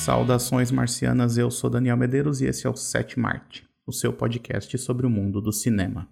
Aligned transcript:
Saudações 0.00 0.72
marcianas, 0.72 1.36
eu 1.36 1.50
sou 1.50 1.68
Daniel 1.68 1.94
Medeiros 1.94 2.40
e 2.40 2.46
esse 2.46 2.66
é 2.66 2.70
o 2.70 2.74
Sete 2.74 3.20
Marte, 3.20 3.68
o 3.86 3.92
seu 3.92 4.14
podcast 4.14 4.78
sobre 4.78 5.06
o 5.06 5.10
mundo 5.10 5.42
do 5.42 5.52
cinema. 5.52 6.08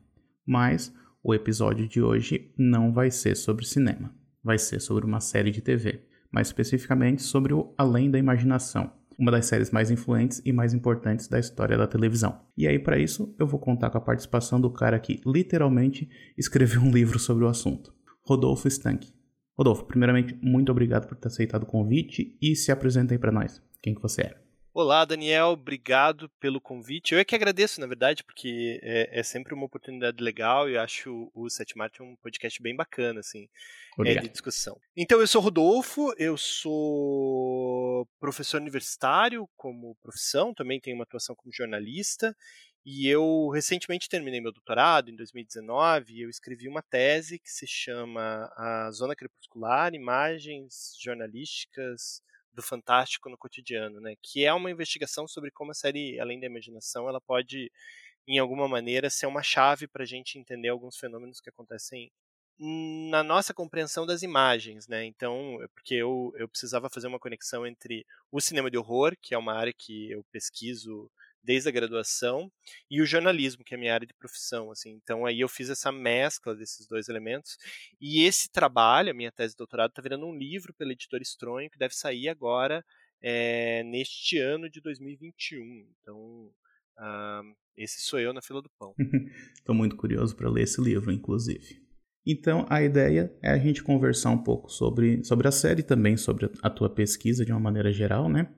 Mas 0.47 0.93
o 1.25 1.33
episódio 1.33 1.89
de 1.89 2.03
hoje 2.03 2.53
não 2.59 2.93
vai 2.93 3.11
ser 3.11 3.35
sobre 3.35 3.65
cinema, 3.65 4.15
vai 4.45 4.59
ser 4.59 4.79
sobre 4.81 5.07
uma 5.07 5.21
série 5.21 5.51
de 5.51 5.63
TV, 5.63 6.03
mais 6.31 6.49
especificamente 6.49 7.23
sobre 7.23 7.55
o 7.55 7.73
Além 7.79 8.11
da 8.11 8.19
Imaginação, 8.19 8.93
uma 9.19 9.31
das 9.31 9.47
séries 9.47 9.71
mais 9.71 9.91
influentes 9.91 10.43
e 10.45 10.53
mais 10.53 10.75
importantes 10.75 11.27
da 11.27 11.39
história 11.39 11.79
da 11.79 11.87
televisão. 11.87 12.43
E 12.59 12.69
aí, 12.69 12.79
para 12.79 12.99
isso, 12.99 13.35
eu 13.39 13.47
vou 13.47 13.59
contar 13.59 13.89
com 13.89 13.97
a 13.97 14.03
participação 14.03 14.61
do 14.61 14.71
cara 14.71 14.99
que 14.99 15.19
literalmente 15.25 16.11
escreveu 16.37 16.83
um 16.83 16.91
livro 16.91 17.19
sobre 17.19 17.43
o 17.43 17.49
assunto, 17.49 17.91
Rodolfo 18.21 18.69
Stank. 18.69 19.11
Rodolfo, 19.57 19.87
primeiramente, 19.87 20.39
muito 20.43 20.71
obrigado 20.71 21.09
por 21.09 21.17
ter 21.17 21.29
aceitado 21.29 21.63
o 21.63 21.67
convite 21.67 22.37
e 22.41 22.55
se 22.55 22.71
apresenta 22.71 23.15
aí 23.15 23.19
para 23.19 23.33
nós. 23.33 23.67
Quem 23.83 23.95
que 23.95 24.03
você 24.03 24.23
é? 24.23 24.49
Olá, 24.75 25.05
Daniel, 25.05 25.49
obrigado 25.49 26.29
pelo 26.39 26.61
convite. 26.61 27.13
Eu 27.13 27.19
é 27.19 27.25
que 27.25 27.35
agradeço, 27.35 27.81
na 27.81 27.87
verdade, 27.87 28.23
porque 28.23 28.79
é, 28.83 29.21
é 29.21 29.23
sempre 29.23 29.53
uma 29.53 29.67
oportunidade 29.67 30.23
legal 30.23 30.69
e 30.69 30.75
eu 30.75 30.81
acho 30.81 31.31
o 31.35 31.49
Sete 31.51 31.77
Marte 31.77 32.03
um 32.03 32.15
podcast 32.17 32.63
bem 32.63 32.77
bacana, 32.77 33.21
assim, 33.21 33.49
é, 34.05 34.15
de 34.17 34.29
discussão. 34.29 34.79
Então, 34.97 35.21
eu 35.21 35.27
sou 35.27 35.43
Rodolfo, 35.43 36.13
eu 36.17 36.37
sou 36.37 38.07
professor 38.21 38.61
universitário 38.61 39.49
como 39.57 39.97
profissão, 40.01 40.55
também 40.55 40.81
tenho 40.81 40.97
uma 40.97 41.05
atuação 41.05 41.35
como 41.35 41.53
jornalista 41.53 42.37
e 42.87 43.09
eu 43.09 43.49
recentemente 43.49 44.09
terminei 44.09 44.41
meu 44.41 44.53
doutorado, 44.53 45.11
em 45.11 45.17
2019, 45.17 46.15
e 46.15 46.23
eu 46.23 46.31
escrevi 46.31 46.69
uma 46.69 46.83
tese 46.83 47.39
que 47.39 47.51
se 47.51 47.67
chama 47.67 48.51
A 48.57 48.91
Zona 48.93 49.17
Crepuscular, 49.17 49.93
Imagens 49.95 50.97
Jornalísticas 51.03 52.23
do 52.53 52.63
fantástico 52.63 53.29
no 53.31 53.39
cotidiano, 53.39 54.01
né? 54.01 54.15
Que 54.23 54.45
é 54.45 54.53
uma 54.53 54.71
investigação 54.71 55.29
sobre 55.29 55.51
como 55.51 55.71
a 55.73 55.75
série 55.75 56.19
Além 56.21 56.41
da 56.41 56.47
Imaginação 56.47 57.09
ela 57.09 57.21
pode, 57.21 57.71
em 58.27 58.39
alguma 58.39 58.69
maneira, 58.69 59.11
ser 59.11 59.27
uma 59.27 59.43
chave 59.43 59.89
para 59.89 60.03
a 60.05 60.07
gente 60.07 60.39
entender 60.39 60.69
alguns 60.69 60.97
fenômenos 60.99 61.41
que 61.41 61.51
acontecem 61.51 62.13
na 62.59 63.23
nossa 63.23 63.55
compreensão 63.55 64.05
das 64.05 64.23
imagens, 64.23 64.89
né? 64.89 65.05
Então, 65.05 65.63
é 65.63 65.69
porque 65.69 65.95
eu, 65.95 66.33
eu 66.37 66.49
precisava 66.49 66.91
fazer 66.91 67.07
uma 67.07 67.19
conexão 67.21 67.67
entre 67.67 68.05
o 68.33 68.41
cinema 68.41 68.71
de 68.71 68.77
horror, 68.77 69.17
que 69.23 69.35
é 69.35 69.39
uma 69.39 69.55
área 69.55 69.73
que 69.73 70.11
eu 70.11 70.25
pesquiso 70.33 71.11
desde 71.49 71.67
a 71.71 71.73
graduação, 71.73 72.53
e 72.91 73.01
o 73.01 73.07
jornalismo, 73.07 73.65
que 73.65 73.73
é 73.73 73.77
a 73.79 73.81
minha 73.81 73.95
área 73.95 74.07
de 74.07 74.13
profissão, 74.13 74.71
assim. 74.71 74.91
Então 75.03 75.25
aí 75.25 75.41
eu 75.41 75.49
fiz 75.49 75.71
essa 75.71 75.91
mescla 75.91 76.55
desses 76.55 76.87
dois 76.87 77.09
elementos, 77.09 77.57
e 77.99 78.23
esse 78.25 78.51
trabalho, 78.51 79.11
a 79.11 79.15
minha 79.15 79.33
tese 79.33 79.55
de 79.55 79.57
doutorado, 79.57 79.89
está 79.89 80.03
virando 80.03 80.27
um 80.27 80.37
livro 80.37 80.75
pela 80.75 80.93
editora 80.93 81.23
Estronho, 81.23 81.71
que 81.71 81.79
deve 81.79 81.95
sair 81.95 82.29
agora 82.29 82.85
é, 83.23 83.83
neste 83.85 84.39
ano 84.39 84.69
de 84.69 84.79
2021. 84.83 85.89
Então, 86.03 86.51
uh, 86.99 87.57
esse 87.79 88.03
sou 88.03 88.21
eu 88.21 88.35
na 88.35 88.43
fila 88.43 88.61
do 88.61 88.71
pão. 88.79 88.95
Estou 89.57 89.75
muito 89.75 89.97
curioso 89.97 90.37
para 90.37 90.51
ler 90.51 90.65
esse 90.65 90.83
livro, 90.83 91.11
inclusive. 91.11 91.83
Então, 92.27 92.67
a 92.69 92.83
ideia 92.83 93.35
é 93.43 93.49
a 93.49 93.57
gente 93.57 93.83
conversar 93.83 94.29
um 94.29 94.45
pouco 94.45 94.71
sobre, 94.71 95.25
sobre 95.25 95.49
a 95.49 95.51
série 95.51 95.83
também, 95.83 96.15
sobre 96.19 96.51
a 96.63 96.69
tua 96.69 96.91
pesquisa 96.91 97.43
de 97.43 97.53
uma 97.53 97.61
maneira 97.61 97.91
geral, 97.91 98.29
né? 98.29 98.53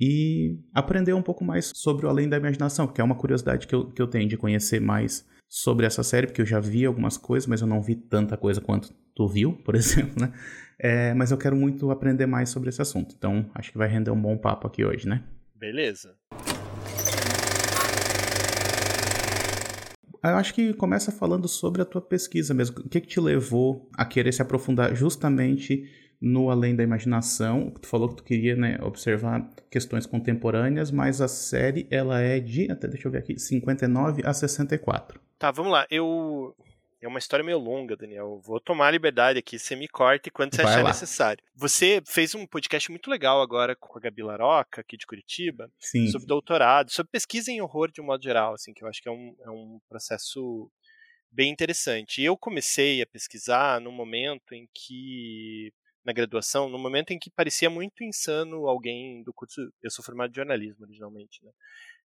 E 0.00 0.56
aprender 0.72 1.12
um 1.12 1.22
pouco 1.22 1.44
mais 1.44 1.72
sobre 1.74 2.06
o 2.06 2.08
Além 2.08 2.28
da 2.28 2.36
Imaginação, 2.36 2.86
que 2.86 3.00
é 3.00 3.04
uma 3.04 3.16
curiosidade 3.16 3.66
que 3.66 3.74
eu, 3.74 3.90
que 3.90 4.00
eu 4.00 4.06
tenho 4.06 4.28
de 4.28 4.36
conhecer 4.36 4.80
mais 4.80 5.26
sobre 5.48 5.86
essa 5.86 6.02
série, 6.02 6.26
porque 6.26 6.42
eu 6.42 6.46
já 6.46 6.60
vi 6.60 6.84
algumas 6.84 7.16
coisas, 7.16 7.46
mas 7.46 7.60
eu 7.60 7.66
não 7.66 7.82
vi 7.82 7.96
tanta 7.96 8.36
coisa 8.36 8.60
quanto 8.60 8.92
tu 9.14 9.26
viu, 9.26 9.54
por 9.64 9.74
exemplo, 9.76 10.14
né? 10.20 10.32
É, 10.78 11.12
mas 11.14 11.30
eu 11.30 11.36
quero 11.38 11.56
muito 11.56 11.90
aprender 11.90 12.26
mais 12.26 12.50
sobre 12.50 12.68
esse 12.68 12.80
assunto, 12.80 13.14
então 13.18 13.50
acho 13.54 13.72
que 13.72 13.78
vai 13.78 13.88
render 13.88 14.10
um 14.10 14.20
bom 14.20 14.36
papo 14.36 14.66
aqui 14.68 14.84
hoje, 14.84 15.08
né? 15.08 15.24
Beleza. 15.56 16.14
Eu 20.22 20.36
acho 20.36 20.52
que 20.52 20.72
começa 20.74 21.12
falando 21.12 21.48
sobre 21.48 21.80
a 21.80 21.84
tua 21.84 22.00
pesquisa 22.00 22.52
mesmo. 22.52 22.80
O 22.80 22.88
que, 22.88 23.00
que 23.00 23.06
te 23.06 23.20
levou 23.20 23.88
a 23.96 24.04
querer 24.04 24.32
se 24.32 24.42
aprofundar 24.42 24.94
justamente 24.94 25.88
no 26.20 26.50
Além 26.50 26.74
da 26.74 26.82
Imaginação. 26.82 27.70
Tu 27.70 27.88
falou 27.88 28.08
que 28.08 28.16
tu 28.16 28.24
queria 28.24 28.56
né, 28.56 28.78
observar 28.82 29.48
questões 29.70 30.06
contemporâneas, 30.06 30.90
mas 30.90 31.20
a 31.20 31.28
série 31.28 31.86
ela 31.90 32.20
é 32.20 32.40
de, 32.40 32.70
até 32.70 32.88
deixa 32.88 33.08
eu 33.08 33.12
ver 33.12 33.18
aqui, 33.18 33.38
59 33.38 34.22
a 34.24 34.32
64. 34.32 35.20
Tá, 35.38 35.50
vamos 35.50 35.72
lá. 35.72 35.86
Eu 35.90 36.54
é 37.00 37.06
uma 37.06 37.20
história 37.20 37.44
meio 37.44 37.58
longa, 37.58 37.96
Daniel. 37.96 38.40
Vou 38.44 38.58
tomar 38.58 38.88
a 38.88 38.90
liberdade 38.90 39.38
aqui, 39.38 39.56
você 39.56 39.76
me 39.76 39.86
corte 39.86 40.32
quando 40.32 40.54
você 40.54 40.62
Vai 40.64 40.72
achar 40.72 40.82
lá. 40.82 40.88
necessário. 40.88 41.44
Você 41.54 42.02
fez 42.04 42.34
um 42.34 42.44
podcast 42.44 42.90
muito 42.90 43.08
legal 43.08 43.40
agora 43.40 43.76
com 43.76 43.96
a 43.96 44.00
Gabi 44.00 44.22
Laroca, 44.22 44.80
aqui 44.80 44.96
de 44.96 45.06
Curitiba, 45.06 45.70
Sim. 45.78 46.08
sobre 46.08 46.26
doutorado, 46.26 46.90
sobre 46.90 47.12
pesquisa 47.12 47.52
em 47.52 47.60
horror 47.60 47.92
de 47.92 48.00
um 48.00 48.04
modo 48.04 48.22
geral, 48.22 48.54
assim, 48.54 48.74
que 48.74 48.82
eu 48.82 48.88
acho 48.88 49.00
que 49.00 49.08
é 49.08 49.12
um, 49.12 49.36
é 49.44 49.50
um 49.50 49.80
processo 49.88 50.68
bem 51.30 51.52
interessante. 51.52 52.20
E 52.20 52.24
eu 52.24 52.36
comecei 52.36 53.00
a 53.00 53.06
pesquisar 53.06 53.80
no 53.80 53.92
momento 53.92 54.52
em 54.52 54.68
que 54.74 55.72
na 56.08 56.12
graduação, 56.14 56.70
no 56.70 56.78
momento 56.78 57.10
em 57.10 57.18
que 57.18 57.30
parecia 57.30 57.68
muito 57.68 58.02
insano 58.02 58.66
alguém 58.66 59.22
do 59.22 59.32
curso. 59.32 59.60
Eu 59.82 59.90
sou 59.90 60.02
formado 60.02 60.30
de 60.30 60.36
jornalismo 60.36 60.86
originalmente, 60.86 61.44
né? 61.44 61.50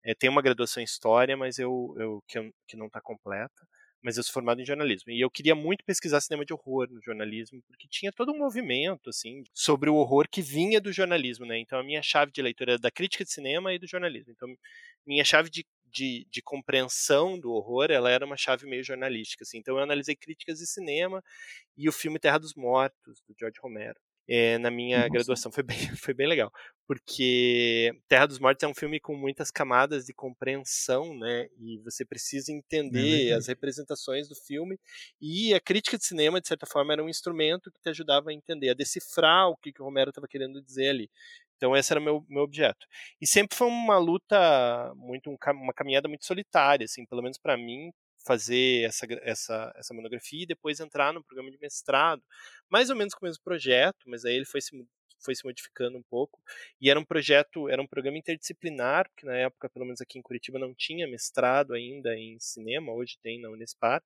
É, 0.03 0.15
tem 0.15 0.27
uma 0.27 0.41
graduação 0.41 0.81
em 0.81 0.83
história, 0.83 1.37
mas 1.37 1.59
eu, 1.59 1.93
eu 1.99 2.23
que, 2.27 2.51
que 2.67 2.75
não 2.75 2.87
está 2.87 2.99
completa. 2.99 3.67
Mas 4.03 4.17
eu 4.17 4.23
sou 4.23 4.33
formado 4.33 4.59
em 4.59 4.65
jornalismo 4.65 5.11
e 5.11 5.21
eu 5.21 5.29
queria 5.29 5.53
muito 5.53 5.85
pesquisar 5.85 6.19
cinema 6.19 6.43
de 6.43 6.51
horror 6.51 6.87
no 6.89 6.99
jornalismo 7.03 7.61
porque 7.67 7.87
tinha 7.87 8.11
todo 8.11 8.31
um 8.31 8.37
movimento 8.39 9.11
assim 9.11 9.43
sobre 9.53 9.91
o 9.91 9.95
horror 9.95 10.27
que 10.27 10.41
vinha 10.41 10.81
do 10.81 10.91
jornalismo, 10.91 11.45
né? 11.45 11.59
Então 11.59 11.77
a 11.77 11.83
minha 11.83 12.01
chave 12.01 12.31
de 12.31 12.41
leitura 12.41 12.71
era 12.71 12.79
da 12.79 12.89
crítica 12.89 13.23
de 13.23 13.31
cinema 13.31 13.71
e 13.71 13.77
do 13.77 13.87
jornalismo. 13.87 14.33
Então 14.35 14.49
minha 15.05 15.23
chave 15.23 15.51
de 15.51 15.63
de, 15.91 16.27
de, 16.29 16.41
compreensão 16.41 17.39
do 17.39 17.51
horror, 17.51 17.91
ela 17.91 18.09
era 18.09 18.25
uma 18.25 18.37
chave 18.37 18.65
meio 18.67 18.83
jornalística. 18.83 19.43
Assim. 19.43 19.57
Então 19.57 19.77
eu 19.77 19.83
analisei 19.83 20.15
críticas 20.15 20.59
de 20.59 20.67
cinema 20.67 21.23
e 21.77 21.87
o 21.89 21.91
filme 21.91 22.19
Terra 22.19 22.37
dos 22.37 22.53
Mortos, 22.55 23.21
do 23.27 23.35
George 23.37 23.59
Romero. 23.61 23.99
É, 24.27 24.57
na 24.59 24.71
minha 24.71 24.99
Nossa. 24.99 25.09
graduação 25.09 25.51
foi 25.51 25.63
bem, 25.63 25.77
foi 25.99 26.13
bem 26.13 26.27
legal, 26.27 26.51
porque 26.87 27.91
Terra 28.07 28.27
dos 28.27 28.39
Mortos 28.39 28.63
é 28.63 28.67
um 28.67 28.73
filme 28.73 28.99
com 28.99 29.15
muitas 29.15 29.51
camadas 29.51 30.05
de 30.05 30.13
compreensão, 30.13 31.17
né? 31.17 31.47
E 31.59 31.79
você 31.79 32.05
precisa 32.05 32.51
entender 32.51 33.29
é 33.29 33.33
as 33.33 33.47
representações 33.47 34.29
do 34.29 34.35
filme 34.35 34.79
e 35.19 35.53
a 35.53 35.59
crítica 35.59 35.97
de 35.97 36.05
cinema, 36.05 36.39
de 36.39 36.47
certa 36.47 36.65
forma, 36.65 36.93
era 36.93 37.03
um 37.03 37.09
instrumento 37.09 37.71
que 37.71 37.81
te 37.81 37.89
ajudava 37.89 38.29
a 38.29 38.33
entender, 38.33 38.69
a 38.69 38.73
decifrar 38.73 39.49
o 39.49 39.57
que, 39.57 39.73
que 39.73 39.81
o 39.81 39.85
Romero 39.85 40.11
estava 40.11 40.27
querendo 40.27 40.61
dizer 40.61 40.89
ali. 40.89 41.09
Então 41.61 41.77
esse 41.77 41.93
era 41.93 41.99
o 41.99 42.03
meu, 42.03 42.25
meu 42.27 42.41
objeto. 42.41 42.87
E 43.21 43.27
sempre 43.27 43.55
foi 43.55 43.67
uma 43.67 43.99
luta, 43.99 44.91
muito 44.95 45.29
uma 45.29 45.73
caminhada 45.73 46.07
muito 46.07 46.25
solitária, 46.25 46.85
assim, 46.85 47.05
pelo 47.05 47.21
menos 47.21 47.37
para 47.37 47.55
mim, 47.55 47.91
fazer 48.25 48.85
essa, 48.85 49.05
essa, 49.21 49.71
essa 49.75 49.93
monografia 49.93 50.41
e 50.41 50.47
depois 50.47 50.79
entrar 50.79 51.13
no 51.13 51.23
programa 51.23 51.51
de 51.51 51.59
mestrado, 51.59 52.23
mais 52.67 52.89
ou 52.89 52.95
menos 52.95 53.13
com 53.13 53.23
o 53.23 53.29
mesmo 53.29 53.43
projeto, 53.43 53.99
mas 54.07 54.25
aí 54.25 54.33
ele 54.33 54.45
foi 54.45 54.59
se, 54.59 54.71
foi 55.23 55.35
se 55.35 55.45
modificando 55.45 55.99
um 55.99 56.03
pouco. 56.03 56.41
E 56.81 56.89
era 56.89 56.99
um 56.99 57.05
projeto, 57.05 57.69
era 57.69 57.79
um 57.79 57.87
programa 57.87 58.17
interdisciplinar, 58.17 59.07
porque 59.09 59.27
na 59.27 59.35
época, 59.35 59.69
pelo 59.69 59.85
menos 59.85 60.01
aqui 60.01 60.17
em 60.17 60.21
Curitiba, 60.23 60.57
não 60.57 60.73
tinha 60.73 61.07
mestrado 61.07 61.75
ainda 61.75 62.15
em 62.15 62.39
cinema, 62.39 62.91
hoje 62.91 63.19
tem 63.21 63.39
na 63.39 63.49
Unespar. 63.49 64.03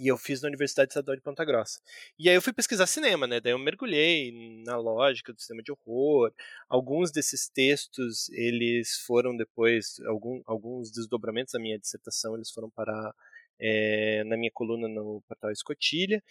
E 0.00 0.06
eu 0.08 0.16
fiz 0.16 0.42
na 0.42 0.48
Universidade 0.48 0.90
Estadual 0.90 1.16
de 1.16 1.22
Ponta 1.22 1.44
Grossa. 1.44 1.80
E 2.18 2.28
aí 2.28 2.34
eu 2.34 2.42
fui 2.42 2.52
pesquisar 2.52 2.86
cinema, 2.86 3.26
né? 3.26 3.40
Daí 3.40 3.52
eu 3.52 3.58
mergulhei 3.58 4.32
na 4.64 4.76
lógica 4.76 5.32
do 5.32 5.40
cinema 5.40 5.62
de 5.62 5.72
horror. 5.72 6.32
Alguns 6.68 7.10
desses 7.10 7.48
textos, 7.48 8.28
eles 8.30 8.98
foram 9.06 9.36
depois, 9.36 9.98
algum, 10.06 10.42
alguns 10.46 10.90
desdobramentos 10.90 11.52
da 11.52 11.60
minha 11.60 11.78
dissertação, 11.78 12.34
eles 12.34 12.50
foram 12.50 12.70
parar 12.70 13.12
é, 13.58 14.22
na 14.24 14.36
minha 14.36 14.50
coluna 14.52 14.88
no 14.88 15.22
portal 15.26 15.50
Escotilha, 15.50 16.22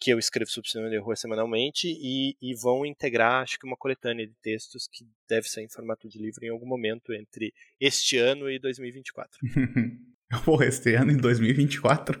que 0.00 0.10
eu 0.10 0.18
escrevo 0.18 0.50
sobre 0.50 0.70
cinema 0.70 0.88
de 0.88 0.98
horror 0.98 1.16
semanalmente, 1.16 1.86
e, 1.88 2.34
e 2.40 2.54
vão 2.54 2.86
integrar, 2.86 3.42
acho 3.42 3.58
que 3.58 3.66
uma 3.66 3.76
coletânea 3.76 4.26
de 4.26 4.34
textos 4.42 4.88
que 4.90 5.06
deve 5.28 5.46
sair 5.48 5.64
em 5.64 5.68
formato 5.68 6.08
de 6.08 6.18
livro 6.18 6.44
em 6.44 6.48
algum 6.48 6.66
momento 6.66 7.12
entre 7.12 7.52
este 7.78 8.16
ano 8.16 8.50
e 8.50 8.58
2024. 8.58 9.38
Porra, 10.44 10.64
este 10.66 10.94
ano 10.94 11.12
em 11.12 11.18
2024? 11.18 12.18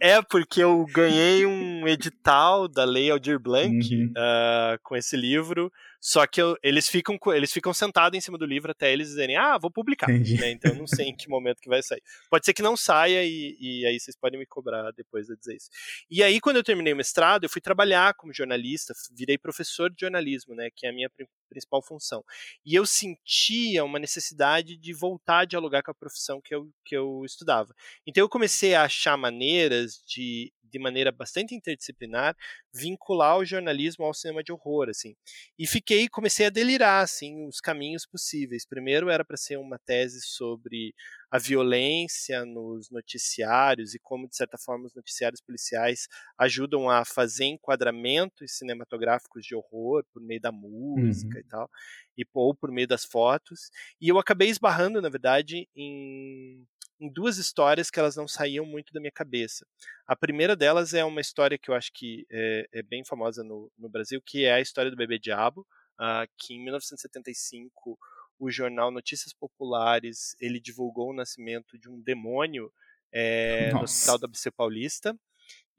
É, 0.00 0.22
porque 0.22 0.62
eu 0.62 0.86
ganhei 0.86 1.44
um 1.44 1.86
edital 1.86 2.66
da 2.66 2.84
Lei 2.84 3.10
Aldir 3.10 3.38
Blanc 3.38 3.94
uhum. 3.94 4.12
uh, 4.16 4.78
com 4.82 4.96
esse 4.96 5.14
livro, 5.14 5.70
só 6.00 6.26
que 6.26 6.40
eu, 6.40 6.56
eles, 6.62 6.88
ficam, 6.88 7.18
eles 7.34 7.52
ficam 7.52 7.74
sentados 7.74 8.16
em 8.16 8.20
cima 8.20 8.38
do 8.38 8.46
livro 8.46 8.70
até 8.70 8.90
eles 8.90 9.08
dizerem, 9.08 9.36
ah, 9.36 9.58
vou 9.58 9.70
publicar. 9.70 10.08
Né? 10.08 10.50
Então 10.50 10.72
eu 10.72 10.78
não 10.78 10.86
sei 10.86 11.08
em 11.08 11.16
que 11.16 11.28
momento 11.28 11.60
que 11.60 11.68
vai 11.68 11.82
sair. 11.82 12.02
Pode 12.30 12.46
ser 12.46 12.54
que 12.54 12.62
não 12.62 12.76
saia 12.76 13.22
e, 13.22 13.56
e 13.60 13.86
aí 13.86 14.00
vocês 14.00 14.16
podem 14.16 14.38
me 14.38 14.46
cobrar 14.46 14.90
depois 14.92 15.26
de 15.26 15.36
dizer 15.36 15.56
isso. 15.56 15.68
E 16.10 16.22
aí, 16.22 16.40
quando 16.40 16.56
eu 16.56 16.64
terminei 16.64 16.92
o 16.92 16.96
mestrado, 16.96 17.44
eu 17.44 17.50
fui 17.50 17.60
trabalhar 17.60 18.14
como 18.14 18.32
jornalista, 18.32 18.94
virei 19.12 19.36
professor 19.36 19.90
de 19.90 20.00
jornalismo, 20.00 20.54
né, 20.54 20.70
que 20.74 20.86
é 20.86 20.90
a 20.90 20.92
minha 20.92 21.10
principal 21.50 21.82
função. 21.82 22.24
E 22.64 22.74
eu 22.74 22.86
sentia 22.86 23.84
uma 23.84 23.98
necessidade 23.98 24.76
de 24.76 24.92
voltar 24.94 25.40
a 25.40 25.44
dialogar 25.44 25.82
com 25.82 25.90
a 25.90 25.94
profissão 25.94 26.40
que 26.40 26.54
eu, 26.54 26.70
que 26.84 26.96
eu 26.96 27.22
estudava. 27.26 27.74
Então 28.06 28.22
eu 28.22 28.28
comecei 28.28 28.74
a 28.74 28.84
achar 28.84 29.16
maneiras 29.16 30.02
de, 30.06 30.52
de 30.70 30.78
maneira 30.78 31.10
bastante 31.10 31.54
interdisciplinar, 31.54 32.36
vincular 32.72 33.38
o 33.38 33.44
jornalismo 33.44 34.04
ao 34.04 34.14
cinema 34.14 34.42
de 34.42 34.52
horror, 34.52 34.88
assim. 34.88 35.14
E 35.58 35.66
fiquei, 35.66 36.08
comecei 36.08 36.46
a 36.46 36.50
delirar, 36.50 37.02
assim, 37.02 37.46
os 37.46 37.60
caminhos 37.60 38.06
possíveis. 38.06 38.66
Primeiro 38.66 39.10
era 39.10 39.24
para 39.24 39.36
ser 39.36 39.58
uma 39.58 39.78
tese 39.78 40.20
sobre 40.22 40.94
a 41.30 41.38
violência 41.38 42.44
nos 42.44 42.90
noticiários 42.90 43.94
e 43.94 43.98
como, 44.00 44.28
de 44.28 44.36
certa 44.36 44.58
forma, 44.58 44.86
os 44.86 44.94
noticiários 44.94 45.40
policiais 45.40 46.08
ajudam 46.36 46.90
a 46.90 47.04
fazer 47.04 47.44
enquadramentos 47.44 48.56
cinematográficos 48.56 49.44
de 49.44 49.54
horror 49.54 50.04
por 50.12 50.20
meio 50.22 50.40
da 50.40 50.50
música 50.50 51.34
uhum. 51.34 51.40
e 51.40 51.44
tal, 51.44 51.70
e, 52.18 52.24
ou 52.34 52.54
por 52.54 52.72
meio 52.72 52.88
das 52.88 53.04
fotos. 53.04 53.70
E 54.00 54.08
eu 54.08 54.18
acabei 54.18 54.48
esbarrando, 54.48 55.00
na 55.00 55.08
verdade, 55.08 55.68
em 55.76 56.66
em 57.00 57.10
duas 57.10 57.38
histórias 57.38 57.90
que 57.90 57.98
elas 57.98 58.14
não 58.14 58.28
saíam 58.28 58.66
muito 58.66 58.92
da 58.92 59.00
minha 59.00 59.10
cabeça. 59.10 59.66
A 60.06 60.14
primeira 60.14 60.54
delas 60.54 60.92
é 60.92 61.04
uma 61.04 61.20
história 61.20 61.58
que 61.58 61.70
eu 61.70 61.74
acho 61.74 61.90
que 61.92 62.26
é, 62.30 62.68
é 62.72 62.82
bem 62.82 63.04
famosa 63.04 63.42
no, 63.42 63.72
no, 63.78 63.88
Brasil, 63.88 64.20
que 64.24 64.44
é 64.44 64.52
a 64.52 64.60
história 64.60 64.90
do 64.90 64.96
bebê 64.96 65.18
diabo, 65.18 65.66
uh, 65.98 66.28
que 66.36 66.54
em 66.54 66.62
1975 66.62 67.98
o 68.38 68.50
jornal 68.50 68.90
Notícias 68.90 69.32
Populares 69.32 70.36
ele 70.40 70.60
divulgou 70.60 71.10
o 71.10 71.14
nascimento 71.14 71.78
de 71.78 71.88
um 71.88 72.00
demônio 72.00 72.70
é, 73.12 73.72
no 73.72 73.82
Hospital 73.82 74.18
da 74.18 74.26
ABC 74.26 74.50
Paulista 74.50 75.18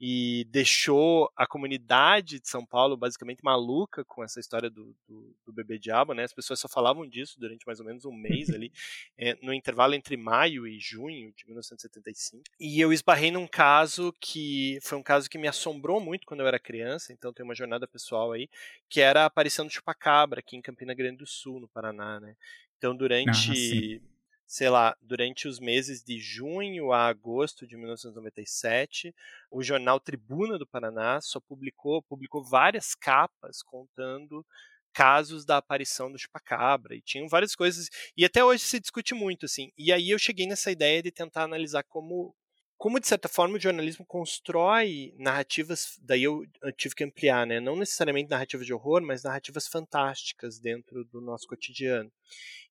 e 0.04 0.44
deixou 0.50 1.30
a 1.36 1.46
comunidade 1.46 2.40
de 2.40 2.48
São 2.48 2.66
Paulo 2.66 2.96
basicamente 2.96 3.38
maluca 3.40 4.04
com 4.04 4.24
essa 4.24 4.40
história 4.40 4.68
do, 4.68 4.96
do, 5.06 5.32
do 5.46 5.52
bebê 5.52 5.78
diabo, 5.78 6.12
né? 6.12 6.24
As 6.24 6.32
pessoas 6.32 6.58
só 6.58 6.66
falavam 6.66 7.08
disso 7.08 7.38
durante 7.38 7.64
mais 7.64 7.78
ou 7.78 7.86
menos 7.86 8.04
um 8.04 8.10
mês 8.10 8.50
ali, 8.50 8.72
é, 9.16 9.38
no 9.40 9.54
intervalo 9.54 9.94
entre 9.94 10.16
maio 10.16 10.66
e 10.66 10.76
junho 10.80 11.32
de 11.36 11.46
1975. 11.46 12.42
E 12.58 12.80
eu 12.80 12.92
esbarrei 12.92 13.30
num 13.30 13.46
caso 13.46 14.12
que 14.20 14.80
foi 14.82 14.98
um 14.98 15.04
caso 15.04 15.30
que 15.30 15.38
me 15.38 15.46
assombrou 15.46 16.00
muito 16.00 16.26
quando 16.26 16.40
eu 16.40 16.48
era 16.48 16.58
criança, 16.58 17.12
então 17.12 17.32
tem 17.32 17.44
uma 17.44 17.54
jornada 17.54 17.86
pessoal 17.86 18.32
aí, 18.32 18.48
que 18.88 19.00
era 19.00 19.22
a 19.22 19.26
aparição 19.26 19.64
do 19.64 19.72
chupacabra 19.72 20.40
aqui 20.40 20.56
em 20.56 20.62
Campina 20.62 20.94
Grande 20.94 21.18
do 21.18 21.26
Sul, 21.28 21.60
no 21.60 21.68
Paraná, 21.68 22.18
né? 22.18 22.34
Então 22.76 22.96
durante 22.96 24.02
ah, 24.04 24.11
sei 24.52 24.68
lá, 24.68 24.94
durante 25.00 25.48
os 25.48 25.58
meses 25.58 26.04
de 26.04 26.18
junho 26.18 26.92
a 26.92 27.06
agosto 27.06 27.66
de 27.66 27.74
1997, 27.74 29.14
o 29.50 29.62
jornal 29.62 29.98
Tribuna 29.98 30.58
do 30.58 30.66
Paraná 30.66 31.22
só 31.22 31.40
publicou, 31.40 32.02
publicou 32.02 32.44
várias 32.44 32.94
capas 32.94 33.62
contando 33.62 34.44
casos 34.92 35.46
da 35.46 35.56
aparição 35.56 36.12
do 36.12 36.18
chupacabra 36.18 36.94
e 36.94 37.00
tinham 37.00 37.28
várias 37.28 37.56
coisas 37.56 37.88
e 38.14 38.26
até 38.26 38.44
hoje 38.44 38.62
se 38.64 38.78
discute 38.78 39.14
muito 39.14 39.46
assim. 39.46 39.72
E 39.74 39.90
aí 39.90 40.10
eu 40.10 40.18
cheguei 40.18 40.46
nessa 40.46 40.70
ideia 40.70 41.02
de 41.02 41.10
tentar 41.10 41.44
analisar 41.44 41.82
como 41.84 42.36
como 42.82 42.98
de 42.98 43.06
certa 43.06 43.28
forma 43.28 43.56
o 43.56 43.60
jornalismo 43.60 44.04
constrói 44.04 45.14
narrativas, 45.16 46.00
daí 46.02 46.24
eu, 46.24 46.42
tive 46.76 46.96
que 46.96 47.04
ampliar, 47.04 47.46
né? 47.46 47.60
Não 47.60 47.76
necessariamente 47.76 48.28
narrativas 48.28 48.66
de 48.66 48.74
horror, 48.74 49.00
mas 49.00 49.22
narrativas 49.22 49.68
fantásticas 49.68 50.58
dentro 50.58 51.04
do 51.04 51.20
nosso 51.20 51.46
cotidiano. 51.46 52.10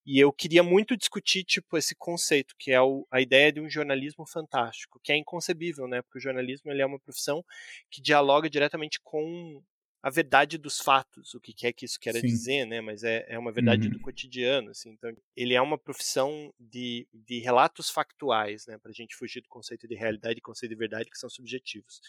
E 0.06 0.19
eu 0.19 0.34
queria 0.34 0.63
muito 0.63 0.98
discutir 0.98 1.46
tipo 1.46 1.78
esse 1.78 1.96
conceito, 1.96 2.56
que 2.60 2.74
é 2.74 2.81
o, 2.81 3.08
a 3.10 3.22
ideia 3.22 3.54
de 3.54 3.62
um 3.62 3.69
jornalismo 3.69 4.28
fantástico, 4.28 5.00
que 5.02 5.13
é 5.13 5.16
inconcebível, 5.16 5.88
né? 5.88 6.02
Porque 6.02 6.18
o 6.18 6.22
jornalismo 6.22 6.69
ele 6.69 6.81
é 6.81 6.86
uma 6.86 7.00
profissão 7.00 7.42
que 7.90 8.02
dialoga 8.02 8.50
diretamente 8.50 9.00
com 9.02 9.63
a 10.03 10.09
verdade 10.09 10.57
dos 10.57 10.80
fatos, 10.80 11.36
o 11.36 11.39
que 11.39 11.53
quer 11.53 11.71
que 11.74 11.86
isso 11.86 12.00
queira 12.00 12.19
Sim. 12.19 12.27
dizer, 12.27 12.65
né? 12.65 12.81
Mas 12.81 13.03
é, 13.03 13.25
é 13.27 13.38
uma 13.38 13.51
verdade 13.51 13.88
uhum. 13.88 13.94
do 13.94 14.00
cotidiano, 14.00 14.71
assim. 14.71 14.89
Então, 14.89 15.15
ele 15.36 15.53
é 15.53 15.62
uma 15.62 15.77
profissão 15.77 16.51
de, 16.59 17.07
de 17.13 17.39
relatos 17.39 17.89
factuais, 17.89 18.65
né? 18.65 18.77
Para 18.80 18.89
a 18.89 18.94
gente 18.94 19.15
fugir 19.15 19.42
do 19.42 19.50
conceito 19.50 19.88
de 19.88 19.94
realidade 19.94 20.39
e 20.39 20.42
conceito 20.42 20.71
de 20.71 20.77
verdade, 20.77 21.09
que 21.09 21.19
são 21.19 21.30
subjetivos. 21.30 22.01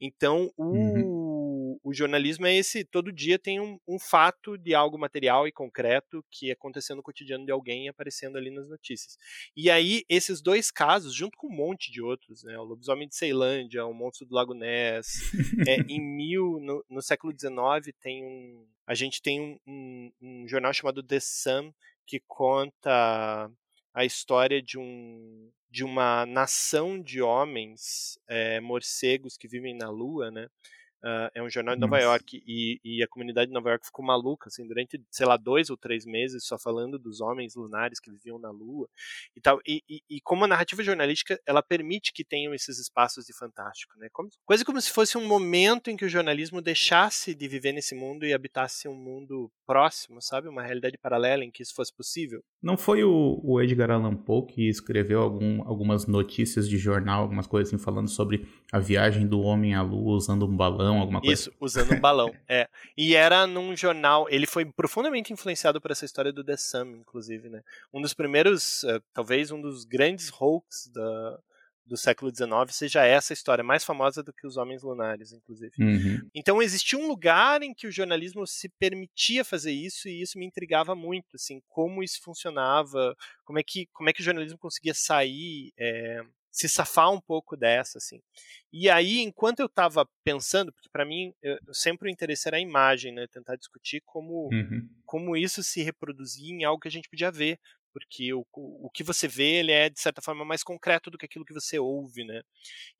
Então, 0.00 0.50
o, 0.56 0.64
uhum. 0.64 1.23
O 1.82 1.92
jornalismo 1.92 2.46
é 2.46 2.54
esse, 2.54 2.84
todo 2.84 3.12
dia 3.12 3.38
tem 3.38 3.60
um, 3.60 3.78
um, 3.86 3.98
fato 3.98 4.56
de 4.56 4.74
algo 4.74 4.98
material 4.98 5.46
e 5.48 5.52
concreto 5.52 6.24
que 6.30 6.50
acontecendo 6.50 6.98
no 6.98 7.02
cotidiano 7.02 7.44
de 7.44 7.52
alguém 7.52 7.88
aparecendo 7.88 8.36
ali 8.36 8.50
nas 8.50 8.68
notícias. 8.68 9.18
E 9.56 9.70
aí, 9.70 10.04
esses 10.08 10.40
dois 10.40 10.70
casos, 10.70 11.14
junto 11.14 11.36
com 11.36 11.48
um 11.48 11.56
monte 11.56 11.90
de 11.90 12.02
outros, 12.02 12.42
né? 12.44 12.58
O 12.58 12.64
lobisomem 12.64 13.08
de 13.08 13.16
Ceilândia, 13.16 13.86
o 13.86 13.94
monstro 13.94 14.26
do 14.26 14.34
Lago 14.34 14.54
Ness, 14.54 15.32
é, 15.66 15.76
em 15.88 16.00
mil, 16.00 16.58
no, 16.60 16.84
no 16.88 17.02
século 17.02 17.32
XIX 17.32 17.94
tem 18.00 18.24
um, 18.24 18.66
a 18.86 18.94
gente 18.94 19.22
tem 19.22 19.40
um, 19.40 19.58
um, 19.66 20.12
um 20.20 20.48
jornal 20.48 20.72
chamado 20.72 21.02
The 21.02 21.20
Sun 21.20 21.72
que 22.06 22.20
conta 22.26 23.50
a 23.92 24.04
história 24.04 24.60
de 24.60 24.78
um 24.78 25.50
de 25.74 25.82
uma 25.82 26.24
nação 26.24 27.02
de 27.02 27.20
homens 27.20 28.16
é, 28.28 28.60
morcegos 28.60 29.36
que 29.36 29.48
vivem 29.48 29.74
na 29.74 29.90
Lua, 29.90 30.30
né? 30.30 30.46
Uh, 31.04 31.28
é 31.34 31.42
um 31.42 31.50
jornal 31.50 31.74
de 31.74 31.82
Nova 31.82 31.96
Nossa. 31.96 32.08
York 32.08 32.42
e, 32.46 32.80
e, 32.82 33.02
a 33.02 33.06
comunidade 33.06 33.48
de 33.48 33.52
Nova 33.52 33.68
York 33.68 33.84
ficou 33.84 34.02
maluca, 34.02 34.48
assim, 34.48 34.66
durante, 34.66 34.98
sei 35.10 35.26
lá, 35.26 35.36
dois 35.36 35.68
ou 35.68 35.76
três 35.76 36.06
meses 36.06 36.46
só 36.46 36.58
falando 36.58 36.98
dos 36.98 37.20
homens 37.20 37.54
lunares 37.54 38.00
que 38.00 38.10
viviam 38.10 38.38
na 38.38 38.50
Lua 38.50 38.88
e 39.36 39.40
tal. 39.40 39.60
E, 39.66 39.82
e, 39.86 40.00
e 40.08 40.20
como 40.22 40.46
a 40.46 40.48
narrativa 40.48 40.82
jornalística, 40.82 41.38
ela 41.46 41.62
permite 41.62 42.10
que 42.10 42.24
tenham 42.24 42.54
esses 42.54 42.78
espaços 42.78 43.26
de 43.26 43.36
fantástico, 43.36 43.92
né? 43.98 44.08
Como, 44.14 44.30
coisa 44.46 44.64
como 44.64 44.80
se 44.80 44.90
fosse 44.90 45.18
um 45.18 45.26
momento 45.26 45.90
em 45.90 45.96
que 45.96 46.06
o 46.06 46.08
jornalismo 46.08 46.62
deixasse 46.62 47.34
de 47.34 47.46
viver 47.48 47.72
nesse 47.72 47.94
mundo 47.94 48.24
e 48.24 48.32
habitasse 48.32 48.88
um 48.88 48.94
mundo 48.94 49.52
próximo, 49.66 50.22
sabe? 50.22 50.48
Uma 50.48 50.62
realidade 50.62 50.96
paralela 50.96 51.44
em 51.44 51.50
que 51.50 51.62
isso 51.62 51.74
fosse 51.74 51.94
possível. 51.94 52.42
Não 52.62 52.78
foi 52.78 53.04
o, 53.04 53.40
o 53.44 53.60
Edgar 53.60 53.90
Allan 53.90 54.16
Poe 54.16 54.46
que 54.46 54.70
escreveu 54.70 55.20
algum, 55.20 55.62
algumas 55.68 56.06
notícias 56.06 56.66
de 56.66 56.78
jornal, 56.78 57.20
algumas 57.20 57.46
coisas 57.46 57.68
assim, 57.68 57.82
falando 57.82 58.08
sobre 58.08 58.48
a 58.72 58.78
viagem 58.78 59.26
do 59.26 59.40
homem 59.40 59.74
à 59.74 59.82
Lua 59.82 60.16
usando 60.16 60.46
um 60.46 60.56
balão 60.56 60.93
balão, 60.94 61.00
alguma 61.00 61.20
coisa. 61.20 61.34
Isso, 61.34 61.52
usando 61.60 61.92
um 61.92 62.00
balão. 62.00 62.34
é. 62.48 62.68
E 62.96 63.14
era 63.14 63.46
num 63.46 63.76
jornal. 63.76 64.26
Ele 64.28 64.46
foi 64.46 64.64
profundamente 64.64 65.32
influenciado 65.32 65.80
por 65.80 65.90
essa 65.90 66.04
história 66.04 66.32
do 66.32 66.44
The 66.44 66.56
Sun, 66.56 66.96
inclusive, 66.96 67.48
né? 67.48 67.62
Um 67.92 68.00
dos 68.00 68.14
primeiros, 68.14 68.82
uh, 68.84 69.02
talvez 69.12 69.50
um 69.50 69.60
dos 69.60 69.84
grandes 69.84 70.30
hoax 70.30 70.90
da, 70.92 71.38
do 71.86 71.96
século 71.96 72.34
XIX 72.34 72.50
seja 72.70 73.04
essa 73.04 73.32
história, 73.32 73.62
mais 73.62 73.84
famosa 73.84 74.22
do 74.22 74.32
que 74.32 74.46
os 74.46 74.56
Homens 74.56 74.82
Lunares, 74.82 75.32
inclusive. 75.32 75.72
Uhum. 75.78 76.28
Então 76.34 76.62
existia 76.62 76.98
um 76.98 77.06
lugar 77.06 77.62
em 77.62 77.74
que 77.74 77.86
o 77.86 77.92
jornalismo 77.92 78.46
se 78.46 78.68
permitia 78.78 79.44
fazer 79.44 79.72
isso 79.72 80.08
e 80.08 80.22
isso 80.22 80.38
me 80.38 80.46
intrigava 80.46 80.94
muito, 80.94 81.34
assim, 81.34 81.60
como 81.68 82.02
isso 82.02 82.20
funcionava, 82.22 83.14
como 83.44 83.58
é 83.58 83.62
que, 83.62 83.86
como 83.92 84.08
é 84.08 84.12
que 84.12 84.20
o 84.20 84.24
jornalismo 84.24 84.58
conseguia 84.58 84.94
sair 84.94 85.72
é, 85.78 86.22
se 86.54 86.68
safar 86.68 87.10
um 87.10 87.20
pouco 87.20 87.56
dessa, 87.56 87.98
assim. 87.98 88.22
E 88.72 88.88
aí, 88.88 89.18
enquanto 89.18 89.58
eu 89.58 89.66
estava 89.66 90.08
pensando, 90.22 90.72
porque 90.72 90.88
para 90.88 91.04
mim 91.04 91.34
eu, 91.42 91.58
sempre 91.72 92.08
o 92.08 92.12
interesse 92.12 92.46
era 92.46 92.58
a 92.58 92.60
imagem, 92.60 93.12
né, 93.12 93.26
tentar 93.26 93.56
discutir 93.56 94.00
como 94.06 94.48
uhum. 94.52 94.88
como 95.04 95.36
isso 95.36 95.64
se 95.64 95.82
reproduzia 95.82 96.54
em 96.54 96.62
algo 96.62 96.80
que 96.80 96.86
a 96.86 96.90
gente 96.92 97.08
podia 97.08 97.28
ver, 97.32 97.58
porque 97.92 98.32
o, 98.32 98.46
o 98.52 98.88
que 98.88 99.02
você 99.02 99.26
vê 99.26 99.54
ele 99.54 99.72
é 99.72 99.90
de 99.90 99.98
certa 99.98 100.22
forma 100.22 100.44
mais 100.44 100.62
concreto 100.62 101.10
do 101.10 101.18
que 101.18 101.26
aquilo 101.26 101.44
que 101.44 101.52
você 101.52 101.76
ouve, 101.76 102.22
né? 102.22 102.40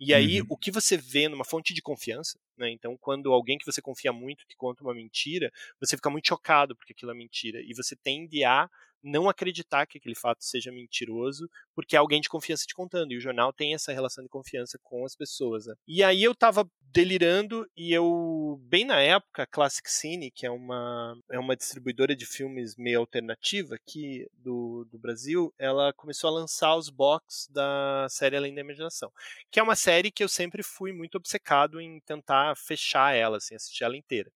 E 0.01 0.13
aí 0.13 0.41
uhum. 0.41 0.49
o 0.51 0.59
que 0.59 0.73
você 0.73 0.97
vê 0.97 1.29
numa 1.29 1.45
fonte 1.45 1.73
de 1.73 1.81
confiança, 1.81 2.37
né? 2.57 2.71
Então 2.71 2.97
quando 2.97 3.33
alguém 3.33 3.59
que 3.59 3.67
você 3.67 3.83
confia 3.83 4.13
muito 4.13 4.47
te 4.47 4.57
conta 4.57 4.83
uma 4.83 4.95
mentira, 4.95 5.51
você 5.81 5.97
fica 5.97 6.11
muito 6.11 6.29
chocado 6.29 6.77
porque 6.77 6.93
aquilo 6.93 7.13
é 7.13 7.15
mentira 7.15 7.61
e 7.61 7.75
você 7.75 7.97
tende 7.97 8.45
a 8.45 8.69
não 9.05 9.29
acreditar 9.29 9.87
que 9.87 9.99
aquele 9.99 10.15
fato 10.15 10.43
seja 10.43 10.73
mentiroso, 10.73 11.49
porque 11.75 11.95
é 11.95 11.99
alguém 11.99 12.21
de 12.21 12.29
confiança 12.29 12.65
te 12.67 12.75
contando. 12.75 13.13
E 13.13 13.19
o 13.19 13.21
jornal 13.21 13.53
tem 13.53 13.75
essa 13.75 13.93
relação 13.93 14.25
de 14.25 14.31
confiança 14.31 14.79
com 14.83 15.05
as 15.05 15.15
pessoas. 15.15 15.67
Né? 15.67 15.75
E 15.87 16.03
aí 16.03 16.23
eu 16.23 16.35
tava 16.35 16.67
delirando 16.81 17.69
e 17.77 17.93
eu, 17.93 18.59
bem 18.63 18.85
na 18.85 19.01
época, 19.01 19.47
Classic 19.47 19.91
Cine, 19.91 20.31
que 20.31 20.47
é 20.47 20.51
uma, 20.51 21.19
é 21.31 21.39
uma 21.39 21.57
distribuidora 21.57 22.15
de 22.17 22.25
filmes 22.25 22.77
meio 22.77 23.01
alternativa 23.01 23.75
aqui 23.75 24.27
do, 24.33 24.87
do 24.91 24.99
Brasil, 24.99 25.53
ela 25.59 25.93
começou 25.93 26.29
a 26.29 26.33
lançar 26.33 26.77
os 26.77 26.89
box 26.89 27.49
da 27.51 28.07
série 28.09 28.37
Além 28.37 28.55
da 28.55 28.61
Imaginação, 28.61 29.13
que 29.51 29.59
é 29.59 29.63
uma 29.63 29.75
série 29.75 30.11
que 30.11 30.23
eu 30.23 30.29
sempre 30.29 30.63
fui 30.63 30.93
muito 30.93 31.17
obcecado 31.17 31.81
em 31.81 32.01
tentar 32.01 32.44
fechar 32.57 33.15
ela, 33.15 33.37
assim, 33.37 33.55
assistir 33.55 33.85
ela 33.85 33.97
inteira. 33.97 34.31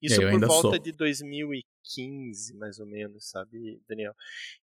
Isso 0.00 0.20
por 0.20 0.40
volta 0.40 0.68
sou. 0.68 0.78
de 0.78 0.92
2015, 0.92 2.54
mais 2.56 2.78
ou 2.78 2.86
menos, 2.86 3.28
sabe, 3.28 3.80
Daniel? 3.88 4.14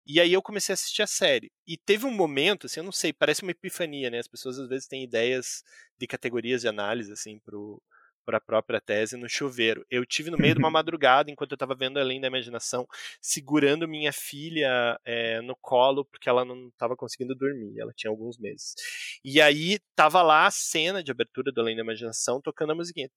E 0.05 0.19
aí 0.21 0.31
eu 0.31 0.41
comecei 0.41 0.73
a 0.73 0.75
assistir 0.75 1.01
a 1.01 1.07
série. 1.07 1.51
E 1.67 1.77
teve 1.77 2.05
um 2.05 2.11
momento, 2.11 2.67
assim, 2.67 2.79
eu 2.79 2.83
não 2.83 2.91
sei, 2.91 3.11
parece 3.11 3.41
uma 3.41 3.51
epifania, 3.51 4.09
né? 4.09 4.19
As 4.19 4.27
pessoas 4.27 4.59
às 4.59 4.69
vezes 4.69 4.87
têm 4.87 5.03
ideias 5.03 5.63
de 5.97 6.05
categorias 6.05 6.61
de 6.61 6.67
análise, 6.67 7.11
assim, 7.11 7.39
pro, 7.39 7.81
para 8.25 8.37
a 8.37 8.41
própria 8.41 8.81
tese 8.81 9.15
no 9.15 9.29
chuveiro. 9.29 9.85
Eu 9.89 10.05
tive 10.05 10.31
no 10.31 10.37
meio 10.37 10.53
de 10.55 10.59
uma 10.59 10.71
madrugada, 10.71 11.29
enquanto 11.29 11.51
eu 11.51 11.55
estava 11.55 11.75
vendo 11.75 11.99
Além 11.99 12.19
da 12.19 12.27
Imaginação, 12.27 12.87
segurando 13.21 13.87
minha 13.87 14.11
filha 14.11 14.99
é, 15.05 15.41
no 15.41 15.55
colo, 15.55 16.03
porque 16.05 16.27
ela 16.27 16.43
não 16.43 16.67
estava 16.69 16.95
conseguindo 16.95 17.35
dormir, 17.35 17.79
ela 17.79 17.93
tinha 17.95 18.09
alguns 18.09 18.37
meses. 18.37 18.73
E 19.23 19.39
aí 19.39 19.79
tava 19.95 20.21
lá 20.21 20.47
a 20.47 20.51
cena 20.51 21.03
de 21.03 21.11
abertura 21.11 21.51
do 21.51 21.61
Além 21.61 21.75
da 21.75 21.83
Imaginação, 21.83 22.41
tocando 22.41 22.71
a 22.71 22.75
musiquinha. 22.75 23.09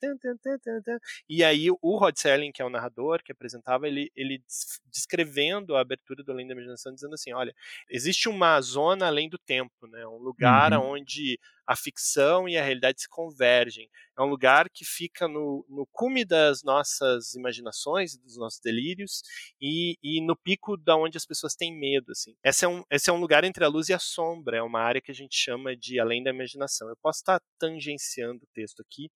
E 1.29 1.43
aí 1.43 1.69
o 1.71 1.97
Rod 1.97 2.17
Serling, 2.17 2.53
que 2.53 2.63
é 2.63 2.65
o 2.65 2.71
narrador, 2.71 3.23
que 3.23 3.33
apresentava, 3.33 3.87
ele, 3.87 4.11
ele 4.15 4.43
descrevendo 4.91 5.77
a 5.77 5.81
abertura 5.81 6.23
do 6.23 6.33
Além 6.33 6.47
da 6.47 6.53
Imaginação, 6.53 6.93
dizendo 6.93 7.15
assim, 7.15 7.33
olha, 7.33 7.55
existe 7.89 8.29
uma 8.29 8.61
zona 8.61 9.07
além 9.07 9.29
do 9.29 9.39
tempo, 9.39 9.87
né? 9.87 10.07
um 10.07 10.19
lugar 10.19 10.73
uhum. 10.73 10.93
onde 10.93 11.39
a 11.69 11.77
ficção 11.77 12.49
e 12.49 12.57
a 12.57 12.65
realidade 12.65 13.03
se 13.03 13.09
convergem. 13.09 13.91
É 14.19 14.23
um 14.23 14.27
lugar 14.27 14.71
que 14.71 14.87
fica 14.87 15.29
no, 15.29 15.67
no 15.69 15.87
cume 15.93 16.25
das 16.25 16.63
nossas 16.63 17.35
imaginações, 17.35 18.17
dos 18.17 18.39
nossos 18.39 18.59
delírios 18.59 19.23
e, 19.61 19.99
e 20.03 20.23
no 20.23 20.35
pico 20.35 20.79
da 20.79 20.97
onde 20.97 21.19
as 21.19 21.27
pessoas 21.27 21.55
têm 21.55 21.79
medo. 21.79 22.13
Assim. 22.13 22.35
Esse, 22.43 22.65
é 22.65 22.69
um, 22.69 22.83
esse 22.91 23.11
é 23.11 23.13
um 23.13 23.21
lugar 23.21 23.45
entre 23.45 23.63
a 23.67 23.69
luz 23.69 23.91
e 23.91 23.93
a 23.93 23.99
sombra, 23.99 24.57
é 24.57 24.63
uma 24.63 24.81
área 24.81 25.03
que 25.03 25.11
a 25.11 25.15
gente 25.15 25.37
chama 25.37 25.77
de 25.77 26.01
além 26.01 26.23
da 26.23 26.31
imaginação. 26.31 26.89
Eu 26.89 26.97
posso 27.03 27.19
estar 27.19 27.39
tangenciando 27.59 28.43
o 28.43 28.49
texto 28.55 28.81
aqui. 28.81 29.11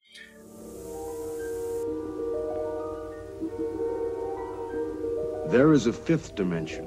There 5.50 5.74
is 5.74 5.86
a 5.86 5.92
fifth 5.92 6.34
dimension, 6.34 6.84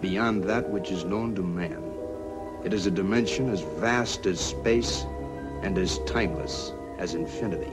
beyond 0.00 0.46
that 0.46 0.68
which 0.70 0.90
is 0.92 1.04
known 1.04 1.34
to 1.34 1.42
man. 1.42 1.93
It 2.64 2.72
is 2.72 2.86
a 2.86 2.90
dimension 2.90 3.50
as 3.50 3.60
vast 3.60 4.24
as 4.24 4.40
space 4.40 5.04
and 5.60 5.76
as 5.76 5.98
timeless 6.06 6.72
as 6.98 7.14
infinity. 7.14 7.70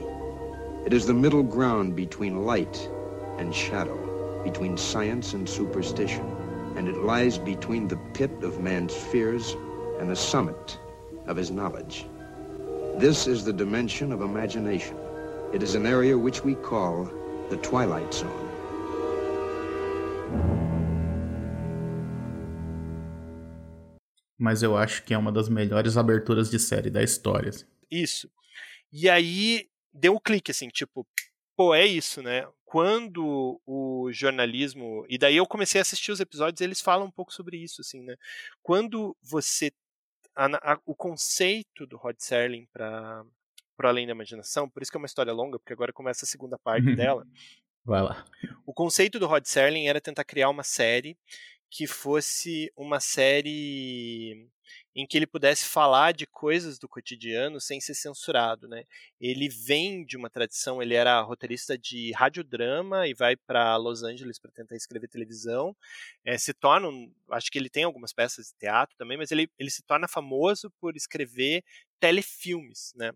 It 0.84 0.92
is 0.92 1.06
the 1.06 1.14
middle 1.14 1.42
ground 1.42 1.96
between 1.96 2.44
light 2.44 2.90
and 3.38 3.54
shadow, 3.54 4.42
between 4.44 4.76
science 4.76 5.32
and 5.32 5.48
superstition, 5.48 6.26
and 6.76 6.88
it 6.88 6.98
lies 6.98 7.38
between 7.38 7.88
the 7.88 7.96
pit 8.12 8.30
of 8.42 8.60
man's 8.60 8.94
fears 8.94 9.56
and 9.98 10.10
the 10.10 10.16
summit 10.16 10.78
of 11.26 11.38
his 11.38 11.50
knowledge. 11.50 12.04
This 12.96 13.26
is 13.26 13.46
the 13.46 13.52
dimension 13.52 14.12
of 14.12 14.20
imagination. 14.20 14.98
It 15.54 15.62
is 15.62 15.74
an 15.74 15.86
area 15.86 16.18
which 16.18 16.44
we 16.44 16.54
call 16.56 17.08
the 17.48 17.56
Twilight 17.56 18.12
Zone. 18.12 18.41
Mas 24.42 24.60
eu 24.60 24.76
acho 24.76 25.04
que 25.04 25.14
é 25.14 25.18
uma 25.18 25.30
das 25.30 25.48
melhores 25.48 25.96
aberturas 25.96 26.50
de 26.50 26.58
série 26.58 26.90
da 26.90 27.00
história. 27.00 27.50
Assim. 27.50 27.64
Isso. 27.88 28.28
E 28.92 29.08
aí 29.08 29.68
deu 29.94 30.14
um 30.14 30.18
clique, 30.18 30.50
assim, 30.50 30.68
tipo, 30.68 31.06
pô, 31.56 31.72
é 31.72 31.86
isso, 31.86 32.20
né? 32.20 32.48
Quando 32.64 33.60
o 33.64 34.10
jornalismo. 34.10 35.06
E 35.08 35.16
daí 35.16 35.36
eu 35.36 35.46
comecei 35.46 35.80
a 35.80 35.82
assistir 35.82 36.10
os 36.10 36.18
episódios 36.18 36.60
eles 36.60 36.80
falam 36.80 37.06
um 37.06 37.10
pouco 37.10 37.32
sobre 37.32 37.56
isso, 37.56 37.82
assim, 37.82 38.02
né? 38.02 38.16
Quando 38.60 39.16
você. 39.22 39.70
A, 40.34 40.72
a, 40.72 40.80
o 40.84 40.94
conceito 40.96 41.86
do 41.86 41.96
Rod 41.96 42.16
Serling 42.18 42.66
para 42.72 43.24
para 43.76 43.90
além 43.90 44.06
da 44.06 44.12
imaginação, 44.12 44.68
por 44.68 44.82
isso 44.82 44.90
que 44.90 44.96
é 44.96 45.00
uma 45.00 45.06
história 45.06 45.32
longa, 45.32 45.58
porque 45.58 45.72
agora 45.72 45.92
começa 45.92 46.24
a 46.24 46.28
segunda 46.28 46.58
parte 46.58 46.84
dela. 46.96 47.24
Vai 47.84 48.02
lá. 48.02 48.24
O 48.66 48.74
conceito 48.74 49.20
do 49.20 49.26
Rod 49.26 49.44
Serling 49.44 49.86
era 49.86 50.00
tentar 50.00 50.24
criar 50.24 50.48
uma 50.48 50.62
série 50.64 51.16
que 51.72 51.86
fosse 51.86 52.70
uma 52.76 53.00
série 53.00 54.46
em 54.94 55.06
que 55.06 55.16
ele 55.16 55.26
pudesse 55.26 55.64
falar 55.64 56.12
de 56.12 56.26
coisas 56.26 56.78
do 56.78 56.86
cotidiano 56.86 57.58
sem 57.62 57.80
ser 57.80 57.94
censurado, 57.94 58.68
né? 58.68 58.84
Ele 59.18 59.48
vem 59.48 60.04
de 60.04 60.18
uma 60.18 60.28
tradição, 60.28 60.82
ele 60.82 60.94
era 60.94 61.18
roteirista 61.22 61.78
de 61.78 62.12
radiodrama 62.12 63.08
e 63.08 63.14
vai 63.14 63.36
para 63.36 63.74
Los 63.78 64.02
Angeles 64.02 64.38
para 64.38 64.52
tentar 64.52 64.76
escrever 64.76 65.08
televisão. 65.08 65.74
É, 66.26 66.36
se 66.36 66.52
torna, 66.52 66.88
acho 67.30 67.50
que 67.50 67.58
ele 67.58 67.70
tem 67.70 67.84
algumas 67.84 68.12
peças 68.12 68.48
de 68.48 68.58
teatro 68.58 68.94
também, 68.98 69.16
mas 69.16 69.30
ele, 69.30 69.50
ele 69.58 69.70
se 69.70 69.82
torna 69.82 70.06
famoso 70.06 70.70
por 70.78 70.94
escrever 70.94 71.64
telefilmes, 72.02 72.92
né? 72.96 73.12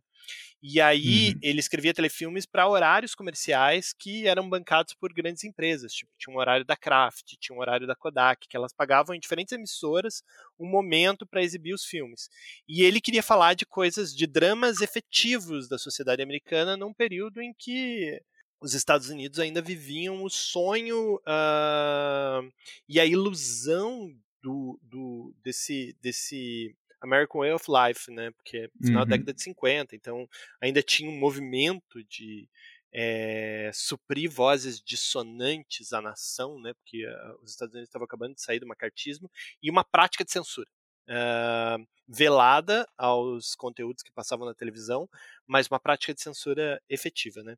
E 0.62 0.80
aí 0.80 1.30
uhum. 1.30 1.40
ele 1.42 1.58
escrevia 1.58 1.92
telefilmes 1.92 2.46
para 2.46 2.68
horários 2.68 3.16
comerciais 3.16 3.92
que 3.92 4.28
eram 4.28 4.48
bancados 4.48 4.94
por 4.94 5.12
grandes 5.12 5.42
empresas, 5.42 5.92
tipo, 5.92 6.10
tinha 6.16 6.32
um 6.32 6.38
horário 6.38 6.64
da 6.64 6.76
Kraft, 6.76 7.34
tinha 7.40 7.56
um 7.56 7.60
horário 7.60 7.84
da 7.84 7.96
Kodak, 7.96 8.46
que 8.48 8.56
elas 8.56 8.72
pagavam 8.72 9.14
em 9.14 9.18
diferentes 9.18 9.50
emissoras 9.50 10.22
um 10.58 10.70
momento 10.70 11.26
para 11.26 11.42
exibir 11.42 11.74
os 11.74 11.84
filmes. 11.84 12.28
E 12.68 12.84
ele 12.84 13.00
queria 13.00 13.24
falar 13.24 13.54
de 13.54 13.66
coisas, 13.66 14.14
de 14.14 14.24
dramas 14.24 14.80
efetivos 14.80 15.68
da 15.68 15.78
sociedade 15.78 16.22
americana 16.22 16.76
num 16.76 16.94
período 16.94 17.42
em 17.42 17.52
que 17.58 18.22
os 18.60 18.72
Estados 18.72 19.08
Unidos 19.10 19.40
ainda 19.40 19.60
viviam 19.60 20.22
o 20.22 20.30
sonho 20.30 21.16
uh, 21.16 22.52
e 22.88 23.00
a 23.00 23.04
ilusão 23.04 24.14
do, 24.40 24.78
do, 24.80 25.34
desse, 25.42 25.96
desse 26.00 26.72
American 27.00 27.40
Way 27.40 27.52
of 27.52 27.64
Life, 27.68 28.10
né? 28.10 28.30
Porque 28.32 28.70
final 28.82 29.02
uhum. 29.02 29.08
da 29.08 29.16
década 29.16 29.32
de 29.32 29.42
50, 29.42 29.94
então 29.94 30.28
ainda 30.60 30.82
tinha 30.82 31.10
um 31.10 31.18
movimento 31.18 32.02
de 32.04 32.48
é, 32.92 33.70
suprir 33.74 34.30
vozes 34.30 34.80
dissonantes 34.80 35.92
à 35.92 36.00
nação, 36.00 36.60
né? 36.60 36.72
Porque 36.74 37.06
uh, 37.06 37.42
os 37.42 37.50
Estados 37.50 37.74
Unidos 37.74 37.88
estavam 37.88 38.06
acabando 38.06 38.34
de 38.34 38.42
sair 38.42 38.58
do 38.58 38.66
macartismo 38.66 39.30
e 39.62 39.70
uma 39.70 39.84
prática 39.84 40.24
de 40.24 40.32
censura. 40.32 40.68
Uh, 41.08 41.86
velada 42.08 42.86
aos 42.96 43.54
conteúdos 43.54 44.02
que 44.02 44.12
passavam 44.12 44.46
na 44.46 44.54
televisão, 44.54 45.08
mas 45.46 45.68
uma 45.68 45.78
prática 45.78 46.14
de 46.14 46.22
censura 46.22 46.80
efetiva, 46.88 47.42
né? 47.42 47.56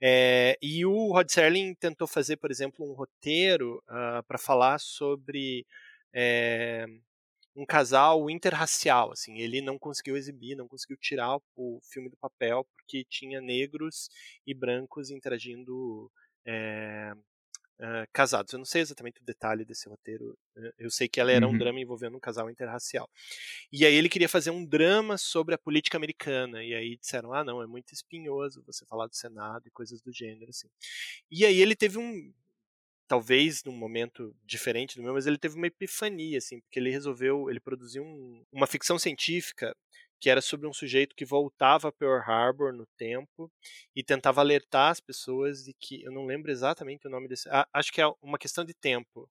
É, 0.00 0.56
e 0.62 0.86
o 0.86 1.12
Rod 1.12 1.28
Serling 1.28 1.74
tentou 1.74 2.06
fazer, 2.06 2.36
por 2.36 2.50
exemplo, 2.50 2.88
um 2.88 2.94
roteiro 2.94 3.82
uh, 3.88 4.22
para 4.26 4.38
falar 4.38 4.78
sobre 4.78 5.66
é, 6.14 6.86
um 7.58 7.66
casal 7.66 8.30
interracial, 8.30 9.10
assim, 9.10 9.38
ele 9.38 9.60
não 9.60 9.76
conseguiu 9.76 10.16
exibir, 10.16 10.54
não 10.54 10.68
conseguiu 10.68 10.96
tirar 10.96 11.36
o 11.56 11.80
filme 11.82 12.08
do 12.08 12.16
papel 12.16 12.64
porque 12.76 13.04
tinha 13.04 13.40
negros 13.40 14.08
e 14.46 14.54
brancos 14.54 15.10
interagindo 15.10 16.08
é, 16.46 17.12
é, 17.80 18.06
casados. 18.12 18.52
Eu 18.52 18.60
não 18.60 18.64
sei 18.64 18.82
exatamente 18.82 19.20
o 19.20 19.24
detalhe 19.24 19.64
desse 19.64 19.88
roteiro, 19.88 20.38
eh, 20.56 20.72
eu 20.78 20.88
sei 20.88 21.08
que 21.08 21.18
ela 21.18 21.32
era 21.32 21.48
uhum. 21.48 21.54
um 21.54 21.58
drama 21.58 21.80
envolvendo 21.80 22.16
um 22.16 22.20
casal 22.20 22.48
interracial. 22.48 23.10
E 23.72 23.84
aí 23.84 23.94
ele 23.94 24.08
queria 24.08 24.28
fazer 24.28 24.50
um 24.50 24.64
drama 24.64 25.18
sobre 25.18 25.56
a 25.56 25.58
política 25.58 25.96
americana, 25.96 26.62
e 26.62 26.72
aí 26.74 26.96
disseram, 26.96 27.32
ah 27.32 27.42
não, 27.42 27.60
é 27.60 27.66
muito 27.66 27.92
espinhoso 27.92 28.62
você 28.64 28.86
falar 28.86 29.08
do 29.08 29.16
Senado 29.16 29.66
e 29.66 29.70
coisas 29.72 30.00
do 30.00 30.12
gênero, 30.12 30.50
assim. 30.50 30.68
E 31.28 31.44
aí 31.44 31.60
ele 31.60 31.74
teve 31.74 31.98
um, 31.98 32.32
talvez 33.08 33.64
num 33.64 33.72
momento 33.72 34.36
diferente 34.44 34.96
do 34.96 35.02
meu, 35.02 35.14
mas 35.14 35.26
ele 35.26 35.38
teve 35.38 35.56
uma 35.56 35.66
epifania, 35.66 36.38
assim, 36.38 36.60
porque 36.60 36.78
ele 36.78 36.90
resolveu, 36.90 37.50
ele 37.50 37.58
produziu 37.58 38.04
um, 38.04 38.44
uma 38.52 38.66
ficção 38.66 38.98
científica 38.98 39.74
que 40.20 40.28
era 40.28 40.40
sobre 40.40 40.66
um 40.66 40.72
sujeito 40.72 41.14
que 41.16 41.24
voltava 41.24 41.88
a 41.88 41.92
Pearl 41.92 42.20
Harbor 42.20 42.72
no 42.72 42.86
tempo 42.96 43.50
e 43.94 44.02
tentava 44.02 44.40
alertar 44.40 44.90
as 44.90 45.00
pessoas 45.00 45.64
de 45.64 45.72
que, 45.80 46.02
eu 46.02 46.12
não 46.12 46.26
lembro 46.26 46.50
exatamente 46.50 47.06
o 47.06 47.10
nome 47.10 47.28
desse, 47.28 47.48
acho 47.72 47.92
que 47.92 48.00
é 48.00 48.06
uma 48.20 48.38
questão 48.38 48.64
de 48.64 48.74
tempo, 48.74 49.30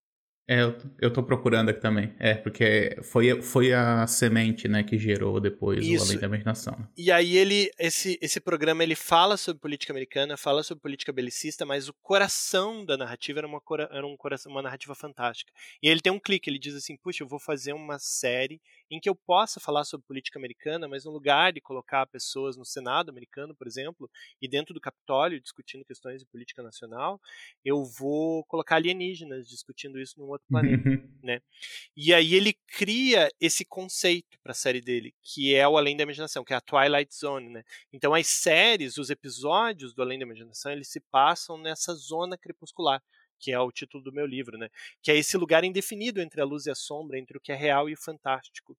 é, 0.49 0.61
eu, 0.61 0.77
eu 1.01 1.11
tô 1.11 1.21
procurando 1.21 1.69
aqui 1.69 1.81
também. 1.81 2.13
É, 2.17 2.33
porque 2.33 2.97
foi, 3.03 3.41
foi 3.41 3.73
a 3.73 4.07
semente, 4.07 4.67
né, 4.67 4.81
que 4.81 4.97
gerou 4.97 5.41
depois 5.41 5.85
Isso. 5.85 6.05
o 6.05 6.07
Além 6.07 6.19
da 6.19 6.27
Imaginação. 6.27 6.87
E 6.97 7.11
aí 7.11 7.35
ele, 7.35 7.69
esse, 7.77 8.17
esse 8.21 8.39
programa, 8.39 8.81
ele 8.81 8.95
fala 8.95 9.35
sobre 9.35 9.59
política 9.59 9.91
americana, 9.91 10.37
fala 10.37 10.63
sobre 10.63 10.81
política 10.81 11.11
belicista, 11.11 11.65
mas 11.65 11.89
o 11.89 11.93
coração 12.01 12.85
da 12.85 12.95
narrativa 12.95 13.39
era 13.39 13.47
uma, 13.47 13.61
era 13.91 14.07
um 14.07 14.15
coração, 14.15 14.49
uma 14.49 14.61
narrativa 14.61 14.95
fantástica. 14.95 15.51
E 15.83 15.89
ele 15.89 15.99
tem 15.99 16.13
um 16.13 16.19
clique, 16.19 16.49
ele 16.49 16.59
diz 16.59 16.75
assim, 16.75 16.95
puxa, 16.95 17.23
eu 17.23 17.27
vou 17.27 17.39
fazer 17.39 17.73
uma 17.73 17.99
série 17.99 18.61
em 18.89 18.99
que 18.99 19.09
eu 19.09 19.15
possa 19.15 19.59
falar 19.59 19.83
sobre 19.83 20.07
política 20.07 20.39
americana, 20.39 20.87
mas 20.87 21.05
no 21.05 21.11
lugar 21.11 21.53
de 21.53 21.61
colocar 21.61 22.05
pessoas 22.07 22.55
no 22.55 22.65
Senado 22.65 23.09
americano, 23.09 23.55
por 23.55 23.67
exemplo, 23.67 24.09
e 24.41 24.47
dentro 24.47 24.73
do 24.73 24.81
Capitólio 24.81 25.41
discutindo 25.41 25.85
questões 25.85 26.19
de 26.19 26.25
política 26.25 26.63
nacional, 26.63 27.19
eu 27.63 27.83
vou 27.83 28.43
colocar 28.45 28.75
alienígenas 28.75 29.47
discutindo 29.47 29.99
isso 29.99 30.19
num 30.19 30.27
outro 30.27 30.47
planeta, 30.47 30.89
uhum. 30.89 31.19
né? 31.21 31.41
E 31.95 32.13
aí 32.13 32.33
ele 32.33 32.53
cria 32.67 33.29
esse 33.39 33.65
conceito 33.65 34.37
para 34.41 34.51
a 34.51 34.55
série 34.55 34.81
dele, 34.81 35.13
que 35.21 35.53
é 35.53 35.67
o 35.67 35.77
Além 35.77 35.97
da 35.97 36.03
Imaginação, 36.03 36.43
que 36.43 36.53
é 36.53 36.55
a 36.55 36.61
Twilight 36.61 37.13
Zone, 37.15 37.49
né? 37.49 37.63
Então 37.91 38.13
as 38.13 38.27
séries, 38.27 38.97
os 38.97 39.09
episódios 39.09 39.93
do 39.93 40.01
Além 40.01 40.19
da 40.19 40.25
Imaginação, 40.25 40.71
eles 40.71 40.89
se 40.89 40.99
passam 41.11 41.57
nessa 41.57 41.93
zona 41.93 42.37
crepuscular 42.37 43.01
que 43.39 43.51
é 43.51 43.59
o 43.59 43.71
título 43.71 44.03
do 44.03 44.11
meu 44.11 44.25
livro, 44.25 44.57
né? 44.57 44.69
Que 45.01 45.11
é 45.11 45.17
esse 45.17 45.37
lugar 45.37 45.63
indefinido 45.63 46.21
entre 46.21 46.41
a 46.41 46.45
luz 46.45 46.65
e 46.65 46.71
a 46.71 46.75
sombra, 46.75 47.19
entre 47.19 47.37
o 47.37 47.41
que 47.41 47.51
é 47.51 47.55
real 47.55 47.89
e 47.89 47.93
o 47.93 48.01
fantástico. 48.01 48.77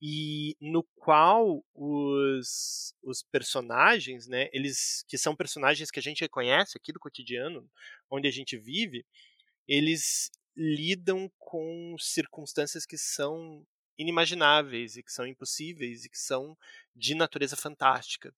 E 0.00 0.56
no 0.60 0.82
qual 0.96 1.64
os, 1.74 2.94
os 3.02 3.22
personagens, 3.22 4.26
né, 4.26 4.48
eles 4.52 5.04
que 5.08 5.18
são 5.18 5.34
personagens 5.34 5.90
que 5.90 5.98
a 5.98 6.02
gente 6.02 6.20
reconhece 6.20 6.76
aqui 6.76 6.92
do 6.92 7.00
cotidiano, 7.00 7.68
onde 8.10 8.28
a 8.28 8.32
gente 8.32 8.56
vive, 8.56 9.04
eles 9.66 10.30
lidam 10.56 11.30
com 11.38 11.96
circunstâncias 11.98 12.84
que 12.84 12.98
são 12.98 13.64
inimagináveis 13.98 14.96
e 14.96 15.02
que 15.02 15.12
são 15.12 15.26
impossíveis 15.26 16.04
e 16.04 16.08
que 16.08 16.18
são 16.18 16.56
de 16.94 17.14
natureza 17.14 17.56
fantástica. 17.56 18.32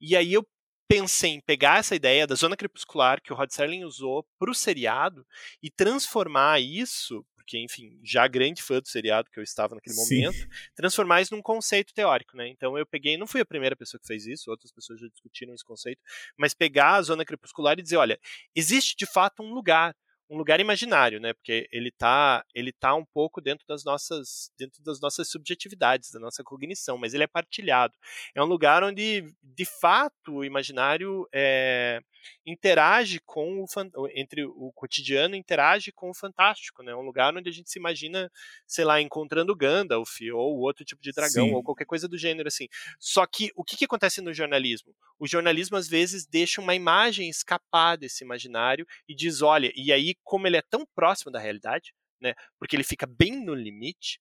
E 0.00 0.16
aí 0.16 0.32
eu 0.32 0.46
pensei 0.88 1.32
em 1.32 1.40
pegar 1.40 1.78
essa 1.78 1.94
ideia 1.94 2.26
da 2.26 2.34
zona 2.34 2.56
crepuscular 2.56 3.20
que 3.20 3.32
o 3.32 3.36
Rod 3.36 3.50
Serling 3.50 3.84
usou 3.84 4.26
para 4.38 4.50
o 4.50 4.54
seriado 4.54 5.26
e 5.62 5.70
transformar 5.70 6.60
isso, 6.60 7.24
porque 7.34 7.58
enfim, 7.58 7.98
já 8.02 8.26
grande 8.26 8.62
fã 8.62 8.80
do 8.80 8.88
seriado 8.88 9.30
que 9.30 9.38
eu 9.38 9.42
estava 9.42 9.74
naquele 9.74 9.94
Sim. 9.94 10.22
momento, 10.22 10.48
transformar 10.74 11.22
isso 11.22 11.34
num 11.34 11.42
conceito 11.42 11.92
teórico, 11.94 12.36
né? 12.36 12.48
Então 12.48 12.78
eu 12.78 12.86
peguei, 12.86 13.16
não 13.16 13.26
fui 13.26 13.40
a 13.40 13.46
primeira 13.46 13.76
pessoa 13.76 14.00
que 14.00 14.06
fez 14.06 14.26
isso, 14.26 14.50
outras 14.50 14.72
pessoas 14.72 15.00
já 15.00 15.08
discutiram 15.08 15.54
esse 15.54 15.64
conceito, 15.64 16.00
mas 16.36 16.54
pegar 16.54 16.94
a 16.94 17.02
zona 17.02 17.24
crepuscular 17.24 17.78
e 17.78 17.82
dizer, 17.82 17.96
olha, 17.96 18.18
existe 18.54 18.94
de 18.96 19.06
fato 19.06 19.42
um 19.42 19.52
lugar 19.52 19.94
um 20.28 20.36
lugar 20.36 20.60
imaginário, 20.60 21.20
né? 21.20 21.32
Porque 21.32 21.68
ele 21.70 21.88
está 21.88 22.44
ele 22.54 22.72
tá 22.72 22.94
um 22.94 23.04
pouco 23.04 23.40
dentro 23.40 23.66
das 23.66 23.84
nossas 23.84 24.50
dentro 24.58 24.82
das 24.82 25.00
nossas 25.00 25.30
subjetividades, 25.30 26.10
da 26.10 26.20
nossa 26.20 26.42
cognição, 26.42 26.96
mas 26.98 27.14
ele 27.14 27.24
é 27.24 27.26
partilhado. 27.26 27.94
É 28.34 28.42
um 28.42 28.46
lugar 28.46 28.82
onde, 28.82 29.24
de 29.42 29.64
fato, 29.64 30.36
o 30.36 30.44
imaginário 30.44 31.28
é, 31.32 32.00
interage 32.46 33.20
com 33.24 33.64
o 33.64 34.08
entre 34.14 34.44
o 34.44 34.70
cotidiano 34.74 35.34
interage 35.34 35.90
com 35.92 36.10
o 36.10 36.14
fantástico, 36.14 36.82
né? 36.82 36.94
Um 36.94 37.00
lugar 37.00 37.34
onde 37.34 37.48
a 37.48 37.52
gente 37.52 37.70
se 37.70 37.78
imagina, 37.78 38.30
sei 38.66 38.84
lá, 38.84 39.00
encontrando 39.00 39.56
Gandalf 39.56 40.20
ou 40.32 40.58
outro 40.60 40.84
tipo 40.84 41.00
de 41.02 41.12
dragão 41.12 41.46
Sim. 41.46 41.54
ou 41.54 41.62
qualquer 41.62 41.86
coisa 41.86 42.06
do 42.06 42.18
gênero 42.18 42.48
assim. 42.48 42.68
Só 42.98 43.26
que 43.26 43.50
o 43.56 43.64
que, 43.64 43.76
que 43.76 43.84
acontece 43.84 44.20
no 44.20 44.32
jornalismo? 44.32 44.94
O 45.18 45.26
jornalismo 45.26 45.76
às 45.76 45.88
vezes 45.88 46.26
deixa 46.26 46.60
uma 46.60 46.74
imagem 46.74 47.28
escapar 47.28 47.96
desse 47.96 48.24
imaginário 48.24 48.86
e 49.08 49.14
diz, 49.14 49.40
olha, 49.42 49.72
e 49.74 49.92
aí 49.92 50.14
como 50.22 50.46
ele 50.46 50.56
é 50.56 50.62
tão 50.62 50.86
próximo 50.94 51.32
da 51.32 51.38
realidade, 51.38 51.94
né? 52.20 52.34
Porque 52.58 52.76
ele 52.76 52.84
fica 52.84 53.06
bem 53.06 53.44
no 53.44 53.54
limite 53.54 54.20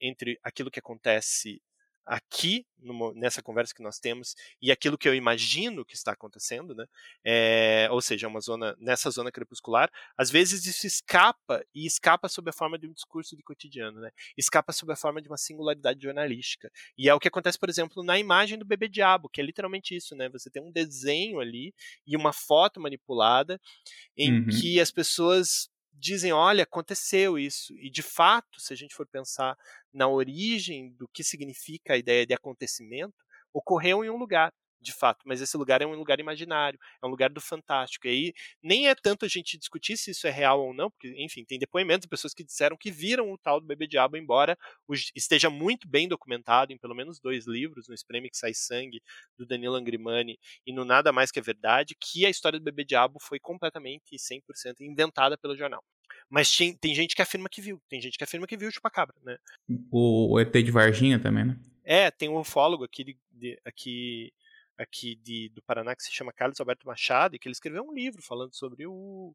entre 0.00 0.38
aquilo 0.42 0.70
que 0.70 0.80
acontece 0.80 1.62
aqui 2.08 2.66
numa, 2.80 3.12
nessa 3.12 3.42
conversa 3.42 3.74
que 3.74 3.82
nós 3.82 3.98
temos 3.98 4.34
e 4.62 4.72
aquilo 4.72 4.96
que 4.96 5.06
eu 5.06 5.14
imagino 5.14 5.84
que 5.84 5.94
está 5.94 6.12
acontecendo, 6.12 6.74
né? 6.74 6.86
É, 7.22 7.86
ou 7.90 8.00
seja, 8.00 8.26
uma 8.26 8.40
zona 8.40 8.74
nessa 8.78 9.10
zona 9.10 9.30
crepuscular, 9.30 9.90
às 10.16 10.30
vezes 10.30 10.64
isso 10.64 10.86
escapa 10.86 11.62
e 11.74 11.86
escapa 11.86 12.28
sob 12.28 12.48
a 12.48 12.52
forma 12.52 12.78
de 12.78 12.86
um 12.86 12.92
discurso 12.92 13.36
de 13.36 13.42
cotidiano, 13.42 14.00
né? 14.00 14.10
Escapa 14.36 14.72
sob 14.72 14.92
a 14.92 14.96
forma 14.96 15.20
de 15.20 15.28
uma 15.28 15.36
singularidade 15.36 16.02
jornalística 16.02 16.70
e 16.96 17.08
é 17.08 17.14
o 17.14 17.20
que 17.20 17.28
acontece, 17.28 17.58
por 17.58 17.68
exemplo, 17.68 18.02
na 18.02 18.18
imagem 18.18 18.58
do 18.58 18.64
bebê 18.64 18.88
diabo, 18.88 19.28
que 19.28 19.40
é 19.40 19.44
literalmente 19.44 19.94
isso, 19.94 20.16
né? 20.16 20.30
Você 20.30 20.48
tem 20.48 20.62
um 20.62 20.72
desenho 20.72 21.40
ali 21.40 21.74
e 22.06 22.16
uma 22.16 22.32
foto 22.32 22.80
manipulada 22.80 23.60
em 24.16 24.40
uhum. 24.40 24.46
que 24.46 24.80
as 24.80 24.90
pessoas 24.90 25.68
dizem, 25.98 26.32
olha, 26.32 26.62
aconteceu 26.64 27.38
isso. 27.38 27.74
E 27.78 27.90
de 27.90 28.02
fato, 28.02 28.60
se 28.60 28.72
a 28.72 28.76
gente 28.76 28.94
for 28.94 29.06
pensar 29.06 29.56
na 29.92 30.08
origem 30.08 30.92
do 30.92 31.08
que 31.08 31.24
significa 31.24 31.94
a 31.94 31.96
ideia 31.96 32.26
de 32.26 32.34
acontecimento, 32.34 33.24
ocorreu 33.52 34.04
em 34.04 34.10
um 34.10 34.16
lugar 34.16 34.52
de 34.80 34.92
fato, 34.92 35.22
mas 35.24 35.40
esse 35.40 35.56
lugar 35.56 35.82
é 35.82 35.86
um 35.86 35.94
lugar 35.94 36.20
imaginário, 36.20 36.78
é 37.02 37.06
um 37.06 37.10
lugar 37.10 37.30
do 37.30 37.40
fantástico. 37.40 38.06
E 38.06 38.10
aí 38.10 38.34
nem 38.62 38.88
é 38.88 38.94
tanto 38.94 39.24
a 39.24 39.28
gente 39.28 39.58
discutir 39.58 39.96
se 39.96 40.10
isso 40.10 40.26
é 40.26 40.30
real 40.30 40.60
ou 40.60 40.72
não, 40.72 40.90
porque, 40.90 41.14
enfim, 41.18 41.44
tem 41.44 41.58
depoimentos 41.58 42.02
de 42.02 42.08
pessoas 42.08 42.32
que 42.32 42.44
disseram 42.44 42.76
que 42.76 42.90
viram 42.90 43.30
o 43.30 43.38
tal 43.38 43.60
do 43.60 43.66
bebê 43.66 43.86
diabo, 43.86 44.16
embora 44.16 44.56
esteja 45.14 45.50
muito 45.50 45.88
bem 45.88 46.08
documentado 46.08 46.72
em 46.72 46.78
pelo 46.78 46.94
menos 46.94 47.18
dois 47.20 47.46
livros, 47.46 47.88
no 47.88 47.94
Espreme 47.94 48.30
que 48.30 48.36
sai 48.36 48.54
sangue, 48.54 49.02
do 49.36 49.46
Danilo 49.46 49.74
Angrimani, 49.74 50.38
e 50.66 50.72
no 50.72 50.84
Nada 50.84 51.12
Mais 51.12 51.30
Que 51.30 51.38
é 51.38 51.42
Verdade, 51.42 51.96
que 51.98 52.24
a 52.26 52.30
história 52.30 52.58
do 52.58 52.64
bebê 52.64 52.84
diabo 52.84 53.18
foi 53.20 53.38
completamente 53.38 54.14
e 54.14 54.16
100% 54.16 54.80
inventada 54.80 55.36
pelo 55.36 55.56
jornal. 55.56 55.82
Mas 56.28 56.54
tem, 56.54 56.76
tem 56.76 56.94
gente 56.94 57.14
que 57.14 57.22
afirma 57.22 57.48
que 57.48 57.60
viu, 57.60 57.80
tem 57.88 58.00
gente 58.00 58.16
que 58.18 58.24
afirma 58.24 58.46
que 58.46 58.56
viu 58.56 58.68
o 58.68 58.72
chupacabra, 58.72 59.16
né? 59.24 59.38
O, 59.90 60.34
o 60.34 60.40
ET 60.40 60.52
de 60.52 60.70
Varginha 60.70 61.18
também, 61.18 61.44
né? 61.44 61.58
É, 61.84 62.10
tem 62.10 62.28
um 62.28 62.38
ufólogo 62.38 62.84
aqui, 62.84 63.02
de, 63.02 63.18
de, 63.32 63.58
aqui 63.64 64.30
aqui 64.78 65.16
de, 65.16 65.50
do 65.50 65.62
Paraná 65.62 65.94
que 65.94 66.02
se 66.02 66.12
chama 66.12 66.32
Carlos 66.32 66.60
Alberto 66.60 66.86
Machado 66.86 67.34
e 67.34 67.38
que 67.38 67.48
ele 67.48 67.52
escreveu 67.52 67.82
um 67.82 67.92
livro 67.92 68.22
falando 68.22 68.54
sobre 68.54 68.86
o 68.86 69.34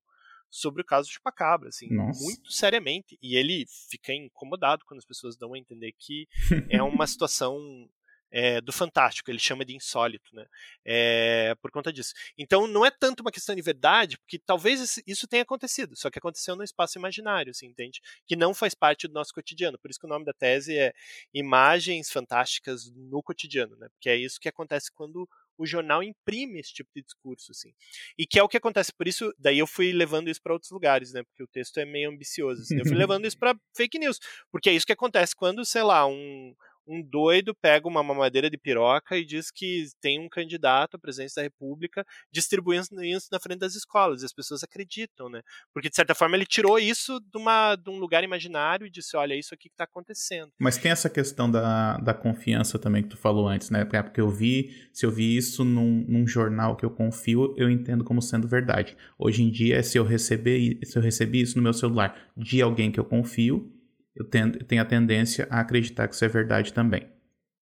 sobre 0.50 0.84
o 0.84 0.86
caso 0.86 1.08
de 1.08 1.16
Chupacabra, 1.16 1.70
assim, 1.70 1.90
Nossa. 1.90 2.24
muito 2.24 2.52
seriamente. 2.52 3.18
E 3.24 3.36
ele 3.36 3.66
fica 3.90 4.14
incomodado 4.14 4.86
quando 4.86 5.00
as 5.00 5.06
pessoas 5.06 5.36
dão 5.36 5.56
a 5.56 5.58
entender 5.58 5.92
que 5.98 6.28
é 6.70 6.82
uma 6.84 7.08
situação 7.08 7.90
é, 8.34 8.60
do 8.60 8.74
fantástico, 8.74 9.30
ele 9.30 9.38
chama 9.38 9.64
de 9.64 9.76
insólito, 9.76 10.36
né? 10.36 10.48
É, 10.84 11.54
por 11.62 11.70
conta 11.70 11.94
disso. 11.94 12.14
Então 12.36 12.66
não 12.66 12.84
é 12.84 12.90
tanto 12.90 13.22
uma 13.22 13.32
questão 13.32 13.56
de 13.56 13.62
verdade, 13.62 14.18
porque 14.18 14.40
talvez 14.40 15.00
isso 15.06 15.28
tenha 15.28 15.44
acontecido, 15.44 15.96
só 15.96 16.10
que 16.10 16.18
aconteceu 16.18 16.56
no 16.56 16.64
espaço 16.64 16.98
imaginário, 16.98 17.52
assim, 17.52 17.68
entende? 17.68 18.02
Que 18.26 18.36
não 18.36 18.52
faz 18.52 18.74
parte 18.74 19.08
do 19.08 19.14
nosso 19.14 19.32
cotidiano. 19.32 19.78
Por 19.78 19.92
isso 19.92 20.00
que 20.00 20.08
o 20.08 20.10
nome 20.10 20.26
da 20.26 20.34
tese 20.34 20.76
é 20.76 20.94
Imagens 21.32 22.10
Fantásticas 22.10 22.90
no 22.96 23.22
Cotidiano, 23.22 23.76
né? 23.78 23.88
Porque 23.90 24.10
é 24.10 24.16
isso 24.16 24.40
que 24.40 24.50
acontece 24.50 24.92
quando 24.92 25.30
o 25.56 25.68
jornal 25.68 26.02
imprime 26.02 26.60
esse 26.60 26.74
tipo 26.74 26.90
de 26.96 27.04
discurso, 27.04 27.52
assim. 27.52 27.72
E 28.18 28.26
que 28.26 28.40
é 28.40 28.44
o 28.44 28.50
que 28.50 28.58
acontece. 28.58 28.92
Por 28.92 29.08
isso, 29.08 29.32
daí 29.38 29.60
eu 29.60 29.68
fui 29.68 29.94
levando 29.94 30.28
isso 30.28 30.42
para 30.42 30.54
outros 30.54 30.72
lugares, 30.72 31.14
né? 31.14 31.22
Porque 31.22 31.44
o 31.44 31.48
texto 31.48 31.78
é 31.78 31.86
meio 31.86 32.10
ambicioso. 32.10 32.64
Assim. 32.64 32.80
Eu 32.80 32.86
fui 32.86 32.96
levando 32.96 33.26
isso 33.26 33.38
para 33.38 33.56
fake 33.76 34.00
news, 34.00 34.20
porque 34.52 34.72
é 34.72 34.74
isso 34.74 34.88
que 34.88 34.94
acontece 34.94 35.36
quando, 35.36 35.64
sei 35.64 35.84
lá, 35.84 36.08
um 36.08 36.56
um 36.88 37.02
doido 37.02 37.56
pega 37.56 37.88
uma 37.88 38.04
mamadeira 38.04 38.50
de 38.50 38.58
piroca 38.58 39.18
e 39.18 39.26
diz 39.26 39.50
que 39.50 39.88
tem 40.02 40.20
um 40.20 40.30
candidato 40.30 40.96
à 40.96 41.00
presidência 41.00 41.42
da 41.42 41.44
República 41.44 42.06
distribuindo 42.32 43.04
isso 43.04 43.28
na 43.32 43.40
frente 43.40 43.60
das 43.60 43.76
escolas. 43.76 44.22
E 44.22 44.26
as 44.26 44.34
pessoas 44.34 44.64
acreditam, 44.64 45.30
né? 45.30 45.42
Porque, 45.74 45.90
de 45.90 45.96
certa 45.96 46.14
forma, 46.14 46.36
ele 46.36 46.46
tirou 46.46 46.78
isso 46.78 47.20
de, 47.20 47.38
uma, 47.38 47.76
de 47.76 47.90
um 47.90 47.98
lugar 47.98 48.24
imaginário 48.24 48.86
e 48.86 48.90
disse: 48.90 49.16
olha, 49.18 49.36
isso 49.36 49.54
aqui 49.54 49.64
que 49.70 49.74
está 49.74 49.86
acontecendo. 49.86 50.52
Mas 50.60 50.78
tem 50.78 50.92
essa 50.92 51.10
questão 51.10 51.50
da, 51.50 51.98
da 51.98 52.14
confiança 52.14 52.78
também 52.78 53.04
que 53.04 53.10
tu 53.10 53.18
falou 53.18 53.48
antes, 53.48 53.70
né? 53.70 53.86
Porque 53.86 54.22
eu 54.22 54.30
vi, 54.30 54.90
se 54.92 55.06
eu 55.06 55.12
vi 55.12 55.36
isso 55.36 55.64
num, 55.64 56.06
num 56.08 56.28
jornal 56.28 56.76
que 56.76 56.86
eu 56.86 56.92
confio, 56.92 57.54
eu 57.58 57.70
entendo 57.70 58.04
como 58.04 58.22
sendo 58.22 58.48
verdade. 58.48 58.96
Hoje 59.18 59.44
em 59.44 59.50
dia, 59.50 59.82
se 59.84 59.98
eu 59.98 60.04
receber, 60.04 60.80
se 60.84 60.98
eu 60.98 61.02
receber 61.02 61.40
isso 61.40 61.58
no 61.58 61.64
meu 61.64 61.74
celular 61.74 62.32
de 62.36 62.62
alguém 62.62 62.92
que 62.92 63.00
eu 63.00 63.06
confio, 63.06 63.73
eu 64.16 64.26
tenho 64.26 64.82
a 64.82 64.86
tendência 64.86 65.48
a 65.50 65.60
acreditar 65.60 66.08
que 66.08 66.16
isso 66.16 66.26
é 66.26 66.28
verdade 66.28 66.72
também. 66.72 67.12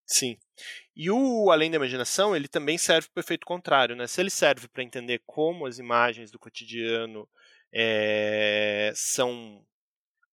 Sim. 0.05 0.37
E 0.95 1.09
o 1.09 1.49
Além 1.49 1.71
da 1.71 1.77
Imaginação, 1.77 2.35
ele 2.35 2.47
também 2.47 2.77
serve 2.77 3.07
para 3.13 3.21
o 3.21 3.23
efeito 3.23 3.45
contrário, 3.45 3.95
né? 3.95 4.07
Se 4.07 4.19
ele 4.19 4.29
serve 4.29 4.67
para 4.67 4.83
entender 4.83 5.21
como 5.25 5.65
as 5.65 5.79
imagens 5.79 6.29
do 6.29 6.37
cotidiano 6.37 7.27
é, 7.73 8.91
são 8.93 9.65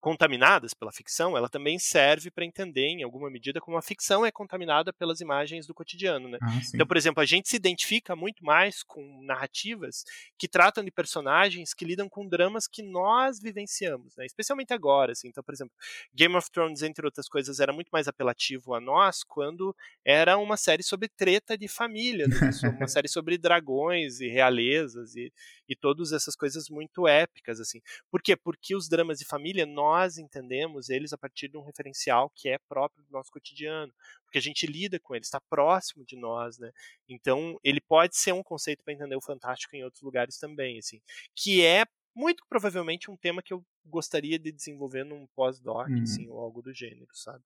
contaminadas 0.09 0.73
pela 0.73 0.91
ficção, 0.91 1.37
ela 1.37 1.51
também 1.51 1.79
serve 1.79 2.31
para 2.31 2.43
entender, 2.43 2.87
em 2.87 3.03
alguma 3.03 3.29
medida, 3.29 3.61
como 3.61 3.77
a 3.77 3.83
ficção 3.83 4.25
é 4.25 4.33
contaminada 4.33 4.91
pelas 4.91 5.21
imagens 5.21 5.67
do 5.67 5.75
cotidiano. 5.75 6.31
Né? 6.31 6.39
Ah, 6.41 6.59
então, 6.75 6.87
por 6.87 6.97
exemplo, 6.97 7.23
a 7.23 7.27
gente 7.27 7.47
se 7.47 7.57
identifica 7.57 8.17
muito 8.17 8.43
mais 8.43 8.83
com 8.83 9.23
narrativas 9.23 10.05
que 10.39 10.49
tratam 10.49 10.83
de 10.83 10.91
personagens 10.91 11.75
que 11.75 11.85
lidam 11.85 12.09
com 12.09 12.27
dramas 12.27 12.67
que 12.67 12.83
nós 12.83 13.39
vivenciamos, 13.39 14.17
né? 14.17 14.25
especialmente 14.25 14.73
agora. 14.73 15.13
Assim. 15.13 15.29
Então, 15.29 15.45
por 15.45 15.53
exemplo, 15.53 15.75
Game 16.15 16.35
of 16.35 16.51
Thrones, 16.51 16.81
entre 16.81 17.05
outras 17.05 17.29
coisas, 17.29 17.61
era 17.61 17.71
muito 17.71 17.91
mais 17.91 18.09
apelativo 18.09 18.73
a 18.73 18.81
nós 18.81 19.23
quando 19.23 19.77
era 20.03 20.39
uma 20.39 20.57
série 20.57 20.83
sobre 20.83 21.09
treta 21.09 21.59
de 21.59 21.69
família, 21.69 22.27
né? 22.27 22.51
uma 22.79 22.89
série 22.89 23.09
sobre 23.09 23.37
dragões 23.37 24.21
e 24.21 24.29
realezas 24.29 25.15
e, 25.17 25.31
e 25.69 25.77
todas 25.77 26.13
essas 26.13 26.35
coisas 26.35 26.69
muito 26.69 27.07
épicas. 27.07 27.61
assim. 27.61 27.81
Por 28.11 28.23
quê? 28.23 28.37
Porque 28.37 28.75
os 28.75 28.89
dramas 28.89 29.19
de 29.19 29.25
família, 29.25 29.67
nós 29.67 30.19
entendemos 30.19 30.89
eles 30.89 31.13
a 31.13 31.19
partir 31.19 31.49
de 31.49 31.57
um 31.57 31.63
referencial 31.63 32.31
que 32.35 32.49
é 32.49 32.59
próprio 32.59 33.05
do 33.05 33.13
nosso 33.13 33.31
cotidiano, 33.31 33.93
porque 34.25 34.39
a 34.39 34.43
gente 34.43 34.67
lida 34.67 34.99
com 34.99 35.15
ele, 35.15 35.25
está 35.25 35.41
próximo 35.41 36.05
de 36.05 36.17
nós, 36.17 36.59
né? 36.59 36.73
Então, 37.09 37.59
ele 37.63 37.81
pode 37.81 38.17
ser 38.17 38.33
um 38.33 38.43
conceito 38.43 38.83
para 38.83 38.95
entender 38.95 39.17
o 39.17 39.21
fantástico 39.21 39.77
em 39.77 39.85
outros 39.85 40.03
lugares 40.03 40.39
também, 40.39 40.79
assim, 40.79 41.01
que 41.35 41.65
é 41.65 41.85
muito 42.15 42.45
provavelmente 42.49 43.11
um 43.11 43.17
tema 43.17 43.43
que 43.43 43.53
eu 43.53 43.65
gostaria 43.85 44.39
de 44.39 44.51
desenvolver 44.51 45.05
num 45.05 45.27
pós-doc, 45.37 45.89
uhum. 45.89 46.03
assim, 46.03 46.29
ou 46.29 46.41
algo 46.41 46.61
do 46.63 46.73
gênero, 46.73 47.09
sabe? 47.13 47.45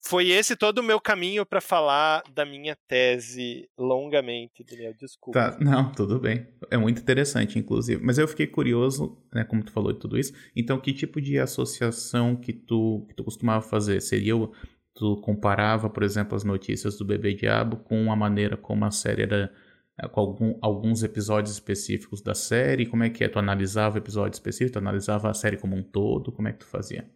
Foi 0.00 0.28
esse 0.28 0.56
todo 0.56 0.78
o 0.78 0.82
meu 0.82 1.00
caminho 1.00 1.44
para 1.44 1.60
falar 1.60 2.22
da 2.32 2.44
minha 2.44 2.76
tese 2.86 3.68
longamente, 3.76 4.64
Daniel. 4.64 4.94
Desculpa. 4.94 5.52
Tá, 5.52 5.58
não, 5.60 5.90
tudo 5.92 6.18
bem. 6.18 6.46
É 6.70 6.76
muito 6.76 7.00
interessante, 7.00 7.58
inclusive. 7.58 8.02
Mas 8.02 8.16
eu 8.16 8.28
fiquei 8.28 8.46
curioso, 8.46 9.18
né, 9.32 9.44
como 9.44 9.62
tu 9.62 9.72
falou 9.72 9.92
de 9.92 9.98
tudo 9.98 10.18
isso. 10.18 10.32
Então, 10.54 10.80
que 10.80 10.92
tipo 10.92 11.20
de 11.20 11.38
associação 11.38 12.36
que 12.36 12.52
tu, 12.52 13.04
que 13.08 13.14
tu 13.14 13.24
costumava 13.24 13.60
fazer? 13.60 14.00
Seria 14.00 14.36
o, 14.36 14.52
tu 14.94 15.16
comparava, 15.20 15.90
por 15.90 16.02
exemplo, 16.02 16.36
as 16.36 16.44
notícias 16.44 16.96
do 16.96 17.04
Bebê 17.04 17.34
Diabo 17.34 17.78
com 17.78 18.10
a 18.10 18.16
maneira 18.16 18.56
como 18.56 18.84
a 18.84 18.90
série 18.90 19.22
era 19.22 19.52
é, 20.00 20.06
com 20.06 20.20
algum, 20.20 20.58
alguns 20.62 21.02
episódios 21.02 21.52
específicos 21.54 22.22
da 22.22 22.34
série? 22.34 22.86
Como 22.86 23.02
é 23.02 23.10
que 23.10 23.24
é? 23.24 23.28
Tu 23.28 23.38
analisava 23.38 23.96
o 23.96 23.98
episódio 23.98 24.36
específico? 24.36 24.74
Tu 24.74 24.78
analisava 24.78 25.28
a 25.28 25.34
série 25.34 25.56
como 25.56 25.76
um 25.76 25.82
todo? 25.82 26.30
Como 26.30 26.46
é 26.46 26.52
que 26.52 26.60
tu 26.60 26.66
fazia? 26.66 27.10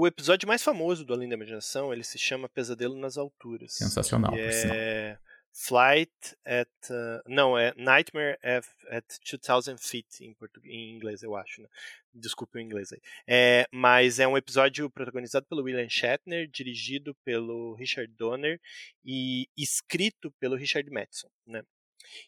O 0.00 0.06
episódio 0.06 0.46
mais 0.46 0.62
famoso 0.62 1.04
do 1.04 1.12
Além 1.12 1.28
da 1.28 1.34
Imaginação, 1.34 1.92
ele 1.92 2.04
se 2.04 2.16
chama 2.16 2.48
Pesadelo 2.48 2.96
nas 2.96 3.18
Alturas. 3.18 3.72
Sensacional, 3.72 4.30
por 4.30 4.38
é 4.38 5.18
Flight 5.50 6.12
at... 6.44 6.68
Uh, 6.88 7.20
não, 7.26 7.58
é 7.58 7.74
Nightmare 7.76 8.38
at, 8.40 8.64
at 8.90 9.04
2000 9.28 9.76
Feet, 9.76 10.20
em, 10.20 10.36
em 10.66 10.94
inglês, 10.94 11.24
eu 11.24 11.34
acho. 11.34 11.60
Né? 11.62 11.68
Desculpe 12.14 12.58
o 12.58 12.60
inglês 12.60 12.92
aí. 12.92 13.00
É, 13.26 13.66
mas 13.72 14.20
é 14.20 14.28
um 14.28 14.36
episódio 14.36 14.88
protagonizado 14.88 15.46
pelo 15.46 15.64
William 15.64 15.88
Shatner, 15.88 16.46
dirigido 16.48 17.12
pelo 17.24 17.74
Richard 17.74 18.14
Donner 18.14 18.60
e 19.04 19.48
escrito 19.56 20.30
pelo 20.38 20.54
Richard 20.54 20.88
Madison. 20.92 21.28
Né? 21.44 21.64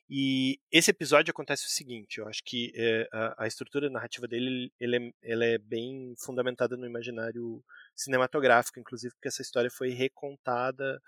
E 0.08 0.58
esse 0.70 0.90
episódio 0.90 1.30
acontece 1.30 1.66
o 1.66 1.70
seguinte, 1.70 2.18
eu 2.18 2.28
acho 2.28 2.42
que 2.44 2.72
é, 2.74 3.08
a, 3.12 3.44
a, 3.44 3.46
estrutura 3.46 3.88
narrativa 3.88 4.26
dele 4.26 4.72
ele 4.80 4.96
é, 4.96 5.12
ela 5.22 5.44
é 5.44 5.58
bem 5.58 6.14
fundamentada 6.18 6.76
no 6.76 6.86
imaginário 6.86 7.62
cinematográfico, 7.94 8.80
inclusive 8.80 9.14
porque 9.14 9.28
essa 9.28 9.42
história 9.42 9.70
foi 9.70 9.90
recontada 9.90 11.00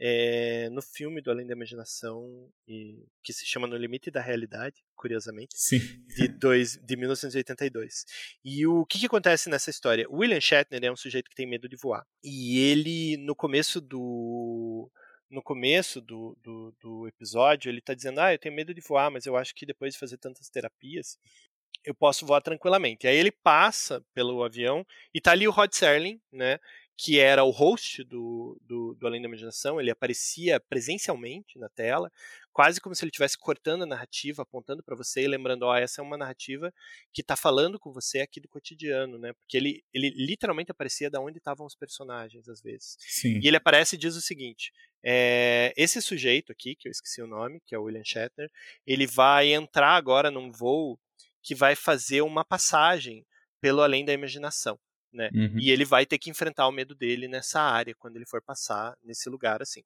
é, 0.00 0.70
no 0.70 0.80
filme 0.80 1.20
do 1.20 1.30
Além 1.30 1.46
da 1.46 1.52
Imaginação, 1.52 2.50
e, 2.66 3.04
que 3.22 3.34
se 3.34 3.44
chama 3.44 3.66
No 3.66 3.76
Limite 3.76 4.10
da 4.10 4.20
Realidade, 4.20 4.82
curiosamente, 4.96 5.54
Sim. 5.54 5.78
De, 6.16 6.26
dois, 6.26 6.78
de 6.82 6.96
1982. 6.96 8.06
E 8.42 8.66
o 8.66 8.86
que, 8.86 8.98
que 8.98 9.06
acontece 9.06 9.50
nessa 9.50 9.68
história? 9.68 10.06
William 10.10 10.40
Shatner 10.40 10.82
é 10.84 10.90
um 10.90 10.96
sujeito 10.96 11.28
que 11.28 11.36
tem 11.36 11.46
medo 11.46 11.68
de 11.68 11.76
voar. 11.76 12.06
E 12.24 12.58
ele, 12.58 13.18
no 13.18 13.36
começo 13.36 13.78
do 13.78 14.90
no 15.30 15.42
começo 15.42 16.00
do, 16.00 16.36
do, 16.42 16.74
do, 16.80 17.08
episódio, 17.08 17.70
ele 17.70 17.78
está 17.78 17.94
dizendo: 17.94 18.20
Ah, 18.20 18.34
eu 18.34 18.38
tenho 18.38 18.54
medo 18.54 18.74
de 18.74 18.80
voar, 18.80 19.10
mas 19.10 19.26
eu 19.26 19.36
acho 19.36 19.54
que 19.54 19.64
depois 19.64 19.94
de 19.94 20.00
fazer 20.00 20.18
tantas 20.18 20.48
terapias, 20.50 21.18
eu 21.84 21.94
posso 21.94 22.26
voar 22.26 22.40
tranquilamente. 22.42 23.06
Aí 23.06 23.16
ele 23.16 23.30
passa 23.30 24.04
pelo 24.12 24.42
avião 24.42 24.84
e 25.14 25.20
tá 25.20 25.32
ali 25.32 25.46
o 25.46 25.50
Rod 25.50 25.72
Serling, 25.72 26.20
né? 26.32 26.58
Que 27.02 27.18
era 27.18 27.42
o 27.42 27.50
host 27.50 28.04
do, 28.04 28.60
do, 28.60 28.94
do, 28.94 29.06
Além 29.06 29.22
da 29.22 29.26
Imaginação, 29.26 29.80
ele 29.80 29.90
aparecia 29.90 30.60
presencialmente 30.60 31.58
na 31.58 31.66
tela, 31.66 32.12
quase 32.52 32.78
como 32.78 32.94
se 32.94 33.02
ele 33.02 33.08
estivesse 33.08 33.38
cortando 33.38 33.84
a 33.84 33.86
narrativa, 33.86 34.42
apontando 34.42 34.82
para 34.82 34.94
você 34.94 35.22
e 35.22 35.26
lembrando, 35.26 35.62
ó, 35.62 35.72
oh, 35.72 35.76
essa 35.76 36.02
é 36.02 36.04
uma 36.04 36.18
narrativa 36.18 36.70
que 37.10 37.22
está 37.22 37.36
falando 37.36 37.78
com 37.78 37.90
você 37.90 38.20
aqui 38.20 38.38
do 38.38 38.50
cotidiano, 38.50 39.18
né? 39.18 39.32
Porque 39.32 39.56
ele, 39.56 39.82
ele 39.94 40.10
literalmente 40.10 40.72
aparecia 40.72 41.08
da 41.08 41.22
onde 41.22 41.38
estavam 41.38 41.64
os 41.64 41.74
personagens, 41.74 42.46
às 42.50 42.60
vezes. 42.60 42.98
Sim. 42.98 43.40
E 43.42 43.48
ele 43.48 43.56
aparece 43.56 43.96
e 43.96 43.98
diz 43.98 44.14
o 44.14 44.20
seguinte, 44.20 44.70
é, 45.02 45.72
esse 45.78 46.02
sujeito 46.02 46.52
aqui, 46.52 46.76
que 46.76 46.86
eu 46.86 46.92
esqueci 46.92 47.22
o 47.22 47.26
nome, 47.26 47.62
que 47.64 47.74
é 47.74 47.78
o 47.78 47.84
William 47.84 48.04
Shatner, 48.04 48.50
ele 48.86 49.06
vai 49.06 49.54
entrar 49.54 49.96
agora 49.96 50.30
num 50.30 50.52
voo 50.52 51.00
que 51.42 51.54
vai 51.54 51.74
fazer 51.74 52.20
uma 52.20 52.44
passagem 52.44 53.24
pelo 53.58 53.80
Além 53.80 54.04
da 54.04 54.12
Imaginação 54.12 54.78
né? 55.12 55.30
Uhum. 55.34 55.58
E 55.58 55.70
ele 55.70 55.84
vai 55.84 56.06
ter 56.06 56.18
que 56.18 56.30
enfrentar 56.30 56.66
o 56.68 56.72
medo 56.72 56.94
dele 56.94 57.28
nessa 57.28 57.60
área 57.60 57.94
quando 57.98 58.16
ele 58.16 58.26
for 58.26 58.42
passar 58.42 58.96
nesse 59.02 59.28
lugar 59.28 59.62
assim. 59.62 59.82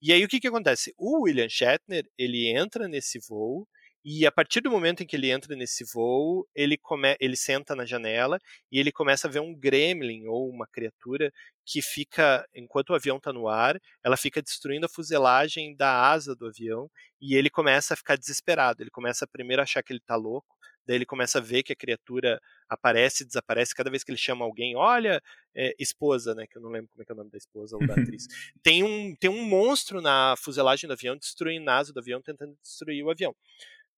E 0.00 0.12
aí 0.12 0.24
o 0.24 0.28
que 0.28 0.40
que 0.40 0.48
acontece? 0.48 0.94
O 0.96 1.22
William 1.22 1.48
Shatner, 1.48 2.08
ele 2.16 2.48
entra 2.48 2.86
nesse 2.86 3.18
voo 3.28 3.66
e 4.08 4.24
a 4.24 4.30
partir 4.30 4.60
do 4.60 4.70
momento 4.70 5.02
em 5.02 5.06
que 5.06 5.16
ele 5.16 5.32
entra 5.32 5.56
nesse 5.56 5.84
voo, 5.92 6.46
ele, 6.54 6.78
come, 6.78 7.16
ele 7.18 7.34
senta 7.34 7.74
na 7.74 7.84
janela 7.84 8.38
e 8.70 8.78
ele 8.78 8.92
começa 8.92 9.26
a 9.26 9.30
ver 9.30 9.40
um 9.40 9.52
gremlin 9.52 10.28
ou 10.28 10.48
uma 10.48 10.64
criatura 10.64 11.32
que 11.64 11.82
fica, 11.82 12.46
enquanto 12.54 12.90
o 12.90 12.94
avião 12.94 13.16
está 13.16 13.32
no 13.32 13.48
ar, 13.48 13.80
ela 14.04 14.16
fica 14.16 14.40
destruindo 14.40 14.86
a 14.86 14.88
fuselagem 14.88 15.74
da 15.74 16.08
asa 16.08 16.36
do 16.36 16.46
avião 16.46 16.88
e 17.20 17.34
ele 17.34 17.50
começa 17.50 17.94
a 17.94 17.96
ficar 17.96 18.16
desesperado. 18.16 18.80
Ele 18.80 18.90
começa 18.90 19.24
a 19.24 19.28
primeiro 19.28 19.60
a 19.60 19.64
achar 19.64 19.82
que 19.82 19.92
ele 19.92 19.98
está 19.98 20.14
louco, 20.14 20.55
daí 20.86 20.96
ele 20.96 21.06
começa 21.06 21.38
a 21.38 21.40
ver 21.40 21.62
que 21.62 21.72
a 21.72 21.76
criatura 21.76 22.40
aparece 22.68 23.22
e 23.22 23.26
desaparece 23.26 23.74
cada 23.74 23.90
vez 23.90 24.04
que 24.04 24.10
ele 24.10 24.18
chama 24.18 24.44
alguém, 24.44 24.76
olha, 24.76 25.20
é, 25.54 25.74
esposa, 25.78 26.34
né, 26.34 26.46
que 26.46 26.56
eu 26.56 26.62
não 26.62 26.70
lembro 26.70 26.90
como 26.90 27.02
é, 27.02 27.06
é 27.08 27.12
o 27.12 27.16
nome 27.16 27.30
da 27.30 27.38
esposa 27.38 27.76
ou 27.76 27.86
da 27.86 27.94
atriz. 27.94 28.26
tem 28.62 28.82
um 28.82 29.14
tem 29.16 29.30
um 29.30 29.44
monstro 29.44 30.00
na 30.00 30.34
fuselagem 30.38 30.86
do 30.86 30.92
avião 30.92 31.16
destruindo 31.16 31.68
a 31.70 31.76
asa 31.76 31.92
do 31.92 32.00
avião, 32.00 32.22
tentando 32.22 32.56
destruir 32.62 33.04
o 33.04 33.10
avião. 33.10 33.34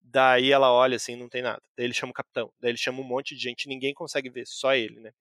Daí 0.00 0.50
ela 0.50 0.72
olha 0.72 0.96
assim, 0.96 1.16
não 1.16 1.28
tem 1.28 1.42
nada. 1.42 1.62
Daí 1.76 1.86
ele 1.86 1.94
chama 1.94 2.10
o 2.10 2.14
capitão. 2.14 2.50
Daí 2.60 2.70
ele 2.70 2.78
chama 2.78 3.00
um 3.00 3.04
monte 3.04 3.34
de 3.34 3.42
gente, 3.42 3.68
ninguém 3.68 3.92
consegue 3.92 4.30
ver, 4.30 4.46
só 4.46 4.74
ele, 4.74 5.00
né? 5.00 5.12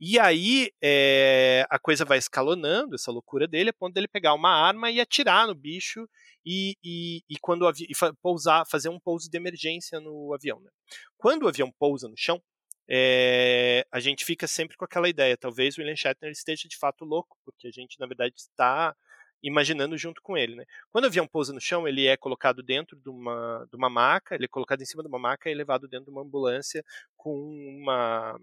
E 0.00 0.18
aí 0.18 0.70
é, 0.82 1.66
a 1.70 1.78
coisa 1.78 2.04
vai 2.04 2.18
escalonando, 2.18 2.94
essa 2.94 3.10
loucura 3.10 3.48
dele, 3.48 3.70
a 3.70 3.72
ponto 3.72 3.94
dele 3.94 4.08
pegar 4.08 4.34
uma 4.34 4.50
arma 4.50 4.90
e 4.90 5.00
atirar 5.00 5.46
no 5.46 5.54
bicho 5.54 6.08
e, 6.44 6.76
e, 6.82 7.22
e 7.28 7.36
quando 7.40 7.68
e 7.70 7.92
pousar, 8.20 8.64
fazer 8.66 8.88
um 8.88 9.00
pouso 9.00 9.30
de 9.30 9.36
emergência 9.36 10.00
no 10.00 10.32
avião. 10.34 10.60
Né? 10.60 10.70
Quando 11.16 11.44
o 11.44 11.48
avião 11.48 11.70
pousa 11.78 12.08
no 12.08 12.16
chão, 12.16 12.42
é, 12.88 13.86
a 13.90 14.00
gente 14.00 14.24
fica 14.24 14.46
sempre 14.46 14.76
com 14.76 14.84
aquela 14.84 15.08
ideia, 15.08 15.36
talvez 15.36 15.76
o 15.76 15.80
William 15.80 15.96
Shatner 15.96 16.32
esteja 16.32 16.68
de 16.68 16.76
fato 16.76 17.04
louco, 17.04 17.38
porque 17.44 17.68
a 17.68 17.70
gente 17.70 17.98
na 17.98 18.06
verdade 18.06 18.34
está 18.36 18.94
imaginando 19.42 19.96
junto 19.98 20.22
com 20.22 20.36
ele. 20.36 20.54
Né? 20.54 20.64
Quando 20.90 21.04
o 21.04 21.06
avião 21.08 21.26
pousa 21.26 21.52
no 21.52 21.60
chão, 21.60 21.86
ele 21.88 22.06
é 22.06 22.16
colocado 22.16 22.62
dentro 22.62 22.96
de 22.96 23.08
uma, 23.08 23.66
de 23.70 23.76
uma 23.76 23.90
maca, 23.90 24.34
ele 24.34 24.44
é 24.44 24.48
colocado 24.48 24.82
em 24.82 24.86
cima 24.86 25.02
de 25.02 25.08
uma 25.08 25.18
maca 25.18 25.50
e 25.50 25.54
levado 25.54 25.88
dentro 25.88 26.06
de 26.06 26.10
uma 26.10 26.22
ambulância 26.22 26.84
com 27.16 27.34
uma. 27.34 28.38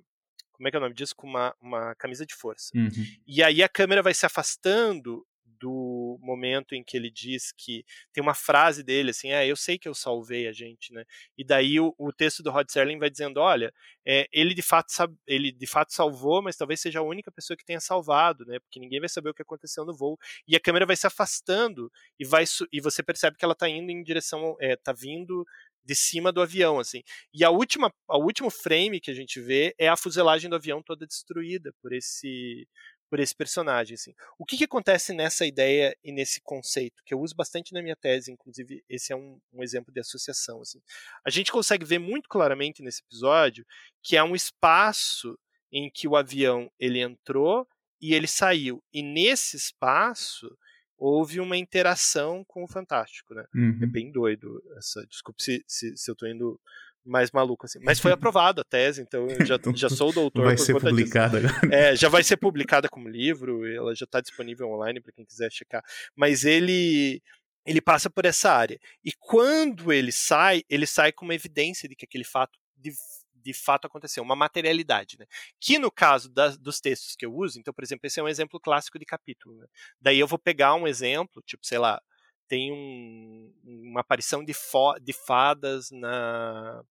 Como 0.52 0.68
é 0.68 0.72
que 0.72 0.76
é 0.76 0.80
o 0.80 0.82
nome 0.82 0.94
disso? 0.94 1.16
Com 1.16 1.26
uma, 1.26 1.56
uma 1.62 1.96
camisa 1.96 2.26
de 2.26 2.36
força. 2.36 2.72
Uhum. 2.76 3.06
E 3.26 3.42
aí 3.42 3.64
a 3.64 3.70
câmera 3.70 4.04
vai 4.04 4.14
se 4.14 4.26
afastando 4.26 5.26
do 5.60 6.18
momento 6.22 6.74
em 6.74 6.84
que 6.84 6.96
ele 6.96 7.10
diz 7.10 7.52
que 7.52 7.84
tem 8.14 8.22
uma 8.22 8.34
frase 8.34 8.84
dele 8.84 9.12
assim, 9.12 9.32
é, 9.32 9.48
eu 9.48 9.56
sei 9.56 9.78
que 9.78 9.88
eu 9.88 9.94
salvei 9.94 10.48
a 10.48 10.52
gente, 10.52 10.94
né? 10.94 11.04
E 11.38 11.44
daí 11.44 11.80
o, 11.80 11.94
o 11.98 12.12
texto 12.12 12.42
do 12.42 12.52
Rod 12.52 12.70
Serling 12.70 13.00
vai 13.00 13.10
dizendo, 13.10 13.40
olha, 13.40 13.74
é, 14.06 14.28
ele 14.32 14.54
de 14.54 14.62
fato 14.62 14.88
ele 15.28 15.52
de 15.52 15.68
fato 15.68 15.94
salvou, 15.94 16.42
mas 16.42 16.56
talvez 16.56 16.80
seja 16.80 17.00
a 17.00 17.04
única 17.04 17.32
pessoa 17.32 17.58
que 17.58 17.66
tenha 17.66 17.80
salvado, 17.80 18.46
né? 18.46 18.60
Porque 18.60 18.80
ninguém 18.80 19.00
vai 19.00 19.10
saber 19.10 19.30
o 19.30 19.34
que 19.34 19.42
aconteceu 19.42 19.86
no 19.86 19.96
voo. 19.96 20.18
E 20.48 20.56
a 20.56 20.60
câmera 20.60 20.86
vai 20.86 20.96
se 20.96 21.08
afastando 21.08 21.92
e 22.20 22.26
vai 22.26 22.46
e 22.72 22.82
você 22.82 23.04
percebe 23.04 23.38
que 23.38 23.46
ela 23.46 23.54
está 23.54 23.68
indo 23.70 23.92
em 23.92 24.04
direção, 24.04 24.56
é, 24.60 24.76
tá 24.76 24.94
vindo 24.94 25.46
de 25.84 25.96
cima 25.96 26.32
do 26.32 26.42
avião, 26.42 26.80
assim. 26.80 27.02
E 27.34 27.44
a 27.44 27.50
última, 27.50 27.92
a 28.08 28.18
último 28.18 28.50
frame 28.50 29.00
que 29.00 29.10
a 29.10 29.14
gente 29.14 29.42
vê 29.42 29.74
é 29.78 29.88
a 29.88 29.98
fuselagem 29.98 30.50
do 30.50 30.56
avião 30.56 30.84
toda 30.84 31.08
destruída 31.08 31.74
por 31.82 31.94
esse 31.94 32.68
por 33.10 33.20
esse 33.20 33.36
personagem. 33.36 33.96
Assim. 33.96 34.14
O 34.38 34.46
que, 34.46 34.58
que 34.58 34.64
acontece 34.64 35.14
nessa 35.14 35.46
ideia 35.46 35.96
e 36.04 36.12
nesse 36.12 36.40
conceito, 36.42 37.02
que 37.06 37.14
eu 37.14 37.20
uso 37.20 37.36
bastante 37.36 37.74
na 37.74 37.82
minha 37.82 37.96
tese, 37.96 38.32
inclusive 38.32 38.84
esse 38.88 39.12
é 39.12 39.16
um, 39.16 39.40
um 39.52 39.64
exemplo 39.64 39.94
de 39.94 40.00
associação. 40.00 40.62
Assim. 40.62 40.82
A 41.26 41.30
gente 41.30 41.52
consegue 41.52 41.86
ver 41.86 42.00
muito 42.00 42.30
claramente 42.30 42.82
nesse 42.82 43.02
episódio 43.02 43.66
que 44.02 44.16
é 44.16 44.24
um 44.24 44.36
espaço 44.36 45.38
em 45.72 45.90
que 45.90 46.08
o 46.08 46.16
avião 46.16 46.72
ele 46.80 47.00
entrou 47.00 47.68
e 48.02 48.14
ele 48.14 48.28
saiu. 48.28 48.82
E 48.94 49.02
nesse 49.02 49.58
espaço 49.58 50.56
houve 50.98 51.40
uma 51.40 51.58
interação 51.58 52.44
com 52.46 52.64
o 52.64 52.68
Fantástico, 52.68 53.34
né? 53.34 53.46
É 53.56 53.58
uhum. 53.58 53.80
É 53.84 53.88
bem 53.88 54.12
doido 54.12 54.62
essa. 54.78 55.06
Desculpe 55.08 55.42
se, 55.42 55.64
se, 55.68 55.96
se 55.96 56.12
eu 56.12 56.14
estou 56.14 56.28
indo 56.28 56.60
mais 57.06 57.32
maluco 57.32 57.66
assim. 57.66 57.80
Mas 57.82 58.00
foi 58.00 58.12
aprovado 58.14 58.62
a 58.62 58.64
tese, 58.64 59.02
então 59.02 59.28
eu 59.28 59.46
já, 59.46 59.60
já 59.76 59.90
sou 59.90 60.12
doutor. 60.12 60.46
Vai 60.46 60.58
ser 60.58 60.80
publicada. 60.80 61.42
É, 61.72 61.96
já 61.96 62.10
vai 62.10 62.24
ser 62.24 62.38
publicada 62.38 62.90
como 62.90 63.10
livro, 63.10 63.66
ela 63.66 63.96
já 63.96 64.06
está 64.06 64.22
disponível 64.22 64.70
online 64.70 65.02
para 65.02 65.12
quem 65.12 65.26
quiser 65.26 65.52
checar. 65.52 65.84
Mas 66.16 66.44
ele 66.44 67.22
ele 67.66 67.82
passa 67.82 68.10
por 68.10 68.26
essa 68.26 68.52
área. 68.52 68.80
E 69.04 69.12
quando 69.20 69.92
ele 69.92 70.12
sai, 70.12 70.64
ele 70.70 70.88
sai 70.88 71.12
com 71.12 71.26
uma 71.26 71.36
evidência 71.36 71.88
de 71.88 71.96
que 71.96 72.06
aquele 72.06 72.24
fato 72.24 72.58
de, 72.76 72.92
de 73.36 73.54
fato 73.54 73.86
aconteceu, 73.86 74.24
uma 74.24 74.36
materialidade, 74.36 75.18
né? 75.20 75.26
Que 75.60 75.78
no 75.78 75.92
caso 75.92 76.30
das, 76.30 76.58
dos 76.58 76.80
textos 76.80 77.16
que 77.16 77.26
eu 77.26 77.34
uso, 77.34 77.60
então, 77.60 77.74
por 77.74 77.84
exemplo, 77.84 78.08
esse 78.08 78.20
é 78.20 78.24
um 78.24 78.28
exemplo 78.28 78.60
clássico 78.60 78.98
de 78.98 79.06
capítulo, 79.06 79.56
né? 79.58 79.68
Daí 80.00 80.20
eu 80.20 80.28
vou 80.28 80.40
pegar 80.40 80.74
um 80.76 80.88
exemplo, 80.88 81.44
tipo, 81.46 81.66
sei 81.66 81.78
lá, 81.78 82.02
tem 82.50 82.72
um, 82.74 83.54
uma 83.64 84.02
aparição 84.02 84.44
de, 84.44 84.54
de 85.02 85.14
fadas 85.14 85.92
na, 85.92 86.84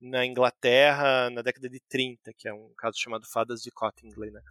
na 0.00 0.26
Inglaterra 0.26 1.30
na 1.30 1.40
década 1.40 1.68
de 1.68 1.80
30, 1.88 2.32
que 2.34 2.46
é 2.46 2.52
um 2.52 2.72
caso 2.76 2.98
chamado 2.98 3.26
Fadas 3.26 3.62
de 3.62 3.70
Cottingley, 3.70 4.30
né? 4.30 4.42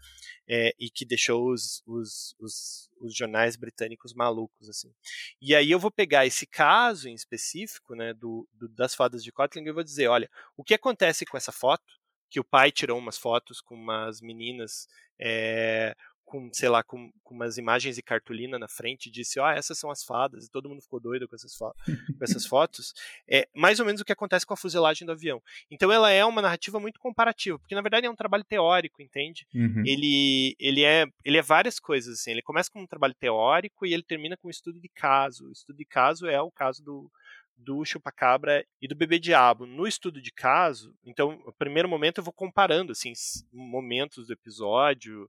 É, 0.48 0.76
e 0.80 0.90
que 0.90 1.06
deixou 1.06 1.52
os, 1.52 1.84
os, 1.86 2.36
os, 2.40 2.90
os, 3.00 3.16
jornais 3.16 3.56
britânicos 3.56 4.14
malucos, 4.14 4.68
assim. 4.68 4.92
E 5.40 5.56
aí 5.56 5.70
eu 5.70 5.80
vou 5.80 5.92
pegar 5.92 6.26
esse 6.26 6.48
caso 6.48 7.08
em 7.08 7.14
específico, 7.14 7.96
né, 7.96 8.14
do, 8.14 8.48
do 8.54 8.68
das 8.70 8.96
Fadas 8.96 9.24
de 9.24 9.32
Cottingley 9.32 9.70
e 9.70 9.74
vou 9.74 9.84
dizer, 9.84 10.08
olha, 10.08 10.30
o 10.58 10.64
que 10.64 10.74
acontece 10.74 11.26
com 11.26 11.38
essa 11.38 11.52
foto? 11.52 11.86
Que 12.30 12.40
o 12.40 12.44
pai 12.44 12.72
tirou 12.72 12.98
umas 12.98 13.18
fotos 13.18 13.62
com 13.62 13.76
umas 13.76 14.22
meninas 14.22 14.88
é, 15.20 15.96
com, 16.30 16.48
sei 16.54 16.70
lá, 16.70 16.84
com, 16.84 17.12
com, 17.24 17.34
umas 17.34 17.58
imagens 17.58 17.96
de 17.96 18.04
cartolina 18.04 18.60
na 18.60 18.68
frente 18.68 19.08
e 19.08 19.12
disse, 19.12 19.40
ah, 19.40 19.52
essas 19.52 19.80
são 19.80 19.90
as 19.90 20.04
fadas, 20.04 20.46
e 20.46 20.52
todo 20.52 20.70
mundo 20.70 20.82
ficou 20.82 21.00
doido 21.00 21.28
com 21.28 21.36
essas, 21.36 21.58
com 21.58 21.74
essas 22.22 22.46
fotos, 22.48 22.94
é 23.28 23.50
mais 23.52 23.80
ou 23.80 23.86
menos 23.86 24.00
o 24.00 24.06
que 24.06 24.12
acontece 24.12 24.46
com 24.46 24.54
a 24.54 24.58
fuselagem 24.58 25.08
do 25.08 25.12
avião. 25.12 25.42
Então 25.72 25.92
ela 25.92 26.12
é 26.12 26.24
uma 26.24 26.42
narrativa 26.42 26.80
muito 26.80 27.00
comparativa, 27.00 27.58
porque 27.58 27.74
na 27.74 27.82
verdade 27.82 28.06
é 28.06 28.10
um 28.10 28.16
trabalho 28.16 28.44
teórico, 28.44 29.02
entende? 29.02 29.48
Uhum. 29.56 29.82
Ele, 29.84 30.56
ele, 30.60 30.84
é, 30.84 31.08
ele 31.26 31.38
é 31.38 31.42
várias 31.42 31.80
coisas, 31.80 32.20
assim, 32.20 32.30
ele 32.30 32.44
começa 32.44 32.70
com 32.72 32.80
um 32.80 32.88
trabalho 32.88 33.16
teórico 33.16 33.84
e 33.84 33.94
ele 33.94 34.04
termina 34.04 34.38
com 34.38 34.50
um 34.50 34.52
estudo 34.52 34.80
de 34.80 34.90
caso. 34.90 35.48
O 35.48 35.52
estudo 35.52 35.78
de 35.78 35.86
caso 35.86 36.28
é 36.28 36.40
o 36.40 36.52
caso 36.52 36.84
do, 36.84 37.12
do 37.58 37.84
chupacabra 37.84 38.64
e 38.80 38.88
do 38.88 38.96
bebê 38.96 39.18
diabo. 39.18 39.66
No 39.66 39.88
estudo 39.88 40.22
de 40.22 40.32
caso, 40.32 40.94
então, 41.04 41.42
no 41.44 41.54
primeiro 41.54 41.90
momento 41.90 42.20
eu 42.20 42.24
vou 42.24 42.34
comparando 42.34 42.92
assim 42.92 43.14
momentos 43.52 44.28
do 44.28 44.34
episódio 44.34 45.28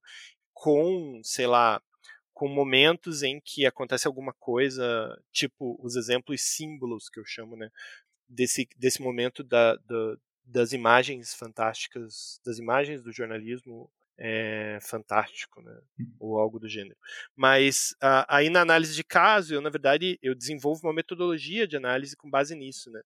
com, 0.60 1.22
sei 1.24 1.46
lá, 1.46 1.80
com 2.34 2.46
momentos 2.46 3.22
em 3.22 3.40
que 3.40 3.64
acontece 3.64 4.06
alguma 4.06 4.34
coisa, 4.34 5.18
tipo 5.32 5.80
os 5.82 5.96
exemplos 5.96 6.42
símbolos 6.42 7.08
que 7.08 7.18
eu 7.18 7.24
chamo, 7.24 7.56
né, 7.56 7.70
desse, 8.28 8.68
desse 8.76 9.00
momento 9.00 9.42
da, 9.42 9.76
da, 9.76 10.16
das 10.44 10.74
imagens 10.74 11.32
fantásticas, 11.32 12.38
das 12.44 12.58
imagens 12.58 13.02
do 13.02 13.10
jornalismo 13.10 13.90
é, 14.18 14.78
fantástico, 14.82 15.62
né, 15.62 15.80
hum. 15.98 16.12
ou 16.20 16.38
algo 16.38 16.58
do 16.58 16.68
gênero. 16.68 16.98
Mas 17.34 17.96
a, 17.98 18.36
aí 18.36 18.50
na 18.50 18.60
análise 18.60 18.94
de 18.94 19.02
caso, 19.02 19.54
eu 19.54 19.62
na 19.62 19.70
verdade 19.70 20.18
eu 20.20 20.34
desenvolvo 20.34 20.86
uma 20.86 20.92
metodologia 20.92 21.66
de 21.66 21.78
análise 21.78 22.14
com 22.14 22.28
base 22.28 22.54
nisso, 22.54 22.90
né, 22.90 23.00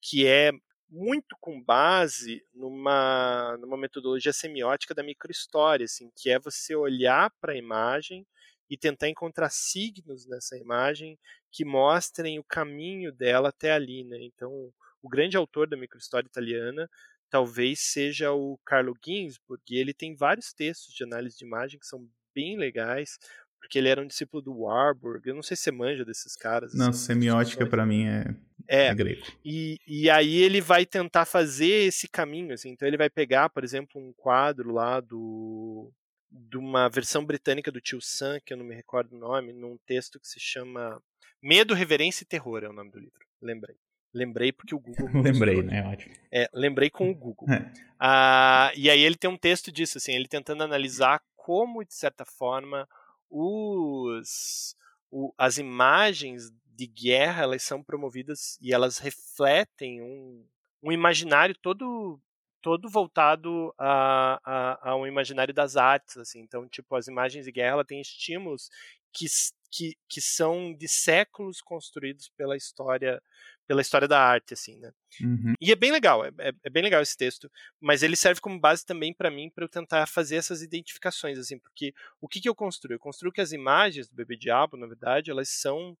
que 0.00 0.28
é 0.28 0.52
muito 0.90 1.36
com 1.40 1.62
base 1.62 2.44
numa, 2.52 3.56
numa 3.58 3.76
metodologia 3.76 4.32
semiótica 4.32 4.94
da 4.94 5.02
microhistória, 5.02 5.84
assim, 5.84 6.10
que 6.16 6.30
é 6.30 6.38
você 6.38 6.74
olhar 6.74 7.30
para 7.40 7.52
a 7.52 7.56
imagem 7.56 8.26
e 8.68 8.76
tentar 8.76 9.08
encontrar 9.08 9.50
signos 9.50 10.26
nessa 10.26 10.56
imagem 10.56 11.18
que 11.50 11.64
mostrem 11.64 12.38
o 12.38 12.44
caminho 12.44 13.12
dela 13.12 13.48
até 13.50 13.72
ali, 13.72 14.04
né? 14.04 14.18
Então, 14.20 14.72
o 15.02 15.08
grande 15.08 15.36
autor 15.36 15.68
da 15.68 15.76
microhistória 15.76 16.26
italiana 16.26 16.88
talvez 17.30 17.80
seja 17.80 18.32
o 18.32 18.58
Carlo 18.64 18.94
Ginzburg, 19.04 19.62
e 19.70 19.78
ele 19.78 19.94
tem 19.94 20.16
vários 20.16 20.52
textos 20.52 20.92
de 20.92 21.04
análise 21.04 21.38
de 21.38 21.44
imagem 21.44 21.78
que 21.78 21.86
são 21.86 22.08
bem 22.34 22.58
legais, 22.58 23.18
porque 23.60 23.78
ele 23.78 23.88
era 23.88 24.00
um 24.00 24.06
discípulo 24.06 24.42
do 24.42 24.62
Warburg. 24.62 25.28
Eu 25.28 25.34
não 25.34 25.42
sei 25.42 25.56
se 25.56 25.64
você 25.64 25.70
manja 25.70 26.04
desses 26.04 26.34
caras. 26.34 26.74
Não, 26.74 26.88
assim, 26.88 27.06
semiótica 27.06 27.66
para 27.66 27.86
mim 27.86 28.06
é, 28.06 28.34
é, 28.66 28.86
é 28.86 28.94
grego. 28.94 29.22
E, 29.44 29.76
e 29.86 30.08
aí 30.10 30.36
ele 30.42 30.60
vai 30.60 30.86
tentar 30.86 31.26
fazer 31.26 31.86
esse 31.86 32.08
caminho. 32.08 32.54
Assim. 32.54 32.70
Então 32.70 32.88
ele 32.88 32.96
vai 32.96 33.10
pegar, 33.10 33.50
por 33.50 33.62
exemplo, 33.62 34.00
um 34.00 34.12
quadro 34.12 34.72
lá 34.72 34.98
do 35.00 35.92
de 36.32 36.56
uma 36.56 36.88
versão 36.88 37.24
britânica 37.24 37.72
do 37.72 37.80
Tio 37.80 38.00
Sam, 38.00 38.38
que 38.44 38.52
eu 38.52 38.56
não 38.56 38.64
me 38.64 38.74
recordo 38.74 39.16
o 39.16 39.18
nome, 39.18 39.52
num 39.52 39.76
texto 39.84 40.20
que 40.20 40.28
se 40.28 40.38
chama 40.38 41.02
Medo, 41.42 41.74
Reverência 41.74 42.22
e 42.22 42.26
Terror, 42.26 42.62
é 42.62 42.68
o 42.68 42.72
nome 42.72 42.90
do 42.92 43.00
livro. 43.00 43.26
Lembrei. 43.42 43.76
Lembrei 44.14 44.52
porque 44.52 44.74
o 44.74 44.78
Google. 44.80 45.22
lembrei, 45.22 45.62
né? 45.62 45.84
Ótimo. 45.88 46.14
É, 46.32 46.48
lembrei 46.54 46.88
com 46.88 47.10
o 47.10 47.14
Google. 47.14 47.48
É. 47.50 47.72
Ah, 47.98 48.72
e 48.76 48.88
aí 48.88 49.00
ele 49.00 49.16
tem 49.16 49.28
um 49.28 49.36
texto 49.36 49.72
disso, 49.72 49.98
assim, 49.98 50.14
ele 50.14 50.28
tentando 50.28 50.62
analisar 50.62 51.20
como, 51.36 51.84
de 51.84 51.94
certa 51.94 52.24
forma, 52.24 52.88
os, 53.30 54.76
o, 55.10 55.32
as 55.38 55.58
imagens 55.58 56.50
de 56.66 56.86
guerra 56.86 57.42
elas 57.42 57.62
são 57.62 57.82
promovidas 57.82 58.58
e 58.60 58.72
elas 58.72 58.98
refletem 58.98 60.02
um, 60.02 60.46
um 60.82 60.92
imaginário 60.92 61.54
todo 61.60 62.20
todo 62.62 62.90
voltado 62.90 63.74
a, 63.78 64.38
a, 64.44 64.90
a, 64.90 64.96
um 64.96 65.06
imaginário 65.06 65.54
das 65.54 65.76
artes 65.76 66.16
assim. 66.18 66.40
Então 66.40 66.68
tipo 66.68 66.94
as 66.96 67.06
imagens 67.06 67.44
de 67.46 67.52
guerra 67.52 67.74
ela 67.74 67.84
tem 67.84 68.00
estímulos 68.00 68.70
que, 69.12 69.26
que, 69.70 69.96
que 70.08 70.20
são 70.20 70.74
de 70.74 70.88
séculos 70.88 71.60
construídos 71.60 72.28
pela 72.36 72.56
história 72.56 73.22
pela 73.66 73.82
história 73.82 74.08
da 74.08 74.20
arte, 74.20 74.52
assim, 74.52 74.76
né? 74.80 74.90
Uhum. 75.20 75.54
E 75.60 75.70
é 75.70 75.76
bem 75.76 75.92
legal, 75.92 76.24
é, 76.24 76.32
é, 76.40 76.52
é, 76.64 76.70
bem 76.70 76.82
legal 76.82 77.00
esse 77.00 77.16
texto, 77.16 77.48
mas 77.80 78.02
ele 78.02 78.16
serve 78.16 78.40
como 78.40 78.58
base 78.58 78.84
também 78.84 79.14
para 79.14 79.30
mim 79.30 79.48
para 79.48 79.64
eu 79.64 79.68
tentar 79.68 80.08
fazer 80.08 80.34
essas 80.34 80.60
identificações, 80.60 81.38
assim, 81.38 81.56
porque 81.56 81.94
o 82.20 82.26
que, 82.26 82.40
que 82.40 82.48
eu 82.48 82.54
construo? 82.54 82.94
Eu 82.94 82.98
construo 82.98 83.30
que 83.30 83.40
as 83.40 83.52
imagens 83.52 84.08
do 84.08 84.16
bebê 84.16 84.36
diabo, 84.36 84.76
na 84.76 84.88
verdade, 84.88 85.30
elas 85.30 85.50
são 85.50 85.96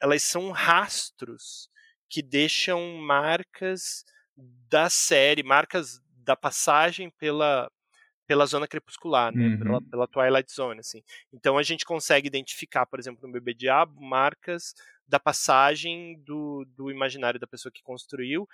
elas 0.00 0.22
são 0.22 0.50
rastros 0.52 1.68
que 2.08 2.22
deixam 2.22 2.96
marcas 2.96 4.02
da 4.34 4.88
série, 4.88 5.42
marcas 5.42 6.00
da 6.24 6.34
passagem 6.34 7.10
pela 7.10 7.70
pela 8.30 8.46
zona 8.46 8.68
crepuscular, 8.68 9.34
né? 9.34 9.44
Uhum. 9.44 9.58
Pela, 9.58 9.82
pela, 9.82 10.06
Twilight 10.06 10.52
Zone, 10.52 10.78
assim. 10.78 11.02
Então 11.32 11.58
a 11.58 11.64
gente 11.64 11.84
consegue 11.84 12.28
identificar, 12.28 12.86
por 12.86 13.00
exemplo, 13.00 13.26
no 13.26 13.32
Bebê 13.32 13.52
Diabo, 13.52 14.00
marcas 14.00 14.72
da 15.04 15.18
passagem 15.18 16.16
do, 16.20 16.64
do 16.76 16.92
imaginário 16.92 17.40
da 17.40 17.46
pessoa 17.48 17.72
que 17.72 17.82
construiu 17.82 18.48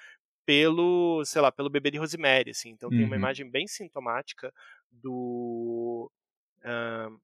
pelo, 0.46 1.22
sei 1.26 1.42
lá, 1.42 1.52
pelo 1.52 1.68
bebê 1.68 1.90
de 1.90 1.98
Rosemary, 1.98 2.52
assim. 2.52 2.70
Então 2.70 2.88
uhum. 2.88 2.96
tem 2.96 3.04
uma 3.04 3.16
uhum. 3.16 3.20
imagem 3.20 3.50
bem 3.50 3.66
sintomática 3.66 4.50
do 4.90 6.10
uh, 6.64 7.20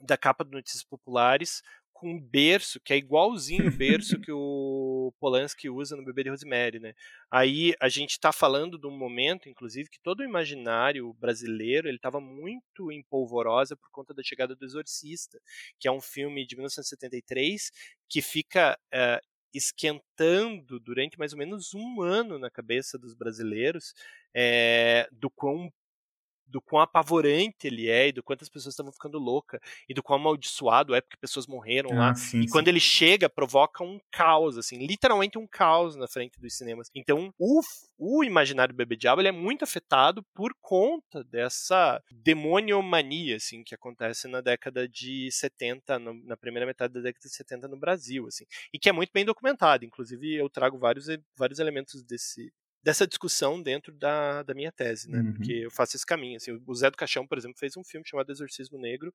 da 0.00 0.16
capa 0.16 0.44
do 0.44 0.52
Notícias 0.52 0.82
Populares 0.82 1.62
com 1.98 2.12
um 2.12 2.20
berço, 2.20 2.80
que 2.80 2.92
é 2.92 2.96
igualzinho 2.96 3.68
o 3.68 3.76
berço 3.76 4.18
que 4.20 4.32
o 4.32 5.12
Polanski 5.18 5.68
usa 5.68 5.96
no 5.96 6.04
Bebê 6.04 6.24
de 6.24 6.30
Rosemary, 6.30 6.78
né? 6.78 6.94
Aí 7.30 7.74
a 7.80 7.88
gente 7.88 8.12
está 8.12 8.32
falando 8.32 8.78
de 8.78 8.86
um 8.86 8.96
momento, 8.96 9.48
inclusive, 9.48 9.90
que 9.90 10.00
todo 10.00 10.20
o 10.20 10.24
imaginário 10.24 11.12
brasileiro 11.14 11.88
ele 11.88 11.96
estava 11.96 12.20
muito 12.20 12.92
em 12.92 13.02
polvorosa 13.02 13.76
por 13.76 13.90
conta 13.90 14.14
da 14.14 14.22
chegada 14.22 14.54
do 14.54 14.64
Exorcista, 14.64 15.40
que 15.78 15.88
é 15.88 15.92
um 15.92 16.00
filme 16.00 16.46
de 16.46 16.56
1973 16.56 17.70
que 18.08 18.22
fica 18.22 18.78
uh, 18.94 19.26
esquentando 19.52 20.78
durante 20.78 21.18
mais 21.18 21.32
ou 21.32 21.38
menos 21.38 21.74
um 21.74 22.00
ano 22.00 22.38
na 22.38 22.50
cabeça 22.50 22.98
dos 22.98 23.14
brasileiros 23.14 23.94
é, 24.34 25.08
do 25.10 25.30
quão 25.30 25.72
do 26.48 26.60
quão 26.60 26.82
apavorante 26.82 27.66
ele 27.66 27.88
é 27.88 28.08
e 28.08 28.12
do 28.12 28.22
quanto 28.22 28.42
as 28.42 28.48
pessoas 28.48 28.72
estavam 28.72 28.92
ficando 28.92 29.18
loucas 29.18 29.60
e 29.88 29.94
do 29.94 30.02
quão 30.02 30.18
amaldiçoado 30.18 30.94
é 30.94 31.00
porque 31.00 31.16
pessoas 31.16 31.46
morreram 31.46 31.90
ah, 31.92 31.98
lá. 31.98 32.14
Sim, 32.14 32.40
e 32.40 32.42
sim. 32.44 32.48
quando 32.48 32.68
ele 32.68 32.80
chega, 32.80 33.28
provoca 33.28 33.84
um 33.84 34.00
caos, 34.10 34.56
assim, 34.56 34.78
literalmente 34.84 35.38
um 35.38 35.46
caos 35.46 35.96
na 35.96 36.08
frente 36.08 36.40
dos 36.40 36.56
cinemas. 36.56 36.90
Então, 36.94 37.32
o, 37.38 37.60
o 37.98 38.24
imaginário 38.24 38.74
do 38.74 38.76
Bebê 38.76 38.96
Diabo 38.96 39.20
ele 39.20 39.28
é 39.28 39.32
muito 39.32 39.62
afetado 39.62 40.24
por 40.34 40.52
conta 40.60 41.22
dessa 41.24 42.02
demoniomania, 42.10 43.36
assim, 43.36 43.62
que 43.62 43.74
acontece 43.74 44.28
na 44.28 44.40
década 44.40 44.88
de 44.88 45.30
70, 45.30 45.98
no, 45.98 46.14
na 46.24 46.36
primeira 46.36 46.66
metade 46.66 46.94
da 46.94 47.00
década 47.00 47.28
de 47.28 47.34
70 47.34 47.68
no 47.68 47.76
Brasil, 47.76 48.26
assim, 48.26 48.44
e 48.72 48.78
que 48.78 48.88
é 48.88 48.92
muito 48.92 49.10
bem 49.12 49.24
documentado. 49.24 49.84
Inclusive, 49.84 50.34
eu 50.34 50.48
trago 50.48 50.78
vários, 50.78 51.06
vários 51.36 51.58
elementos 51.58 52.02
desse, 52.02 52.52
dessa 52.88 53.06
discussão 53.06 53.60
dentro 53.60 53.92
da, 53.92 54.42
da 54.42 54.54
minha 54.54 54.72
tese, 54.72 55.10
né? 55.10 55.18
Uhum. 55.18 55.34
Porque 55.34 55.52
eu 55.52 55.70
faço 55.70 55.94
esse 55.94 56.06
caminho. 56.06 56.38
Assim, 56.38 56.58
o 56.66 56.74
Zé 56.74 56.90
do 56.90 56.96
Caixão, 56.96 57.26
por 57.26 57.36
exemplo, 57.36 57.58
fez 57.58 57.76
um 57.76 57.84
filme 57.84 58.08
chamado 58.08 58.32
Exorcismo 58.32 58.78
Negro 58.78 59.12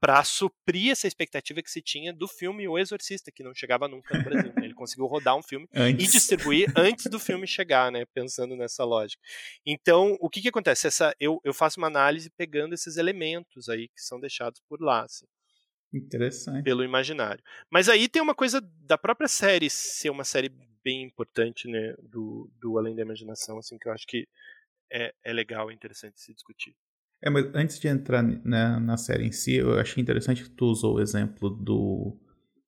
para 0.00 0.24
suprir 0.24 0.90
essa 0.90 1.06
expectativa 1.06 1.62
que 1.62 1.70
se 1.70 1.80
tinha 1.80 2.12
do 2.12 2.26
filme 2.26 2.66
O 2.66 2.76
Exorcista, 2.76 3.30
que 3.30 3.44
não 3.44 3.54
chegava 3.54 3.86
nunca 3.86 4.18
no 4.18 4.24
Brasil. 4.24 4.52
Né? 4.56 4.64
Ele 4.64 4.74
conseguiu 4.74 5.06
rodar 5.06 5.36
um 5.36 5.42
filme 5.42 5.68
antes. 5.72 6.08
e 6.08 6.10
distribuir 6.10 6.72
antes 6.76 7.06
do 7.06 7.20
filme 7.22 7.46
chegar, 7.46 7.92
né? 7.92 8.04
Pensando 8.12 8.56
nessa 8.56 8.84
lógica. 8.84 9.22
Então, 9.64 10.18
o 10.20 10.28
que 10.28 10.42
que 10.42 10.48
acontece? 10.48 10.88
Essa, 10.88 11.14
eu, 11.20 11.40
eu 11.44 11.54
faço 11.54 11.78
uma 11.78 11.86
análise 11.86 12.28
pegando 12.28 12.74
esses 12.74 12.96
elementos 12.96 13.68
aí 13.68 13.86
que 13.86 14.02
são 14.02 14.18
deixados 14.18 14.60
por 14.68 14.80
lá, 14.82 15.04
assim. 15.04 15.26
Interessante. 15.94 16.64
Pelo 16.64 16.82
imaginário. 16.82 17.44
Mas 17.70 17.88
aí 17.88 18.08
tem 18.08 18.20
uma 18.20 18.34
coisa 18.34 18.60
da 18.80 18.98
própria 18.98 19.28
série 19.28 19.70
ser 19.70 20.10
uma 20.10 20.24
série 20.24 20.50
bem 20.84 21.02
importante, 21.02 21.68
né, 21.68 21.94
do, 22.02 22.50
do 22.60 22.78
Além 22.78 22.94
da 22.94 23.02
Imaginação, 23.02 23.58
assim, 23.58 23.78
que 23.78 23.88
eu 23.88 23.92
acho 23.92 24.06
que 24.06 24.26
é, 24.90 25.14
é 25.24 25.32
legal, 25.32 25.70
é 25.70 25.74
interessante 25.74 26.20
se 26.20 26.34
discutir. 26.34 26.74
É, 27.22 27.30
mas 27.30 27.46
antes 27.54 27.78
de 27.78 27.88
entrar 27.88 28.22
né, 28.22 28.78
na 28.80 28.96
série 28.96 29.24
em 29.24 29.32
si, 29.32 29.54
eu 29.54 29.78
achei 29.78 30.02
interessante 30.02 30.42
que 30.42 30.50
tu 30.50 30.66
usou 30.66 30.96
o 30.96 31.00
exemplo 31.00 31.48
do, 31.48 32.18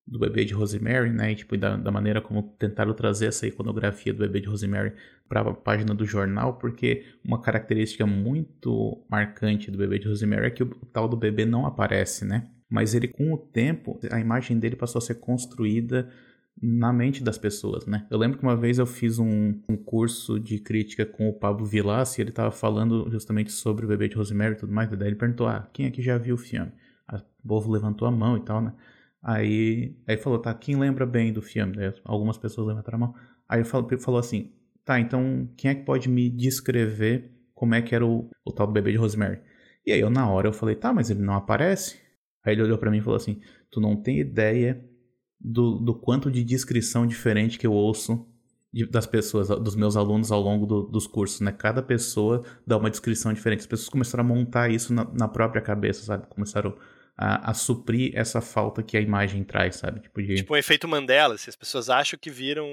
do 0.06 0.18
bebê 0.18 0.44
de 0.44 0.54
Rosemary, 0.54 1.10
né, 1.10 1.32
e, 1.32 1.34
tipo, 1.34 1.56
da, 1.56 1.76
da 1.76 1.90
maneira 1.90 2.20
como 2.20 2.54
tentaram 2.56 2.94
trazer 2.94 3.26
essa 3.26 3.46
iconografia 3.46 4.12
do 4.12 4.20
bebê 4.20 4.40
de 4.40 4.48
Rosemary 4.48 4.94
para 5.28 5.40
a 5.40 5.54
página 5.54 5.92
do 5.92 6.06
jornal, 6.06 6.56
porque 6.58 7.04
uma 7.24 7.42
característica 7.42 8.06
muito 8.06 9.04
marcante 9.10 9.70
do 9.70 9.78
bebê 9.78 9.98
de 9.98 10.06
Rosemary 10.06 10.46
é 10.46 10.50
que 10.50 10.62
o 10.62 10.86
tal 10.92 11.08
do 11.08 11.16
bebê 11.16 11.44
não 11.44 11.66
aparece, 11.66 12.24
né, 12.24 12.48
mas 12.68 12.94
ele 12.94 13.08
com 13.08 13.32
o 13.32 13.38
tempo, 13.38 13.98
a 14.10 14.20
imagem 14.20 14.58
dele 14.58 14.76
passou 14.76 14.98
a 14.98 15.02
ser 15.02 15.16
construída 15.16 16.10
na 16.60 16.92
mente 16.92 17.22
das 17.22 17.36
pessoas, 17.36 17.86
né? 17.86 18.06
Eu 18.10 18.18
lembro 18.18 18.38
que 18.38 18.44
uma 18.44 18.56
vez 18.56 18.78
eu 18.78 18.86
fiz 18.86 19.18
um, 19.18 19.60
um 19.68 19.76
curso 19.76 20.38
de 20.38 20.58
crítica 20.58 21.04
com 21.04 21.28
o 21.28 21.32
Pablo 21.32 21.66
Vilas 21.66 22.16
e 22.16 22.22
ele 22.22 22.30
estava 22.30 22.50
falando 22.50 23.10
justamente 23.10 23.52
sobre 23.52 23.84
o 23.84 23.88
bebê 23.88 24.08
de 24.08 24.16
Rosemary 24.16 24.54
e 24.54 24.58
tudo 24.58 24.72
mais, 24.72 24.88
daí 24.90 25.08
ele 25.08 25.16
perguntou, 25.16 25.46
ah, 25.46 25.68
quem 25.72 25.86
aqui 25.86 26.00
já 26.00 26.16
viu 26.16 26.36
o 26.36 26.38
filme? 26.38 26.72
A 27.08 27.20
povo 27.46 27.70
levantou 27.70 28.06
a 28.08 28.10
mão 28.10 28.36
e 28.36 28.40
tal, 28.40 28.60
né? 28.62 28.72
Aí, 29.22 29.96
aí 30.06 30.16
falou, 30.16 30.38
tá, 30.38 30.54
quem 30.54 30.76
lembra 30.76 31.04
bem 31.06 31.32
do 31.32 31.42
filme? 31.42 31.74
Daí 31.76 31.92
algumas 32.04 32.38
pessoas 32.38 32.68
levantaram 32.68 32.96
a 32.96 33.00
mão. 33.00 33.14
Aí 33.48 33.58
ele 33.58 33.68
falou, 33.68 33.88
falou 33.98 34.20
assim, 34.20 34.52
tá, 34.84 35.00
então 35.00 35.48
quem 35.56 35.70
é 35.70 35.74
que 35.74 35.82
pode 35.82 36.08
me 36.08 36.30
descrever 36.30 37.30
como 37.54 37.74
é 37.74 37.82
que 37.82 37.94
era 37.94 38.04
o, 38.04 38.30
o 38.44 38.52
tal 38.52 38.66
do 38.66 38.72
bebê 38.72 38.92
de 38.92 38.98
Rosemary? 38.98 39.40
E 39.86 39.92
aí 39.92 40.00
eu 40.00 40.10
na 40.10 40.28
hora 40.28 40.48
eu 40.48 40.52
falei, 40.52 40.74
tá, 40.74 40.92
mas 40.92 41.10
ele 41.10 41.20
não 41.20 41.34
aparece? 41.34 41.98
Aí 42.44 42.54
ele 42.54 42.62
olhou 42.62 42.78
para 42.78 42.90
mim 42.90 42.98
e 42.98 43.00
falou 43.00 43.16
assim, 43.16 43.40
tu 43.70 43.80
não 43.80 43.96
tem 43.96 44.18
ideia 44.18 44.84
do, 45.44 45.78
do 45.78 45.94
quanto 45.94 46.30
de 46.30 46.42
descrição 46.42 47.06
diferente 47.06 47.58
que 47.58 47.66
eu 47.66 47.72
ouço 47.72 48.26
de, 48.72 48.86
das 48.86 49.06
pessoas, 49.06 49.48
dos 49.48 49.76
meus 49.76 49.94
alunos 49.94 50.32
ao 50.32 50.40
longo 50.40 50.66
do, 50.66 50.82
dos 50.82 51.06
cursos, 51.06 51.40
né? 51.40 51.52
Cada 51.52 51.82
pessoa 51.82 52.42
dá 52.66 52.78
uma 52.78 52.90
descrição 52.90 53.32
diferente. 53.32 53.60
As 53.60 53.66
pessoas 53.66 53.88
começaram 53.90 54.24
a 54.24 54.26
montar 54.26 54.70
isso 54.70 54.92
na, 54.92 55.04
na 55.12 55.28
própria 55.28 55.60
cabeça, 55.60 56.02
sabe? 56.02 56.26
Começaram 56.28 56.74
a, 57.16 57.50
a, 57.50 57.54
suprir 57.54 58.10
essa 58.14 58.40
falta 58.40 58.82
que 58.82 58.96
a 58.96 59.00
imagem 59.00 59.44
traz, 59.44 59.76
sabe? 59.76 60.00
Tipo, 60.00 60.22
de... 60.22 60.34
tipo 60.34 60.54
um 60.54 60.56
efeito 60.56 60.88
Mandela, 60.88 61.38
se 61.38 61.48
as 61.48 61.54
pessoas 61.54 61.88
acham 61.88 62.18
que 62.18 62.30
viram. 62.30 62.66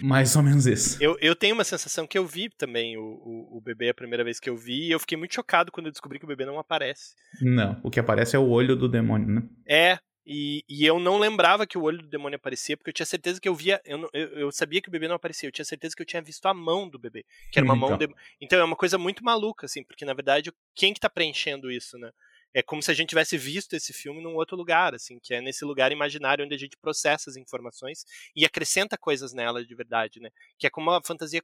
Mais 0.00 0.34
ou 0.36 0.42
menos 0.42 0.64
isso. 0.64 1.02
Eu, 1.02 1.18
eu 1.20 1.36
tenho 1.36 1.54
uma 1.54 1.64
sensação 1.64 2.06
que 2.06 2.16
eu 2.16 2.24
vi 2.24 2.48
também 2.48 2.96
o, 2.96 3.02
o, 3.02 3.58
o, 3.58 3.60
bebê 3.60 3.90
a 3.90 3.94
primeira 3.94 4.24
vez 4.24 4.40
que 4.40 4.48
eu 4.48 4.56
vi, 4.56 4.86
e 4.86 4.90
eu 4.90 4.98
fiquei 4.98 5.18
muito 5.18 5.34
chocado 5.34 5.70
quando 5.70 5.86
eu 5.86 5.92
descobri 5.92 6.18
que 6.18 6.24
o 6.24 6.28
bebê 6.28 6.46
não 6.46 6.58
aparece. 6.58 7.14
Não, 7.42 7.78
o 7.82 7.90
que 7.90 8.00
aparece 8.00 8.34
é 8.34 8.38
o 8.38 8.48
olho 8.48 8.74
do 8.74 8.88
demônio, 8.88 9.28
né? 9.28 9.42
É, 9.68 9.98
e, 10.24 10.64
e, 10.68 10.86
eu 10.86 11.00
não 11.00 11.18
lembrava 11.18 11.66
que 11.66 11.76
o 11.76 11.82
olho 11.82 11.98
do 11.98 12.08
demônio 12.08 12.36
aparecia, 12.36 12.76
porque 12.76 12.90
eu 12.90 12.94
tinha 12.94 13.06
certeza 13.06 13.40
que 13.40 13.48
eu 13.48 13.54
via. 13.54 13.80
Eu, 13.84 14.08
eu, 14.12 14.28
eu, 14.38 14.52
sabia 14.52 14.80
que 14.80 14.88
o 14.88 14.92
bebê 14.92 15.08
não 15.08 15.16
aparecia, 15.16 15.48
eu 15.48 15.52
tinha 15.52 15.64
certeza 15.64 15.96
que 15.96 16.02
eu 16.02 16.06
tinha 16.06 16.22
visto 16.22 16.46
a 16.46 16.54
mão 16.54 16.88
do 16.88 16.98
bebê. 16.98 17.24
Que 17.50 17.58
era 17.58 17.64
uma 17.64 17.76
então. 17.76 17.88
mão. 17.88 17.98
De, 17.98 18.08
então 18.40 18.58
é 18.58 18.64
uma 18.64 18.76
coisa 18.76 18.96
muito 18.96 19.24
maluca, 19.24 19.66
assim, 19.66 19.82
porque 19.82 20.04
na 20.04 20.14
verdade, 20.14 20.52
quem 20.74 20.94
que 20.94 21.00
tá 21.00 21.10
preenchendo 21.10 21.70
isso, 21.70 21.98
né? 21.98 22.12
É 22.54 22.62
como 22.62 22.82
se 22.82 22.90
a 22.90 22.94
gente 22.94 23.08
tivesse 23.08 23.36
visto 23.36 23.74
esse 23.74 23.92
filme 23.92 24.22
num 24.22 24.34
outro 24.34 24.56
lugar, 24.56 24.94
assim, 24.94 25.18
que 25.18 25.34
é 25.34 25.40
nesse 25.40 25.64
lugar 25.64 25.90
imaginário 25.90 26.44
onde 26.44 26.54
a 26.54 26.58
gente 26.58 26.76
processa 26.76 27.30
as 27.30 27.36
informações 27.36 28.04
e 28.36 28.44
acrescenta 28.44 28.96
coisas 28.96 29.32
nela 29.32 29.64
de 29.64 29.74
verdade, 29.74 30.20
né? 30.20 30.28
Que 30.58 30.66
é 30.66 30.70
como 30.70 30.90
a 30.90 31.02
fantasia 31.02 31.42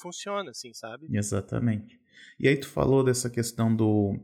funciona, 0.00 0.52
assim, 0.52 0.72
sabe? 0.72 1.06
Exatamente. 1.10 2.00
E 2.38 2.48
aí 2.48 2.56
tu 2.56 2.68
falou 2.68 3.02
dessa 3.04 3.28
questão 3.28 3.74
do 3.74 4.18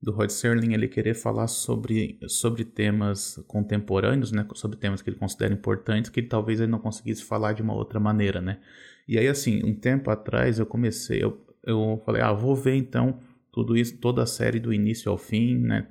do 0.00 0.12
Rod 0.12 0.30
Serling 0.30 0.74
ele 0.74 0.86
querer 0.86 1.14
falar 1.14 1.48
sobre, 1.48 2.18
sobre 2.28 2.64
temas 2.64 3.42
contemporâneos, 3.48 4.30
né, 4.30 4.46
sobre 4.54 4.76
temas 4.76 5.02
que 5.02 5.10
ele 5.10 5.16
considera 5.16 5.52
importantes, 5.52 6.10
que 6.10 6.20
ele, 6.20 6.28
talvez 6.28 6.60
ele 6.60 6.70
não 6.70 6.78
conseguisse 6.78 7.24
falar 7.24 7.52
de 7.52 7.62
uma 7.62 7.74
outra 7.74 7.98
maneira, 7.98 8.40
né. 8.40 8.60
E 9.06 9.18
aí, 9.18 9.26
assim, 9.26 9.62
um 9.64 9.74
tempo 9.74 10.10
atrás 10.10 10.58
eu 10.58 10.66
comecei, 10.66 11.22
eu, 11.22 11.44
eu 11.64 12.00
falei, 12.04 12.22
ah, 12.22 12.32
vou 12.32 12.54
ver 12.54 12.76
então 12.76 13.18
tudo 13.50 13.76
isso, 13.76 13.96
toda 13.98 14.22
a 14.22 14.26
série 14.26 14.60
do 14.60 14.72
início 14.72 15.10
ao 15.10 15.18
fim, 15.18 15.58
né, 15.58 15.88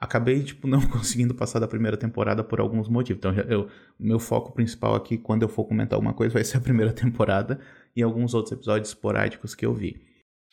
acabei, 0.00 0.42
tipo, 0.42 0.66
não 0.66 0.80
conseguindo 0.88 1.34
passar 1.34 1.58
da 1.58 1.68
primeira 1.68 1.96
temporada 1.96 2.44
por 2.44 2.60
alguns 2.60 2.88
motivos. 2.88 3.18
Então, 3.18 3.32
eu, 3.32 3.68
meu 3.98 4.18
foco 4.18 4.52
principal 4.52 4.94
aqui, 4.94 5.18
quando 5.18 5.42
eu 5.42 5.48
for 5.48 5.64
comentar 5.64 5.96
alguma 5.96 6.14
coisa, 6.14 6.34
vai 6.34 6.44
ser 6.44 6.58
a 6.58 6.60
primeira 6.60 6.92
temporada 6.94 7.60
e 7.94 8.02
alguns 8.02 8.34
outros 8.34 8.52
episódios 8.52 8.88
esporádicos 8.88 9.54
que 9.54 9.66
eu 9.66 9.74
vi. 9.74 10.00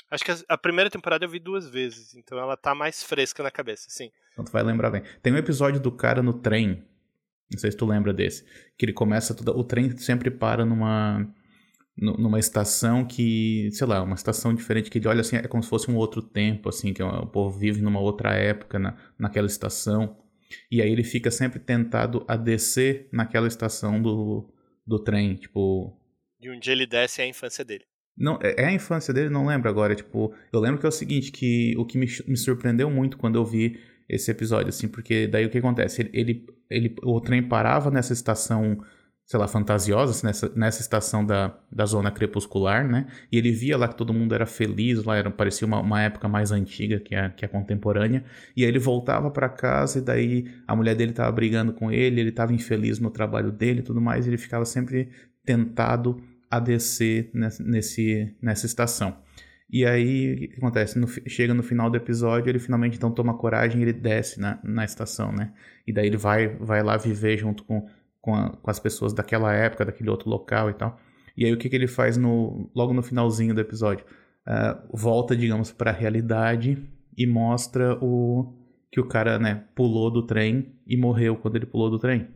Acho 0.09 0.23
que 0.23 0.31
a 0.47 0.57
primeira 0.57 0.89
temporada 0.89 1.25
eu 1.25 1.29
vi 1.29 1.39
duas 1.39 1.67
vezes, 1.67 2.15
então 2.15 2.37
ela 2.37 2.55
tá 2.55 2.75
mais 2.75 3.03
fresca 3.03 3.41
na 3.41 3.51
cabeça, 3.51 3.87
sim. 3.89 4.11
Então 4.31 4.45
tu 4.45 4.51
vai 4.51 4.63
lembrar 4.63 4.91
bem. 4.91 5.03
Tem 5.21 5.33
um 5.33 5.37
episódio 5.37 5.79
do 5.79 5.91
cara 5.91 6.21
no 6.21 6.33
trem, 6.33 6.83
não 7.51 7.59
sei 7.59 7.71
se 7.71 7.77
tu 7.77 7.85
lembra 7.85 8.13
desse, 8.13 8.45
que 8.77 8.85
ele 8.85 8.93
começa 8.93 9.33
tudo, 9.33 9.57
o 9.57 9.63
trem 9.63 9.97
sempre 9.97 10.29
para 10.29 10.65
numa 10.65 11.27
numa 11.97 12.37
estação 12.37 13.05
que, 13.05 13.69
sei 13.71 13.87
lá, 13.87 14.03
uma 14.03 14.15
estação 14.15 14.53
diferente 14.53 14.89
que 14.89 14.97
ele 14.97 15.07
olha 15.07 15.21
assim, 15.21 15.37
é 15.37 15.47
como 15.47 15.63
se 15.63 15.69
fosse 15.69 15.89
um 15.89 15.95
outro 15.95 16.21
tempo, 16.21 16.67
assim, 16.67 16.93
que 16.93 17.01
o 17.01 17.25
povo 17.25 17.57
vive 17.57 17.81
numa 17.81 18.01
outra 18.01 18.33
época 18.33 18.77
na, 18.77 18.97
naquela 19.17 19.47
estação. 19.47 20.21
E 20.69 20.81
aí 20.81 20.91
ele 20.91 21.03
fica 21.03 21.31
sempre 21.31 21.57
tentado 21.57 22.25
a 22.27 22.35
descer 22.35 23.07
naquela 23.13 23.47
estação 23.47 24.01
do, 24.01 24.53
do 24.85 24.99
trem, 24.99 25.35
tipo... 25.35 25.97
E 26.41 26.49
um 26.49 26.59
dia 26.59 26.73
ele 26.73 26.85
desce 26.85 27.21
é 27.21 27.23
a 27.23 27.27
infância 27.27 27.63
dele. 27.63 27.85
Não, 28.17 28.39
é, 28.41 28.63
é 28.63 28.65
a 28.67 28.71
infância 28.71 29.13
dele, 29.13 29.29
não 29.29 29.45
lembro 29.45 29.69
agora. 29.69 29.95
Tipo, 29.95 30.33
eu 30.51 30.59
lembro 30.59 30.79
que 30.79 30.85
é 30.85 30.89
o 30.89 30.91
seguinte, 30.91 31.31
que 31.31 31.75
o 31.77 31.85
que 31.85 31.97
me, 31.97 32.07
me 32.27 32.37
surpreendeu 32.37 32.89
muito 32.89 33.17
quando 33.17 33.35
eu 33.35 33.45
vi 33.45 33.77
esse 34.07 34.31
episódio, 34.31 34.69
assim, 34.69 34.87
porque 34.87 35.27
daí 35.27 35.45
o 35.45 35.49
que 35.49 35.57
acontece? 35.57 36.01
Ele, 36.01 36.11
ele, 36.13 36.45
ele 36.69 36.95
o 37.03 37.19
trem 37.19 37.41
parava 37.43 37.89
nessa 37.89 38.13
estação, 38.13 38.79
sei 39.25 39.39
lá, 39.39 39.47
fantasiosa, 39.47 40.11
assim, 40.11 40.27
nessa, 40.27 40.51
nessa 40.55 40.81
estação 40.81 41.25
da, 41.25 41.57
da 41.71 41.85
zona 41.85 42.11
crepuscular, 42.11 42.87
né? 42.87 43.07
E 43.31 43.37
ele 43.37 43.51
via 43.51 43.75
lá 43.77 43.87
que 43.87 43.97
todo 43.97 44.13
mundo 44.13 44.33
era 44.35 44.45
feliz, 44.45 45.03
lá 45.03 45.17
era, 45.17 45.31
parecia 45.31 45.67
uma, 45.67 45.79
uma 45.81 46.01
época 46.01 46.27
mais 46.27 46.51
antiga 46.51 46.99
que 46.99 47.15
a, 47.15 47.29
que 47.31 47.43
a 47.43 47.49
contemporânea. 47.49 48.23
E 48.55 48.63
aí 48.63 48.69
ele 48.69 48.79
voltava 48.79 49.31
para 49.31 49.49
casa 49.49 49.97
e 49.99 50.01
daí 50.01 50.45
a 50.67 50.75
mulher 50.75 50.95
dele 50.95 51.11
tava 51.11 51.31
brigando 51.31 51.73
com 51.73 51.91
ele, 51.91 52.21
ele 52.21 52.31
tava 52.31 52.53
infeliz 52.53 52.99
no 52.99 53.09
trabalho 53.09 53.51
dele 53.51 53.79
e 53.79 53.83
tudo 53.83 53.99
mais, 53.99 54.25
e 54.25 54.29
ele 54.29 54.37
ficava 54.37 54.65
sempre 54.65 55.09
tentado 55.43 56.21
a 56.55 56.59
descer 56.59 57.29
nesse, 57.33 58.35
nessa 58.41 58.65
estação. 58.65 59.17
E 59.69 59.85
aí, 59.85 60.33
o 60.33 60.37
que 60.37 60.55
acontece? 60.57 60.97
No, 60.97 61.07
chega 61.07 61.53
no 61.53 61.63
final 61.63 61.89
do 61.89 61.97
episódio, 61.97 62.49
ele 62.49 62.59
finalmente 62.59 62.97
então 62.97 63.11
toma 63.11 63.37
coragem 63.37 63.79
e 63.79 63.83
ele 63.83 63.93
desce 63.93 64.39
na, 64.39 64.59
na 64.63 64.85
estação, 64.85 65.31
né? 65.31 65.53
E 65.87 65.91
daí 65.91 66.07
ele 66.07 66.17
vai, 66.17 66.47
vai 66.47 66.83
lá 66.83 66.97
viver 66.97 67.37
junto 67.37 67.63
com, 67.63 67.87
com, 68.21 68.35
a, 68.35 68.49
com 68.51 68.71
as 68.71 68.79
pessoas 68.79 69.11
daquela 69.11 69.53
época, 69.53 69.85
daquele 69.85 70.09
outro 70.09 70.29
local 70.29 70.69
e 70.69 70.73
tal. 70.73 70.99
E 71.35 71.45
aí 71.45 71.51
o 71.51 71.57
que, 71.57 71.67
que 71.67 71.75
ele 71.75 71.87
faz 71.87 72.15
no, 72.15 72.69
logo 72.75 72.93
no 72.93 73.01
finalzinho 73.01 73.53
do 73.53 73.61
episódio? 73.61 74.05
Uh, 74.47 74.97
volta, 74.97 75.35
digamos, 75.35 75.71
para 75.71 75.89
a 75.89 75.93
realidade 75.93 76.77
e 77.17 77.25
mostra 77.25 77.97
o 78.01 78.53
que 78.91 78.99
o 78.99 79.07
cara, 79.07 79.37
né, 79.39 79.65
pulou 79.75 80.09
do 80.09 80.25
trem 80.25 80.73
e 80.87 80.95
morreu 80.95 81.35
quando 81.35 81.57
ele 81.57 81.65
pulou 81.65 81.89
do 81.89 81.99
trem. 81.99 82.29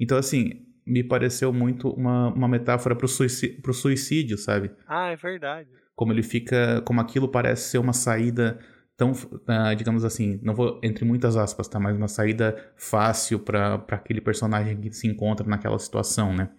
Então, 0.00 0.18
assim, 0.18 0.63
me 0.86 1.02
pareceu 1.02 1.52
muito 1.52 1.88
uma, 1.90 2.28
uma 2.28 2.48
metáfora 2.48 2.94
pro 2.94 3.08
suicídio, 3.08 3.60
pro 3.62 3.72
suicídio, 3.72 4.36
sabe? 4.36 4.70
Ah, 4.86 5.08
é 5.08 5.16
verdade. 5.16 5.68
Como 5.94 6.12
ele 6.12 6.22
fica. 6.22 6.82
Como 6.82 7.00
aquilo 7.00 7.28
parece 7.28 7.70
ser 7.70 7.78
uma 7.78 7.92
saída 7.92 8.58
tão, 8.96 9.12
uh, 9.12 9.74
digamos 9.76 10.04
assim, 10.04 10.38
não 10.42 10.54
vou 10.54 10.80
entre 10.82 11.04
muitas 11.04 11.36
aspas, 11.36 11.68
tá? 11.68 11.80
Mas 11.80 11.96
uma 11.96 12.08
saída 12.08 12.56
fácil 12.76 13.38
para 13.38 13.84
aquele 13.88 14.20
personagem 14.20 14.80
que 14.80 14.92
se 14.92 15.06
encontra 15.06 15.46
naquela 15.46 15.78
situação, 15.78 16.34
né? 16.34 16.50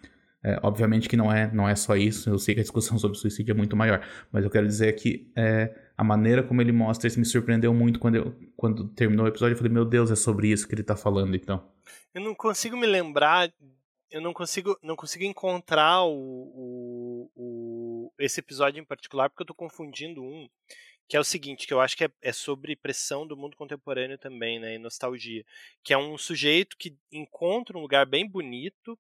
É, 0.44 0.60
obviamente 0.62 1.10
que 1.10 1.18
não 1.18 1.32
é, 1.32 1.52
não 1.52 1.68
é 1.68 1.76
só 1.76 1.96
isso, 1.96 2.30
eu 2.30 2.38
sei 2.38 2.54
que 2.54 2.60
a 2.60 2.64
discussão 2.64 3.00
sobre 3.00 3.18
suicídio 3.18 3.52
é 3.52 3.56
muito 3.56 3.76
maior, 3.76 4.06
mas 4.32 4.44
eu 4.44 4.50
quero 4.52 4.68
dizer 4.68 4.94
que 4.94 5.32
é, 5.36 5.74
a 5.98 6.04
maneira 6.04 6.44
como 6.44 6.62
ele 6.62 6.72
mostra 6.72 7.08
isso 7.08 7.18
me 7.18 7.26
surpreendeu 7.26 7.74
muito 7.74 8.00
quando, 8.00 8.16
eu, 8.16 8.36
quando 8.56 8.88
terminou 8.90 9.26
o 9.26 9.28
episódio. 9.28 9.54
Eu 9.54 9.58
falei, 9.58 9.74
meu 9.74 9.86
Deus, 9.86 10.12
é 10.12 10.16
sobre 10.16 10.50
isso 10.50 10.68
que 10.68 10.76
ele 10.76 10.84
tá 10.84 10.96
falando, 10.96 11.36
então. 11.36 11.64
Eu 12.14 12.22
não 12.22 12.36
consigo 12.36 12.78
me 12.78 12.86
lembrar 12.86 13.52
eu 14.12 14.22
não 14.22 14.34
consigo, 14.34 14.78
não 14.82 14.96
consigo 14.96 15.24
encontrar 15.24 16.04
o, 16.04 16.12
o, 16.14 17.32
o, 17.36 18.14
esse 18.20 18.40
episódio 18.40 18.80
em 18.80 18.86
particular 18.86 19.30
porque 19.30 19.42
eu 19.42 19.46
estou 19.46 19.56
confundindo 19.56 20.22
um 20.22 20.48
que 21.08 21.16
é 21.16 21.20
o 21.20 21.24
seguinte, 21.24 21.68
que 21.68 21.74
eu 21.74 21.82
acho 21.82 21.96
que 21.96 22.06
é, 22.06 22.10
é, 22.22 22.32
sobre 22.32 22.76
pressão 22.76 23.28
do 23.28 23.38
mundo 23.38 23.56
contemporâneo 23.56 24.18
também, 24.18 24.60
né, 24.60 24.76
e 24.76 24.80
nostalgia, 24.80 25.46
que 25.84 25.94
é 25.94 25.98
um 25.98 26.18
sujeito 26.18 26.76
que 26.78 26.98
encontra 27.12 27.78
um 27.78 27.82
lugar 27.82 28.06
bem 28.06 28.28
bonito, 28.28 28.98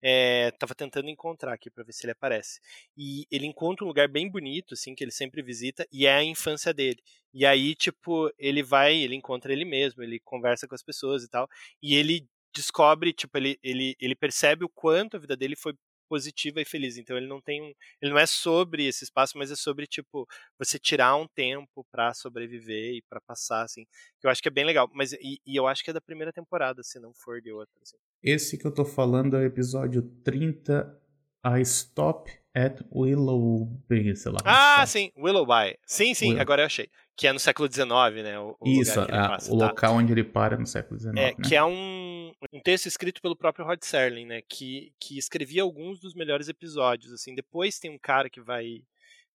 é, 0.00 0.52
tava 0.52 0.74
tentando 0.74 1.08
encontrar 1.10 1.52
aqui 1.52 1.68
para 1.68 1.82
ver 1.82 1.92
se 1.92 2.04
ele 2.04 2.12
aparece, 2.12 2.60
e 2.96 3.26
ele 3.30 3.46
encontra 3.46 3.84
um 3.84 3.88
lugar 3.88 4.06
bem 4.06 4.30
bonito, 4.30 4.74
assim, 4.74 4.94
que 4.94 5.02
ele 5.02 5.10
sempre 5.10 5.42
visita, 5.42 5.86
e 5.90 6.06
é 6.06 6.14
a 6.14 6.22
infância 6.22 6.72
dele, 6.72 7.02
e 7.34 7.44
aí, 7.44 7.74
tipo, 7.74 8.32
ele 8.38 8.62
vai, 8.62 8.96
ele 8.96 9.16
encontra 9.16 9.52
ele 9.52 9.64
mesmo, 9.64 10.02
ele 10.02 10.20
conversa 10.20 10.68
com 10.68 10.74
as 10.76 10.82
pessoas 10.82 11.24
e 11.24 11.28
tal, 11.28 11.48
e 11.82 11.96
ele 11.96 12.28
descobre, 12.54 13.12
tipo, 13.12 13.36
ele, 13.36 13.58
ele, 13.62 13.96
ele 14.00 14.14
percebe 14.14 14.64
o 14.64 14.68
quanto 14.68 15.16
a 15.16 15.20
vida 15.20 15.36
dele 15.36 15.56
foi 15.56 15.74
positiva 16.08 16.60
e 16.60 16.64
feliz. 16.64 16.96
Então 16.96 17.16
ele 17.16 17.26
não 17.26 17.40
tem 17.40 17.62
um, 17.62 17.72
ele 18.00 18.10
não 18.10 18.18
é 18.18 18.26
sobre 18.26 18.86
esse 18.86 19.04
espaço, 19.04 19.36
mas 19.36 19.50
é 19.50 19.56
sobre 19.56 19.86
tipo 19.86 20.26
você 20.58 20.78
tirar 20.78 21.14
um 21.16 21.26
tempo 21.28 21.86
para 21.92 22.14
sobreviver 22.14 22.94
e 22.94 23.02
para 23.08 23.20
passar 23.20 23.62
assim. 23.62 23.84
Que 24.18 24.26
eu 24.26 24.30
acho 24.30 24.42
que 24.42 24.48
é 24.48 24.50
bem 24.50 24.64
legal, 24.64 24.90
mas 24.92 25.12
e, 25.12 25.40
e, 25.46 25.56
eu 25.56 25.66
acho 25.66 25.84
que 25.84 25.90
é 25.90 25.92
da 25.92 26.00
primeira 26.00 26.32
temporada, 26.32 26.82
se 26.82 26.98
não 26.98 27.12
for 27.14 27.40
de 27.40 27.52
outra. 27.52 27.74
Assim. 27.82 27.96
Esse 28.22 28.56
que 28.56 28.66
eu 28.66 28.72
tô 28.72 28.84
falando 28.84 29.36
é 29.36 29.40
o 29.40 29.44
episódio 29.44 30.02
30 30.24 30.98
a 31.42 31.60
Stop 31.60 32.32
at 32.54 32.80
Willoughby, 32.92 34.16
sei 34.16 34.32
lá. 34.32 34.38
Ah, 34.44 34.84
sim, 34.86 35.12
Willowby. 35.16 35.78
Sim, 35.86 36.14
sim, 36.14 36.28
Willow. 36.28 36.42
agora 36.42 36.62
eu 36.62 36.66
achei 36.66 36.88
que 37.18 37.26
é 37.26 37.32
no 37.32 37.40
século 37.40 37.70
XIX, 37.70 37.88
né? 38.22 38.38
O, 38.38 38.56
o 38.60 38.68
Isso, 38.68 39.00
a, 39.00 39.06
passa, 39.06 39.52
o 39.52 39.58
tá? 39.58 39.66
local 39.66 39.94
onde 39.96 40.12
ele 40.12 40.22
para 40.22 40.56
no 40.56 40.66
século 40.66 41.00
XIX. 41.00 41.14
É, 41.16 41.26
né? 41.26 41.34
que 41.34 41.56
é 41.56 41.64
um, 41.64 42.17
um 42.52 42.60
texto 42.60 42.86
escrito 42.86 43.20
pelo 43.20 43.36
próprio 43.36 43.64
Rod 43.64 43.82
Serling, 43.82 44.26
né? 44.26 44.42
Que, 44.48 44.92
que 45.00 45.18
escrevia 45.18 45.62
alguns 45.62 46.00
dos 46.00 46.14
melhores 46.14 46.48
episódios. 46.48 47.12
Assim, 47.12 47.34
depois 47.34 47.78
tem 47.78 47.90
um 47.90 47.98
cara 47.98 48.30
que 48.30 48.40
vai 48.40 48.82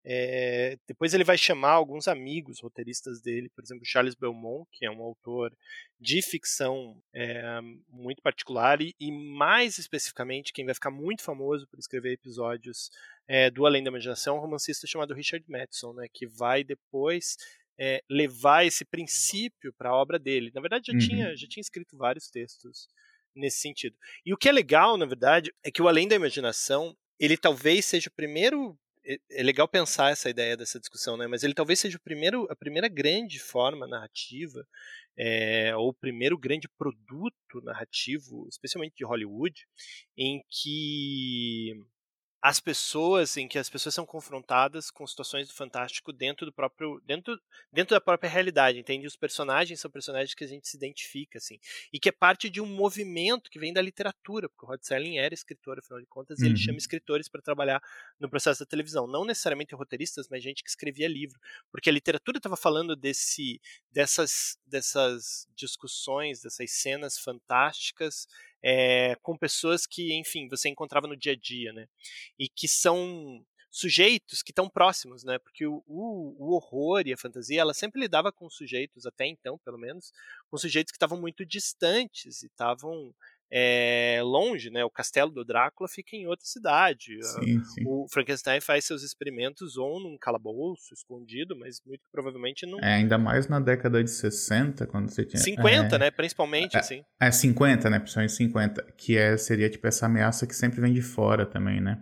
é, 0.06 0.78
depois 0.86 1.14
ele 1.14 1.24
vai 1.24 1.38
chamar 1.38 1.72
alguns 1.72 2.10
amigos 2.10 2.60
roteiristas 2.60 3.22
dele, 3.22 3.50
por 3.50 3.64
exemplo, 3.64 3.86
Charles 3.86 4.16
Belmont, 4.16 4.68
que 4.70 4.86
é 4.86 4.92
um 4.92 5.02
autor 5.02 5.56
de 5.98 6.22
ficção 6.22 7.02
é, 7.14 7.62
muito 7.88 8.22
particular, 8.22 8.82
e, 8.82 8.94
e, 9.00 9.12
mais 9.12 9.78
especificamente, 9.78 10.52
quem 10.52 10.66
vai 10.66 10.74
ficar 10.74 10.92
muito 10.92 11.24
famoso 11.24 11.66
por 11.68 11.80
escrever 11.80 12.12
episódios 12.14 12.92
é, 13.26 13.50
do 13.50 13.66
Além 13.66 13.82
da 13.82 13.90
Imaginação, 13.90 14.36
é 14.36 14.40
um 14.40 14.42
romancista 14.42 14.86
chamado 14.86 15.14
Richard 15.14 15.46
Madison, 15.50 15.94
né, 15.94 16.08
que 16.12 16.28
vai 16.28 16.66
depois 16.66 17.38
é, 17.80 18.04
levar 18.10 18.66
esse 18.66 18.86
princípio 18.86 19.74
para 19.74 19.90
a 19.90 19.96
obra 19.96 20.20
dele. 20.20 20.52
Na 20.54 20.62
verdade, 20.62 20.88
já, 20.88 20.94
uhum. 20.94 21.00
tinha, 21.00 21.36
já 21.36 21.48
tinha 21.48 21.62
escrito 21.62 21.98
vários 21.98 22.30
textos 22.30 22.88
nesse 23.36 23.60
sentido. 23.60 23.96
E 24.26 24.34
o 24.34 24.38
que 24.38 24.50
é 24.50 24.52
legal, 24.52 24.98
na 24.98 25.06
verdade, 25.06 25.52
é 25.64 25.72
que 25.72 25.82
o 25.82 25.88
Além 25.88 26.08
da 26.08 26.16
Imaginação, 26.16 26.96
ele 27.20 27.38
talvez 27.38 27.86
seja 27.86 28.10
o 28.10 28.14
primeiro 28.14 28.78
é, 29.06 29.18
é 29.32 29.44
legal 29.44 29.68
pensar 29.68 30.12
essa 30.12 30.30
ideia 30.30 30.56
dessa 30.56 30.80
discussão, 30.80 31.18
né? 31.18 31.28
Mas 31.28 31.44
ele 31.44 31.54
talvez 31.54 31.80
seja 31.80 31.98
o 31.98 32.02
primeiro, 32.02 32.48
a 32.50 32.56
primeira 32.56 32.88
grande 32.88 33.40
forma 33.40 33.86
narrativa, 33.86 34.66
é, 35.18 35.76
ou 35.76 35.90
o 35.90 35.94
primeiro 35.94 36.38
grande 36.38 36.68
produto 36.78 37.62
narrativo, 37.64 38.48
especialmente 38.50 38.96
de 38.96 39.06
Hollywood, 39.06 39.68
em 40.18 40.42
que 40.50 41.74
as 42.46 42.60
pessoas 42.60 43.38
em 43.38 43.48
que 43.48 43.58
as 43.58 43.70
pessoas 43.70 43.96
são 43.96 44.06
confrontadas 44.06 44.92
com 44.92 45.08
situações 45.08 45.48
do 45.48 45.54
fantástico 45.54 46.12
dentro 46.12 46.46
do 46.46 46.52
próprio 46.52 47.02
dentro, 47.06 47.40
dentro 47.72 47.96
da 47.96 48.02
própria 48.02 48.30
realidade 48.30 48.78
entende 48.78 49.08
os 49.08 49.16
personagens 49.16 49.80
são 49.80 49.90
personagens 49.90 50.36
que 50.36 50.44
a 50.44 50.48
gente 50.48 50.68
se 50.68 50.76
identifica 50.76 51.38
assim 51.38 51.58
e 51.94 51.98
que 51.98 52.10
é 52.10 52.12
parte 52.12 52.50
de 52.50 52.60
um 52.60 52.66
movimento 52.66 53.50
que 53.50 53.58
vem 53.58 53.72
da 53.72 53.82
literatura 53.82 54.50
porque 54.50 54.66
o 54.66 54.68
Rod 54.68 54.82
Serling 54.82 55.20
era 55.20 55.34
escritor 55.34 55.80
afinal 55.80 56.02
de 56.02 56.06
contas 56.06 56.40
uhum. 56.40 56.46
e 56.46 56.50
ele 56.50 56.58
chama 56.58 56.74
uhum. 56.74 56.80
escritores 56.80 57.30
para 57.30 57.42
trabalhar 57.42 57.82
no 58.20 58.30
processo 58.30 58.60
da 58.60 58.66
televisão 58.66 59.08
não 59.08 59.24
necessariamente 59.24 59.74
roteiristas 59.74 60.28
mas 60.30 60.44
gente 60.44 60.66
que 60.66 60.70
escrevia 60.70 61.08
livro 61.08 61.40
porque 61.72 61.90
a 61.90 61.94
literatura 61.94 62.40
estava 62.40 62.58
falando 62.58 62.94
desse 62.94 63.62
dessas 63.90 64.58
dessas 64.68 65.48
discussões 65.56 66.42
dessas 66.42 66.70
cenas 66.72 67.18
fantásticas 67.18 68.28
é, 68.64 69.16
com 69.22 69.38
pessoas 69.38 69.86
que, 69.86 70.14
enfim, 70.14 70.48
você 70.48 70.70
encontrava 70.70 71.08
no 71.08 71.18
dia 71.18 71.34
a 71.34 71.36
dia, 71.36 71.74
né? 71.74 71.88
E 72.40 72.48
que 72.48 72.68
são 72.68 73.46
sujeitos 73.70 74.44
que 74.44 74.52
estão 74.52 74.70
próximos, 74.70 75.24
né? 75.24 75.40
Porque 75.40 75.66
o, 75.66 75.84
o, 75.88 76.36
o, 76.38 76.56
horror 76.56 77.02
e 77.08 77.14
a 77.14 77.18
fantasia, 77.18 77.60
ela 77.60 77.74
sempre 77.74 78.00
lidava 78.00 78.32
com 78.32 78.48
sujeitos, 78.48 79.06
até 79.08 79.26
então, 79.26 79.58
pelo 79.66 79.80
menos, 79.80 80.14
com 80.48 80.58
sujeitos 80.58 80.92
que 80.92 80.96
estavam 80.96 81.20
muito 81.20 81.44
distantes 81.44 82.44
e 82.44 82.46
estavam 82.46 83.14
é, 83.56 84.20
longe, 84.24 84.72
né? 84.72 84.84
O 84.84 84.90
castelo 84.90 85.30
do 85.30 85.46
Drácula 85.46 85.88
fica 85.88 86.16
em 86.16 86.26
outra 86.26 86.44
cidade. 86.44 87.20
Sim, 87.22 87.64
sim. 87.64 87.84
O 87.86 88.08
Frankenstein 88.10 88.60
faz 88.60 88.84
seus 88.84 89.04
experimentos 89.04 89.78
ou 89.78 90.00
num 90.00 90.18
calabouço 90.18 90.92
escondido, 90.92 91.56
mas 91.56 91.80
muito 91.86 92.02
provavelmente 92.12 92.66
não. 92.66 92.80
É, 92.80 92.96
ainda 92.96 93.16
mais 93.16 93.48
na 93.48 93.60
década 93.60 94.04
de 94.04 94.10
60, 94.10 94.88
quando 94.88 95.12
você 95.12 95.24
tinha. 95.24 95.40
50, 95.40 95.96
é, 95.96 96.00
né? 96.00 96.10
Principalmente, 96.10 96.76
é, 96.76 96.80
assim. 96.80 97.04
É, 97.20 97.30
50, 97.30 97.92
né? 97.92 98.00
Principalmente 98.00 98.34
50. 98.34 98.82
Que 98.98 99.18
é, 99.18 99.38
seria 99.38 99.70
tipo 99.70 99.86
essa 99.86 100.08
ameaça 100.08 100.48
que 100.48 100.56
sempre 100.56 100.82
vem 100.82 100.92
de 100.92 101.04
fora 101.04 101.46
também, 101.46 101.80
né? 101.80 102.02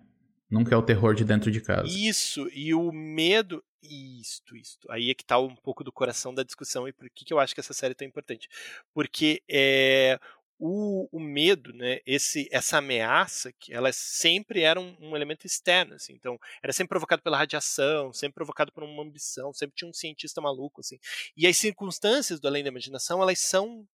Nunca 0.49 0.73
é 0.73 0.77
o 0.77 0.81
terror 0.81 1.13
de 1.13 1.25
dentro 1.25 1.51
de 1.51 1.59
casa. 1.59 1.87
Isso, 1.89 2.47
e 2.53 2.73
o 2.73 2.93
medo. 2.93 3.61
Isto, 3.83 4.55
isto. 4.55 4.89
Aí 4.91 5.09
é 5.09 5.13
que 5.13 5.25
tá 5.25 5.39
um 5.39 5.55
pouco 5.55 5.83
do 5.83 5.91
coração 5.91 6.33
da 6.33 6.43
discussão 6.43 6.87
e 6.87 6.93
por 6.93 7.09
que, 7.09 7.25
que 7.25 7.33
eu 7.33 7.39
acho 7.39 7.53
que 7.53 7.59
essa 7.59 7.73
série 7.73 7.93
é 7.93 7.95
tão 7.95 8.07
importante. 8.07 8.47
Porque 8.93 9.41
é, 9.49 10.19
o, 10.63 11.09
o, 11.11 11.19
medo, 11.19 11.73
né, 11.73 12.01
esse, 12.05 12.47
essa 12.51 12.77
ameaça, 12.77 13.51
que 13.51 13.73
ela 13.73 13.91
sempre 13.91 14.61
era 14.61 14.79
um, 14.79 14.95
um, 14.99 15.15
elemento 15.15 15.47
externo, 15.47 15.95
assim, 15.95 16.13
então 16.13 16.39
era 16.61 16.71
sempre 16.71 16.89
provocado 16.89 17.23
pela 17.23 17.35
radiação, 17.35 18.13
sempre 18.13 18.35
provocado 18.35 18.71
por 18.71 18.83
uma 18.83 19.01
ambição, 19.01 19.51
sempre 19.51 19.75
tinha 19.75 19.89
um 19.89 19.93
cientista 19.93 20.39
maluco, 20.39 20.81
assim, 20.81 20.99
e 21.35 21.47
as 21.47 21.57
circunstâncias 21.57 22.39
do 22.39 22.47
além 22.47 22.61
da 22.61 22.69
imaginação, 22.69 23.23
elas 23.23 23.39
são 23.39 23.87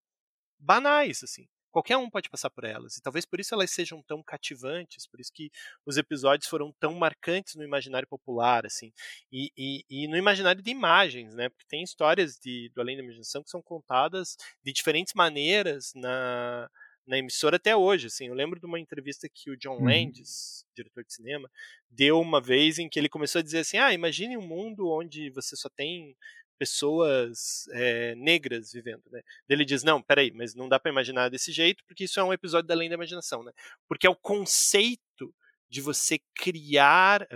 banais, 0.59 1.23
assim, 1.23 1.47
qualquer 1.77 1.97
um 1.97 2.09
pode 2.09 2.27
passar 2.27 2.49
por 2.49 2.63
elas. 2.63 2.97
E 2.97 3.01
talvez 3.01 3.23
por 3.23 3.39
isso 3.39 3.53
elas 3.53 3.69
sejam 3.69 4.01
tão 4.01 4.23
cativantes, 4.23 5.05
por 5.05 5.19
isso 5.19 5.31
que 5.31 5.51
os 5.85 5.95
episódios 5.95 6.49
foram 6.49 6.73
tão 6.79 6.95
marcantes 6.95 7.53
no 7.53 7.63
imaginário 7.63 8.07
popular, 8.07 8.65
assim, 8.65 8.91
e, 9.31 9.51
e, 9.55 9.85
e 9.87 10.07
no 10.07 10.17
imaginário 10.17 10.59
de 10.59 10.71
imagens, 10.71 11.35
né? 11.35 11.49
Porque 11.49 11.67
tem 11.67 11.83
histórias 11.83 12.39
de, 12.39 12.71
do 12.73 12.81
Além 12.81 12.97
da 12.97 13.03
Imaginação 13.03 13.43
que 13.43 13.51
são 13.51 13.61
contadas 13.61 14.35
de 14.63 14.73
diferentes 14.73 15.13
maneiras 15.13 15.91
na, 15.95 16.67
na 17.05 17.19
emissora 17.19 17.57
até 17.57 17.75
hoje. 17.75 18.07
Assim, 18.07 18.27
eu 18.27 18.33
lembro 18.33 18.59
de 18.59 18.65
uma 18.65 18.79
entrevista 18.79 19.29
que 19.31 19.51
o 19.51 19.57
John 19.57 19.77
uhum. 19.77 19.85
Landis, 19.85 20.65
diretor 20.75 21.03
de 21.03 21.13
cinema, 21.13 21.47
deu 21.91 22.19
uma 22.19 22.41
vez 22.41 22.79
em 22.79 22.89
que 22.89 22.97
ele 22.97 23.07
começou 23.07 23.37
a 23.37 23.43
dizer 23.43 23.59
assim: 23.59 23.77
ah, 23.77 23.93
imagine 23.93 24.35
um 24.35 24.47
mundo 24.47 24.89
onde 24.89 25.29
você 25.29 25.55
só 25.55 25.69
tem 25.69 26.15
pessoas 26.57 27.67
é, 27.71 28.15
negras 28.15 28.71
vivendo, 28.71 29.03
né? 29.11 29.21
Ele 29.47 29.63
diz, 29.63 29.83
não, 29.83 30.01
peraí, 30.01 30.31
mas 30.31 30.55
não 30.55 30.67
dá 30.67 30.79
para 30.79 30.91
imaginar 30.91 31.29
desse 31.29 31.51
jeito, 31.51 31.83
porque 31.85 32.05
isso 32.05 32.19
é 32.19 32.23
um 32.23 32.33
episódio 32.33 32.67
da 32.67 32.73
Além 32.73 32.89
da 32.89 32.95
Imaginação, 32.95 33.43
né? 33.43 33.51
Porque 33.87 34.07
é 34.07 34.09
o 34.09 34.15
conceito 34.15 35.33
de 35.69 35.81
você 35.81 36.19
criar, 36.33 37.23
eh, 37.23 37.35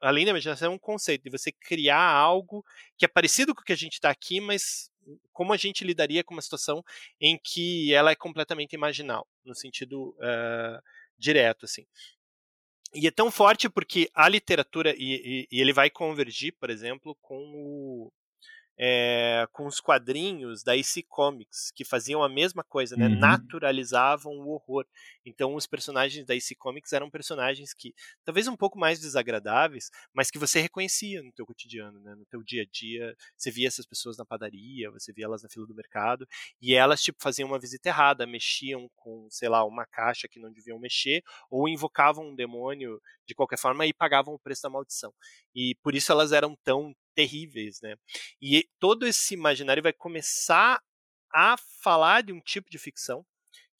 além 0.00 0.24
da 0.24 0.30
imaginação, 0.30 0.72
é 0.72 0.74
um 0.74 0.78
conceito 0.78 1.24
de 1.24 1.30
você 1.30 1.50
criar 1.50 2.12
algo 2.12 2.64
que 2.96 3.04
é 3.04 3.08
parecido 3.08 3.54
com 3.54 3.60
o 3.60 3.64
que 3.64 3.72
a 3.72 3.76
gente 3.76 3.94
está 3.94 4.10
aqui, 4.10 4.40
mas 4.40 4.90
como 5.32 5.52
a 5.52 5.56
gente 5.56 5.84
lidaria 5.84 6.22
com 6.22 6.34
uma 6.34 6.42
situação 6.42 6.84
em 7.20 7.38
que 7.42 7.92
ela 7.92 8.12
é 8.12 8.14
completamente 8.14 8.74
imaginal, 8.74 9.26
no 9.44 9.54
sentido 9.54 10.10
uh, 10.10 10.80
direto, 11.18 11.64
assim. 11.64 11.84
E 12.94 13.06
é 13.06 13.10
tão 13.10 13.30
forte 13.30 13.68
porque 13.68 14.08
a 14.14 14.28
literatura, 14.28 14.94
e, 14.96 15.48
e, 15.48 15.48
e 15.50 15.60
ele 15.60 15.72
vai 15.72 15.90
convergir, 15.90 16.54
por 16.60 16.70
exemplo, 16.70 17.16
com 17.20 17.36
o, 17.54 18.12
é, 18.78 19.46
com 19.52 19.66
os 19.66 19.80
quadrinhos 19.80 20.62
da 20.62 20.76
IC 20.76 21.04
Comics, 21.04 21.70
que 21.74 21.84
faziam 21.84 22.22
a 22.22 22.28
mesma 22.28 22.64
coisa, 22.64 22.96
né? 22.96 23.06
Uhum. 23.06 23.18
naturalizavam 23.18 24.32
o 24.32 24.48
horror. 24.48 24.86
Então, 25.24 25.54
os 25.54 25.66
personagens 25.66 26.26
da 26.26 26.34
IC 26.34 26.54
Comics 26.56 26.92
eram 26.92 27.10
personagens 27.10 27.74
que, 27.74 27.94
talvez 28.24 28.48
um 28.48 28.56
pouco 28.56 28.78
mais 28.78 29.00
desagradáveis, 29.00 29.90
mas 30.12 30.30
que 30.30 30.38
você 30.38 30.60
reconhecia 30.60 31.22
no 31.22 31.32
teu 31.32 31.46
cotidiano, 31.46 32.00
né? 32.00 32.14
no 32.14 32.24
teu 32.26 32.42
dia 32.42 32.62
a 32.62 32.66
dia. 32.66 33.14
Você 33.36 33.50
via 33.50 33.68
essas 33.68 33.86
pessoas 33.86 34.16
na 34.16 34.24
padaria, 34.24 34.90
você 34.90 35.12
via 35.12 35.26
elas 35.26 35.42
na 35.42 35.48
fila 35.48 35.66
do 35.66 35.74
mercado, 35.74 36.26
e 36.60 36.74
elas, 36.74 37.02
tipo, 37.02 37.22
faziam 37.22 37.48
uma 37.48 37.58
visita 37.58 37.88
errada, 37.88 38.26
mexiam 38.26 38.88
com, 38.96 39.28
sei 39.30 39.48
lá, 39.48 39.64
uma 39.64 39.86
caixa 39.86 40.26
que 40.28 40.40
não 40.40 40.52
deviam 40.52 40.78
mexer, 40.78 41.22
ou 41.50 41.68
invocavam 41.68 42.30
um 42.30 42.34
demônio 42.34 43.00
de 43.26 43.34
qualquer 43.34 43.58
forma 43.58 43.86
e 43.86 43.92
pagavam 43.92 44.34
o 44.34 44.38
preço 44.38 44.62
da 44.62 44.70
maldição. 44.70 45.12
E 45.54 45.74
por 45.82 45.94
isso 45.94 46.10
elas 46.10 46.32
eram 46.32 46.56
tão 46.64 46.94
terríveis, 47.14 47.80
né? 47.80 47.96
E 48.40 48.68
todo 48.78 49.06
esse 49.06 49.34
imaginário 49.34 49.82
vai 49.82 49.92
começar 49.92 50.82
a 51.34 51.56
falar 51.82 52.22
de 52.22 52.32
um 52.32 52.40
tipo 52.40 52.70
de 52.70 52.78
ficção 52.78 53.24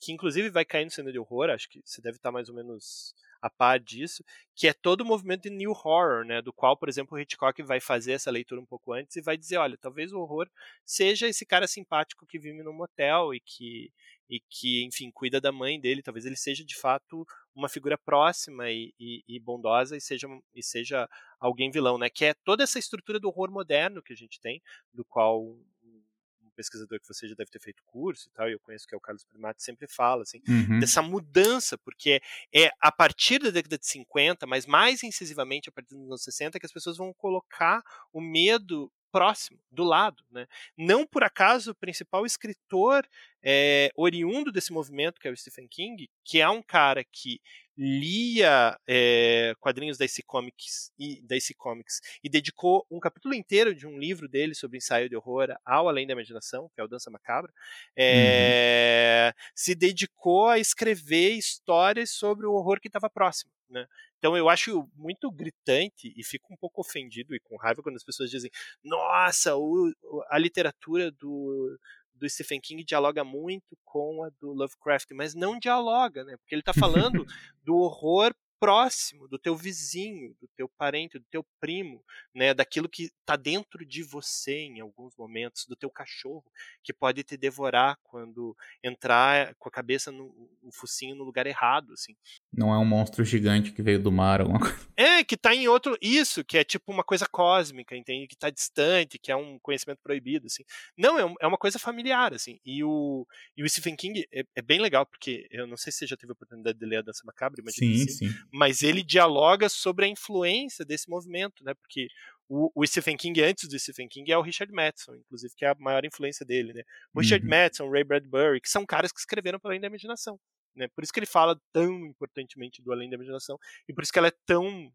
que 0.03 0.11
inclusive 0.11 0.51
vai 0.51 0.65
cair 0.65 0.85
no 0.85 0.91
cinema 0.91 1.13
de 1.13 1.19
horror, 1.19 1.49
acho 1.49 1.69
que 1.69 1.81
você 1.85 2.03
deve 2.03 2.17
estar 2.17 2.33
mais 2.33 2.49
ou 2.49 2.55
menos 2.57 3.15
a 3.41 3.49
par 3.49 3.79
disso, 3.79 4.25
que 4.55 4.67
é 4.67 4.73
todo 4.73 5.03
o 5.03 5.05
movimento 5.05 5.43
de 5.43 5.51
new 5.51 5.71
horror, 5.71 6.25
né, 6.25 6.43
do 6.43 6.53
qual, 6.53 6.77
por 6.77 6.89
exemplo, 6.89 7.17
o 7.17 7.21
Hitchcock 7.21 7.63
vai 7.63 7.81
fazer 7.81 8.13
essa 8.13 8.31
leitura 8.31 8.61
um 8.61 8.67
pouco 8.67 8.93
antes 8.93 9.17
e 9.17 9.21
vai 9.21 9.37
dizer, 9.37 9.59
olha, 9.59 9.77
talvez 9.77 10.13
o 10.13 10.19
horror 10.19 10.49
seja 10.85 11.29
esse 11.29 11.47
cara 11.47 11.69
simpático 11.69 12.27
que 12.27 12.39
vive 12.39 12.63
num 12.65 12.73
motel 12.73 13.33
e 13.33 13.41
que 13.41 13.93
e 14.31 14.41
que, 14.49 14.83
enfim, 14.83 15.11
cuida 15.11 15.39
da 15.39 15.53
mãe 15.53 15.79
dele, 15.79 16.03
talvez 16.03 16.25
ele 16.25 16.37
seja 16.37 16.65
de 16.65 16.75
fato 16.75 17.27
uma 17.55 17.69
figura 17.69 17.99
próxima 17.99 18.71
e, 18.71 18.95
e, 18.99 19.23
e, 19.29 19.39
bondosa 19.39 19.95
e 19.95 20.01
seja, 20.01 20.27
e 20.55 20.63
seja 20.63 21.07
alguém 21.47 21.71
vilão, 21.71 21.99
né? 21.99 22.09
Que 22.09 22.27
é 22.27 22.35
toda 22.45 22.63
essa 22.63 22.79
estrutura 22.79 23.19
do 23.19 23.29
horror 23.29 23.51
moderno 23.51 24.03
que 24.03 24.13
a 24.13 24.17
gente 24.17 24.41
tem, 24.41 24.63
do 24.93 25.05
qual 25.05 25.43
um 25.43 26.51
pesquisador 26.55 27.01
que 27.01 27.07
você 27.07 27.27
já 27.27 27.35
deve 27.35 27.51
ter 27.51 27.61
feito 27.61 27.83
curso 27.85 28.29
e 28.29 28.33
tal, 28.33 28.49
e 28.49 28.53
eu 28.53 28.61
conheço 28.61 28.87
que 28.87 28.95
é 28.95 28.99
o 28.99 29.01
Carlos 29.01 29.25
Primati, 29.25 29.63
sempre 29.63 29.89
fala, 29.89 30.23
assim, 30.23 30.41
uhum. 30.47 30.79
dessa 30.79 31.03
mudança, 31.03 31.77
porque 31.79 32.21
é 32.55 32.71
a 32.81 32.93
partir 32.93 33.39
da 33.39 33.51
década 33.51 33.79
de 33.79 33.87
50, 33.87 34.47
mas 34.47 34.67
mais 34.67 35.03
incisivamente 35.03 35.69
a 35.69 35.73
partir 35.73 35.95
dos 35.95 36.07
anos 36.07 36.23
60, 36.23 36.61
que 36.61 36.67
as 36.67 36.73
pessoas 36.73 36.97
vão 36.97 37.13
colocar 37.13 37.83
o 38.13 38.21
medo 38.21 38.93
próximo, 39.13 39.61
do 39.71 39.85
lado. 39.85 40.25
Né? 40.31 40.47
Não 40.77 41.07
por 41.07 41.23
acaso 41.23 41.71
o 41.71 41.75
principal 41.75 42.25
escritor 42.25 43.07
é, 43.45 43.91
oriundo 43.95 44.51
desse 44.51 44.73
movimento, 44.73 45.21
que 45.21 45.29
é 45.29 45.31
o 45.31 45.37
Stephen 45.37 45.69
King, 45.69 46.09
que 46.25 46.41
é 46.41 46.49
um 46.49 46.63
cara 46.63 47.05
que 47.05 47.41
lia 47.77 48.79
é, 48.87 49.55
quadrinhos 49.59 49.97
da 49.97 50.05
DC 50.05 50.23
Comics 50.25 50.93
e 50.99 51.21
da 51.23 51.35
DC 51.35 51.55
Comics 51.55 52.01
e 52.23 52.29
dedicou 52.29 52.87
um 52.91 53.01
capítulo 53.01 53.35
inteiro 53.35 53.75
de 53.75 53.87
um 53.87 53.99
livro 53.99 54.29
dele 54.29 54.55
sobre 54.55 54.77
ensaio 54.79 55.09
de 55.09 55.17
horror 55.17 55.55
ao 55.65 55.89
Além 55.89 56.07
da 56.07 56.13
Imaginação, 56.13 56.71
que 56.75 56.81
é 56.81 56.85
o 56.85 56.89
Dança 56.89 57.11
Macabra, 57.11 57.53
é, 57.97 59.33
uhum. 59.35 59.43
se 59.55 59.75
dedicou 59.75 60.49
a 60.49 60.59
escrever 60.59 61.33
histórias 61.33 62.11
sobre 62.11 62.47
o 62.47 62.53
horror 62.53 62.81
que 62.81 62.89
estava 62.89 63.09
próximo. 63.09 63.51
Né? 63.71 63.87
Então 64.23 64.37
eu 64.37 64.49
acho 64.49 64.89
muito 64.95 65.29
gritante 65.33 66.15
e 66.17 66.23
fico 66.23 66.55
um 66.55 66.57
pouco 66.57 66.81
ofendido 66.81 67.35
e 67.35 67.41
com 67.41 67.57
raiva 67.57 67.83
quando 67.83 67.97
as 67.97 68.05
pessoas 68.05 68.31
dizem: 68.31 68.53
nossa, 68.85 69.57
o, 69.57 69.93
a 70.31 70.39
literatura 70.39 71.11
do, 71.11 71.77
do 72.15 72.31
Stephen 72.31 72.61
King 72.61 72.85
dialoga 72.85 73.25
muito 73.25 73.77
com 73.85 74.23
a 74.23 74.31
do 74.41 74.53
Lovecraft, 74.53 75.11
mas 75.11 75.35
não 75.35 75.59
dialoga, 75.59 76.23
né? 76.23 76.37
Porque 76.37 76.55
ele 76.55 76.63
está 76.63 76.73
falando 76.73 77.27
do 77.65 77.75
horror 77.75 78.33
próximo 78.61 79.27
do 79.27 79.41
teu 79.41 79.57
vizinho, 79.57 80.37
do 80.41 80.47
teu 80.57 80.69
parente, 80.69 81.19
do 81.19 81.25
teu 81.29 81.45
primo, 81.59 82.01
né, 82.33 82.55
daquilo 82.55 82.89
que 82.89 83.11
está 83.19 83.35
dentro 83.35 83.85
de 83.85 84.05
você 84.05 84.53
em 84.53 84.79
alguns 84.79 85.17
momentos, 85.17 85.67
do 85.67 85.75
teu 85.75 85.91
cachorro, 85.91 86.45
que 86.81 86.93
pode 86.93 87.25
te 87.25 87.37
devorar 87.37 87.99
quando 88.05 88.57
entrar 88.81 89.53
com 89.57 89.69
a 89.69 89.73
cabeça 89.73 90.13
no, 90.13 90.49
no 90.63 90.71
focinho 90.71 91.17
no 91.17 91.25
lugar 91.25 91.45
errado, 91.45 91.93
assim. 91.93 92.15
Não 92.55 92.73
é 92.73 92.79
um 92.79 92.85
monstro 92.85 93.25
gigante 93.25 93.73
que 93.73 93.81
veio 93.81 93.99
do 93.99 94.13
mar 94.13 94.43
ou 94.43 94.49
uma 94.49 94.61
coisa. 94.61 94.79
É, 94.95 95.25
que 95.25 95.35
está 95.35 95.55
em 95.55 95.69
outro, 95.69 95.97
isso, 96.03 96.45
que 96.45 96.59
é 96.59 96.63
tipo 96.63 96.93
uma 96.93 97.03
coisa 97.03 97.27
cósmica, 97.27 97.97
entende? 97.97 98.27
Que 98.27 98.35
está 98.35 98.51
distante, 98.51 99.19
que 99.19 99.33
é 99.33 99.37
um 99.37 99.59
conhecimento 99.59 100.01
proibido, 100.03 100.47
assim. 100.47 100.63
Não, 100.97 101.19
é, 101.19 101.25
um, 101.25 101.35
é 101.41 101.47
uma 101.47 101.57
coisa 101.57 101.79
familiar, 101.79 102.35
assim. 102.35 102.61
E 102.65 102.85
o, 102.85 103.27
e 103.57 103.63
o 103.63 103.69
Stephen 103.69 103.97
King 103.97 104.27
é, 104.31 104.45
é, 104.55 104.63
bem 104.63 104.81
legal, 104.81 105.07
porque 105.07 105.47
eu 105.51 105.67
não 105.67 105.79
sei 105.79 105.91
se 105.91 106.01
você 106.01 106.07
já 106.09 106.17
teve 106.17 106.33
a 106.33 106.35
oportunidade 106.35 106.79
de 106.79 106.85
ler 106.85 106.99
a 106.99 107.03
Dança 107.03 107.23
Macabra, 107.25 107.63
mas 107.65 107.75
sim, 107.75 108.07
sim 108.07 108.29
mas 108.53 108.83
ele 108.83 109.03
dialoga 109.03 109.69
sobre 109.69 110.05
a 110.05 110.09
influência 110.09 110.85
desse 110.85 111.09
movimento, 111.09 111.65
né? 111.65 111.73
Porque 111.75 112.09
o, 112.49 112.87
Stephen 112.87 113.17
King, 113.17 113.41
antes 113.43 113.67
do 113.67 113.79
Stephen 113.79 114.09
King, 114.09 114.31
é 114.31 114.37
o 114.37 114.43
Richard 114.43 114.71
Madison, 114.71 115.15
inclusive, 115.15 115.55
que 115.57 115.65
é 115.65 115.71
a 115.71 115.77
maior 115.79 116.05
influência 116.05 116.45
dele, 116.45 116.75
né? 116.75 116.83
O 117.15 117.21
Richard 117.21 117.43
uhum. 117.43 117.51
Madison, 117.51 117.91
Ray 117.91 118.05
Bradbury, 118.05 118.61
que 118.61 118.69
são 118.69 118.85
caras 118.85 119.11
que 119.11 119.19
escreveram 119.19 119.59
para 119.59 119.71
Além 119.71 119.81
da 119.81 119.87
Imaginação. 119.87 120.39
Né? 120.75 120.89
Por 120.89 121.05
isso 121.05 121.13
que 121.13 121.19
ele 121.19 121.27
fala 121.27 121.61
tão 121.73 122.07
importantemente 122.07 122.83
do 122.83 122.93
Além 122.93 123.09
da 123.09 123.17
Imaginação, 123.17 123.59
e 123.89 123.93
por 123.93 124.03
isso 124.03 124.13
que 124.13 124.19
ela 124.19 124.29
é 124.29 124.37
tão 124.47 124.93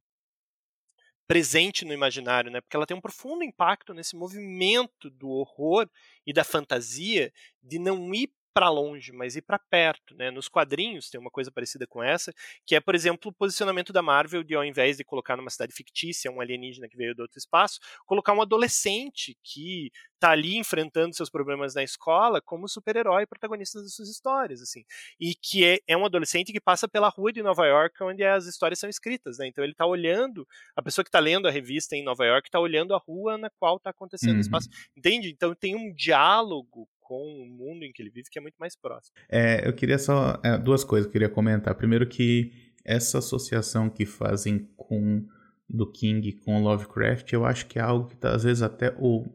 presente 1.28 1.84
no 1.84 1.94
imaginário, 1.94 2.50
né? 2.50 2.62
Porque 2.62 2.76
ela 2.76 2.86
tem 2.86 2.96
um 2.96 3.02
profundo 3.02 3.44
impacto 3.44 3.94
nesse 3.94 4.16
movimento 4.16 5.10
do 5.10 5.30
horror 5.30 5.90
e 6.26 6.32
da 6.32 6.44
fantasia 6.44 7.34
de 7.62 7.78
não 7.78 8.14
ir 8.14 8.32
para 8.58 8.70
longe, 8.70 9.12
mas 9.12 9.36
ir 9.36 9.44
para 9.44 9.60
perto, 9.60 10.16
né? 10.16 10.32
Nos 10.32 10.50
quadrinhos 10.50 11.12
tem 11.12 11.22
uma 11.22 11.30
coisa 11.30 11.52
parecida 11.52 11.86
com 11.86 12.02
essa, 12.02 12.34
que 12.66 12.76
é, 12.76 12.80
por 12.80 12.96
exemplo, 12.96 13.30
o 13.30 13.32
posicionamento 13.32 13.94
da 13.94 14.02
Marvel 14.02 14.42
de 14.42 14.56
ao 14.56 14.66
invés 14.66 14.98
de 14.98 15.04
colocar 15.04 15.38
numa 15.38 15.52
cidade 15.52 15.72
fictícia 15.72 16.32
um 16.32 16.42
alienígena 16.42 16.90
que 16.90 16.98
veio 16.98 17.14
do 17.14 17.22
outro 17.22 17.38
espaço, 17.38 17.80
colocar 18.04 18.34
um 18.34 18.42
adolescente 18.42 19.38
que 19.44 19.92
tá 20.20 20.32
ali 20.32 20.58
enfrentando 20.58 21.16
seus 21.16 21.30
problemas 21.30 21.76
na 21.76 21.84
escola 21.84 22.42
como 22.42 22.68
super-herói 22.68 23.28
protagonista 23.28 23.80
das 23.80 23.94
suas 23.94 24.10
histórias, 24.10 24.60
assim. 24.60 24.84
E 25.20 25.36
que 25.36 25.64
é, 25.64 25.78
é 25.88 25.96
um 25.96 26.08
adolescente 26.08 26.52
que 26.52 26.60
passa 26.60 26.88
pela 26.88 27.10
rua 27.10 27.32
de 27.32 27.44
Nova 27.44 27.68
York 27.68 28.04
onde 28.04 28.24
as 28.24 28.48
histórias 28.48 28.80
são 28.80 28.90
escritas, 28.90 29.38
né? 29.38 29.46
Então 29.46 29.64
ele 29.64 29.76
tá 29.76 29.86
olhando, 29.86 30.48
a 30.76 30.82
pessoa 30.82 31.06
que 31.06 31.12
tá 31.12 31.20
lendo 31.20 31.48
a 31.48 31.52
revista 31.52 31.96
em 31.96 32.04
Nova 32.04 32.26
York 32.26 32.50
tá 32.50 32.60
olhando 32.60 32.96
a 32.96 32.98
rua 32.98 33.38
na 33.38 33.52
qual 33.52 33.80
tá 33.80 33.92
acontecendo 33.92 34.32
uhum. 34.32 34.38
o 34.38 34.42
espaço. 34.42 34.68
Entende? 34.98 35.30
Então 35.30 35.54
tem 35.54 35.76
um 35.76 35.94
diálogo 35.94 36.88
com 37.08 37.24
o 37.24 37.46
mundo 37.46 37.84
em 37.84 37.92
que 37.94 38.04
ele 38.04 38.10
vive, 38.10 38.30
que 38.30 38.38
é 38.38 38.42
muito 38.42 38.58
mais 38.60 38.76
próximo. 38.76 39.16
É, 39.30 39.66
eu 39.66 39.74
queria 39.74 39.98
só. 39.98 40.38
É, 40.44 40.58
duas 40.58 40.84
coisas 40.84 41.06
que 41.06 41.10
eu 41.10 41.14
queria 41.14 41.30
comentar. 41.30 41.74
Primeiro, 41.74 42.06
que 42.06 42.52
essa 42.84 43.20
associação 43.20 43.90
que 43.90 44.06
fazem 44.06 44.68
com 44.76 45.26
do 45.70 45.90
King 45.90 46.34
com 46.34 46.62
Lovecraft, 46.62 47.32
eu 47.34 47.46
acho 47.46 47.66
que 47.68 47.80
é 47.80 47.82
algo 47.82 48.08
que 48.08 48.16
tá, 48.16 48.34
às 48.34 48.44
vezes 48.44 48.62
até 48.62 48.94
o, 48.98 49.26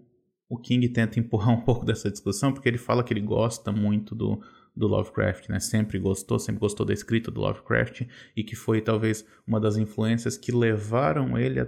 o 0.49 0.59
King 0.59 0.87
tenta 0.89 1.19
empurrar 1.19 1.51
um 1.57 1.63
pouco 1.63 1.85
dessa 1.85 2.11
discussão, 2.11 2.53
porque 2.53 2.69
ele 2.69 2.79
fala 2.79 3.03
que 3.03 3.13
ele 3.13 3.21
gosta 3.21 3.73
muito 3.73 4.15
do, 4.15 4.43
do 4.77 4.87
Lovecraft, 4.87 5.49
né? 5.49 5.59
Sempre 5.59 5.99
gostou, 5.99 6.39
sempre 6.39 6.61
gostou 6.61 6.85
da 6.85 6.93
escrita 6.93 7.31
do 7.31 7.41
Lovecraft 7.41 8.03
e 8.37 8.45
que 8.45 8.55
foi 8.55 8.83
talvez 8.83 9.27
uma 9.47 9.59
das 9.59 9.79
influências 9.79 10.37
que 10.37 10.53
levaram 10.53 11.39
ele 11.39 11.61
a, 11.61 11.67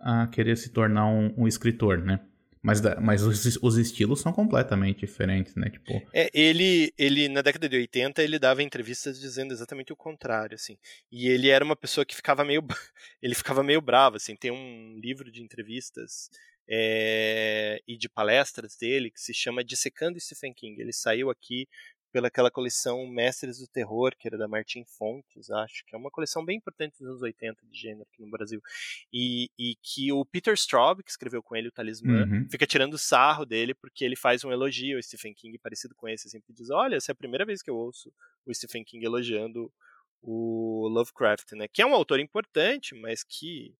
a, 0.00 0.22
a 0.22 0.26
querer 0.26 0.56
se 0.56 0.70
tornar 0.70 1.06
um, 1.06 1.32
um 1.36 1.46
escritor, 1.46 1.98
né? 1.98 2.20
Mas, 2.64 2.80
mas 2.98 3.22
os, 3.22 3.58
os, 3.60 3.76
estilos 3.76 4.22
são 4.22 4.32
completamente 4.32 5.00
diferentes, 5.00 5.54
né? 5.54 5.68
Tipo... 5.68 6.02
É, 6.14 6.30
ele, 6.32 6.94
ele, 6.96 7.28
na 7.28 7.42
década 7.42 7.68
de 7.68 7.76
80, 7.76 8.22
ele 8.22 8.38
dava 8.38 8.62
entrevistas 8.62 9.20
dizendo 9.20 9.52
exatamente 9.52 9.92
o 9.92 9.96
contrário, 9.96 10.54
assim. 10.54 10.78
E 11.12 11.28
ele 11.28 11.50
era 11.50 11.62
uma 11.62 11.76
pessoa 11.76 12.06
que 12.06 12.16
ficava 12.16 12.42
meio... 12.42 12.66
ele 13.20 13.34
ficava 13.34 13.62
meio 13.62 13.82
bravo, 13.82 14.16
assim. 14.16 14.34
Tem 14.34 14.50
um 14.50 14.98
livro 14.98 15.30
de 15.30 15.42
entrevistas 15.42 16.30
é, 16.66 17.82
e 17.86 17.98
de 17.98 18.08
palestras 18.08 18.76
dele 18.76 19.10
que 19.10 19.20
se 19.20 19.34
chama 19.34 19.62
Dissecando 19.62 20.18
Stephen 20.18 20.54
King. 20.54 20.80
Ele 20.80 20.92
saiu 20.92 21.28
aqui 21.28 21.68
pelaquela 22.14 22.48
coleção 22.48 23.04
Mestres 23.08 23.58
do 23.58 23.66
Terror, 23.66 24.14
que 24.16 24.28
era 24.28 24.38
da 24.38 24.46
Martin 24.46 24.84
Fontes, 24.84 25.50
acho, 25.50 25.84
que 25.84 25.96
é 25.96 25.98
uma 25.98 26.12
coleção 26.12 26.44
bem 26.44 26.58
importante 26.58 26.96
dos 26.96 27.08
anos 27.08 27.22
80 27.22 27.66
de 27.66 27.76
gênero 27.76 28.06
aqui 28.08 28.22
no 28.22 28.30
Brasil. 28.30 28.62
E, 29.12 29.50
e 29.58 29.74
que 29.82 30.12
o 30.12 30.24
Peter 30.24 30.54
Straub, 30.54 31.02
que 31.02 31.10
escreveu 31.10 31.42
com 31.42 31.56
ele 31.56 31.66
o 31.66 31.72
Talismã, 31.72 32.24
uhum. 32.24 32.46
fica 32.48 32.68
tirando 32.68 32.96
sarro 32.96 33.44
dele 33.44 33.74
porque 33.74 34.04
ele 34.04 34.14
faz 34.14 34.44
um 34.44 34.52
elogio 34.52 34.96
ao 34.96 35.02
Stephen 35.02 35.34
King 35.34 35.58
parecido 35.58 35.92
com 35.96 36.08
esse, 36.08 36.30
sempre 36.30 36.52
assim, 36.52 36.62
diz, 36.62 36.70
olha, 36.70 36.94
essa 36.94 37.10
é 37.10 37.14
a 37.14 37.16
primeira 37.16 37.44
vez 37.44 37.60
que 37.60 37.68
eu 37.68 37.74
ouço 37.74 38.12
o 38.46 38.54
Stephen 38.54 38.84
King 38.84 39.04
elogiando 39.04 39.72
o 40.22 40.86
Lovecraft, 40.86 41.50
né? 41.54 41.66
Que 41.66 41.82
é 41.82 41.86
um 41.86 41.94
autor 41.94 42.20
importante, 42.20 42.94
mas 42.94 43.24
que 43.24 43.74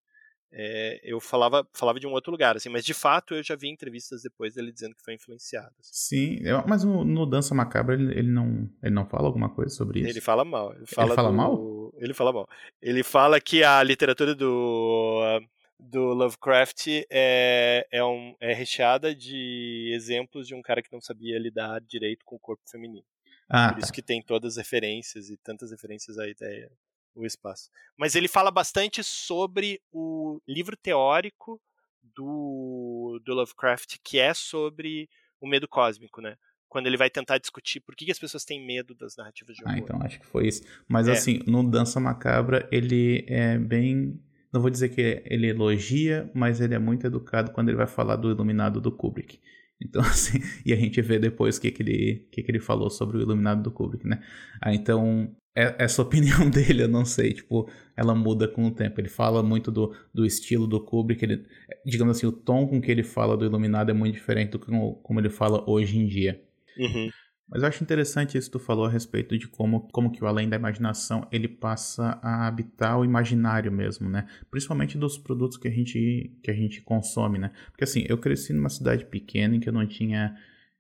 é, 0.57 1.01
eu 1.03 1.19
falava, 1.19 1.67
falava 1.73 1.99
de 1.99 2.07
um 2.07 2.13
outro 2.13 2.31
lugar, 2.31 2.57
assim, 2.57 2.69
mas 2.69 2.85
de 2.85 2.95
fato 2.95 3.35
eu 3.35 3.43
já 3.43 3.57
vi 3.57 3.69
entrevistas 3.69 4.23
depois 4.23 4.55
dele 4.55 4.71
dizendo 4.71 4.95
que 4.95 5.03
foi 5.03 5.15
influenciado. 5.15 5.75
Assim. 5.81 5.91
Sim, 5.93 6.39
eu, 6.43 6.63
mas 6.65 6.85
no, 6.85 7.05
no, 7.05 7.27
Dança 7.27 7.55
Macabra 7.57 7.95
ele, 7.95 8.17
ele, 8.17 8.29
não, 8.29 8.71
ele 8.81 8.95
não 8.95 9.05
fala 9.05 9.27
alguma 9.27 9.51
coisa 9.51 9.75
sobre 9.75 10.01
isso? 10.01 10.11
Ele 10.11 10.21
fala 10.21 10.45
mal. 10.45 10.73
Ele 10.73 10.87
fala, 10.87 11.09
ele 11.09 11.17
fala 11.17 11.29
do, 11.29 11.35
mal? 11.35 11.93
Ele 11.99 12.15
fala 12.15 12.33
mal. 12.33 12.49
Ele 12.81 13.03
fala 13.03 13.41
que 13.41 13.65
a 13.65 13.83
literatura 13.83 14.33
do, 14.33 15.41
do 15.79 16.15
Lovecraft 16.15 16.87
é, 17.11 17.89
é, 17.91 18.05
um, 18.05 18.37
é 18.41 18.55
recheada 18.55 19.13
de 19.13 19.91
exemplos 19.93 20.47
de 20.47 20.55
um 20.55 20.63
cara 20.63 20.81
que 20.81 20.93
não 20.93 21.01
sabia 21.01 21.37
lidar 21.37 21.81
direito 21.81 22.25
com 22.25 22.37
o 22.37 22.41
corpo 22.41 22.63
feminino. 22.71 23.05
Ah, 23.49 23.73
Por 23.73 23.81
isso 23.81 23.89
tá. 23.89 23.95
que 23.95 24.03
tem 24.03 24.23
todas 24.23 24.53
as 24.53 24.59
referências 24.59 25.29
e 25.31 25.37
tantas 25.37 25.73
referências 25.73 26.17
à 26.17 26.29
ideia 26.29 26.71
o 27.15 27.25
espaço. 27.25 27.71
Mas 27.97 28.15
ele 28.15 28.29
fala 28.29 28.51
bastante 28.51 29.03
sobre 29.03 29.81
o 29.93 30.41
livro 30.49 30.77
teórico 30.77 31.61
do, 32.03 33.21
do 33.25 33.35
Lovecraft, 33.35 33.97
que 34.03 34.19
é 34.19 34.35
sobre 34.35 35.09
o 35.41 35.49
medo 35.49 35.69
cósmico, 35.69 36.21
né? 36.21 36.37
Quando 36.69 36.87
ele 36.87 36.97
vai 36.97 37.09
tentar 37.09 37.39
discutir 37.39 37.81
por 37.81 37.95
que, 37.95 38.05
que 38.05 38.11
as 38.11 38.19
pessoas 38.19 38.45
têm 38.45 38.65
medo 38.65 38.95
das 38.95 39.17
narrativas 39.17 39.57
de 39.57 39.63
ah, 39.63 39.69
horror. 39.69 39.77
Ah, 39.77 39.83
então 39.83 40.03
acho 40.03 40.19
que 40.19 40.27
foi 40.27 40.49
isso. 40.49 40.63
Mas 40.89 41.07
é. 41.07 41.13
assim, 41.13 41.41
no 41.47 41.63
Dança 41.69 42.01
Macabra, 42.01 42.69
ele 42.73 43.25
é 43.29 43.57
bem. 43.59 44.21
Não 44.53 44.61
vou 44.61 44.71
dizer 44.71 44.89
que 44.89 45.23
ele 45.27 45.49
elogia, 45.49 46.31
mas 46.35 46.61
ele 46.61 46.75
é 46.75 46.79
muito 46.79 47.07
educado 47.07 47.53
quando 47.53 47.69
ele 47.69 47.77
vai 47.77 47.87
falar 47.87 48.17
do 48.17 48.31
Iluminado 48.31 48.81
do 48.81 48.91
Kubrick. 48.91 49.41
Então, 49.81 50.03
assim, 50.03 50.39
e 50.65 50.73
a 50.73 50.77
gente 50.77 51.01
vê 51.01 51.19
depois 51.19 51.57
o 51.57 51.61
que, 51.61 51.71
que, 51.71 51.83
ele, 51.83 52.29
que, 52.33 52.43
que 52.43 52.51
ele 52.51 52.61
falou 52.61 52.91
sobre 52.91 53.19
o 53.19 53.21
Iluminado 53.21 53.63
do 53.63 53.71
Kubrick, 53.71 54.07
né? 54.07 54.23
Ah, 54.61 54.75
então, 54.75 55.35
essa 55.55 56.03
opinião 56.03 56.49
dele, 56.51 56.83
eu 56.83 56.89
não 56.89 57.05
sei, 57.05 57.33
tipo, 57.33 57.71
ela 57.97 58.15
muda 58.15 58.49
com 58.49 58.67
o 58.67 58.71
tempo. 58.71 59.01
Ele 59.01 59.09
fala 59.09 59.43
muito 59.43 59.71
do, 59.71 59.95
do 60.13 60.27
estilo 60.27 60.67
do 60.67 60.81
Kubrick, 60.81 61.25
ele, 61.25 61.47
digamos 61.85 62.17
assim, 62.17 62.27
o 62.27 62.33
tom 62.33 62.67
com 62.67 62.81
que 62.81 62.91
ele 62.91 63.03
fala 63.03 63.37
do 63.37 63.45
Iluminado 63.45 63.91
é 63.91 63.95
muito 63.95 64.15
diferente 64.15 64.51
do 64.51 64.59
que 64.59 64.67
como, 64.67 64.95
como 64.97 65.21
ele 65.21 65.31
fala 65.31 65.69
hoje 65.69 65.99
em 65.99 66.07
dia. 66.07 66.43
Uhum. 66.77 67.09
Mas 67.49 67.63
eu 67.63 67.69
acho 67.69 67.85
interessante 67.85 68.39
isso 68.39 68.51
que 68.51 68.59
tu 68.59 68.59
falou 68.59 68.87
a 68.87 68.91
respeito 68.91 69.37
de 69.37 69.47
como, 69.47 69.87
como 69.93 70.11
que 70.11 70.25
o 70.25 70.27
Além 70.27 70.49
da 70.49 70.57
Imaginação, 70.57 71.29
ele 71.31 71.47
passa 71.47 72.19
a 72.23 72.47
habitar 72.47 72.99
o 72.99 73.05
imaginário 73.05 73.71
mesmo, 73.71 74.09
né? 74.09 74.27
Principalmente 74.51 74.97
dos 74.97 75.19
produtos 75.19 75.59
que 75.59 75.69
a 75.69 75.71
gente, 75.71 76.35
que 76.43 76.51
a 76.51 76.55
gente 76.55 76.81
consome, 76.81 77.39
né? 77.39 77.53
Porque 77.71 77.85
assim, 77.85 78.05
eu 78.09 78.17
cresci 78.17 78.53
numa 78.53 78.71
cidade 78.71 79.05
pequena 79.05 79.55
em 79.55 79.61
que 79.61 79.69
eu 79.69 79.73
não 79.73 79.87
tinha... 79.87 80.35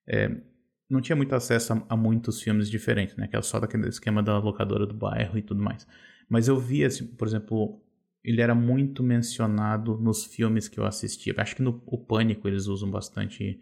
É, 0.06 0.36
não 0.88 1.00
tinha 1.00 1.16
muito 1.16 1.34
acesso 1.34 1.72
a, 1.72 1.84
a, 1.88 1.96
muitos 1.96 2.40
filmes 2.40 2.70
diferentes, 2.70 3.16
né? 3.16 3.26
Que 3.26 3.36
era 3.36 3.42
só 3.42 3.58
daquele 3.58 3.88
esquema 3.88 4.22
da 4.22 4.38
locadora 4.38 4.86
do 4.86 4.94
bairro 4.94 5.38
e 5.38 5.42
tudo 5.42 5.62
mais. 5.62 5.86
Mas 6.28 6.48
eu 6.48 6.58
via, 6.58 6.86
assim, 6.86 7.06
por 7.06 7.26
exemplo, 7.26 7.80
ele 8.24 8.40
era 8.40 8.54
muito 8.54 9.02
mencionado 9.02 9.98
nos 9.98 10.24
filmes 10.24 10.68
que 10.68 10.78
eu 10.78 10.86
assistia. 10.86 11.34
Acho 11.36 11.56
que 11.56 11.62
no 11.62 11.82
o 11.86 11.98
Pânico 11.98 12.48
eles 12.48 12.66
usam 12.66 12.90
bastante. 12.90 13.60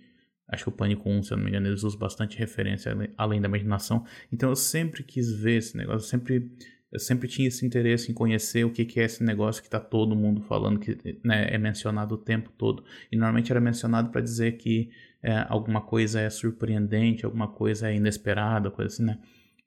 Acho 0.48 0.64
que 0.64 0.68
o 0.68 0.72
Pânico 0.72 1.08
1, 1.08 1.22
se 1.24 1.32
eu 1.32 1.36
não 1.36 1.44
me 1.44 1.50
engano, 1.50 1.66
eles 1.66 1.82
usam 1.82 1.98
bastante 1.98 2.38
referência 2.38 2.94
além 3.16 3.40
da 3.40 3.48
imaginação. 3.48 4.04
Então 4.32 4.50
eu 4.50 4.56
sempre 4.56 5.02
quis 5.02 5.32
ver 5.32 5.58
esse 5.58 5.76
negócio, 5.76 6.04
eu 6.04 6.08
sempre, 6.08 6.50
eu 6.92 6.98
sempre 6.98 7.26
tinha 7.26 7.48
esse 7.48 7.64
interesse 7.64 8.10
em 8.10 8.14
conhecer 8.14 8.64
o 8.64 8.70
que, 8.70 8.84
que 8.84 9.00
é 9.00 9.04
esse 9.04 9.24
negócio 9.24 9.62
que 9.62 9.68
está 9.68 9.80
todo 9.80 10.14
mundo 10.14 10.42
falando, 10.42 10.78
que 10.78 10.98
né, 11.24 11.48
é 11.50 11.58
mencionado 11.58 12.16
o 12.16 12.18
tempo 12.18 12.52
todo. 12.56 12.84
E 13.10 13.16
normalmente 13.16 13.50
era 13.50 13.60
mencionado 13.60 14.10
para 14.10 14.20
dizer 14.20 14.52
que 14.58 14.90
é, 15.22 15.46
alguma 15.48 15.80
coisa 15.80 16.20
é 16.20 16.28
surpreendente, 16.28 17.24
alguma 17.24 17.48
coisa 17.48 17.90
é 17.90 17.96
inesperada, 17.96 18.70
coisa 18.70 18.92
assim, 18.92 19.04
né? 19.04 19.18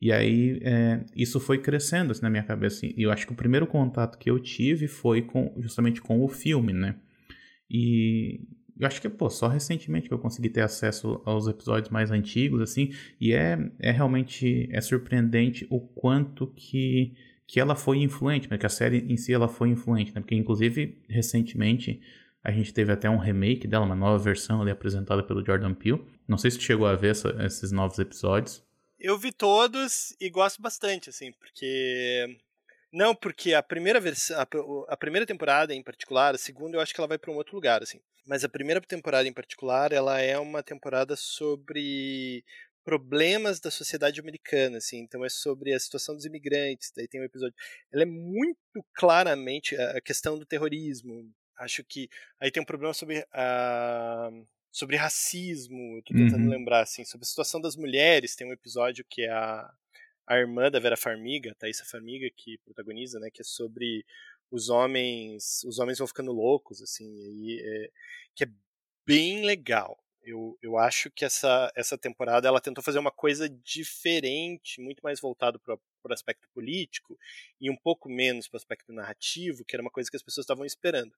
E 0.02 0.12
aí 0.12 0.60
é, 0.62 1.06
isso 1.16 1.40
foi 1.40 1.58
crescendo 1.58 2.12
assim, 2.12 2.22
na 2.22 2.30
minha 2.30 2.44
cabeça. 2.44 2.86
E 2.86 3.02
eu 3.02 3.12
acho 3.12 3.26
que 3.26 3.34
o 3.34 3.36
primeiro 3.36 3.66
contato 3.66 4.18
que 4.18 4.30
eu 4.30 4.40
tive 4.40 4.88
foi 4.88 5.22
com, 5.22 5.54
justamente 5.58 6.02
com 6.02 6.24
o 6.24 6.28
filme, 6.28 6.74
né? 6.74 6.96
E 7.70 8.42
eu 8.80 8.86
acho 8.86 9.02
que, 9.02 9.08
pô, 9.08 9.30
só 9.30 9.48
recentemente 9.48 10.08
que 10.08 10.14
eu 10.14 10.20
consegui 10.20 10.50
ter 10.50 10.62
acesso 10.62 11.22
aos 11.26 11.48
episódios 11.48 11.90
mais 11.90 12.12
antigos, 12.12 12.62
assim, 12.62 12.92
e 13.20 13.34
é, 13.34 13.58
é 13.80 13.92
realmente 13.92 14.68
é 14.72 14.82
surpreendente 14.82 15.66
o 15.70 15.80
quanto 15.80 16.48
que, 16.48 17.14
que 17.48 17.60
ela 17.60 17.76
foi 17.76 18.00
influente, 18.00 18.50
né? 18.52 18.58
Que 18.58 18.66
a 18.66 18.70
série 18.70 19.06
em 19.10 19.16
si 19.16 19.34
ela 19.34 19.48
foi 19.48 19.70
influente, 19.70 20.14
né? 20.14 20.20
Porque, 20.20 20.36
inclusive, 20.36 21.02
recentemente 21.08 22.02
a 22.46 22.52
gente 22.52 22.72
teve 22.72 22.92
até 22.92 23.10
um 23.10 23.18
remake 23.18 23.68
dela, 23.68 23.86
uma 23.86 23.96
nova 23.96 24.24
versão 24.24 24.62
ali 24.62 24.70
apresentada 24.70 25.24
pelo 25.24 25.44
Jordan 25.44 25.74
Peele. 25.74 26.06
Não 26.28 26.38
sei 26.38 26.52
se 26.52 26.62
chegou 26.62 26.86
a 26.86 26.94
ver 26.94 27.10
essa, 27.10 27.36
esses 27.44 27.72
novos 27.72 27.98
episódios. 27.98 28.64
Eu 29.00 29.18
vi 29.18 29.32
todos 29.32 30.16
e 30.22 30.30
gosto 30.30 30.62
bastante, 30.62 31.10
assim, 31.10 31.32
porque. 31.32 32.38
Não, 32.94 33.16
porque 33.16 33.56
a 33.56 33.64
primeira 33.64 34.00
versão, 34.00 34.38
a, 34.88 34.96
primeira 34.96 35.26
temporada 35.26 35.74
em 35.74 35.82
particular, 35.82 36.36
a 36.36 36.38
segunda 36.38 36.78
eu 36.78 36.82
acho 36.82 36.94
que 36.94 37.02
ela 37.02 37.08
vai 37.08 37.18
para 37.18 37.32
um 37.32 37.36
outro 37.36 37.56
lugar, 37.56 37.82
assim. 37.82 38.00
Mas 38.28 38.44
a 38.44 38.50
primeira 38.50 38.80
temporada 38.80 39.28
em 39.28 39.34
particular, 39.34 39.92
ela 39.92 40.22
é 40.22 40.38
uma 40.38 40.62
temporada 40.62 41.16
sobre 41.16 42.44
problemas 42.84 43.60
da 43.60 43.72
sociedade 43.72 44.20
americana, 44.20 44.78
assim. 44.78 45.00
Então 45.00 45.26
é 45.26 45.30
sobre 45.30 45.74
a 45.74 45.80
situação 45.80 46.16
dos 46.16 46.26
imigrantes. 46.26 46.92
Daí 46.96 47.08
tem 47.08 47.22
um 47.22 47.26
episódio. 47.26 47.56
Ela 47.92 48.04
é 48.04 48.06
muito 48.06 48.86
claramente 48.94 49.76
a 49.76 50.00
questão 50.00 50.38
do 50.38 50.46
terrorismo, 50.46 51.28
acho 51.58 51.84
que 51.84 52.10
aí 52.40 52.52
tem 52.52 52.62
um 52.62 52.66
problema 52.66 52.94
sobre 52.94 53.20
uh, 53.20 54.48
sobre 54.72 54.98
racismo, 54.98 56.02
tô 56.04 56.14
tentando 56.14 56.44
uhum. 56.44 56.50
lembrar 56.50 56.82
assim, 56.82 57.06
sobre 57.06 57.24
a 57.24 57.28
situação 57.28 57.62
das 57.62 57.76
mulheres, 57.76 58.36
tem 58.36 58.48
um 58.48 58.54
episódio 58.54 59.06
que 59.10 59.24
é 59.24 59.32
a 59.32 59.72
a 60.28 60.38
irmã 60.38 60.72
da 60.72 60.80
Vera 60.80 60.98
Farmiga, 60.98 61.56
Thaisa 61.56 61.86
Farmiga, 61.86 62.28
que 62.36 62.58
protagoniza, 62.60 63.20
né, 63.20 63.30
que 63.32 63.42
é 63.42 63.44
sobre 63.46 64.06
os 64.52 64.70
homens, 64.70 65.64
os 65.66 65.80
homens 65.80 66.00
vão 66.00 66.08
ficando 66.08 66.32
loucos, 66.32 66.82
assim, 66.82 67.06
e 67.06 67.62
é, 67.62 67.90
que 68.34 68.44
é 68.44 68.48
bem 69.06 69.46
legal. 69.46 70.00
Eu, 70.26 70.58
eu 70.60 70.76
acho 70.76 71.12
que 71.12 71.24
essa, 71.24 71.72
essa 71.76 71.96
temporada 71.96 72.48
ela 72.48 72.60
tentou 72.60 72.84
fazer 72.84 72.98
uma 72.98 73.12
coisa 73.12 73.48
diferente, 73.48 74.82
muito 74.82 75.02
mais 75.02 75.22
voltado 75.22 75.60
para 75.60 75.76
o 75.76 76.14
aspecto 76.14 76.50
político 76.50 77.16
e 77.62 77.70
um 77.70 77.78
pouco 77.78 78.10
menos 78.10 78.48
para 78.48 78.56
o 78.56 78.58
aspecto 78.58 78.92
narrativo, 78.92 79.64
que 79.64 79.76
era 79.76 79.84
uma 79.84 79.92
coisa 79.92 80.10
que 80.10 80.18
as 80.18 80.24
pessoas 80.24 80.46
estavam 80.46 80.66
esperando. 80.66 81.14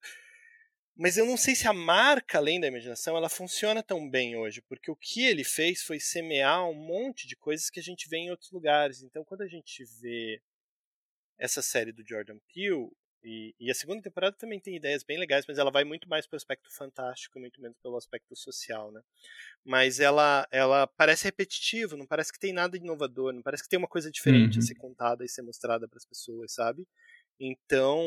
Mas 0.94 1.16
eu 1.16 1.26
não 1.26 1.38
sei 1.38 1.56
se 1.56 1.68
a 1.68 1.74
marca 1.74 2.38
além 2.38 2.60
da 2.60 2.68
imaginação 2.68 3.16
ela 3.16 3.30
funciona 3.30 3.82
tão 3.82 4.10
bem 4.10 4.36
hoje, 4.36 4.62
porque 4.64 4.92
o 4.92 4.96
que 4.96 5.24
ele 5.24 5.44
fez 5.44 5.84
foi 5.84 6.00
semear 6.00 6.68
um 6.68 6.74
monte 6.74 7.28
de 7.28 7.36
coisas 7.36 7.70
que 7.70 7.80
a 7.80 7.84
gente 7.84 8.10
vê 8.10 8.18
em 8.18 8.32
outros 8.32 8.52
lugares. 8.52 9.04
Então, 9.04 9.24
quando 9.24 9.44
a 9.44 9.48
gente 9.48 9.86
vê 10.02 10.42
essa 11.38 11.62
série 11.62 11.92
do 11.92 12.06
Jordan 12.06 12.40
Peele, 12.54 12.90
e, 13.28 13.54
e, 13.60 13.70
a 13.70 13.76
segunda 13.76 14.02
temporada 14.02 14.38
também 14.38 14.58
tem 14.58 14.78
ideias 14.78 15.04
bem 15.04 15.20
legais, 15.20 15.44
mas 15.46 15.58
ela 15.58 15.70
vai 15.70 15.84
muito 15.84 16.08
mais 16.08 16.26
para 16.26 16.36
o 16.36 16.38
aspecto 16.38 16.74
fantástico, 16.74 17.38
muito 17.38 17.62
menos 17.62 17.78
pelo 17.84 17.98
aspecto 17.98 18.34
social, 18.38 18.90
né? 18.90 19.02
Mas 19.66 20.00
ela, 20.00 20.48
ela 20.50 20.88
parece 20.88 21.26
repetitiva, 21.26 21.98
não 21.98 22.08
parece 22.08 22.32
que 22.32 22.40
tem 22.40 22.54
nada 22.54 22.78
inovador, 22.78 23.34
não 23.34 23.42
parece 23.42 23.64
que 23.64 23.70
tem 23.70 23.78
uma 23.78 23.88
coisa 23.88 24.10
diferente 24.10 24.54
uhum. 24.54 24.64
a 24.64 24.66
ser 24.66 24.76
contada 24.76 25.26
e 25.26 25.28
ser 25.28 25.42
mostrada 25.42 25.90
para 25.90 25.98
as 25.98 26.06
pessoas, 26.06 26.54
sabe? 26.54 26.88
Então, 27.40 28.00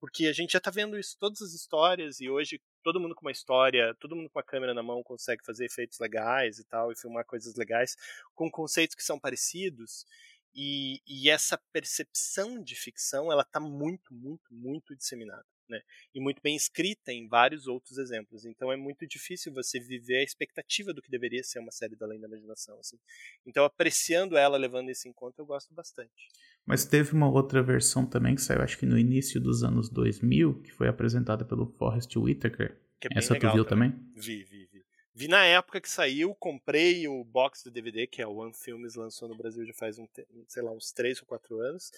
porque 0.00 0.26
a 0.26 0.32
gente 0.32 0.52
já 0.52 0.58
está 0.58 0.70
vendo 0.70 0.98
isso, 0.98 1.16
todas 1.18 1.42
as 1.42 1.52
histórias, 1.52 2.20
e 2.20 2.30
hoje 2.30 2.60
todo 2.84 3.00
mundo 3.00 3.14
com 3.14 3.26
uma 3.26 3.32
história, 3.32 3.94
todo 4.00 4.16
mundo 4.16 4.30
com 4.30 4.38
a 4.38 4.44
câmera 4.44 4.72
na 4.72 4.82
mão 4.82 5.02
consegue 5.02 5.44
fazer 5.44 5.66
efeitos 5.66 5.98
legais 5.98 6.58
e 6.58 6.64
tal, 6.64 6.90
e 6.90 6.96
filmar 6.96 7.24
coisas 7.26 7.54
legais, 7.56 7.96
com 8.34 8.50
conceitos 8.50 8.94
que 8.94 9.02
são 9.02 9.18
parecidos. 9.18 10.06
E, 10.54 11.00
e 11.06 11.30
essa 11.30 11.58
percepção 11.72 12.62
de 12.62 12.74
ficção, 12.74 13.32
ela 13.32 13.42
está 13.42 13.58
muito, 13.58 14.14
muito, 14.14 14.52
muito 14.52 14.94
disseminada 14.94 15.46
né? 15.72 15.80
E 16.14 16.20
muito 16.20 16.40
bem 16.42 16.54
escrita 16.54 17.12
em 17.12 17.26
vários 17.26 17.66
outros 17.66 17.98
exemplos. 17.98 18.44
Então 18.44 18.70
é 18.70 18.76
muito 18.76 19.06
difícil 19.06 19.52
você 19.52 19.80
viver 19.80 20.18
a 20.18 20.22
expectativa 20.22 20.92
do 20.92 21.02
que 21.02 21.10
deveria 21.10 21.42
ser 21.42 21.58
uma 21.58 21.72
série 21.72 21.96
da 21.96 22.06
Além 22.06 22.20
da 22.20 22.28
Imaginação, 22.28 22.78
assim. 22.78 22.98
Então 23.46 23.64
apreciando 23.64 24.36
ela, 24.36 24.56
levando 24.56 24.90
isso 24.90 25.08
em 25.08 25.12
conta, 25.12 25.40
eu 25.40 25.46
gosto 25.46 25.74
bastante. 25.74 26.28
Mas 26.64 26.84
teve 26.84 27.12
uma 27.12 27.28
outra 27.28 27.62
versão 27.62 28.06
também 28.06 28.34
que 28.34 28.42
saiu, 28.42 28.62
acho 28.62 28.78
que 28.78 28.86
no 28.86 28.98
início 28.98 29.40
dos 29.40 29.64
anos 29.64 29.88
2000, 29.88 30.62
que 30.62 30.70
foi 30.70 30.86
apresentada 30.88 31.44
pelo 31.44 31.66
Forrest 31.66 32.14
Whitaker. 32.16 32.78
É 33.04 33.18
Essa 33.18 33.34
tu 33.36 33.52
viu 33.52 33.64
também? 33.64 33.90
também? 33.90 34.12
Vi, 34.14 34.44
vi, 34.44 34.68
vi. 35.14 35.28
Na 35.28 35.44
época 35.44 35.80
que 35.80 35.88
saiu, 35.88 36.34
comprei 36.34 37.06
o 37.08 37.24
box 37.24 37.64
do 37.64 37.70
DVD, 37.70 38.06
que 38.06 38.22
é 38.22 38.26
o 38.26 38.36
One 38.36 38.54
Films, 38.54 38.94
lançou 38.94 39.28
no 39.28 39.36
Brasil 39.36 39.64
já 39.66 39.74
faz, 39.74 39.98
um, 39.98 40.06
sei 40.48 40.62
lá, 40.62 40.72
uns 40.72 40.92
3 40.92 41.20
ou 41.20 41.26
4 41.26 41.60
anos, 41.60 41.90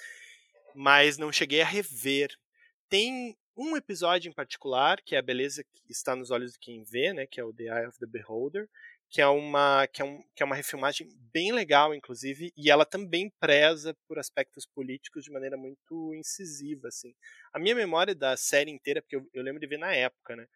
mas 0.74 1.18
não 1.18 1.32
cheguei 1.32 1.62
a 1.62 1.66
rever. 1.66 2.30
Tem 2.88 3.36
um 3.56 3.76
episódio 3.76 4.28
em 4.28 4.32
particular, 4.32 5.00
que 5.00 5.14
é 5.14 5.18
a 5.18 5.22
beleza 5.22 5.62
que 5.64 5.82
está 5.88 6.16
nos 6.16 6.30
olhos 6.30 6.52
de 6.54 6.58
quem 6.58 6.82
vê, 6.82 7.12
né, 7.12 7.26
que 7.26 7.40
é 7.40 7.44
o 7.44 7.52
The 7.52 7.64
Eye 7.64 7.86
of 7.86 7.98
the 7.98 8.06
Beholder, 8.06 8.68
que 9.08 9.20
é 9.20 9.26
uma 9.28 9.86
que 9.86 10.02
é, 10.02 10.04
um, 10.04 10.20
que 10.34 10.42
é 10.42 10.46
uma 10.46 10.56
refilmagem 10.56 11.08
bem 11.32 11.52
legal, 11.52 11.94
inclusive, 11.94 12.52
e 12.56 12.68
ela 12.70 12.84
também 12.84 13.30
preza 13.38 13.96
por 14.08 14.18
aspectos 14.18 14.66
políticos 14.66 15.22
de 15.24 15.30
maneira 15.30 15.56
muito 15.56 16.12
incisiva, 16.14 16.88
assim. 16.88 17.14
A 17.52 17.58
minha 17.60 17.76
memória 17.76 18.14
da 18.14 18.36
série 18.36 18.72
inteira, 18.72 19.00
porque 19.00 19.14
eu, 19.14 19.28
eu 19.32 19.42
lembro 19.42 19.60
de 19.60 19.68
ver 19.68 19.78
na 19.78 19.94
época, 19.94 20.34
né, 20.34 20.48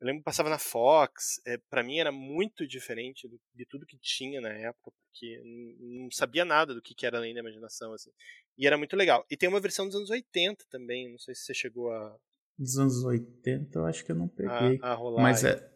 eu 0.00 0.06
lembro 0.06 0.20
que 0.20 0.24
passava 0.24 0.48
na 0.48 0.58
Fox, 0.58 1.40
é, 1.44 1.58
para 1.68 1.82
mim 1.82 1.98
era 1.98 2.12
muito 2.12 2.66
diferente 2.66 3.26
do, 3.26 3.40
de 3.54 3.66
tudo 3.66 3.86
que 3.86 3.98
tinha 3.98 4.40
na 4.40 4.50
época, 4.50 4.92
porque 4.92 5.40
não 5.80 6.08
sabia 6.10 6.44
nada 6.44 6.72
do 6.72 6.80
que, 6.80 6.94
que 6.94 7.04
era 7.04 7.18
além 7.18 7.34
da 7.34 7.40
imaginação, 7.40 7.92
assim. 7.92 8.10
E 8.56 8.66
era 8.66 8.78
muito 8.78 8.96
legal. 8.96 9.26
E 9.28 9.36
tem 9.36 9.48
uma 9.48 9.60
versão 9.60 9.86
dos 9.86 9.96
anos 9.96 10.10
80 10.10 10.64
também, 10.70 11.10
não 11.10 11.18
sei 11.18 11.34
se 11.34 11.42
você 11.42 11.54
chegou 11.54 11.92
a. 11.92 12.16
Dos 12.56 12.78
anos 12.78 13.04
80 13.04 13.78
eu 13.78 13.86
acho 13.86 14.04
que 14.04 14.12
eu 14.12 14.16
não 14.16 14.28
peguei. 14.28 14.78
A, 14.82 14.92
a 14.92 14.94
rolar 14.94 15.22
Mas 15.22 15.42
é, 15.44 15.68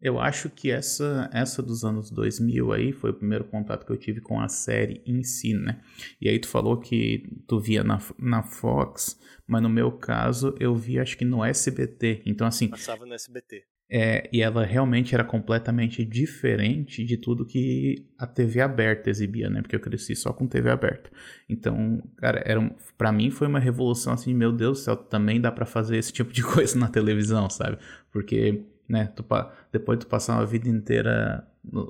eu 0.00 0.20
acho 0.20 0.48
que 0.48 0.70
essa, 0.70 1.28
essa 1.32 1.62
dos 1.62 1.84
anos 1.84 2.10
2000 2.10 2.72
aí 2.72 2.92
foi 2.92 3.10
o 3.10 3.14
primeiro 3.14 3.44
contato 3.44 3.84
que 3.84 3.92
eu 3.92 3.96
tive 3.96 4.20
com 4.20 4.40
a 4.40 4.48
série 4.48 5.02
em 5.04 5.22
si, 5.22 5.54
né? 5.54 5.80
E 6.20 6.28
aí 6.28 6.38
tu 6.38 6.48
falou 6.48 6.78
que 6.78 7.28
tu 7.46 7.58
via 7.58 7.82
na, 7.82 8.00
na 8.18 8.42
Fox, 8.42 9.18
mas 9.46 9.62
no 9.62 9.68
meu 9.68 9.90
caso 9.90 10.54
eu 10.60 10.74
vi 10.76 10.98
acho 10.98 11.16
que 11.16 11.24
no 11.24 11.44
SBT. 11.44 12.22
Então 12.24 12.46
assim... 12.46 12.68
Passava 12.68 13.04
no 13.04 13.14
SBT. 13.14 13.64
É, 13.90 14.28
e 14.30 14.42
ela 14.42 14.66
realmente 14.66 15.14
era 15.14 15.24
completamente 15.24 16.04
diferente 16.04 17.02
de 17.04 17.16
tudo 17.16 17.46
que 17.46 18.06
a 18.18 18.26
TV 18.26 18.60
aberta 18.60 19.08
exibia, 19.08 19.48
né? 19.48 19.62
Porque 19.62 19.74
eu 19.74 19.80
cresci 19.80 20.14
só 20.14 20.30
com 20.30 20.46
TV 20.46 20.70
aberta. 20.70 21.10
Então, 21.48 22.02
cara, 22.18 22.42
era 22.44 22.60
um, 22.60 22.70
para 22.98 23.10
mim 23.10 23.30
foi 23.30 23.46
uma 23.46 23.58
revolução 23.58 24.12
assim, 24.12 24.34
meu 24.34 24.52
Deus 24.52 24.80
do 24.80 24.84
céu, 24.84 24.96
também 24.96 25.40
dá 25.40 25.50
para 25.50 25.64
fazer 25.64 25.96
esse 25.96 26.12
tipo 26.12 26.30
de 26.34 26.42
coisa 26.44 26.78
na 26.78 26.88
televisão, 26.88 27.48
sabe? 27.48 27.78
Porque 28.12 28.62
né? 28.88 29.12
Tu, 29.14 29.24
depois 29.70 29.98
de 29.98 30.06
tu 30.06 30.08
passar 30.08 30.36
uma 30.36 30.46
vida 30.46 30.68
inteira, 30.68 31.46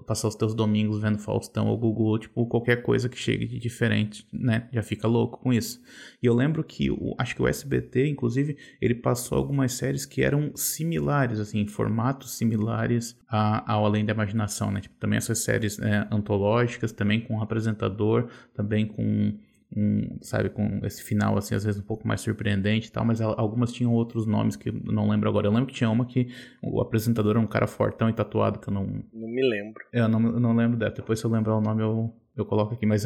passar 0.07 0.29
os 0.29 0.35
teus 0.35 0.55
domingos 0.55 1.01
vendo 1.01 1.19
Faustão 1.19 1.69
ou 1.69 1.79
Google, 1.79 2.19
tipo, 2.19 2.45
qualquer 2.47 2.83
coisa 2.83 3.09
que 3.09 3.17
chegue 3.17 3.47
de 3.47 3.59
diferente, 3.59 4.27
né? 4.33 4.69
Já 4.73 4.83
fica 4.83 5.07
louco 5.07 5.39
com 5.39 5.53
isso. 5.53 5.81
E 6.23 6.27
eu 6.27 6.35
lembro 6.35 6.65
que, 6.65 6.91
o, 6.91 7.15
acho 7.19 7.37
que 7.37 7.43
o 7.43 7.47
SBT, 7.47 8.09
inclusive, 8.09 8.57
ele 8.81 8.95
passou 8.95 9.39
algumas 9.39 9.73
séries 9.73 10.05
que 10.05 10.23
eram 10.23 10.51
similares, 10.57 11.39
assim, 11.39 11.67
formatos 11.67 12.37
similares 12.37 13.17
a, 13.29 13.73
ao 13.73 13.87
Além 13.87 14.05
da 14.05 14.13
Imaginação, 14.13 14.71
né? 14.71 14.81
Tipo, 14.81 14.97
também 14.97 15.19
essas 15.19 15.39
séries 15.39 15.79
né, 15.79 16.09
antológicas, 16.11 16.91
também 16.91 17.21
com 17.21 17.35
um 17.37 17.43
apresentador, 17.43 18.29
também 18.55 18.87
com 18.87 19.39
um, 19.77 20.19
sabe, 20.23 20.49
com 20.49 20.81
esse 20.85 21.03
final, 21.03 21.37
assim, 21.37 21.55
às 21.55 21.65
vezes 21.65 21.81
um 21.81 21.85
pouco 21.85 22.07
mais 22.07 22.21
surpreendente 22.21 22.89
e 22.89 22.93
tal, 22.93 23.05
mas 23.05 23.21
algumas 23.21 23.73
tinham 23.73 23.93
outros 23.93 24.27
nomes 24.27 24.57
que 24.57 24.71
eu 24.71 24.75
não 24.85 25.09
lembro 25.09 25.29
agora. 25.29 25.47
Eu 25.47 25.53
lembro 25.53 25.67
que 25.67 25.75
tinha 25.75 25.91
uma 25.91 26.07
que 26.07 26.29
o 26.63 26.81
apresentador 26.81 27.33
era 27.33 27.41
um 27.41 27.47
cara 27.47 27.67
fortão 27.67 28.09
e 28.09 28.13
tatuado, 28.13 28.59
que 28.59 28.69
eu 28.69 28.75
não... 28.75 28.87
Não 29.13 29.29
me 29.29 29.43
lembro. 29.43 29.85
Eu 29.93 30.09
não, 30.09 30.21
eu 30.25 30.41
não 30.41 30.55
lembro 30.55 30.79
dela. 30.79 30.93
Depois 30.93 31.19
se 31.19 31.25
eu 31.25 31.31
lembrar 31.31 31.57
o 31.57 31.61
nome 31.61 31.83
eu, 31.83 32.13
eu 32.37 32.45
coloco 32.47 32.75
aqui, 32.75 32.87
mas 32.87 33.05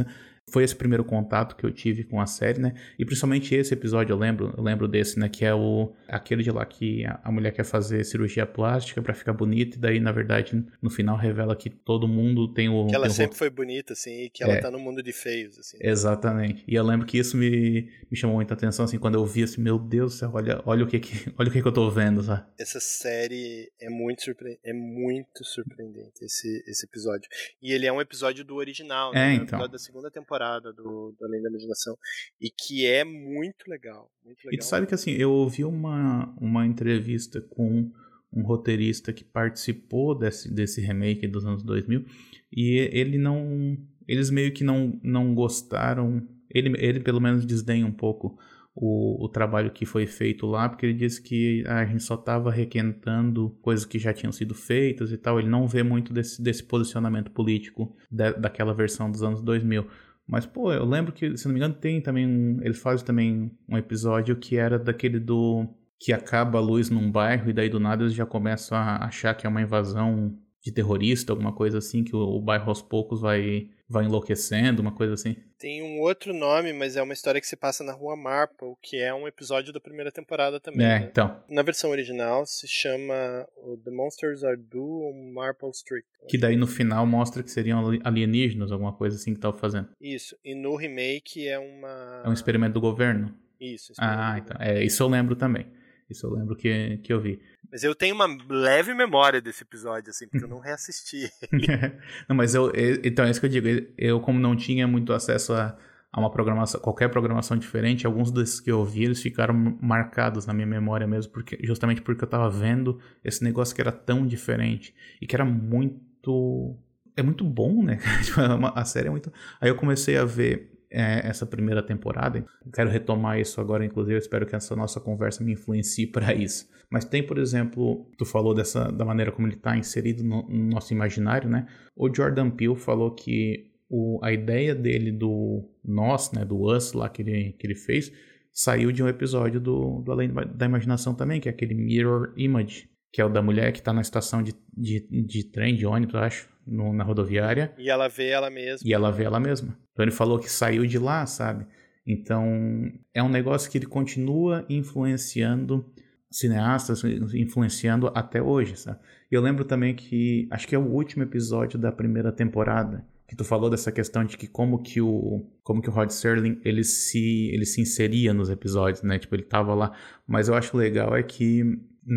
foi 0.53 0.65
esse 0.65 0.77
primeiro 0.77 1.03
contato 1.03 1.57
que 1.57 1.65
eu 1.65 1.73
tive 1.73 2.05
com 2.05 2.21
a 2.21 2.27
série, 2.27 2.61
né? 2.61 2.75
E 2.99 3.07
principalmente 3.07 3.55
esse 3.55 3.73
episódio, 3.73 4.13
eu 4.13 4.19
lembro, 4.19 4.53
eu 4.55 4.63
lembro 4.63 4.87
desse, 4.87 5.19
né? 5.19 5.27
Que 5.27 5.47
é 5.47 5.55
o 5.55 5.95
aquele 6.07 6.43
de 6.43 6.51
lá 6.51 6.67
que 6.67 7.07
a, 7.07 7.33
mulher 7.33 7.53
quer 7.53 7.65
fazer 7.65 8.05
cirurgia 8.05 8.45
plástica 8.45 9.01
para 9.01 9.15
ficar 9.15 9.33
bonita, 9.33 9.79
e 9.79 9.81
daí, 9.81 9.99
na 9.99 10.13
verdade, 10.13 10.63
no 10.83 10.91
final 10.91 11.17
revela 11.17 11.57
que 11.57 11.71
todo 11.71 12.07
mundo 12.07 12.53
tem 12.53 12.69
o. 12.69 12.87
Que 12.87 12.95
ela 12.95 13.09
sempre 13.09 13.35
o... 13.35 13.39
foi 13.39 13.49
bonita, 13.49 13.95
assim, 13.95 14.25
e 14.25 14.31
que 14.31 14.45
ela 14.45 14.53
é. 14.53 14.61
tá 14.61 14.71
no 14.71 14.79
mundo 14.79 15.03
de 15.03 15.11
feios, 15.11 15.59
assim. 15.59 15.79
Exatamente. 15.81 16.63
E 16.69 16.75
eu 16.75 16.85
lembro 16.85 17.07
que 17.07 17.17
isso 17.17 17.35
me, 17.35 17.89
me 18.11 18.17
chamou 18.17 18.37
muita 18.37 18.53
atenção, 18.53 18.85
assim, 18.85 18.99
quando 18.99 19.15
eu 19.15 19.25
vi 19.25 19.45
assim, 19.45 19.63
meu 19.63 19.79
Deus 19.79 20.13
do 20.13 20.19
céu, 20.19 20.31
olha, 20.35 20.61
olha 20.67 20.85
o 20.85 20.87
que, 20.87 21.01
que 21.01 21.33
olha 21.39 21.49
o 21.49 21.53
que, 21.53 21.63
que 21.63 21.69
eu 21.69 21.73
tô 21.73 21.91
vendo, 21.91 22.23
sabe? 22.23 22.45
Essa 22.59 22.79
série 22.79 23.73
é 23.81 23.89
muito 23.89 24.23
surpreendente, 24.23 24.61
é 24.63 24.75
muito 24.75 25.45
surpreendente, 25.45 26.23
esse, 26.23 26.63
esse 26.67 26.85
episódio. 26.85 27.27
E 27.63 27.73
ele 27.73 27.87
é 27.87 27.93
um 27.93 28.03
episódio 28.03 28.45
do 28.45 28.57
original, 28.57 29.13
né? 29.13 29.31
É, 29.31 29.35
então. 29.35 29.43
É 29.43 29.43
um 29.43 29.47
episódio 29.47 29.73
da 29.73 29.79
segunda 29.79 30.11
temporada 30.11 30.42
do, 30.59 31.15
do 31.19 31.25
Além 31.25 31.43
da 31.43 31.49
Imaginação. 31.51 31.97
E 32.41 32.51
que 32.51 32.87
é 32.87 33.05
muito 33.05 33.69
legal. 33.69 34.11
Muito 34.25 34.39
legal. 34.39 34.55
E 34.55 34.59
tu 34.59 34.65
sabe 34.65 34.87
que 34.87 34.95
assim, 34.95 35.13
eu 35.13 35.31
ouvi 35.31 35.65
uma, 35.65 36.35
uma 36.41 36.67
entrevista 36.67 37.41
com 37.41 37.91
um 38.33 38.43
roteirista 38.43 39.13
que 39.13 39.25
participou 39.25 40.19
desse, 40.19 40.53
desse 40.53 40.81
remake 40.81 41.29
dos 41.29 41.45
anos 41.45 41.63
2000 41.63 42.05
e 42.51 42.77
ele 42.93 43.19
não. 43.19 43.77
Eles 44.09 44.31
meio 44.31 44.53
que 44.53 44.65
não, 44.65 44.99
não 45.03 45.35
gostaram. 45.35 46.27
Ele, 46.51 46.75
ele 46.79 47.01
pelo 47.01 47.21
menos 47.21 47.47
desdenha 47.47 47.87
um 47.87 47.93
pouco 47.93 48.39
o, 48.75 49.25
o 49.25 49.29
trabalho 49.29 49.71
que 49.71 49.85
foi 49.85 50.07
feito 50.07 50.47
lá, 50.47 50.69
porque 50.69 50.87
ele 50.87 50.95
disse 50.95 51.23
que 51.23 51.65
a 51.67 51.85
gente 51.85 52.03
só 52.03 52.15
estava 52.15 52.51
requentando 52.51 53.51
coisas 53.61 53.85
que 53.85 53.99
já 53.99 54.13
tinham 54.13 54.33
sido 54.33 54.55
feitas 54.55 55.13
e 55.13 55.19
tal. 55.19 55.39
Ele 55.39 55.49
não 55.49 55.67
vê 55.67 55.83
muito 55.83 56.13
desse, 56.13 56.43
desse 56.43 56.65
posicionamento 56.65 57.31
político 57.31 57.95
da, 58.11 58.33
daquela 58.33 58.75
versão 58.75 59.11
dos 59.11 59.23
anos 59.23 59.43
2000. 59.43 59.87
Mas, 60.33 60.47
pô, 60.47 60.73
eu 60.73 60.87
lembro 60.87 61.13
que, 61.13 61.37
se 61.37 61.45
não 61.45 61.53
me 61.53 61.59
engano, 61.59 61.75
tem 61.75 62.01
também 62.01 62.27
um. 62.27 62.59
Ele 62.63 62.73
faz 62.73 63.03
também 63.03 63.51
um 63.69 63.77
episódio 63.77 64.35
que 64.35 64.57
era 64.57 64.79
daquele 64.79 65.21
do. 65.21 65.69
que 66.01 66.11
acaba 66.11 66.57
a 66.57 66.63
luz 66.63 66.89
num 66.89 67.13
bairro 67.13 67.51
e 67.51 67.53
daí 67.53 67.69
do 67.69 67.79
nada 67.79 68.03
eles 68.03 68.15
já 68.15 68.25
começam 68.25 68.79
a 68.79 69.05
achar 69.05 69.35
que 69.35 69.47
é 69.47 69.51
uma 69.51 69.61
invasão 69.61 70.35
de 70.65 70.73
terrorista, 70.73 71.35
alguma 71.35 71.53
coisa 71.53 71.77
assim, 71.77 72.03
que 72.03 72.17
o, 72.17 72.21
o 72.21 72.41
bairro 72.41 72.71
aos 72.71 72.81
poucos 72.81 73.21
vai 73.21 73.69
vai 73.93 74.05
enlouquecendo, 74.05 74.81
uma 74.81 74.93
coisa 74.93 75.15
assim. 75.15 75.37
Tem 75.59 75.83
um 75.83 76.01
outro 76.01 76.33
nome, 76.33 76.73
mas 76.73 76.97
é 76.97 77.03
uma 77.03 77.13
história 77.13 77.41
que 77.41 77.47
se 77.47 77.55
passa 77.55 77.85
na 77.85 77.93
rua 77.93 78.17
Marple, 78.17 78.75
que 78.83 78.97
é 78.97 79.15
um 79.15 79.29
episódio 79.29 79.73
da 79.73 79.79
primeira 79.79 80.11
temporada 80.11 80.59
também. 80.59 80.87
É, 80.87 81.01
né? 81.01 81.09
então. 81.11 81.37
Na 81.49 81.63
versão 81.63 81.91
original 81.91 82.45
se 82.47 82.67
chama 82.67 83.47
The 83.85 83.91
Monsters 83.91 84.43
Are 84.43 84.57
Due 84.57 84.81
on 84.81 85.33
Marple 85.33 85.71
Street. 85.71 86.05
Que 86.29 86.39
daí 86.39 86.57
no 86.57 86.67
final 86.67 87.07
mostra 87.07 87.43
que 87.43 87.51
seriam 87.51 87.85
alienígenas, 88.03 88.73
alguma 88.73 88.93
coisa 88.93 89.17
assim 89.17 89.35
que 89.35 89.41
tava 89.41 89.57
fazendo. 89.57 89.89
Isso. 90.01 90.37
E 90.45 90.55
no 90.55 90.75
remake 90.75 91.47
é 91.47 91.59
uma. 91.59 92.23
É 92.25 92.29
um 92.29 92.33
experimento 92.33 92.75
do 92.75 92.81
governo. 92.81 93.35
Isso. 93.61 93.93
Ah, 93.99 94.37
então. 94.39 94.57
É, 94.59 94.83
isso 94.83 95.03
eu 95.03 95.09
lembro 95.09 95.37
também. 95.37 95.67
Isso 96.13 96.27
eu 96.27 96.31
lembro 96.31 96.55
que, 96.55 96.99
que 97.03 97.13
eu 97.13 97.21
vi. 97.21 97.41
Mas 97.71 97.83
eu 97.83 97.95
tenho 97.95 98.15
uma 98.15 98.29
leve 98.49 98.95
memória 98.95 99.41
desse 99.41 99.63
episódio, 99.63 100.11
assim, 100.11 100.29
porque 100.29 100.45
eu 100.45 100.49
não 100.49 100.59
reassisti. 100.59 101.31
não, 102.29 102.37
mas 102.37 102.55
eu, 102.55 102.71
Então, 103.03 103.25
é 103.25 103.31
isso 103.31 103.41
que 103.41 103.47
eu 103.47 103.51
digo. 103.51 103.67
Eu, 103.97 104.21
como 104.21 104.39
não 104.39 104.55
tinha 104.55 104.87
muito 104.87 105.13
acesso 105.13 105.55
a, 105.55 105.77
a 106.13 106.21
uma 106.21 106.31
programação, 106.31 106.81
qualquer 106.81 107.09
programação 107.09 107.57
diferente, 107.57 108.07
alguns 108.07 108.31
desses 108.31 108.61
que 108.61 108.71
eu 108.71 108.85
vi, 108.85 109.05
eles 109.05 109.23
ficaram 109.23 109.55
marcados 109.81 110.45
na 110.45 110.53
minha 110.53 110.67
memória 110.67 111.07
mesmo, 111.07 111.33
porque, 111.33 111.59
justamente 111.63 112.03
porque 112.03 112.23
eu 112.23 112.29
tava 112.29 112.51
vendo 112.51 113.01
esse 113.25 113.43
negócio 113.43 113.75
que 113.75 113.81
era 113.81 113.91
tão 113.91 114.27
diferente 114.27 114.95
e 115.21 115.27
que 115.27 115.35
era 115.35 115.45
muito. 115.45 116.77
É 117.17 117.23
muito 117.23 117.45
bom, 117.45 117.83
né? 117.83 117.99
Tipo, 118.23 118.41
é 118.41 118.73
a 118.75 118.85
série 118.85 119.09
é 119.09 119.11
muito. 119.11 119.33
Aí 119.61 119.71
eu 119.71 119.77
comecei 119.77 120.17
a 120.17 120.25
ver 120.25 120.71
é, 120.93 121.27
essa 121.27 121.47
primeira 121.47 121.83
temporada. 121.83 122.45
Quero 122.73 122.91
retomar 122.91 123.41
isso 123.41 123.61
agora, 123.61 123.85
inclusive, 123.85 124.19
espero 124.19 124.47
que 124.47 124.55
essa 124.55 124.77
nossa 124.77 125.01
conversa 125.01 125.43
me 125.43 125.53
influencie 125.53 126.07
para 126.07 126.35
isso. 126.35 126.69
Mas 126.91 127.07
tem, 127.07 127.27
por 127.27 127.39
exemplo, 127.39 128.07
tu 128.19 128.27
falou 128.27 128.55
dessa 128.55 128.93
da 128.93 129.05
maneira 129.05 129.33
como 129.33 129.49
ele 129.49 129.55
está 129.55 129.77
inserido 129.77 130.23
no, 130.23 130.47
no, 130.47 130.71
nosso 130.71 130.93
imaginário, 130.93 131.49
né? 131.49 131.67
O 131.97 132.15
Jordan 132.15 132.51
Peele 132.51 132.77
falou 132.77 133.11
que 133.13 133.73
o, 133.89 134.21
a 134.23 134.31
ideia 134.31 134.75
dele 134.75 135.11
do 135.11 135.67
nós, 135.83 136.31
né, 136.33 136.45
do 136.45 136.63
us 136.63 136.93
lá 136.93 137.09
que 137.09 137.23
ele, 137.23 137.53
que 137.59 137.67
ele 137.67 137.75
fez, 137.75 138.13
saiu 138.53 138.93
de 138.93 139.03
um 139.03 139.09
episódio 139.09 139.59
do, 139.59 140.03
do 140.03 140.13
Além 140.13 140.31
da 140.55 140.67
Imaginação 140.67 141.15
também, 141.15 141.41
que 141.41 141.49
é 141.49 141.53
aquele 141.53 141.75
Mirror 141.75 142.33
Image, 142.37 142.91
que 143.13 143.21
é 143.21 143.25
o 143.25 143.29
da 143.29 143.43
mulher 143.43 143.73
que 143.73 143.79
está 143.79 143.93
na 143.93 144.01
estação 144.01 144.43
de, 144.43 144.55
de, 144.77 145.07
de 145.11 145.45
trem, 145.45 145.77
de 145.77 145.85
ônibus, 145.85 146.15
acho, 146.15 146.49
no, 146.67 146.93
na 146.93 147.05
rodoviária. 147.05 147.75
E 147.77 147.91
ela 147.91 148.09
vê 148.09 148.29
ela 148.29 148.49
mesma. 148.49 148.89
E 148.89 148.93
ela 148.93 149.11
vê 149.11 149.25
ela 149.25 149.39
mesma. 149.39 149.77
Então 149.93 150.05
ele 150.05 150.13
falou 150.13 150.39
que 150.39 150.51
saiu 150.51 150.87
de 150.87 150.99
lá, 150.99 151.27
sabe? 151.27 151.67
Então, 152.07 152.91
é 153.15 153.23
um 153.23 153.29
negócio 153.29 153.71
que 153.71 153.79
ele 153.79 153.87
continua 153.87 154.65
influenciando 154.69 155.85
cineastas, 156.31 157.03
influenciando 157.35 158.11
até 158.15 158.43
hoje, 158.43 158.77
sabe? 158.77 158.99
E 159.31 159.35
eu 159.35 159.43
lembro 159.43 159.65
também 159.65 159.95
que, 159.95 160.49
acho 160.51 160.67
que 160.67 160.75
é 160.75 160.79
o 160.79 160.89
último 160.89 161.23
episódio 161.23 161.79
da 161.79 161.93
primeira 161.93 162.33
temporada, 162.33 163.07
que 163.29 163.37
tu 163.37 163.45
falou 163.45 163.71
dessa 163.71 163.93
questão 163.93 164.25
de 164.25 164.37
que 164.37 164.47
como 164.47 164.83
que 164.83 165.01
o 165.01 165.47
como 165.63 165.81
que 165.81 165.89
o 165.89 165.93
Rod 165.93 166.11
Serling 166.11 166.61
ele 166.65 166.85
se 166.85 167.51
ele 167.53 167.65
se 167.65 167.81
inseria 167.81 168.35
nos 168.35 168.51
episódios, 168.51 169.03
né? 169.03 169.19
Tipo, 169.19 169.35
ele 169.35 169.43
tava 169.43 169.75
lá, 169.75 169.97
mas 170.27 170.49
eu 170.49 170.55
acho 170.55 170.77
legal 170.77 171.17
é 171.17 171.23
que 171.23 171.63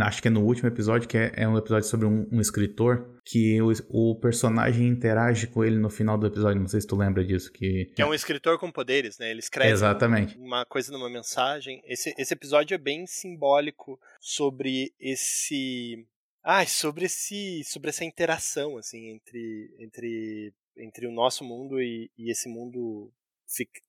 acho 0.01 0.21
que 0.21 0.27
é 0.27 0.31
no 0.31 0.43
último 0.43 0.67
episódio, 0.67 1.07
que 1.07 1.17
é, 1.17 1.31
é 1.35 1.47
um 1.47 1.57
episódio 1.57 1.87
sobre 1.87 2.05
um, 2.05 2.27
um 2.31 2.41
escritor, 2.41 3.19
que 3.25 3.61
o, 3.61 3.71
o, 3.89 4.19
personagem 4.19 4.87
interage 4.87 5.47
com 5.47 5.63
ele 5.63 5.77
no 5.77 5.89
final 5.89 6.17
do 6.17 6.27
episódio. 6.27 6.59
Não 6.59 6.67
sei 6.67 6.81
se 6.81 6.87
tu 6.87 6.95
lembra 6.95 7.23
disso. 7.23 7.51
Que, 7.51 7.91
que 7.95 8.01
é 8.01 8.05
um 8.05 8.13
escritor 8.13 8.59
com 8.59 8.71
poderes, 8.71 9.17
né? 9.17 9.29
Ele 9.31 9.39
escreve 9.39 9.71
Exatamente. 9.71 10.37
uma 10.37 10.65
coisa 10.65 10.91
numa 10.91 11.09
mensagem. 11.09 11.81
Esse, 11.85 12.13
esse 12.17 12.33
episódio 12.33 12.75
é 12.75 12.77
bem 12.77 13.05
simbólico 13.05 13.99
sobre 14.19 14.93
esse. 14.99 16.05
Ah, 16.43 16.65
sobre 16.65 17.05
esse, 17.05 17.63
sobre 17.63 17.89
essa 17.89 18.05
interação 18.05 18.77
assim 18.77 19.09
entre 19.09 19.75
entre 19.79 20.53
entre 20.77 21.07
o 21.07 21.11
nosso 21.11 21.43
mundo 21.43 21.81
e, 21.81 22.11
e 22.17 22.29
esse 22.29 22.47
mundo 22.49 23.11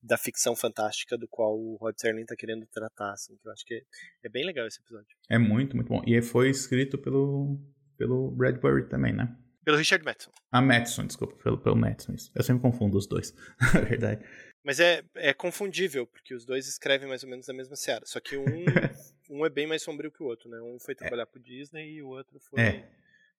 da 0.03 0.17
ficção 0.17 0.55
fantástica 0.55 1.17
do 1.17 1.27
qual 1.29 1.59
o 1.59 1.77
Rod 1.77 1.95
Serling 1.99 2.23
está 2.23 2.37
querendo 2.37 2.67
tratar, 2.67 3.13
assim, 3.13 3.37
que 3.37 3.49
eu 3.49 3.53
acho 3.53 3.65
que 3.65 3.75
é, 3.75 3.83
é, 4.25 4.29
bem 4.29 4.45
legal 4.45 4.67
esse 4.67 4.81
episódio. 4.81 5.17
É 5.29 5.39
muito, 5.39 5.75
muito 5.75 5.89
bom. 5.89 6.03
E 6.07 6.21
foi 6.23 6.51
escrito 6.51 6.99
pelo, 6.99 7.59
pelo 7.97 8.31
Bradbury 8.31 8.89
também, 8.89 9.13
né? 9.13 9.37
Pelo 9.65 9.79
Richard 9.79 10.05
Matheson. 10.05 10.31
Ah, 10.53 10.63
Matheson, 10.63 11.07
desculpa, 11.07 11.35
pelo, 11.43 11.59
pelo 11.59 11.75
Matheson. 11.75 12.13
Isso. 12.13 12.31
Eu 12.35 12.45
sempre 12.45 12.63
confundo 12.63 12.97
os 12.97 13.07
dois, 13.07 13.35
na 13.75 13.81
verdade. 13.81 14.25
Mas 14.63 14.81
é, 14.81 15.05
é 15.15 15.33
confundível, 15.33 16.07
porque 16.07 16.35
os 16.35 16.45
dois 16.45 16.67
escrevem 16.67 17.09
mais 17.09 17.23
ou 17.23 17.29
menos 17.29 17.49
a 17.49 17.53
mesma 17.53 17.77
seara. 17.77 18.05
Só 18.05 18.21
que 18.21 18.37
um, 18.37 18.45
um 19.31 19.47
é 19.47 19.49
bem 19.49 19.67
mais 19.67 19.83
sombrio 19.83 20.11
que 20.11 20.23
o 20.23 20.27
outro, 20.27 20.49
né? 20.49 20.61
Um 20.61 20.79
foi 20.79 20.93
é. 20.93 20.97
trabalhar 20.97 21.23
é. 21.23 21.27
pro 21.27 21.41
Disney 21.41 21.95
e 21.95 22.03
o 22.03 22.09
outro 22.09 22.39
foi 22.41 22.61
é. 22.61 22.89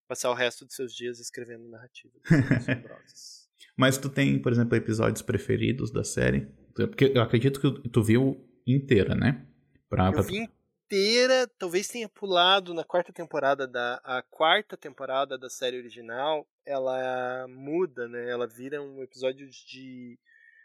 passar 0.08 0.30
o 0.30 0.34
resto 0.34 0.66
dos 0.66 0.76
seus 0.76 0.94
dias 0.94 1.20
escrevendo 1.20 1.68
narrativas 1.70 2.22
assombrosas. 2.58 3.47
Mas 3.76 3.98
tu 3.98 4.10
tem, 4.10 4.42
por 4.42 4.52
exemplo, 4.52 4.76
episódios 4.76 5.22
preferidos 5.22 5.92
da 5.92 6.04
série? 6.04 6.48
Porque 6.74 7.12
eu 7.14 7.22
acredito 7.22 7.60
que 7.60 7.90
tu 7.90 8.04
viu 8.04 8.44
inteira, 8.66 9.16
né? 9.16 9.46
Pra, 9.90 10.12
pra... 10.12 10.20
Eu 10.20 10.24
vi 10.24 10.48
inteira, 10.88 11.48
talvez 11.60 11.88
tenha 11.88 12.08
pulado 12.08 12.74
na 12.74 12.84
quarta 12.84 13.12
temporada 13.12 13.68
da 13.68 14.00
a 14.04 14.22
quarta 14.22 14.78
temporada 14.78 15.38
da 15.38 15.50
série 15.50 15.78
original, 15.78 16.48
ela 16.66 17.46
muda, 17.50 18.08
né? 18.08 18.30
Ela 18.30 18.48
vira 18.48 18.82
um 18.82 19.04
episódio 19.04 19.50
de 19.50 20.18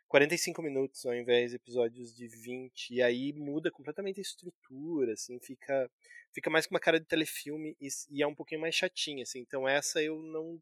45 0.07 0.63
minutos 0.63 1.05
ao 1.07 1.15
invés 1.15 1.51
de 1.51 1.57
episódios 1.57 2.15
de 2.15 2.29
20 2.29 2.95
e 2.95 3.03
aí 3.03 3.33
muda 3.33 3.71
completamente 3.71 4.21
a 4.21 4.23
estrutura, 4.23 5.15
assim, 5.15 5.41
fica 5.41 5.91
fica 6.33 6.51
mais 6.51 6.67
com 6.67 6.75
uma 6.75 6.81
cara 6.81 7.01
de 7.01 7.07
telefilme 7.07 7.77
e, 7.81 7.89
e 8.11 8.23
é 8.23 8.27
um 8.27 8.35
pouquinho 8.35 8.61
mais 8.61 8.75
chatinha, 8.75 9.23
assim. 9.23 9.41
Então 9.41 9.69
essa 9.69 10.03
eu 10.03 10.23
não 10.23 10.61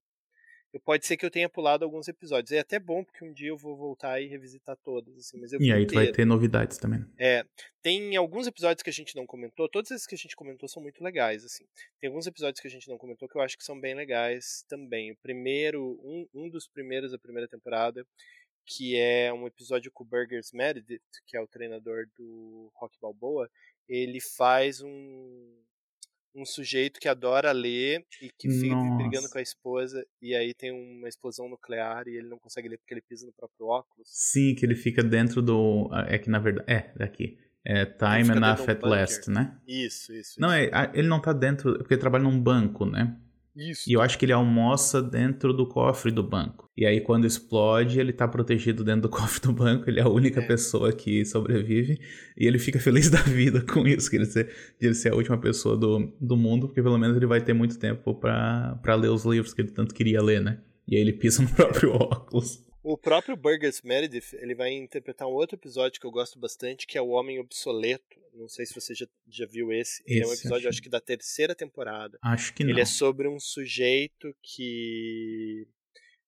eu, 0.72 0.80
pode 0.80 1.06
ser 1.06 1.16
que 1.16 1.26
eu 1.26 1.30
tenha 1.30 1.48
pulado 1.48 1.84
alguns 1.84 2.06
episódios. 2.06 2.52
É 2.52 2.60
até 2.60 2.78
bom, 2.78 3.04
porque 3.04 3.24
um 3.24 3.32
dia 3.32 3.48
eu 3.48 3.56
vou 3.56 3.76
voltar 3.76 4.20
e 4.20 4.26
revisitar 4.26 4.76
todos. 4.84 5.16
Assim, 5.18 5.40
mas 5.40 5.52
e 5.52 5.72
aí 5.72 5.86
tu 5.86 5.94
vai 5.94 6.12
ter 6.12 6.24
novidades 6.24 6.78
também. 6.78 7.04
É. 7.18 7.44
Tem 7.82 8.16
alguns 8.16 8.46
episódios 8.46 8.82
que 8.82 8.90
a 8.90 8.92
gente 8.92 9.16
não 9.16 9.26
comentou. 9.26 9.68
Todos 9.68 9.90
esses 9.90 10.06
que 10.06 10.14
a 10.14 10.18
gente 10.18 10.36
comentou 10.36 10.68
são 10.68 10.82
muito 10.82 11.02
legais. 11.02 11.44
assim. 11.44 11.64
Tem 12.00 12.08
alguns 12.08 12.26
episódios 12.26 12.60
que 12.60 12.68
a 12.68 12.70
gente 12.70 12.88
não 12.88 12.98
comentou 12.98 13.28
que 13.28 13.36
eu 13.36 13.42
acho 13.42 13.58
que 13.58 13.64
são 13.64 13.78
bem 13.80 13.94
legais 13.94 14.64
também. 14.68 15.10
O 15.12 15.16
primeiro, 15.16 15.98
um, 16.02 16.26
um 16.32 16.48
dos 16.48 16.68
primeiros 16.68 17.10
da 17.10 17.18
primeira 17.18 17.48
temporada, 17.48 18.06
que 18.64 18.96
é 18.96 19.32
um 19.32 19.46
episódio 19.46 19.90
com 19.90 20.04
o 20.04 20.06
Burgers 20.06 20.52
Meredith, 20.52 21.02
que 21.26 21.36
é 21.36 21.40
o 21.40 21.48
treinador 21.48 22.06
do 22.16 22.70
Rock 22.74 22.96
Balboa, 23.00 23.50
ele 23.88 24.20
faz 24.20 24.80
um 24.80 25.60
um 26.34 26.44
sujeito 26.44 27.00
que 27.00 27.08
adora 27.08 27.52
ler 27.52 28.04
e 28.22 28.30
que 28.30 28.48
fica 28.48 28.74
Nossa. 28.74 28.96
brigando 28.96 29.30
com 29.30 29.38
a 29.38 29.42
esposa 29.42 30.06
e 30.22 30.34
aí 30.34 30.54
tem 30.54 30.70
uma 30.70 31.08
explosão 31.08 31.48
nuclear 31.48 32.06
e 32.06 32.16
ele 32.16 32.28
não 32.28 32.38
consegue 32.38 32.68
ler 32.68 32.78
porque 32.78 32.94
ele 32.94 33.02
pisa 33.02 33.26
no 33.26 33.32
próprio 33.32 33.66
óculos. 33.66 34.08
Sim, 34.08 34.54
que 34.54 34.64
ele 34.64 34.76
fica 34.76 35.02
dentro 35.02 35.42
do 35.42 35.90
é 36.06 36.18
que 36.18 36.30
na 36.30 36.38
verdade 36.38 36.70
é 36.70 36.92
daqui. 36.96 37.38
É 37.64 37.84
Time 37.84 38.36
Enough 38.36 38.70
at 38.70 38.82
Last, 38.82 39.30
né? 39.30 39.58
Isso, 39.66 40.12
isso. 40.14 40.40
Não, 40.40 40.48
isso. 40.48 40.74
É, 40.74 40.90
ele 40.94 41.08
não 41.08 41.20
tá 41.20 41.32
dentro, 41.32 41.76
porque 41.78 41.94
ele 41.94 42.00
trabalha 42.00 42.24
num 42.24 42.40
banco, 42.40 42.86
né? 42.86 43.18
Isso. 43.56 43.90
E 43.90 43.92
eu 43.92 44.00
acho 44.00 44.18
que 44.18 44.24
ele 44.24 44.32
almoça 44.32 45.02
dentro 45.02 45.52
do 45.52 45.66
cofre 45.66 46.10
do 46.10 46.22
banco. 46.22 46.68
E 46.76 46.86
aí, 46.86 47.00
quando 47.00 47.26
explode, 47.26 48.00
ele 48.00 48.12
tá 48.12 48.26
protegido 48.26 48.84
dentro 48.84 49.02
do 49.02 49.08
cofre 49.10 49.40
do 49.40 49.52
banco. 49.52 49.88
Ele 49.88 50.00
é 50.00 50.02
a 50.02 50.08
única 50.08 50.40
é. 50.40 50.46
pessoa 50.46 50.92
que 50.92 51.24
sobrevive. 51.24 52.00
E 52.36 52.46
ele 52.46 52.58
fica 52.58 52.78
feliz 52.78 53.10
da 53.10 53.20
vida 53.20 53.60
com 53.70 53.86
isso, 53.86 54.08
que 54.08 54.16
ele 54.16 54.26
ser, 54.26 54.46
de 54.78 54.86
ele 54.86 54.94
ser 54.94 55.12
a 55.12 55.16
última 55.16 55.38
pessoa 55.38 55.76
do, 55.76 56.12
do 56.20 56.36
mundo, 56.36 56.68
porque 56.68 56.82
pelo 56.82 56.98
menos 56.98 57.16
ele 57.16 57.26
vai 57.26 57.40
ter 57.40 57.52
muito 57.52 57.78
tempo 57.78 58.14
para 58.14 58.94
ler 58.94 59.10
os 59.10 59.24
livros 59.24 59.52
que 59.52 59.60
ele 59.60 59.70
tanto 59.70 59.94
queria 59.94 60.22
ler, 60.22 60.40
né? 60.40 60.60
E 60.86 60.96
aí 60.96 61.02
ele 61.02 61.12
pisa 61.12 61.42
no 61.42 61.48
próprio 61.54 61.92
óculos. 61.92 62.64
O 62.82 62.96
próprio 62.96 63.36
Burgess 63.36 63.82
Meredith, 63.84 64.34
ele 64.34 64.54
vai 64.54 64.72
interpretar 64.72 65.28
um 65.28 65.32
outro 65.32 65.56
episódio 65.56 66.00
que 66.00 66.06
eu 66.06 66.10
gosto 66.10 66.38
bastante, 66.38 66.86
que 66.86 66.96
é 66.96 67.02
O 67.02 67.08
Homem 67.08 67.38
Obsoleto. 67.38 68.18
Não 68.32 68.48
sei 68.48 68.64
se 68.64 68.74
você 68.74 68.94
já, 68.94 69.06
já 69.28 69.46
viu 69.46 69.70
esse. 69.72 70.02
esse 70.06 70.22
é 70.22 70.26
um 70.26 70.32
episódio, 70.32 70.68
acho... 70.68 70.68
acho 70.68 70.82
que 70.82 70.88
da 70.88 71.00
terceira 71.00 71.54
temporada. 71.54 72.18
Acho 72.22 72.54
que 72.54 72.64
não. 72.64 72.70
Ele 72.70 72.80
é 72.80 72.86
sobre 72.86 73.28
um 73.28 73.38
sujeito 73.38 74.34
que... 74.42 75.66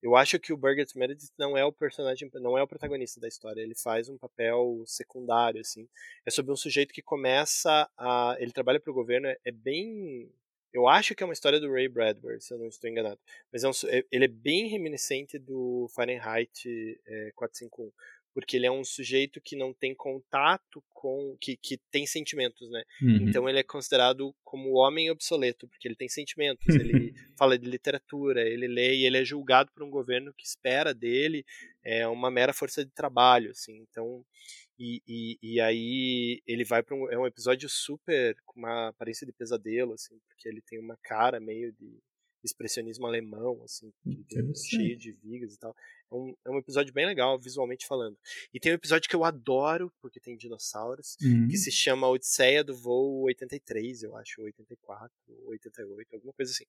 Eu 0.02 0.16
acho 0.16 0.38
que 0.40 0.52
o 0.52 0.56
Burgess 0.56 0.98
Meredith 0.98 1.30
não 1.38 1.56
é 1.56 1.64
o 1.64 1.72
personagem, 1.72 2.28
não 2.34 2.58
é 2.58 2.62
o 2.62 2.66
protagonista 2.66 3.20
da 3.20 3.28
história. 3.28 3.62
Ele 3.62 3.74
faz 3.74 4.08
um 4.08 4.18
papel 4.18 4.82
secundário, 4.84 5.60
assim. 5.60 5.88
É 6.26 6.30
sobre 6.30 6.52
um 6.52 6.56
sujeito 6.56 6.92
que 6.92 7.00
começa 7.00 7.88
a... 7.96 8.36
Ele 8.38 8.52
trabalha 8.52 8.80
para 8.80 8.90
o 8.90 8.94
governo, 8.94 9.28
é 9.28 9.52
bem 9.52 10.28
eu 10.72 10.88
acho 10.88 11.14
que 11.14 11.22
é 11.22 11.26
uma 11.26 11.32
história 11.32 11.60
do 11.60 11.70
Ray 11.70 11.88
Bradbury, 11.88 12.40
se 12.40 12.52
eu 12.54 12.58
não 12.58 12.68
estou 12.68 12.88
enganado. 12.88 13.20
Mas 13.52 13.62
é 13.62 13.68
um, 13.68 13.72
é, 13.88 14.04
ele 14.10 14.24
é 14.24 14.28
bem 14.28 14.68
reminiscente 14.68 15.38
do 15.38 15.86
Fahrenheit 15.94 16.66
é, 17.06 17.32
451. 17.34 17.90
Porque 18.34 18.56
ele 18.56 18.64
é 18.64 18.72
um 18.72 18.82
sujeito 18.82 19.42
que 19.42 19.54
não 19.54 19.74
tem 19.74 19.94
contato 19.94 20.82
com. 20.88 21.36
que, 21.38 21.54
que 21.54 21.76
tem 21.90 22.06
sentimentos, 22.06 22.70
né? 22.70 22.82
Uhum. 23.02 23.28
Então 23.28 23.46
ele 23.46 23.58
é 23.58 23.62
considerado 23.62 24.34
como 24.42 24.78
homem 24.78 25.10
obsoleto, 25.10 25.68
porque 25.68 25.86
ele 25.86 25.94
tem 25.94 26.08
sentimentos, 26.08 26.66
ele 26.74 27.12
fala 27.38 27.58
de 27.58 27.68
literatura, 27.68 28.40
ele 28.40 28.66
lê 28.66 28.94
e 28.94 29.04
ele 29.04 29.18
é 29.18 29.24
julgado 29.24 29.70
por 29.72 29.82
um 29.82 29.90
governo 29.90 30.32
que 30.32 30.46
espera 30.46 30.94
dele 30.94 31.44
é, 31.84 32.08
uma 32.08 32.30
mera 32.30 32.54
força 32.54 32.82
de 32.82 32.90
trabalho, 32.90 33.50
assim. 33.50 33.84
Então 33.90 34.24
e, 34.82 35.00
e, 35.06 35.38
e, 35.40 35.60
aí 35.60 36.42
ele 36.44 36.64
vai 36.64 36.82
para 36.82 36.96
um. 36.96 37.08
É 37.08 37.16
um 37.16 37.24
episódio 37.24 37.68
super. 37.68 38.34
com 38.44 38.58
uma 38.58 38.88
aparência 38.88 39.24
de 39.24 39.32
pesadelo, 39.32 39.92
assim, 39.92 40.18
porque 40.26 40.48
ele 40.48 40.60
tem 40.60 40.80
uma 40.80 40.96
cara 41.04 41.38
meio 41.38 41.72
de 41.72 42.02
expressionismo 42.42 43.06
alemão, 43.06 43.62
assim, 43.62 43.92
cheio 44.56 44.98
de 44.98 45.12
vigas 45.12 45.54
e 45.54 45.58
tal. 45.58 45.72
É 46.10 46.14
um, 46.16 46.34
é 46.44 46.50
um 46.50 46.58
episódio 46.58 46.92
bem 46.92 47.06
legal, 47.06 47.38
visualmente 47.38 47.86
falando. 47.86 48.18
E 48.52 48.58
tem 48.58 48.72
um 48.72 48.74
episódio 48.74 49.08
que 49.08 49.14
eu 49.14 49.22
adoro, 49.22 49.92
porque 50.00 50.18
tem 50.18 50.36
dinossauros, 50.36 51.16
uhum. 51.22 51.46
que 51.46 51.56
se 51.56 51.70
chama 51.70 52.08
Odisseia 52.08 52.64
do 52.64 52.74
Voo 52.74 53.22
83, 53.26 54.02
eu 54.02 54.16
acho, 54.16 54.42
84, 54.42 55.10
88, 55.46 56.14
alguma 56.14 56.32
coisa 56.32 56.50
assim. 56.50 56.64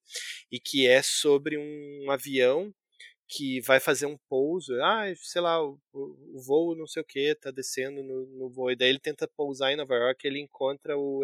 E 0.52 0.60
que 0.60 0.86
é 0.86 1.02
sobre 1.02 1.58
um 1.58 2.12
avião 2.12 2.72
que 3.28 3.62
vai 3.62 3.80
fazer 3.80 4.06
um 4.06 4.18
pouso, 4.30 4.74
ah, 4.84 5.06
sei 5.16 5.42
lá, 5.42 5.62
o, 5.64 5.80
o 5.94 6.42
voo 6.46 6.76
não 6.76 6.86
sei 6.86 7.02
o 7.02 7.06
que, 7.06 7.36
tá 7.36 7.52
descendo 7.52 8.04
no, 8.04 8.26
no 8.28 8.50
voo, 8.50 8.72
e 8.72 8.76
daí 8.76 8.90
ele 8.90 9.00
tenta 9.00 9.28
pousar 9.28 9.72
em 9.72 9.76
Nova 9.76 9.96
York, 9.96 10.26
ele 10.28 10.40
encontra 10.40 10.98
o, 10.98 11.24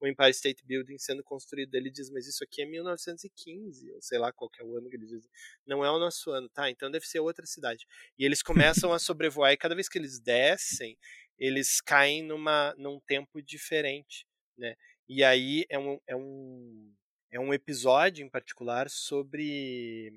o 0.00 0.06
Empire 0.06 0.30
State 0.30 0.64
Building 0.64 0.98
sendo 0.98 1.22
construído, 1.22 1.74
ele 1.74 1.90
diz, 1.90 2.10
mas 2.10 2.26
isso 2.26 2.42
aqui 2.42 2.62
é 2.62 2.66
1915, 2.66 3.92
ou 3.92 4.02
sei 4.02 4.18
lá 4.18 4.32
qual 4.32 4.50
é 4.58 4.64
o 4.64 4.76
ano 4.76 4.88
que 4.88 4.96
ele 4.96 5.06
diz, 5.06 5.28
não 5.66 5.84
é 5.84 5.90
o 5.90 5.98
nosso 5.98 6.30
ano, 6.30 6.48
tá, 6.48 6.70
então 6.70 6.90
deve 6.90 7.06
ser 7.06 7.20
outra 7.20 7.46
cidade. 7.46 7.86
E 8.18 8.24
eles 8.24 8.42
começam 8.42 8.92
a 8.92 8.98
sobrevoar, 8.98 9.52
e 9.52 9.56
cada 9.56 9.74
vez 9.74 9.88
que 9.88 9.98
eles 9.98 10.18
descem, 10.18 10.96
eles 11.38 11.80
caem 11.80 12.22
numa, 12.22 12.74
num 12.78 13.00
tempo 13.00 13.42
diferente, 13.42 14.26
né, 14.56 14.76
e 15.08 15.22
aí 15.22 15.66
é 15.68 15.78
um, 15.78 16.00
é 16.06 16.16
um, 16.16 16.94
é 17.30 17.38
um 17.38 17.52
episódio 17.52 18.24
em 18.24 18.30
particular 18.30 18.88
sobre 18.88 20.12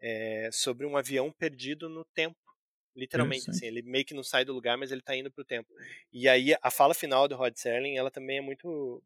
é, 0.00 0.50
sobre 0.52 0.86
um 0.86 0.96
avião 0.96 1.32
perdido 1.32 1.88
no 1.88 2.04
tempo. 2.04 2.36
Literalmente, 2.94 3.50
assim, 3.50 3.66
ele 3.66 3.82
meio 3.82 4.06
que 4.06 4.14
não 4.14 4.22
sai 4.22 4.44
do 4.44 4.54
lugar, 4.54 4.78
mas 4.78 4.90
ele 4.90 5.00
está 5.00 5.14
indo 5.14 5.30
para 5.30 5.42
o 5.42 5.44
tempo. 5.44 5.68
E 6.10 6.26
aí 6.28 6.56
a 6.62 6.70
fala 6.70 6.94
final 6.94 7.28
do 7.28 7.36
Rod 7.36 7.54
Serling, 7.54 7.96
ela 7.96 8.10
também 8.10 8.38
é 8.38 8.40
muito 8.40 9.02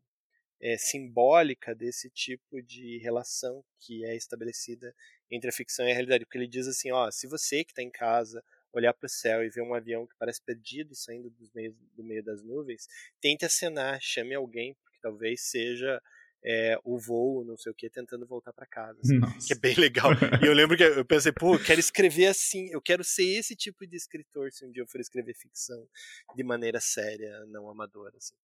é, 0.60 0.76
simbólica 0.78 1.74
desse 1.74 2.08
tipo 2.10 2.62
de 2.62 2.98
relação 2.98 3.64
que 3.80 4.04
é 4.04 4.14
estabelecida 4.14 4.94
entre 5.30 5.48
a 5.48 5.52
ficção 5.52 5.88
e 5.88 5.90
a 5.90 5.94
realidade, 5.94 6.24
porque 6.24 6.38
ele 6.38 6.46
diz 6.46 6.68
assim, 6.68 6.92
ó, 6.92 7.10
se 7.10 7.26
você 7.26 7.64
que 7.64 7.72
está 7.72 7.82
em 7.82 7.90
casa 7.90 8.44
olhar 8.72 8.92
para 8.92 9.06
o 9.06 9.10
céu 9.10 9.42
e 9.42 9.50
ver 9.50 9.62
um 9.62 9.74
avião 9.74 10.06
que 10.06 10.14
parece 10.16 10.40
perdido 10.42 10.94
saindo 10.94 11.30
do 11.30 11.50
meio, 11.54 11.76
do 11.96 12.04
meio 12.04 12.22
das 12.22 12.42
nuvens, 12.42 12.86
tente 13.20 13.44
acenar, 13.44 14.00
chame 14.00 14.34
alguém, 14.34 14.74
porque 14.74 14.98
talvez 15.00 15.40
seja 15.42 16.00
é, 16.44 16.78
o 16.84 16.98
voo, 16.98 17.44
não 17.44 17.56
sei 17.56 17.72
o 17.72 17.74
que, 17.74 17.90
tentando 17.90 18.26
voltar 18.26 18.52
para 18.52 18.66
casa. 18.66 18.98
Assim, 19.00 19.20
que 19.46 19.52
é 19.52 19.58
bem 19.58 19.74
legal. 19.76 20.10
e 20.42 20.46
eu 20.46 20.52
lembro 20.52 20.76
que 20.76 20.82
eu 20.82 21.04
pensei, 21.04 21.32
pô, 21.32 21.54
eu 21.54 21.62
quero 21.62 21.80
escrever 21.80 22.26
assim, 22.26 22.68
eu 22.70 22.80
quero 22.80 23.04
ser 23.04 23.26
esse 23.26 23.54
tipo 23.54 23.86
de 23.86 23.96
escritor 23.96 24.50
se 24.52 24.64
um 24.64 24.70
dia 24.70 24.82
eu 24.82 24.88
for 24.88 25.00
escrever 25.00 25.34
ficção 25.34 25.86
de 26.34 26.42
maneira 26.42 26.80
séria, 26.80 27.44
não 27.46 27.68
amadora. 27.68 28.16
Assim. 28.16 28.34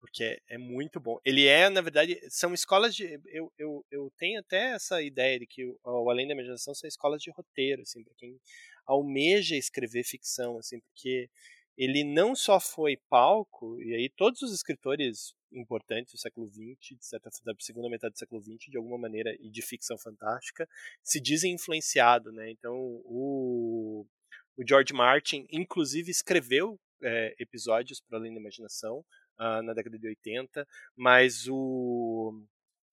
Porque 0.00 0.40
é 0.48 0.56
muito 0.56 0.98
bom. 0.98 1.18
Ele 1.24 1.46
é, 1.46 1.68
na 1.68 1.82
verdade, 1.82 2.18
são 2.30 2.54
escolas 2.54 2.94
de. 2.94 3.20
Eu, 3.26 3.52
eu, 3.58 3.84
eu 3.90 4.10
tenho 4.16 4.40
até 4.40 4.72
essa 4.72 5.02
ideia 5.02 5.38
de 5.38 5.46
que 5.46 5.64
o, 5.84 6.10
Além 6.10 6.26
da 6.26 6.32
Imaginação 6.32 6.74
são 6.74 6.88
escolas 6.88 7.22
de 7.22 7.30
roteiro, 7.30 7.82
assim, 7.82 8.02
para 8.02 8.14
quem 8.16 8.40
almeja 8.86 9.54
escrever 9.56 10.02
ficção, 10.02 10.58
assim, 10.58 10.80
porque 10.80 11.28
ele 11.76 12.04
não 12.04 12.34
só 12.34 12.60
foi 12.60 12.96
palco, 13.08 13.80
e 13.80 13.94
aí 13.94 14.08
todos 14.08 14.42
os 14.42 14.52
escritores 14.52 15.34
importantes 15.52 16.12
do 16.12 16.18
século 16.18 16.46
XX, 16.46 16.98
de 16.98 17.04
certa, 17.04 17.30
da 17.44 17.54
segunda 17.58 17.88
metade 17.88 18.14
do 18.14 18.18
século 18.18 18.40
XX, 18.40 18.70
de 18.70 18.76
alguma 18.76 18.98
maneira, 18.98 19.34
e 19.40 19.50
de 19.50 19.62
ficção 19.62 19.98
fantástica, 19.98 20.68
se 21.02 21.20
dizem 21.20 21.54
influenciados, 21.54 22.32
né? 22.32 22.50
Então, 22.50 22.74
o, 23.04 24.06
o 24.56 24.64
George 24.66 24.92
Martin, 24.92 25.46
inclusive, 25.50 26.10
escreveu 26.10 26.78
é, 27.02 27.34
episódios 27.38 28.00
para 28.00 28.18
Além 28.18 28.32
da 28.32 28.40
Imaginação 28.40 29.04
uh, 29.38 29.62
na 29.62 29.72
década 29.72 29.98
de 29.98 30.06
80, 30.06 30.66
mas 30.96 31.46
o, 31.48 32.32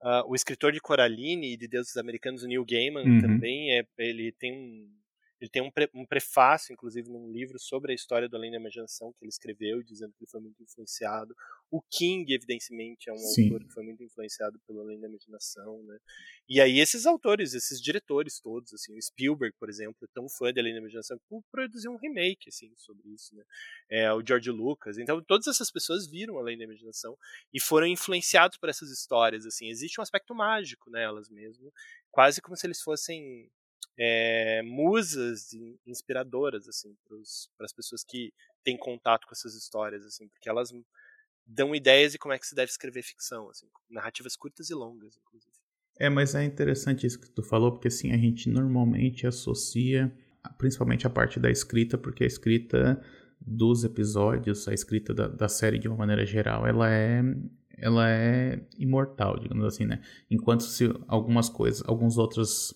uh, 0.01 0.23
o 0.27 0.35
escritor 0.35 0.71
de 0.71 0.79
Coraline 0.79 1.53
e 1.53 1.57
de 1.57 1.67
Deuses 1.67 1.97
Americanos, 1.97 2.43
o 2.43 2.47
Neil 2.47 2.65
Gaiman, 2.65 3.05
uhum. 3.05 3.21
também 3.21 3.77
é, 3.77 3.85
ele 3.97 4.31
tem 4.31 4.53
um 4.53 4.97
ele 5.39 5.49
tem 5.49 5.61
um, 5.61 5.69
pre, 5.69 5.89
um, 5.93 6.05
prefácio, 6.05 6.73
inclusive, 6.73 7.09
num 7.09 7.31
livro 7.31 7.59
sobre 7.59 7.91
a 7.91 7.95
história 7.95 8.27
do 8.27 8.35
Além 8.35 8.49
da 8.49 8.57
Imaginação 8.57 9.13
que 9.13 9.23
ele 9.23 9.29
escreveu, 9.29 9.83
dizendo 9.83 10.11
que 10.13 10.23
ele 10.23 10.31
foi 10.31 10.41
muito 10.41 10.61
influenciado. 10.63 11.35
O 11.69 11.79
King, 11.81 12.33
evidentemente, 12.33 13.09
é 13.09 13.13
um 13.13 13.17
Sim. 13.17 13.43
autor 13.43 13.67
que 13.67 13.73
foi 13.73 13.83
muito 13.83 14.03
influenciado 14.03 14.59
pelo 14.65 14.81
Além 14.81 14.99
da 14.99 15.07
Imaginação, 15.07 15.83
né? 15.83 15.99
E 16.49 16.59
aí 16.59 16.79
esses 16.79 17.05
autores, 17.05 17.53
esses 17.53 17.79
diretores 17.79 18.39
todos, 18.39 18.73
assim, 18.73 18.97
o 18.97 19.01
Spielberg, 19.01 19.55
por 19.59 19.69
exemplo, 19.69 19.97
é 20.03 20.07
tão 20.13 20.27
fã 20.27 20.51
de 20.51 20.59
Além 20.59 20.73
da 20.73 20.79
Imaginação 20.79 21.17
que 21.19 21.25
produziu 21.51 21.91
um 21.91 21.97
remake, 21.97 22.49
assim, 22.49 22.73
sobre 22.75 23.07
isso, 23.09 23.35
né? 23.35 23.43
É, 23.91 24.11
o 24.13 24.25
George 24.25 24.49
Lucas. 24.49 24.97
Então, 24.97 25.23
todas 25.23 25.45
essas 25.45 25.69
pessoas 25.69 26.09
viram 26.09 26.39
Além 26.39 26.57
da 26.57 26.63
Imaginação 26.63 27.15
e 27.53 27.61
foram 27.61 27.85
influenciados 27.85 28.57
por 28.57 28.69
essas 28.69 28.89
histórias, 28.89 29.45
assim. 29.45 29.69
Existe 29.69 29.99
um 29.99 30.03
aspecto 30.03 30.33
mágico 30.33 30.89
nelas 30.89 31.29
mesmo, 31.29 31.71
quase 32.09 32.41
como 32.41 32.57
se 32.57 32.65
eles 32.65 32.81
fossem 32.81 33.51
é, 33.97 34.61
musas 34.61 35.49
inspiradoras 35.85 36.67
assim 36.67 36.95
para 37.57 37.65
as 37.65 37.73
pessoas 37.73 38.03
que 38.03 38.31
têm 38.63 38.77
contato 38.77 39.25
com 39.25 39.33
essas 39.33 39.55
histórias 39.55 40.05
assim 40.05 40.27
porque 40.27 40.47
elas 40.47 40.71
dão 41.45 41.73
ideias 41.73 42.11
de 42.11 42.19
como 42.19 42.33
é 42.33 42.39
que 42.39 42.45
se 42.45 42.53
deve 42.53 42.69
escrever 42.69 43.01
ficção 43.01 43.49
assim 43.49 43.67
narrativas 43.89 44.35
curtas 44.35 44.69
e 44.69 44.73
longas 44.75 45.17
inclusive. 45.17 45.53
É 45.99 46.09
mas 46.09 46.35
é 46.35 46.43
interessante 46.43 47.07
isso 47.07 47.19
que 47.19 47.29
tu 47.29 47.41
falou 47.41 47.71
porque 47.71 47.87
assim 47.87 48.11
a 48.11 48.17
gente 48.17 48.49
normalmente 48.49 49.25
associa 49.25 50.15
principalmente 50.59 51.07
a 51.07 51.09
parte 51.09 51.39
da 51.39 51.49
escrita 51.49 51.97
porque 51.97 52.23
a 52.23 52.27
escrita 52.27 53.01
dos 53.41 53.83
episódios 53.83 54.67
a 54.67 54.73
escrita 54.73 55.11
da, 55.11 55.27
da 55.27 55.49
série 55.49 55.79
de 55.79 55.87
uma 55.87 55.97
maneira 55.97 56.25
geral 56.25 56.67
ela 56.67 56.91
é 56.91 57.23
ela 57.79 58.09
é 58.09 58.63
imortal 58.77 59.39
digamos 59.39 59.65
assim 59.65 59.85
né? 59.85 60.01
Enquanto 60.29 60.63
se 60.63 60.85
algumas 61.07 61.49
coisas 61.49 61.81
alguns 61.87 62.19
outros 62.19 62.75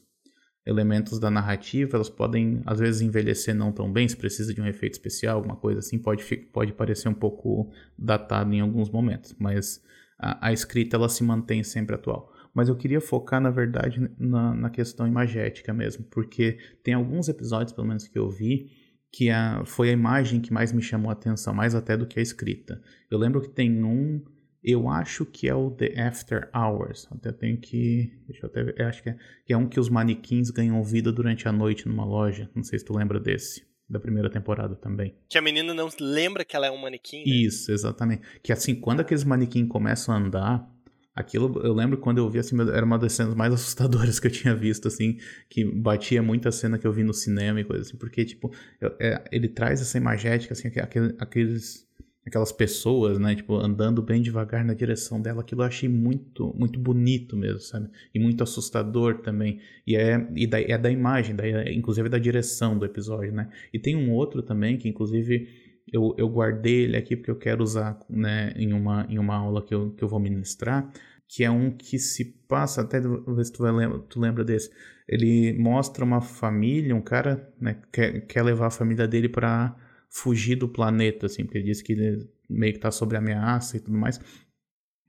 elementos 0.66 1.20
da 1.20 1.32
narrativa, 1.32 1.98
elas 1.98 2.10
podem 2.10 2.62
às 2.66 2.80
vezes 2.80 3.02
envelhecer 3.02 3.56
não 3.56 3.72
tão 3.72 3.92
bem, 3.92 4.08
se 4.08 4.16
precisa 4.16 4.54
de 4.54 4.62
um 4.62 4.68
efeito 4.68 4.94
especial, 4.94 5.38
alguma 5.38 5.56
coisa 5.56 5.80
assim, 5.80 5.98
pode, 5.98 6.24
pode 6.52 6.74
parecer 6.74 7.10
um 7.10 7.14
pouco 7.14 7.72
datado 7.98 8.54
em 8.54 8.60
alguns 8.60 8.90
momentos, 8.90 9.36
mas 9.40 9.82
a, 10.20 10.48
a 10.48 10.54
escrita 10.54 10.96
ela 10.96 11.10
se 11.10 11.24
mantém 11.24 11.64
sempre 11.64 11.96
atual. 11.96 12.32
Mas 12.54 12.68
eu 12.68 12.76
queria 12.76 13.00
focar, 13.00 13.42
na 13.42 13.50
verdade, 13.50 14.12
na, 14.20 14.54
na 14.54 14.70
questão 14.70 15.08
imagética 15.08 15.74
mesmo, 15.74 16.04
porque 16.12 16.58
tem 16.84 16.94
alguns 16.94 17.30
episódios, 17.30 17.72
pelo 17.72 17.88
menos 17.88 18.08
que 18.08 18.20
eu 18.20 18.30
vi, 18.30 18.70
que 19.12 19.30
a, 19.30 19.64
foi 19.66 19.90
a 19.90 19.94
imagem 19.94 20.40
que 20.40 20.54
mais 20.54 20.72
me 20.72 20.82
chamou 20.82 21.10
a 21.10 21.14
atenção, 21.14 21.54
mais 21.54 21.74
até 21.74 21.98
do 21.98 22.06
que 22.06 22.20
a 22.20 22.22
escrita. 22.22 22.82
Eu 23.10 23.18
lembro 23.18 23.42
que 23.42 23.50
tem 23.50 23.84
um 23.84 24.22
eu 24.64 24.88
acho 24.88 25.26
que 25.26 25.48
é 25.48 25.56
o 25.56 25.72
The 25.72 26.00
After 26.00 26.50
Hours. 26.56 27.08
Até 27.12 27.32
tenho 27.32 27.58
que. 27.58 28.12
Deixa 28.28 28.46
eu 28.46 28.50
até 28.50 28.64
ver. 28.64 28.82
Acho 28.84 29.02
que 29.02 29.10
é, 29.10 29.18
que 29.46 29.54
é 29.54 29.58
um 29.58 29.68
que 29.68 29.80
os 29.80 29.90
manequins 29.90 30.52
ganham 30.52 30.84
vida 30.84 31.12
durante 31.12 31.48
a 31.48 31.52
noite 31.52 31.88
numa 31.88 32.06
loja. 32.06 32.50
Não 32.54 32.64
sei 32.64 32.78
se 32.78 32.86
tu 32.86 32.96
lembra 32.96 33.20
desse. 33.20 33.66
Da 33.90 34.00
primeira 34.00 34.30
temporada 34.30 34.74
também. 34.74 35.14
Que 35.28 35.38
a 35.38 35.42
menina 35.42 35.74
não 35.74 35.90
lembra 36.00 36.46
que 36.46 36.56
ela 36.56 36.66
é 36.66 36.72
um 36.72 36.78
manequim. 36.78 37.26
Né? 37.26 37.36
Isso, 37.36 37.74
exatamente. 37.74 38.22
Que 38.42 38.54
assim, 38.54 38.74
quando 38.74 39.02
aqueles 39.02 39.26
manequins 39.26 39.68
começam 39.68 40.16
a 40.16 40.18
andar, 40.18 40.72
aquilo 41.14 41.60
eu 41.62 41.74
lembro 41.74 41.98
quando 41.98 42.20
eu 42.20 42.30
vi 42.30 42.40
assim, 42.40 42.56
era 42.62 42.86
uma 42.86 42.98
das 42.98 43.12
cenas 43.12 43.36
mais 43.36 43.52
assustadoras 43.54 44.18
que 44.18 44.28
eu 44.28 44.32
tinha 44.32 44.56
visto, 44.56 44.88
assim, 44.88 45.18
que 45.50 45.66
batia 45.66 46.24
muito 46.24 46.48
a 46.48 46.54
cena 46.54 46.78
que 46.78 46.88
eu 46.88 46.94
vi 46.94 47.04
no 47.04 47.14
cinema 47.14 47.60
e 47.60 47.66
coisa 47.66 47.82
assim, 47.82 47.98
porque, 47.98 48.24
tipo, 48.24 48.50
eu, 48.80 48.96
é, 48.98 49.22
ele 49.30 49.50
traz 49.50 49.82
essa 49.82 49.98
imagética, 49.98 50.54
assim, 50.54 50.70
aquele, 50.70 51.14
aqueles 51.20 51.86
aquelas 52.26 52.52
pessoas, 52.52 53.18
né, 53.18 53.36
tipo, 53.36 53.56
andando 53.56 54.02
bem 54.02 54.22
devagar 54.22 54.64
na 54.64 54.74
direção 54.74 55.20
dela, 55.20 55.42
aquilo 55.42 55.62
eu 55.62 55.66
achei 55.66 55.90
muito, 55.90 56.54
muito 56.58 56.80
bonito 56.80 57.36
mesmo, 57.36 57.60
sabe? 57.60 57.90
E 58.14 58.20
muito 58.20 58.44
assustador 58.44 59.20
também. 59.20 59.60
E 59.86 59.96
é, 59.96 60.28
e 60.36 60.46
da, 60.46 60.62
é 60.62 60.78
da 60.78 60.92
imagem, 60.92 61.36
da, 61.36 61.72
inclusive 61.72 62.10
da 62.10 62.20
direção 62.20 62.78
do 62.78 62.86
episódio, 62.86 63.34
né? 63.34 63.50
E 63.74 63.80
tem 63.80 63.96
um 63.96 64.12
outro 64.12 64.44
também 64.44 64.78
que, 64.78 64.88
inclusive, 64.88 65.48
eu, 65.92 66.14
eu 66.18 66.30
guardei 66.30 66.84
ele 66.84 66.98
aqui 66.98 67.16
porque 67.16 67.32
eu 67.32 67.36
quero 67.38 67.64
usar, 67.64 68.00
né, 68.10 68.54
em 68.56 68.72
uma, 68.72 69.06
em 69.10 69.18
uma 69.18 69.36
aula 69.36 69.64
que 69.66 69.74
eu, 69.74 69.92
que 69.92 70.04
eu 70.04 70.08
vou 70.08 70.20
ministrar, 70.20 70.92
que 71.28 71.44
é 71.44 71.50
um 71.50 71.72
que 71.72 71.98
se 71.98 72.26
passa, 72.48 72.82
até 72.82 73.00
ver 73.00 73.46
se 73.46 73.52
tu, 73.52 73.64
vai 73.64 73.74
tu 74.10 74.20
lembra 74.20 74.44
desse. 74.44 74.70
Ele 75.08 75.54
mostra 75.54 76.06
uma 76.06 76.22
família, 76.22 76.96
um 76.96 77.02
cara, 77.02 77.52
né, 77.60 77.78
quer, 77.92 78.22
quer 78.28 78.44
levar 78.44 78.68
a 78.68 78.72
família 78.72 79.08
dele 79.08 79.28
para 79.28 79.76
fugir 80.12 80.56
do 80.58 80.68
planeta, 80.68 81.26
assim, 81.26 81.44
porque 81.46 81.58
ele 81.58 81.66
diz 81.66 81.82
que 81.82 81.94
ele 81.94 82.30
meio 82.50 82.74
que 82.74 82.80
tá 82.80 82.92
sob 82.92 83.16
ameaça 83.16 83.78
e 83.78 83.80
tudo 83.80 83.98
mais. 83.98 84.20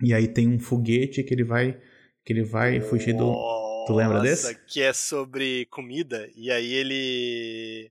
E 0.01 0.15
aí 0.15 0.29
tem 0.29 0.49
um 0.49 0.59
foguete 0.59 1.23
que 1.23 1.35
ele 1.35 1.45
vai 1.45 1.81
que 2.25 2.33
ele 2.33 2.45
vai 2.45 2.81
fugir 2.81 3.15
do 3.15 3.33
Tu 3.87 3.93
lembra 3.93 4.21
desse? 4.21 4.55
que 4.67 4.81
é 4.81 4.93
sobre 4.93 5.67
comida 5.67 6.31
e 6.37 6.53
aí 6.53 6.73
ele 6.73 7.91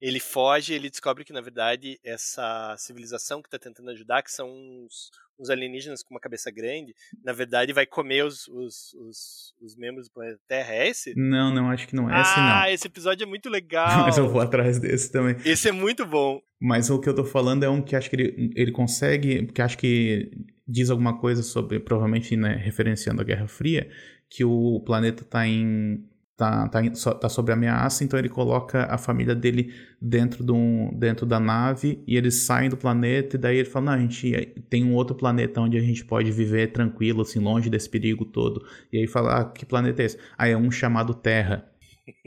ele 0.00 0.18
foge, 0.18 0.72
ele 0.72 0.88
descobre 0.88 1.24
que 1.24 1.32
na 1.32 1.40
verdade 1.40 1.98
essa 2.02 2.74
civilização 2.78 3.42
que 3.42 3.48
está 3.48 3.58
tentando 3.58 3.90
ajudar, 3.90 4.22
que 4.22 4.32
são 4.32 4.48
uns, 4.48 5.10
uns, 5.38 5.50
alienígenas 5.50 6.02
com 6.02 6.14
uma 6.14 6.20
cabeça 6.20 6.50
grande, 6.50 6.94
na 7.22 7.32
verdade 7.32 7.72
vai 7.72 7.84
comer 7.84 8.24
os, 8.24 8.48
os, 8.48 8.94
os, 8.94 9.54
os, 9.60 9.76
membros 9.76 10.08
do 10.08 10.12
planeta 10.12 10.40
Terra. 10.48 10.72
É 10.74 10.88
esse? 10.88 11.14
Não, 11.14 11.52
não, 11.52 11.70
acho 11.70 11.86
que 11.86 11.94
não 11.94 12.10
é 12.10 12.20
esse 12.20 12.36
não. 12.36 12.44
Ah, 12.44 12.72
esse 12.72 12.86
episódio 12.86 13.24
é 13.24 13.26
muito 13.26 13.48
legal. 13.50 14.04
Mas 14.04 14.16
eu 14.16 14.28
vou 14.28 14.40
atrás 14.40 14.78
desse 14.78 15.12
também. 15.12 15.36
Esse 15.44 15.68
é 15.68 15.72
muito 15.72 16.06
bom. 16.06 16.40
Mas 16.58 16.88
o 16.88 16.98
que 16.98 17.08
eu 17.08 17.14
tô 17.14 17.24
falando 17.24 17.62
é 17.62 17.68
um 17.68 17.82
que 17.82 17.94
acho 17.94 18.08
que 18.08 18.16
ele, 18.16 18.52
ele 18.54 18.72
consegue, 18.72 19.46
que 19.46 19.62
acho 19.62 19.76
que 19.76 20.30
diz 20.66 20.88
alguma 20.88 21.18
coisa 21.18 21.42
sobre, 21.42 21.80
provavelmente, 21.80 22.36
né, 22.36 22.54
referenciando 22.54 23.20
a 23.20 23.24
Guerra 23.24 23.48
Fria, 23.48 23.90
que 24.28 24.44
o 24.44 24.80
planeta 24.80 25.22
está 25.22 25.46
em 25.46 26.08
tá, 26.40 26.66
tá, 26.68 26.80
tá 27.14 27.28
sob 27.28 27.52
ameaça, 27.52 28.02
então 28.02 28.18
ele 28.18 28.30
coloca 28.30 28.86
a 28.90 28.96
família 28.96 29.34
dele 29.34 29.74
dentro, 30.00 30.42
do, 30.42 30.56
dentro 30.94 31.26
da 31.26 31.38
nave 31.38 32.02
e 32.06 32.16
eles 32.16 32.44
saem 32.44 32.70
do 32.70 32.78
planeta 32.78 33.36
e 33.36 33.38
daí 33.38 33.58
ele 33.58 33.68
fala, 33.68 33.86
não, 33.86 33.92
a 33.92 33.98
gente 33.98 34.54
tem 34.70 34.82
um 34.82 34.94
outro 34.94 35.14
planeta 35.14 35.60
onde 35.60 35.76
a 35.76 35.82
gente 35.82 36.02
pode 36.02 36.32
viver 36.32 36.72
tranquilo, 36.72 37.20
assim, 37.20 37.38
longe 37.38 37.68
desse 37.68 37.90
perigo 37.90 38.24
todo. 38.24 38.64
E 38.90 38.96
aí 38.96 39.06
fala, 39.06 39.40
ah, 39.40 39.44
que 39.44 39.66
planeta 39.66 40.00
é 40.02 40.06
esse? 40.06 40.18
Ah, 40.38 40.48
é 40.48 40.56
um 40.56 40.70
chamado 40.70 41.12
Terra. 41.12 41.69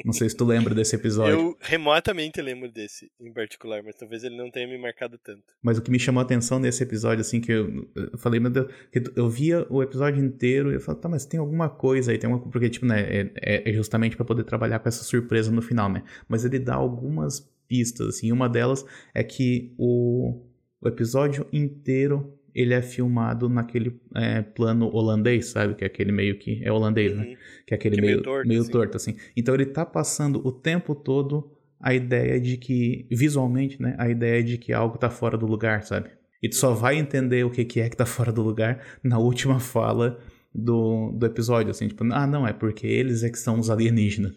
Não 0.05 0.13
sei 0.13 0.29
se 0.29 0.35
tu 0.35 0.45
lembra 0.45 0.73
desse 0.73 0.95
episódio. 0.95 1.33
Eu 1.33 1.57
remotamente 1.59 2.41
lembro 2.41 2.71
desse 2.71 3.11
em 3.19 3.31
particular, 3.31 3.81
mas 3.83 3.95
talvez 3.95 4.23
ele 4.23 4.37
não 4.37 4.49
tenha 4.51 4.67
me 4.67 4.77
marcado 4.77 5.17
tanto. 5.17 5.43
Mas 5.61 5.77
o 5.77 5.81
que 5.81 5.91
me 5.91 5.99
chamou 5.99 6.21
a 6.21 6.23
atenção 6.23 6.59
nesse 6.59 6.83
episódio, 6.83 7.21
assim, 7.21 7.39
que 7.39 7.51
eu, 7.51 7.89
eu 7.95 8.17
falei, 8.17 8.39
meu 8.39 8.49
Deus, 8.49 8.71
eu 9.15 9.29
via 9.29 9.65
o 9.69 9.81
episódio 9.81 10.23
inteiro 10.23 10.71
e 10.71 10.75
eu 10.75 10.81
falei, 10.81 11.01
tá, 11.01 11.09
mas 11.09 11.25
tem 11.25 11.39
alguma 11.39 11.69
coisa 11.69 12.11
aí, 12.11 12.17
tem 12.17 12.29
porque, 12.39 12.69
tipo, 12.69 12.85
né, 12.85 13.31
é, 13.35 13.69
é 13.69 13.73
justamente 13.73 14.15
para 14.15 14.25
poder 14.25 14.43
trabalhar 14.43 14.79
com 14.79 14.89
essa 14.89 15.03
surpresa 15.03 15.51
no 15.51 15.61
final, 15.61 15.89
né? 15.89 16.03
Mas 16.27 16.45
ele 16.45 16.59
dá 16.59 16.75
algumas 16.75 17.51
pistas, 17.67 18.07
assim, 18.07 18.31
uma 18.31 18.49
delas 18.49 18.85
é 19.13 19.23
que 19.23 19.73
o, 19.77 20.41
o 20.81 20.87
episódio 20.87 21.47
inteiro 21.51 22.37
ele 22.53 22.73
é 22.73 22.81
filmado 22.81 23.49
naquele 23.49 23.99
é, 24.15 24.41
plano 24.41 24.87
holandês, 24.93 25.47
sabe? 25.47 25.75
Que 25.75 25.83
é 25.83 25.87
aquele 25.87 26.11
meio 26.11 26.37
que. 26.37 26.63
É 26.63 26.71
holandês, 26.71 27.15
né? 27.15 27.23
uhum. 27.23 27.29
né? 27.31 27.37
Que 27.65 27.73
é 27.73 27.77
aquele 27.77 27.95
que 27.95 28.01
meio, 28.01 28.13
meio, 28.13 28.23
torto, 28.23 28.47
meio 28.47 28.61
assim. 28.61 28.71
torto, 28.71 28.97
assim. 28.97 29.15
Então 29.35 29.55
ele 29.55 29.65
tá 29.65 29.85
passando 29.85 30.45
o 30.45 30.51
tempo 30.51 30.93
todo 30.93 31.51
a 31.79 31.93
ideia 31.93 32.39
de 32.39 32.55
que, 32.57 33.07
visualmente, 33.11 33.81
né? 33.81 33.95
A 33.97 34.09
ideia 34.09 34.43
de 34.43 34.57
que 34.57 34.71
algo 34.71 34.97
tá 34.97 35.09
fora 35.09 35.37
do 35.37 35.45
lugar, 35.45 35.83
sabe? 35.83 36.09
E 36.41 36.49
tu 36.49 36.55
só 36.55 36.73
vai 36.73 36.97
entender 36.97 37.43
o 37.43 37.49
que, 37.49 37.65
que 37.65 37.79
é 37.79 37.89
que 37.89 37.97
tá 37.97 38.05
fora 38.05 38.31
do 38.31 38.41
lugar 38.41 38.85
na 39.03 39.17
última 39.17 39.59
fala 39.59 40.19
do, 40.53 41.11
do 41.11 41.25
episódio, 41.25 41.71
assim, 41.71 41.87
tipo, 41.87 42.03
ah, 42.13 42.27
não, 42.27 42.47
é 42.47 42.53
porque 42.53 42.85
eles 42.85 43.23
é 43.23 43.29
que 43.29 43.37
são 43.37 43.59
os 43.59 43.69
alienígenas. 43.69 44.33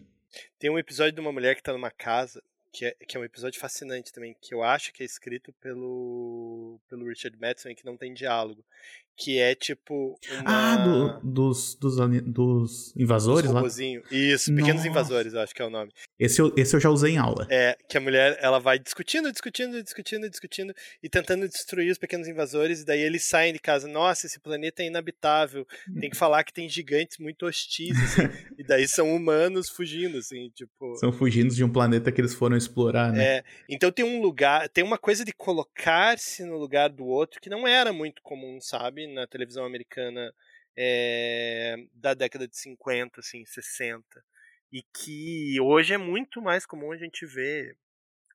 Tem 0.59 0.71
um 0.71 0.79
episódio 0.79 1.13
de 1.13 1.21
uma 1.21 1.33
mulher 1.33 1.55
que 1.55 1.63
tá 1.63 1.73
numa 1.73 1.91
casa 1.91 2.43
que 2.77 2.85
é, 2.85 2.95
que 3.09 3.17
é 3.17 3.21
um 3.21 3.25
episódio 3.25 3.59
fascinante 3.59 4.13
também, 4.13 4.37
que 4.39 4.53
eu 4.53 4.63
acho 4.63 4.93
que 4.93 5.03
é 5.03 5.07
escrito 5.07 5.51
pelo, 5.55 6.79
pelo 6.87 7.09
Richard 7.09 7.35
Madison 7.41 7.71
e 7.71 7.75
que 7.75 7.87
não 7.87 7.97
tem 7.97 8.13
diálogo, 8.13 8.63
que 9.17 9.39
é 9.39 9.55
tipo. 9.55 10.19
Uma... 10.31 10.43
Ah, 10.45 10.77
do, 10.77 11.21
dos, 11.23 11.75
dos, 11.75 11.97
dos 12.25 12.95
invasores 12.97 13.51
lá? 13.51 13.63
Isso, 14.11 14.55
Pequenos 14.55 14.77
Nossa. 14.77 14.89
Invasores, 14.89 15.33
eu 15.33 15.41
acho 15.41 15.55
que 15.55 15.63
é 15.63 15.65
o 15.65 15.71
nome. 15.71 15.91
Esse 16.19 16.41
eu, 16.41 16.53
esse 16.57 16.77
eu 16.77 16.81
já 16.81 16.91
usei 16.91 17.15
em 17.15 17.19
aula. 17.19 17.47
É, 17.51 17.77
que 17.89 17.97
a 17.97 18.01
mulher 18.01 18.39
ela 18.41 18.59
vai 18.59 18.79
discutindo, 18.79 19.33
discutindo, 19.33 19.83
discutindo, 19.83 20.29
discutindo 20.29 20.75
e 21.03 21.09
tentando 21.09 21.49
destruir 21.49 21.91
os 21.91 21.99
pequenos 21.99 22.29
invasores, 22.29 22.83
e 22.83 22.85
daí 22.85 23.01
eles 23.01 23.25
saem 23.25 23.53
de 23.53 23.59
casa. 23.59 23.89
Nossa, 23.89 24.27
esse 24.27 24.39
planeta 24.39 24.83
é 24.83 24.87
inabitável. 24.87 25.67
Tem 25.99 26.11
que 26.11 26.17
falar 26.17 26.45
que 26.45 26.53
tem 26.53 26.69
gigantes 26.69 27.19
muito 27.19 27.47
hostis, 27.47 27.97
assim, 28.03 28.23
e 28.59 28.65
daí 28.65 28.87
são 28.87 29.15
humanos 29.15 29.69
fugindo, 29.71 30.19
assim, 30.19 30.51
tipo. 30.55 30.97
São 30.97 31.13
fugindo 31.13 31.55
de 31.55 31.65
um 31.65 31.73
planeta 31.73 32.13
que 32.13 32.21
eles 32.21 32.35
foram 32.35 32.57
explorar, 32.57 33.13
né? 33.13 33.39
É. 33.39 33.45
Então 33.69 33.91
tem 33.91 34.05
um 34.05 34.21
lugar, 34.21 34.69
tem 34.69 34.85
uma 34.85 34.99
coisa 34.99 35.25
de 35.25 35.33
colocar-se 35.33 36.45
no 36.45 36.59
lugar 36.59 36.91
do 36.91 37.07
outro 37.07 37.41
que 37.41 37.49
não 37.49 37.67
era 37.67 37.93
muito 37.93 38.21
comum, 38.23 38.61
sabe? 38.61 39.06
Na 39.09 39.27
televisão 39.27 39.65
americana 39.65 40.33
é, 40.77 41.77
da 41.93 42.15
década 42.15 42.47
de 42.47 42.57
50, 42.57 43.21
assim, 43.21 43.45
60. 43.45 44.05
E 44.73 44.83
que 44.83 45.61
hoje 45.61 45.95
é 45.95 45.99
muito 45.99 46.43
mais 46.43 46.67
comum 46.67 46.93
a 46.93 46.97
gente 46.97 47.25
ver 47.25 47.77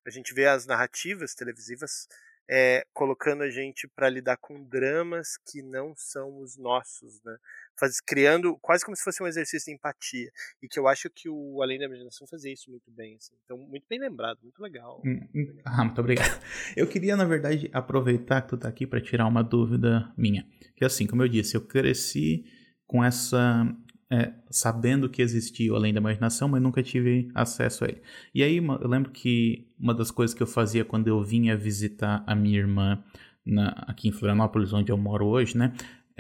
a 0.05 0.09
gente 0.09 0.33
vê 0.33 0.47
as 0.47 0.65
narrativas 0.65 1.35
televisivas 1.35 2.07
é, 2.49 2.85
colocando 2.93 3.43
a 3.43 3.49
gente 3.49 3.87
para 3.87 4.09
lidar 4.09 4.37
com 4.37 4.63
dramas 4.63 5.37
que 5.37 5.61
não 5.61 5.95
são 5.95 6.39
os 6.39 6.57
nossos, 6.57 7.21
né? 7.23 7.37
Faz, 7.81 7.99
criando 7.99 8.55
quase 8.61 8.85
como 8.85 8.95
se 8.95 9.03
fosse 9.03 9.23
um 9.23 9.25
exercício 9.25 9.65
de 9.65 9.75
empatia. 9.75 10.29
E 10.61 10.67
que 10.67 10.79
eu 10.79 10.87
acho 10.87 11.09
que 11.09 11.27
o 11.27 11.63
Além 11.63 11.79
da 11.79 11.85
Imaginação 11.85 12.27
fazia 12.27 12.53
isso 12.53 12.69
muito 12.69 12.91
bem. 12.91 13.15
Assim. 13.15 13.33
Então, 13.43 13.57
muito 13.57 13.85
bem 13.89 13.99
lembrado, 13.99 14.37
muito 14.43 14.61
legal. 14.61 15.01
Hum, 15.03 15.27
hum. 15.33 15.57
Ah, 15.65 15.83
muito 15.83 15.99
obrigado. 15.99 16.39
Eu 16.77 16.87
queria, 16.87 17.15
na 17.15 17.25
verdade, 17.25 17.71
aproveitar 17.73 18.43
que 18.43 18.49
tu 18.49 18.57
tá 18.57 18.67
aqui 18.69 18.85
para 18.85 19.01
tirar 19.01 19.25
uma 19.25 19.43
dúvida 19.43 20.13
minha. 20.15 20.45
Que 20.75 20.85
assim, 20.85 21.07
como 21.07 21.23
eu 21.23 21.27
disse, 21.27 21.57
eu 21.57 21.61
cresci 21.61 22.45
com 22.85 23.03
essa 23.03 23.65
é, 24.11 24.33
sabendo 24.49 25.09
que 25.09 25.21
existia 25.21 25.71
o 25.71 25.75
Além 25.75 25.93
da 25.93 26.01
Imaginação, 26.01 26.49
mas 26.49 26.61
nunca 26.61 26.83
tive 26.83 27.31
acesso 27.33 27.85
a 27.85 27.87
ele. 27.87 28.01
E 28.35 28.43
aí 28.43 28.57
eu 28.57 28.87
lembro 28.87 29.09
que 29.09 29.69
uma 29.79 29.93
das 29.93 30.11
coisas 30.11 30.35
que 30.35 30.43
eu 30.43 30.47
fazia 30.47 30.83
quando 30.83 31.07
eu 31.07 31.23
vinha 31.23 31.55
visitar 31.55 32.21
a 32.27 32.35
minha 32.35 32.59
irmã 32.59 33.01
na, 33.45 33.69
aqui 33.87 34.09
em 34.09 34.11
Florianópolis, 34.11 34.73
onde 34.73 34.91
eu 34.91 34.97
moro 34.97 35.25
hoje, 35.25 35.57
né? 35.57 35.73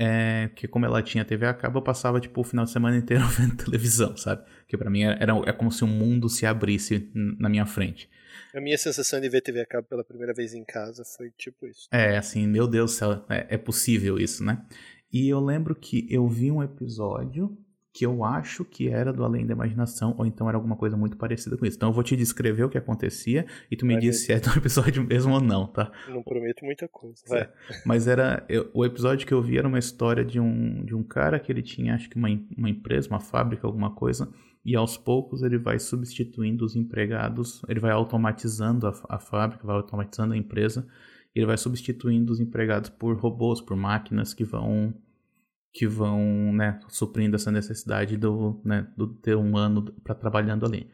É 0.03 0.49
que 0.55 0.67
como 0.67 0.83
ela 0.83 1.03
tinha 1.03 1.23
TV 1.23 1.45
a 1.45 1.53
cabo, 1.53 1.77
eu 1.77 1.83
passava 1.83 2.19
tipo 2.19 2.41
o 2.41 2.43
final 2.43 2.65
de 2.65 2.71
semana 2.71 2.97
inteiro 2.97 3.23
vendo 3.29 3.55
televisão, 3.55 4.17
sabe? 4.17 4.43
Que 4.67 4.75
para 4.75 4.89
mim 4.89 5.03
era, 5.03 5.21
era, 5.21 5.33
é 5.45 5.53
como 5.53 5.71
se 5.71 5.83
um 5.83 5.87
mundo 5.87 6.27
se 6.27 6.43
abrisse 6.43 7.11
na 7.13 7.47
minha 7.47 7.67
frente. 7.67 8.09
A 8.51 8.59
minha 8.59 8.77
sensação 8.79 9.21
de 9.21 9.29
ver 9.29 9.41
TV 9.41 9.61
a 9.61 9.65
cabo 9.65 9.87
pela 9.87 10.03
primeira 10.03 10.33
vez 10.33 10.55
em 10.55 10.63
casa 10.63 11.03
foi 11.05 11.29
tipo 11.37 11.67
isso. 11.67 11.87
É, 11.91 12.17
assim, 12.17 12.47
meu 12.47 12.67
Deus 12.67 12.91
do 12.91 12.97
céu, 12.97 13.25
é, 13.29 13.45
é 13.49 13.57
possível 13.59 14.17
isso, 14.17 14.43
né? 14.43 14.65
E 15.13 15.29
eu 15.29 15.39
lembro 15.39 15.75
que 15.75 16.07
eu 16.09 16.27
vi 16.27 16.51
um 16.51 16.63
episódio 16.63 17.55
que 17.93 18.05
eu 18.05 18.23
acho 18.23 18.63
que 18.63 18.87
era 18.87 19.11
do 19.11 19.23
Além 19.23 19.45
da 19.45 19.53
Imaginação, 19.53 20.15
ou 20.17 20.25
então 20.25 20.47
era 20.47 20.57
alguma 20.57 20.77
coisa 20.77 20.95
muito 20.95 21.17
parecida 21.17 21.57
com 21.57 21.65
isso. 21.65 21.75
Então 21.75 21.89
eu 21.89 21.93
vou 21.93 22.03
te 22.03 22.15
descrever 22.15 22.63
o 22.63 22.69
que 22.69 22.77
acontecia 22.77 23.45
e 23.69 23.75
tu 23.75 23.85
me 23.85 23.93
Vai 23.93 24.01
diz 24.01 24.25
se 24.25 24.31
é 24.31 24.39
do 24.39 24.49
episódio 24.57 25.03
mesmo 25.03 25.33
ou 25.33 25.41
não, 25.41 25.67
tá? 25.67 25.91
Não 26.07 26.23
prometo 26.23 26.63
muita 26.63 26.87
coisa. 26.87 27.21
É. 27.31 27.49
Mas 27.85 28.07
era. 28.07 28.45
Eu, 28.47 28.69
o 28.73 28.85
episódio 28.85 29.27
que 29.27 29.33
eu 29.33 29.41
vi 29.41 29.57
era 29.57 29.67
uma 29.67 29.79
história 29.79 30.23
de 30.23 30.39
um, 30.39 30.85
de 30.85 30.95
um 30.95 31.03
cara 31.03 31.39
que 31.39 31.51
ele 31.51 31.61
tinha, 31.61 31.95
acho 31.95 32.09
que 32.09 32.15
uma, 32.15 32.29
uma 32.57 32.69
empresa, 32.69 33.09
uma 33.09 33.19
fábrica, 33.19 33.67
alguma 33.67 33.93
coisa, 33.93 34.31
e 34.63 34.75
aos 34.75 34.97
poucos 34.97 35.41
ele 35.41 35.57
vai 35.57 35.77
substituindo 35.77 36.63
os 36.63 36.75
empregados, 36.75 37.61
ele 37.67 37.79
vai 37.79 37.91
automatizando 37.91 38.87
a, 38.87 38.93
a 39.09 39.19
fábrica, 39.19 39.67
vai 39.67 39.75
automatizando 39.75 40.33
a 40.33 40.37
empresa, 40.37 40.87
e 41.35 41.39
ele 41.39 41.45
vai 41.45 41.57
substituindo 41.57 42.31
os 42.31 42.39
empregados 42.39 42.89
por 42.89 43.17
robôs, 43.17 43.59
por 43.59 43.75
máquinas 43.75 44.33
que 44.33 44.45
vão 44.45 44.93
que 45.73 45.87
vão, 45.87 46.51
né, 46.53 46.79
suprindo 46.89 47.35
essa 47.35 47.51
necessidade 47.51 48.17
do, 48.17 48.61
né, 48.63 48.87
do 48.97 49.07
ter 49.07 49.35
um 49.35 49.57
ano 49.57 49.83
para 50.03 50.15
trabalhando 50.15 50.65
ali. 50.65 50.89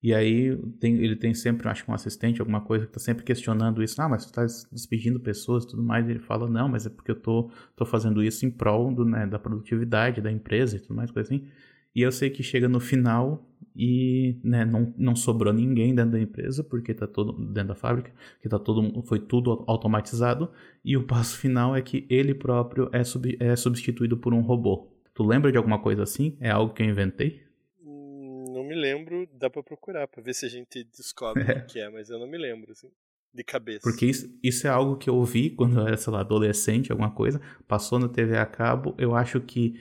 E 0.00 0.14
aí 0.14 0.56
tem, 0.78 0.94
ele 1.02 1.16
tem 1.16 1.34
sempre, 1.34 1.68
acho 1.68 1.84
que 1.84 1.90
um 1.90 1.94
assistente, 1.94 2.40
alguma 2.40 2.60
coisa 2.60 2.86
que 2.86 2.90
está 2.90 3.00
sempre 3.00 3.24
questionando 3.24 3.82
isso. 3.82 4.00
Ah, 4.00 4.08
mas 4.08 4.24
tu 4.24 4.28
está 4.28 4.44
despedindo 4.70 5.18
pessoas 5.18 5.64
e 5.64 5.68
tudo 5.68 5.82
mais. 5.82 6.06
E 6.06 6.12
ele 6.12 6.20
fala, 6.20 6.48
não, 6.48 6.68
mas 6.68 6.86
é 6.86 6.90
porque 6.90 7.10
eu 7.10 7.20
tô, 7.20 7.50
tô 7.74 7.84
fazendo 7.84 8.22
isso 8.22 8.46
em 8.46 8.50
prol 8.50 8.94
do, 8.94 9.04
né, 9.04 9.26
da 9.26 9.38
produtividade 9.40 10.20
da 10.20 10.30
empresa 10.30 10.76
e 10.76 10.80
tudo 10.80 10.94
mais, 10.94 11.10
coisa 11.10 11.34
assim. 11.34 11.48
E 11.94 12.02
eu 12.02 12.12
sei 12.12 12.30
que 12.30 12.42
chega 12.42 12.68
no 12.68 12.80
final 12.80 13.48
e 13.74 14.36
né, 14.42 14.64
não, 14.64 14.92
não 14.98 15.14
sobrou 15.14 15.52
ninguém 15.52 15.94
dentro 15.94 16.12
da 16.12 16.20
empresa, 16.20 16.64
porque 16.64 16.92
tá 16.92 17.06
todo 17.06 17.32
dentro 17.32 17.68
da 17.68 17.74
fábrica, 17.74 18.12
que 18.42 18.48
tá 18.48 18.58
todo, 18.58 19.02
foi 19.04 19.20
tudo 19.20 19.64
automatizado, 19.68 20.50
e 20.84 20.96
o 20.96 21.06
passo 21.06 21.38
final 21.38 21.76
é 21.76 21.80
que 21.80 22.06
ele 22.10 22.34
próprio 22.34 22.90
é, 22.92 23.04
sub, 23.04 23.36
é 23.38 23.54
substituído 23.54 24.16
por 24.16 24.34
um 24.34 24.40
robô. 24.40 24.90
Tu 25.14 25.22
lembra 25.24 25.50
de 25.50 25.58
alguma 25.58 25.80
coisa 25.80 26.02
assim? 26.02 26.36
É 26.40 26.50
algo 26.50 26.72
que 26.72 26.82
eu 26.82 26.86
inventei? 26.86 27.42
Hum, 27.80 28.44
não 28.48 28.64
me 28.64 28.74
lembro, 28.74 29.28
dá 29.32 29.48
para 29.48 29.62
procurar 29.62 30.08
para 30.08 30.22
ver 30.22 30.34
se 30.34 30.46
a 30.46 30.48
gente 30.48 30.84
descobre 30.84 31.42
é. 31.50 31.58
o 31.58 31.66
que 31.66 31.78
é, 31.78 31.88
mas 31.88 32.10
eu 32.10 32.18
não 32.18 32.26
me 32.28 32.38
lembro 32.38 32.72
assim 32.72 32.90
de 33.32 33.44
cabeça. 33.44 33.80
Porque 33.82 34.06
isso, 34.06 34.28
isso 34.42 34.66
é 34.66 34.70
algo 34.70 34.96
que 34.96 35.08
eu 35.08 35.14
ouvi 35.14 35.50
quando 35.50 35.78
eu 35.78 35.86
era, 35.86 35.96
sei 35.96 36.12
lá, 36.12 36.20
adolescente, 36.20 36.90
alguma 36.90 37.10
coisa, 37.10 37.40
passou 37.68 37.98
na 37.98 38.08
TV 38.08 38.36
a 38.36 38.46
cabo, 38.46 38.94
eu 38.98 39.14
acho 39.14 39.40
que 39.40 39.78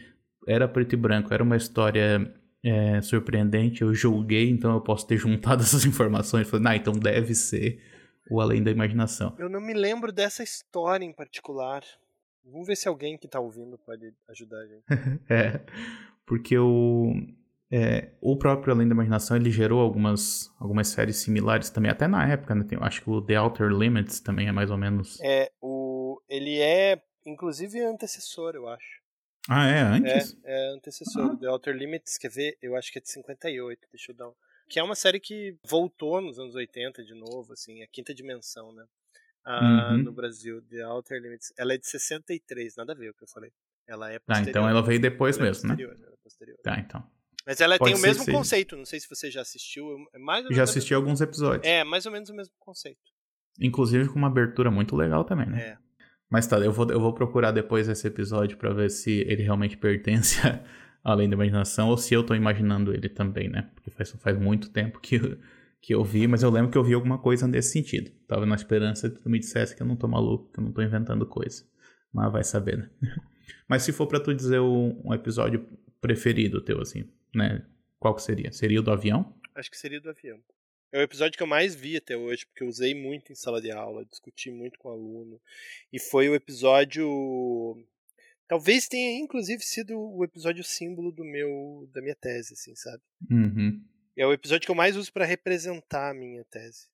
era 0.48 0.68
preto 0.68 0.94
e 0.94 0.98
branco, 0.98 1.34
era 1.34 1.44
uma 1.44 1.58
história 1.58 2.34
é, 2.64 3.02
surpreendente, 3.02 3.82
eu 3.82 3.94
julguei, 3.94 4.50
então 4.50 4.74
eu 4.74 4.82
posso 4.82 5.06
ter 5.06 5.18
juntado 5.20 5.62
essas 5.62 5.86
informações 5.86 6.48
e 6.48 6.50
falei, 6.50 6.68
ah, 6.68 6.76
então 6.76 6.94
deve 6.94 7.36
ser 7.36 7.80
o 8.30 8.42
Além 8.42 8.64
da 8.64 8.72
Imaginação. 8.72 9.36
Eu 9.38 9.50
não 9.50 9.62
me 9.62 9.74
lembro 9.74 10.12
dessa 10.12 10.44
história 10.44 11.06
em 11.06 11.14
particular. 11.14 11.84
Vamos 12.44 12.68
ver 12.68 12.76
se 12.76 12.88
alguém 12.88 13.18
que 13.18 13.26
está 13.26 13.40
ouvindo 13.40 13.78
pode 13.78 14.14
ajudar 14.30 14.58
a 14.58 14.66
gente. 14.66 14.84
é, 15.30 15.62
porque 16.26 16.58
o, 16.58 17.14
é, 17.72 18.12
o 18.22 18.38
próprio 18.38 18.74
Além 18.74 18.88
da 18.88 18.94
Imaginação 18.94 19.38
ele 19.38 19.52
gerou 19.52 19.80
algumas, 19.80 20.50
algumas 20.60 20.88
séries 20.88 21.18
similares 21.18 21.70
também, 21.70 21.92
até 21.92 22.08
na 22.08 22.28
época, 22.28 22.56
né? 22.56 22.64
Tem, 22.64 22.78
acho 22.82 23.02
que 23.02 23.10
o 23.10 23.22
The 23.22 23.40
Outer 23.40 23.70
Limits 23.70 24.20
também 24.20 24.48
é 24.48 24.52
mais 24.52 24.72
ou 24.72 24.78
menos. 24.78 25.20
É, 25.22 25.52
o, 25.62 26.22
ele 26.30 26.60
é 26.60 27.02
inclusive 27.26 27.80
antecessor, 27.82 28.56
eu 28.56 28.68
acho. 28.68 28.97
Ah, 29.50 29.68
é? 29.68 29.82
Antes? 29.82 30.38
É, 30.44 30.70
é 30.70 30.74
antecessor. 30.74 31.32
Ah. 31.32 31.38
The 31.38 31.50
Outer 31.50 31.76
Limits, 31.76 32.18
quer 32.18 32.30
ver? 32.30 32.58
Eu 32.62 32.76
acho 32.76 32.92
que 32.92 33.00
é 33.00 33.02
de 33.02 33.10
58, 33.10 33.88
deixa 33.92 34.12
eu 34.12 34.16
dar 34.16 34.30
um... 34.30 34.34
Que 34.70 34.80
é 34.80 34.84
uma 34.84 34.96
série 34.96 35.20
que 35.20 35.56
voltou 35.66 36.20
nos 36.20 36.38
anos 36.38 36.54
80 36.54 37.04
de 37.04 37.14
novo, 37.14 37.54
assim, 37.54 37.82
a 37.82 37.88
quinta 37.88 38.14
dimensão, 38.14 38.74
né? 38.74 38.84
Ah, 39.46 39.92
uhum. 39.92 40.04
No 40.04 40.12
Brasil, 40.12 40.62
The 40.64 40.86
Outer 40.86 41.22
Limits. 41.22 41.54
Ela 41.58 41.74
é 41.74 41.78
de 41.78 41.88
63, 41.88 42.76
nada 42.76 42.92
a 42.92 42.96
ver 42.96 43.12
o 43.12 43.14
que 43.14 43.24
eu 43.24 43.28
falei. 43.30 43.50
Ela 43.88 44.12
é 44.12 44.20
posterior. 44.20 44.46
Ah, 44.46 44.50
então 44.50 44.70
ela 44.70 44.82
veio 44.82 45.00
depois 45.00 45.38
ela 45.38 45.46
é 45.46 45.50
mesmo, 45.50 45.72
é 45.72 45.76
né? 45.76 45.84
Ela 45.84 46.14
é 46.14 46.18
posterior. 46.22 46.58
Tá, 46.62 46.78
então. 46.78 47.02
Mas 47.46 47.62
ela 47.62 47.78
Pode 47.78 47.94
tem 47.94 48.00
o 48.00 48.04
mesmo 48.04 48.26
conceito, 48.30 48.76
não 48.76 48.84
sei 48.84 49.00
se 49.00 49.08
você 49.10 49.32
já 49.32 49.40
assistiu. 49.40 50.06
É 50.14 50.20
mais 50.20 50.46
já 50.54 50.64
assisti 50.64 50.94
alguns 50.94 51.22
episódios. 51.22 51.66
É, 51.66 51.82
mais 51.86 52.06
ou 52.06 52.12
menos 52.12 52.30
o 52.30 52.34
mesmo 52.34 52.54
conceito. 52.60 53.00
Inclusive 53.58 54.10
com 54.10 54.16
uma 54.16 54.28
abertura 54.28 54.70
muito 54.70 54.98
legal 54.98 55.24
também, 55.24 55.48
né? 55.48 55.62
É. 55.62 55.78
Mas 56.30 56.46
tá, 56.46 56.58
eu 56.60 56.72
vou, 56.72 56.90
eu 56.90 57.00
vou 57.00 57.14
procurar 57.14 57.52
depois 57.52 57.88
esse 57.88 58.06
episódio 58.08 58.58
para 58.58 58.74
ver 58.74 58.90
se 58.90 59.22
ele 59.28 59.44
realmente 59.44 59.76
pertence 59.78 60.46
a 60.46 60.62
Além 61.04 61.30
da 61.30 61.36
Imaginação 61.36 61.88
ou 61.88 61.98
se 61.98 62.14
eu 62.14 62.22
tô 62.22 62.36
imaginando 62.36 62.94
ele 62.94 63.08
também, 63.08 63.48
né? 63.48 63.72
Porque 63.74 63.90
faz, 63.90 64.12
faz 64.12 64.38
muito 64.38 64.70
tempo 64.70 65.00
que, 65.00 65.16
eu, 65.16 65.38
que 65.80 65.96
eu 65.96 66.04
vi, 66.04 66.28
mas 66.28 66.44
eu 66.44 66.50
lembro 66.50 66.70
que 66.70 66.78
eu 66.78 66.84
vi 66.84 66.94
alguma 66.94 67.18
coisa 67.18 67.48
nesse 67.48 67.72
sentido. 67.72 68.12
Tava 68.28 68.46
na 68.46 68.56
esperança 68.56 69.10
que 69.10 69.22
tu 69.22 69.30
me 69.30 69.40
dissesse 69.40 69.74
que 69.74 69.82
eu 69.82 69.88
não 69.88 69.96
tô 69.96 70.06
maluco, 70.06 70.52
que 70.52 70.60
eu 70.60 70.64
não 70.66 70.74
tô 70.74 70.82
inventando 70.82 71.26
coisa. 71.26 71.64
Mas 72.12 72.30
vai 72.30 72.44
saber, 72.44 72.78
né? 72.78 72.90
Mas 73.70 73.84
se 73.84 73.94
for 73.94 74.06
para 74.06 74.20
tu 74.20 74.34
dizer 74.34 74.60
um, 74.60 75.02
um 75.06 75.14
episódio 75.14 75.66
preferido 76.02 76.60
teu, 76.60 76.82
assim, 76.82 77.10
né? 77.34 77.64
Qual 78.00 78.14
que 78.14 78.22
seria? 78.22 78.52
Seria 78.52 78.82
o 78.82 78.84
do 78.84 78.92
avião? 78.92 79.34
Acho 79.56 79.72
que 79.72 79.78
seria 79.78 80.02
do 80.02 80.10
avião. 80.10 80.38
É 80.92 81.00
o 81.00 81.02
episódio 81.02 81.38
que 81.38 81.44
eu 81.44 81.48
mais 81.48 81.76
vi 81.76 81.98
até 81.98 82.16
hoje, 82.16 82.46
porque 82.46 82.64
eu 82.64 82.68
usei 82.68 82.96
muito 82.96 83.32
em 83.32 83.36
sala 83.36 83.62
de 83.62 83.72
aula, 83.72 84.06
discuti 84.06 84.50
muito 84.50 84.80
com 84.80 84.90
o 84.90 84.92
aluno. 84.92 85.42
E 85.92 86.00
foi 86.00 86.30
o 86.30 86.36
episódio. 86.36 87.08
Talvez 88.48 88.88
tenha 88.88 89.20
inclusive 89.20 89.62
sido 89.62 90.00
o 90.00 90.24
episódio 90.24 90.64
símbolo 90.64 91.12
do 91.12 91.26
meu 91.26 91.90
da 91.94 92.02
minha 92.02 92.16
tese, 92.16 92.54
assim, 92.54 92.74
sabe? 92.76 93.04
Uhum. 93.30 93.84
É 94.16 94.26
o 94.26 94.32
episódio 94.32 94.66
que 94.66 94.72
eu 94.72 94.76
mais 94.76 94.96
uso 94.96 95.12
para 95.12 95.26
representar 95.26 96.12
a 96.12 96.14
minha 96.14 96.44
tese. 96.46 96.88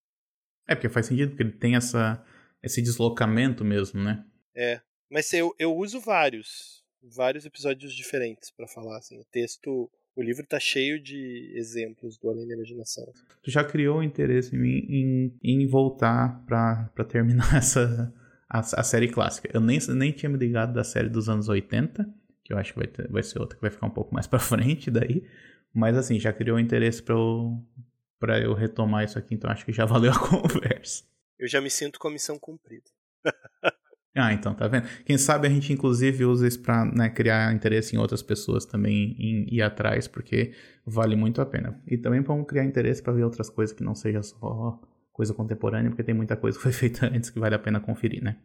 É, 0.67 0.73
porque 0.73 0.89
faz 0.89 1.05
sentido, 1.05 1.29
porque 1.29 1.43
ele 1.43 1.51
tem 1.51 1.75
essa, 1.75 2.25
esse 2.61 2.81
deslocamento 2.81 3.63
mesmo, 3.63 4.01
né? 4.01 4.25
É. 4.55 4.81
Mas 5.09 5.31
eu, 5.33 5.53
eu 5.59 5.75
uso 5.75 5.99
vários. 5.99 6.83
Vários 7.01 7.45
episódios 7.45 7.93
diferentes 7.93 8.49
para 8.49 8.67
falar, 8.67 8.97
assim. 8.97 9.19
O 9.19 9.25
texto 9.25 9.91
o 10.15 10.21
livro 10.21 10.43
está 10.43 10.59
cheio 10.59 11.01
de 11.01 11.51
exemplos 11.55 12.17
do 12.17 12.29
além 12.29 12.47
da 12.47 12.53
imaginação. 12.53 13.11
Tu 13.41 13.49
já 13.49 13.63
criou 13.63 14.03
interesse 14.03 14.55
em 14.55 14.59
mim 14.59 14.85
em, 14.89 15.39
em 15.43 15.67
voltar 15.67 16.43
para 16.45 17.05
terminar 17.07 17.53
essa 17.57 18.13
a, 18.49 18.59
a, 18.59 18.83
série 18.83 19.07
clássica. 19.07 19.49
Eu 19.51 19.59
nem, 19.59 19.79
nem 19.89 20.11
tinha 20.11 20.29
me 20.29 20.37
ligado 20.37 20.73
da 20.73 20.83
série 20.83 21.09
dos 21.09 21.27
anos 21.27 21.49
80, 21.49 22.07
que 22.43 22.53
eu 22.53 22.57
acho 22.57 22.73
que 22.73 22.79
vai, 22.79 22.87
ter, 22.87 23.09
vai 23.09 23.23
ser 23.23 23.39
outra 23.39 23.55
que 23.55 23.61
vai 23.61 23.71
ficar 23.71 23.87
um 23.87 23.91
pouco 23.91 24.13
mais 24.13 24.27
para 24.27 24.39
frente 24.39 24.91
daí. 24.91 25.23
Mas 25.73 25.97
assim, 25.97 26.19
já 26.19 26.31
criou 26.31 26.59
interesse 26.59 27.01
para 27.01 27.15
eu, 27.15 27.63
pra 28.19 28.39
eu 28.39 28.53
retomar 28.53 29.03
isso 29.03 29.17
aqui, 29.17 29.33
então 29.33 29.49
acho 29.49 29.65
que 29.65 29.73
já 29.73 29.85
valeu 29.85 30.11
a 30.11 30.19
conversa. 30.19 31.03
Eu 31.39 31.47
já 31.47 31.59
me 31.59 31.69
sinto 31.69 31.99
com 31.99 32.07
a 32.07 32.11
missão 32.11 32.37
cumprida. 32.37 32.85
Ah, 34.15 34.31
então, 34.31 34.53
tá 34.53 34.67
vendo? 34.67 34.87
Quem 35.05 35.17
sabe 35.17 35.47
a 35.47 35.49
gente 35.49 35.73
inclusive 35.73 36.23
usa 36.23 36.47
isso 36.47 36.61
pra 36.61 36.85
né, 36.85 37.09
criar 37.09 37.51
interesse 37.51 37.95
em 37.95 37.99
outras 37.99 38.21
pessoas 38.21 38.63
também 38.63 39.15
em 39.17 39.51
ir 39.51 39.61
atrás, 39.63 40.07
porque 40.07 40.53
vale 40.85 41.15
muito 41.15 41.41
a 41.41 41.45
pena. 41.45 41.81
E 41.87 41.97
também 41.97 42.21
vamos 42.21 42.45
criar 42.45 42.63
interesse 42.63 43.01
para 43.01 43.13
ver 43.13 43.23
outras 43.23 43.49
coisas 43.49 43.75
que 43.75 43.83
não 43.83 43.95
seja 43.95 44.21
só 44.21 44.79
coisa 45.11 45.33
contemporânea, 45.33 45.89
porque 45.89 46.03
tem 46.03 46.13
muita 46.13 46.35
coisa 46.35 46.57
que 46.57 46.63
foi 46.63 46.71
feita 46.73 47.07
antes 47.07 47.31
que 47.31 47.39
vale 47.39 47.55
a 47.55 47.59
pena 47.59 47.79
conferir, 47.79 48.23
né? 48.23 48.37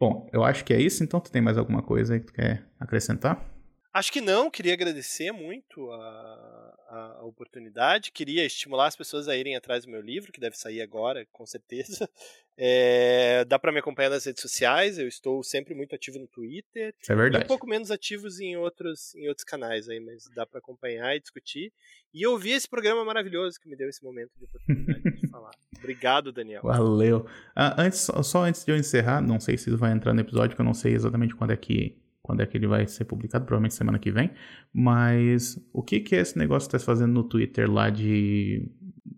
Bom, 0.00 0.28
eu 0.32 0.42
acho 0.42 0.64
que 0.64 0.72
é 0.72 0.80
isso, 0.80 1.04
então 1.04 1.20
tu 1.20 1.30
tem 1.30 1.42
mais 1.42 1.58
alguma 1.58 1.82
coisa 1.82 2.14
aí 2.14 2.20
que 2.20 2.26
tu 2.26 2.32
quer 2.32 2.66
acrescentar? 2.80 3.53
Acho 3.94 4.10
que 4.10 4.20
não, 4.20 4.50
queria 4.50 4.72
agradecer 4.72 5.30
muito 5.30 5.88
a, 5.92 6.74
a, 6.88 7.24
oportunidade, 7.24 8.10
queria 8.10 8.44
estimular 8.44 8.88
as 8.88 8.96
pessoas 8.96 9.28
a 9.28 9.36
irem 9.36 9.54
atrás 9.54 9.84
do 9.84 9.90
meu 9.92 10.00
livro, 10.00 10.32
que 10.32 10.40
deve 10.40 10.58
sair 10.58 10.82
agora, 10.82 11.24
com 11.30 11.46
certeza. 11.46 12.10
É, 12.58 13.44
dá 13.44 13.56
para 13.56 13.70
me 13.70 13.78
acompanhar 13.78 14.10
nas 14.10 14.24
redes 14.24 14.42
sociais, 14.42 14.98
eu 14.98 15.06
estou 15.06 15.44
sempre 15.44 15.76
muito 15.76 15.94
ativo 15.94 16.18
no 16.18 16.26
Twitter. 16.26 16.92
Isso 17.00 17.12
é 17.12 17.14
verdade. 17.14 17.44
um 17.44 17.46
pouco 17.46 17.68
menos 17.68 17.92
ativos 17.92 18.40
em 18.40 18.56
outros, 18.56 19.14
em 19.14 19.28
outros 19.28 19.44
canais 19.44 19.88
aí, 19.88 20.00
mas 20.00 20.28
dá 20.34 20.44
para 20.44 20.58
acompanhar 20.58 21.14
e 21.14 21.20
discutir. 21.20 21.72
E 22.12 22.26
ouvir 22.26 22.50
esse 22.50 22.68
programa 22.68 23.04
maravilhoso 23.04 23.60
que 23.60 23.68
me 23.68 23.76
deu 23.76 23.88
esse 23.88 24.02
momento 24.02 24.32
de 24.36 24.44
oportunidade 24.44 25.20
de 25.20 25.26
falar. 25.30 25.52
Obrigado, 25.78 26.32
Daniel. 26.32 26.62
Valeu. 26.62 27.28
Ah, 27.54 27.80
antes, 27.80 28.10
só 28.24 28.42
antes 28.42 28.64
de 28.64 28.72
eu 28.72 28.76
encerrar, 28.76 29.20
não 29.20 29.38
sei 29.38 29.56
se 29.56 29.68
isso 29.68 29.78
vai 29.78 29.92
entrar 29.92 30.12
no 30.12 30.20
episódio, 30.20 30.50
porque 30.50 30.62
eu 30.62 30.66
não 30.66 30.74
sei 30.74 30.94
exatamente 30.94 31.36
quando 31.36 31.52
é 31.52 31.56
que 31.56 32.02
quando 32.24 32.40
é 32.40 32.46
que 32.46 32.56
ele 32.56 32.66
vai 32.66 32.86
ser 32.86 33.04
publicado, 33.04 33.44
provavelmente 33.44 33.74
semana 33.74 33.98
que 33.98 34.10
vem. 34.10 34.30
Mas 34.72 35.60
o 35.74 35.82
que, 35.82 36.00
que 36.00 36.16
é 36.16 36.20
esse 36.20 36.38
negócio 36.38 36.68
que 36.68 36.74
está 36.74 36.84
fazendo 36.84 37.12
no 37.12 37.22
Twitter 37.22 37.70
lá 37.70 37.90
de 37.90 38.66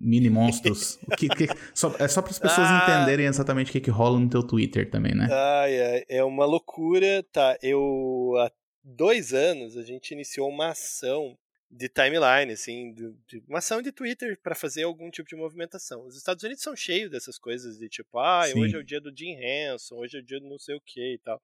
mini 0.00 0.28
monstros? 0.28 0.98
que, 1.16 1.28
que, 1.28 1.46
só, 1.72 1.94
é 2.00 2.08
só 2.08 2.20
para 2.20 2.32
as 2.32 2.38
pessoas 2.40 2.66
ah, 2.68 2.82
entenderem 2.82 3.26
exatamente 3.26 3.68
o 3.68 3.72
que, 3.72 3.80
que 3.80 3.90
rola 3.90 4.18
no 4.18 4.28
teu 4.28 4.42
Twitter 4.42 4.90
também, 4.90 5.14
né? 5.14 5.28
Ah, 5.30 5.66
é, 5.68 6.04
é 6.08 6.24
uma 6.24 6.44
loucura, 6.44 7.24
tá? 7.30 7.56
Eu 7.62 8.34
há 8.38 8.50
dois 8.82 9.32
anos 9.32 9.76
a 9.76 9.82
gente 9.84 10.10
iniciou 10.10 10.48
uma 10.48 10.70
ação 10.70 11.38
de 11.76 11.88
timeline, 11.88 12.52
assim, 12.52 12.92
de, 12.92 13.12
de 13.28 13.44
uma 13.46 13.58
ação 13.58 13.82
de 13.82 13.92
Twitter 13.92 14.38
para 14.42 14.54
fazer 14.54 14.84
algum 14.84 15.10
tipo 15.10 15.28
de 15.28 15.36
movimentação. 15.36 16.06
Os 16.06 16.16
Estados 16.16 16.42
Unidos 16.42 16.62
são 16.62 16.74
cheios 16.74 17.10
dessas 17.10 17.38
coisas 17.38 17.78
de 17.78 17.88
tipo, 17.88 18.18
ah, 18.18 18.46
Sim. 18.46 18.58
hoje 18.58 18.74
é 18.74 18.78
o 18.78 18.84
dia 18.84 19.00
do 19.00 19.14
Jim 19.14 19.36
Henson, 19.38 19.96
hoje 19.96 20.16
é 20.16 20.20
o 20.20 20.24
dia 20.24 20.40
do 20.40 20.48
não 20.48 20.58
sei 20.58 20.74
o 20.74 20.80
que 20.80 21.14
e 21.14 21.18
tal. 21.18 21.40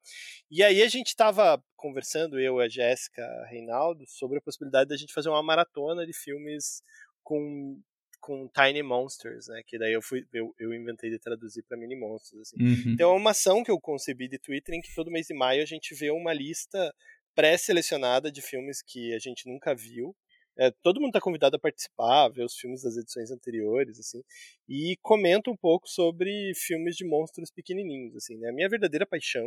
E 0.50 0.62
aí 0.62 0.82
a 0.82 0.88
gente 0.88 1.08
estava 1.08 1.62
conversando, 1.76 2.40
eu 2.40 2.60
e 2.60 2.64
a 2.64 2.68
Jéssica 2.68 3.22
Reinaldo, 3.50 4.04
sobre 4.06 4.38
a 4.38 4.40
possibilidade 4.40 4.88
da 4.88 4.96
gente 4.96 5.12
fazer 5.12 5.28
uma 5.28 5.42
maratona 5.42 6.06
de 6.06 6.12
filmes 6.12 6.82
com 7.22 7.78
com 8.22 8.48
Tiny 8.48 8.84
Monsters, 8.84 9.48
né? 9.48 9.62
Que 9.66 9.76
daí 9.76 9.92
eu 9.92 10.00
fui 10.00 10.24
eu, 10.32 10.54
eu 10.56 10.72
inventei 10.72 11.10
de 11.10 11.18
traduzir 11.18 11.64
para 11.64 11.76
Mini 11.76 11.96
Monsters, 11.96 12.42
assim. 12.42 12.62
Uhum. 12.62 12.92
Então 12.94 13.10
é 13.10 13.16
uma 13.16 13.32
ação 13.32 13.64
que 13.64 13.70
eu 13.70 13.80
concebi 13.80 14.28
de 14.28 14.38
Twitter 14.38 14.76
em 14.76 14.80
que 14.80 14.94
todo 14.94 15.10
mês 15.10 15.26
de 15.26 15.34
maio 15.34 15.60
a 15.60 15.66
gente 15.66 15.92
vê 15.92 16.08
uma 16.12 16.32
lista 16.32 16.94
pré-selecionada 17.34 18.30
de 18.30 18.40
filmes 18.40 18.82
que 18.82 19.12
a 19.14 19.18
gente 19.18 19.48
nunca 19.48 19.74
viu. 19.74 20.14
É, 20.59 20.70
todo 20.82 21.00
mundo 21.00 21.11
está 21.11 21.20
convidado 21.20 21.57
a 21.57 21.59
participar, 21.59 22.28
ver 22.28 22.44
os 22.44 22.57
filmes 22.57 22.82
das 22.82 22.96
edições 22.96 23.30
anteriores, 23.30 23.98
assim, 23.98 24.22
e 24.68 24.96
comenta 25.03 25.50
um 25.50 25.57
pouco 25.57 25.88
sobre 25.88 26.53
filmes 26.55 26.96
de 26.96 27.07
monstros 27.07 27.50
pequenininhos, 27.50 28.16
assim, 28.16 28.36
né? 28.36 28.50
A 28.50 28.53
minha 28.53 28.68
verdadeira 28.68 29.07
paixão 29.07 29.46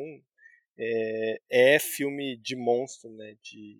é, 0.77 1.39
é 1.49 1.79
filme 1.79 2.37
de 2.37 2.55
monstro, 2.55 3.09
né? 3.11 3.35
De, 3.43 3.79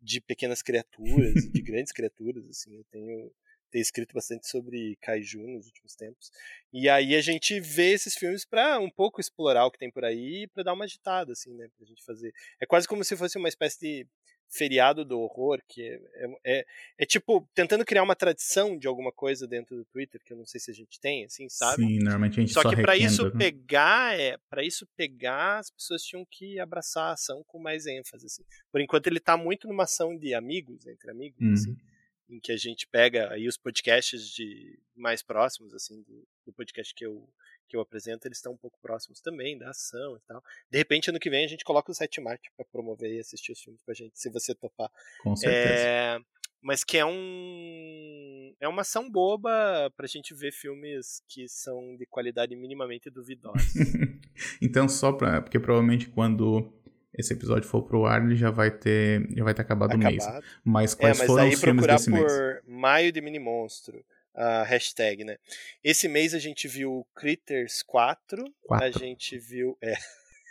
de 0.00 0.20
pequenas 0.20 0.62
criaturas, 0.62 1.34
de 1.50 1.62
grandes 1.62 1.92
criaturas, 1.92 2.46
assim. 2.48 2.76
Eu 2.76 2.84
tenho 2.90 3.32
tenho 3.70 3.82
escrito 3.82 4.12
bastante 4.12 4.48
sobre 4.48 4.96
kaiju 5.00 5.46
nos 5.46 5.66
últimos 5.66 5.94
tempos. 5.94 6.30
E 6.72 6.88
aí 6.88 7.14
a 7.14 7.20
gente 7.20 7.60
vê 7.60 7.92
esses 7.92 8.14
filmes 8.14 8.44
para 8.44 8.78
um 8.80 8.90
pouco 8.90 9.20
explorar 9.20 9.64
o 9.64 9.70
que 9.70 9.78
tem 9.78 9.90
por 9.90 10.04
aí, 10.04 10.46
para 10.48 10.64
dar 10.64 10.72
uma 10.72 10.84
agitada 10.84 11.32
assim, 11.32 11.54
né, 11.54 11.68
pra 11.76 11.86
gente 11.86 12.04
fazer. 12.04 12.34
É 12.60 12.66
quase 12.66 12.86
como 12.88 13.04
se 13.04 13.16
fosse 13.16 13.38
uma 13.38 13.48
espécie 13.48 13.78
de 13.80 14.06
feriado 14.50 15.04
do 15.04 15.20
horror, 15.20 15.62
que 15.68 15.82
é, 15.82 15.94
é, 15.94 16.40
é, 16.44 16.66
é, 16.98 17.06
tipo 17.06 17.48
tentando 17.54 17.84
criar 17.84 18.02
uma 18.02 18.16
tradição 18.16 18.76
de 18.76 18.88
alguma 18.88 19.12
coisa 19.12 19.46
dentro 19.46 19.76
do 19.76 19.84
Twitter, 19.84 20.20
que 20.24 20.32
eu 20.32 20.36
não 20.36 20.44
sei 20.44 20.60
se 20.60 20.70
a 20.70 20.74
gente 20.74 20.98
tem, 21.00 21.24
assim, 21.24 21.48
sabe? 21.48 21.84
Sim, 21.84 21.98
normalmente 22.00 22.40
a 22.40 22.42
gente 22.42 22.52
só, 22.52 22.62
só 22.62 22.70
que 22.70 22.82
para 22.82 22.96
isso 22.96 23.26
né? 23.26 23.38
pegar, 23.38 24.18
é, 24.18 24.36
para 24.50 24.64
isso 24.64 24.86
pegar, 24.96 25.58
as 25.58 25.70
pessoas 25.70 26.02
tinham 26.02 26.26
que 26.28 26.58
abraçar 26.58 27.10
a 27.10 27.12
ação 27.12 27.44
com 27.46 27.60
mais 27.60 27.86
ênfase, 27.86 28.26
assim. 28.26 28.42
Por 28.72 28.80
enquanto 28.80 29.06
ele 29.06 29.20
tá 29.20 29.36
muito 29.36 29.68
numa 29.68 29.84
ação 29.84 30.16
de 30.18 30.34
amigos, 30.34 30.84
entre 30.86 31.10
amigos, 31.10 31.40
hum. 31.40 31.52
assim, 31.52 31.76
em 32.28 32.40
que 32.40 32.50
a 32.50 32.56
gente 32.56 32.86
pega 32.88 33.32
aí 33.32 33.46
os 33.46 33.56
podcasts 33.56 34.28
de 34.28 34.78
mais 34.96 35.22
próximos, 35.22 35.72
assim, 35.74 36.02
do, 36.02 36.26
do 36.46 36.52
podcast 36.52 36.92
que 36.94 37.06
eu 37.06 37.28
que 37.70 37.76
eu 37.76 37.80
apresento, 37.80 38.26
eles 38.26 38.38
estão 38.38 38.52
um 38.52 38.56
pouco 38.56 38.78
próximos 38.82 39.20
também 39.20 39.56
da 39.56 39.70
ação 39.70 40.16
e 40.16 40.20
tal. 40.26 40.42
De 40.68 40.76
repente, 40.76 41.08
ano 41.08 41.20
que 41.20 41.30
vem, 41.30 41.44
a 41.44 41.48
gente 41.48 41.64
coloca 41.64 41.90
o 41.90 41.94
site 41.94 42.20
Marte 42.20 42.50
para 42.56 42.66
promover 42.66 43.14
e 43.14 43.20
assistir 43.20 43.52
os 43.52 43.60
filmes 43.60 43.80
com 43.82 43.90
a 43.92 43.94
gente, 43.94 44.18
se 44.18 44.28
você 44.28 44.54
topar. 44.54 44.90
Com 45.22 45.36
certeza. 45.36 45.72
É, 45.72 46.18
mas 46.60 46.82
que 46.82 46.98
é 46.98 47.06
um 47.06 48.54
é 48.60 48.68
uma 48.68 48.82
ação 48.82 49.08
boba 49.08 49.90
pra 49.96 50.06
gente 50.06 50.34
ver 50.34 50.52
filmes 50.52 51.22
que 51.28 51.48
são 51.48 51.96
de 51.96 52.04
qualidade 52.06 52.54
minimamente 52.56 53.08
duvidosa. 53.08 53.56
então 54.60 54.88
só 54.88 55.12
para 55.12 55.40
porque 55.40 55.58
provavelmente 55.58 56.08
quando 56.08 56.70
esse 57.14 57.32
episódio 57.32 57.68
for 57.68 57.82
pro 57.82 58.04
ar, 58.04 58.22
ele 58.22 58.36
já 58.36 58.50
vai 58.50 58.70
ter 58.70 59.26
já 59.34 59.44
vai 59.44 59.54
ter 59.54 59.62
acabado, 59.62 59.92
acabado. 59.92 60.10
o 60.10 60.10
mês. 60.10 60.24
Mas 60.64 60.94
quais 60.94 61.16
é, 61.16 61.20
mas 61.20 61.26
foram 61.26 61.48
os 61.48 61.60
filmes 61.60 61.86
desse 61.86 62.10
mês? 62.10 62.32
por 62.32 62.62
Maio 62.66 63.12
de 63.12 63.20
Mini 63.20 63.38
Monstro 63.38 64.04
a 64.34 64.62
hashtag, 64.64 65.24
né? 65.24 65.36
Esse 65.82 66.08
mês 66.08 66.34
a 66.34 66.38
gente 66.38 66.68
viu 66.68 67.06
Critters 67.14 67.82
4, 67.82 68.44
4. 68.62 68.86
a 68.86 68.90
gente 68.90 69.38
viu. 69.38 69.76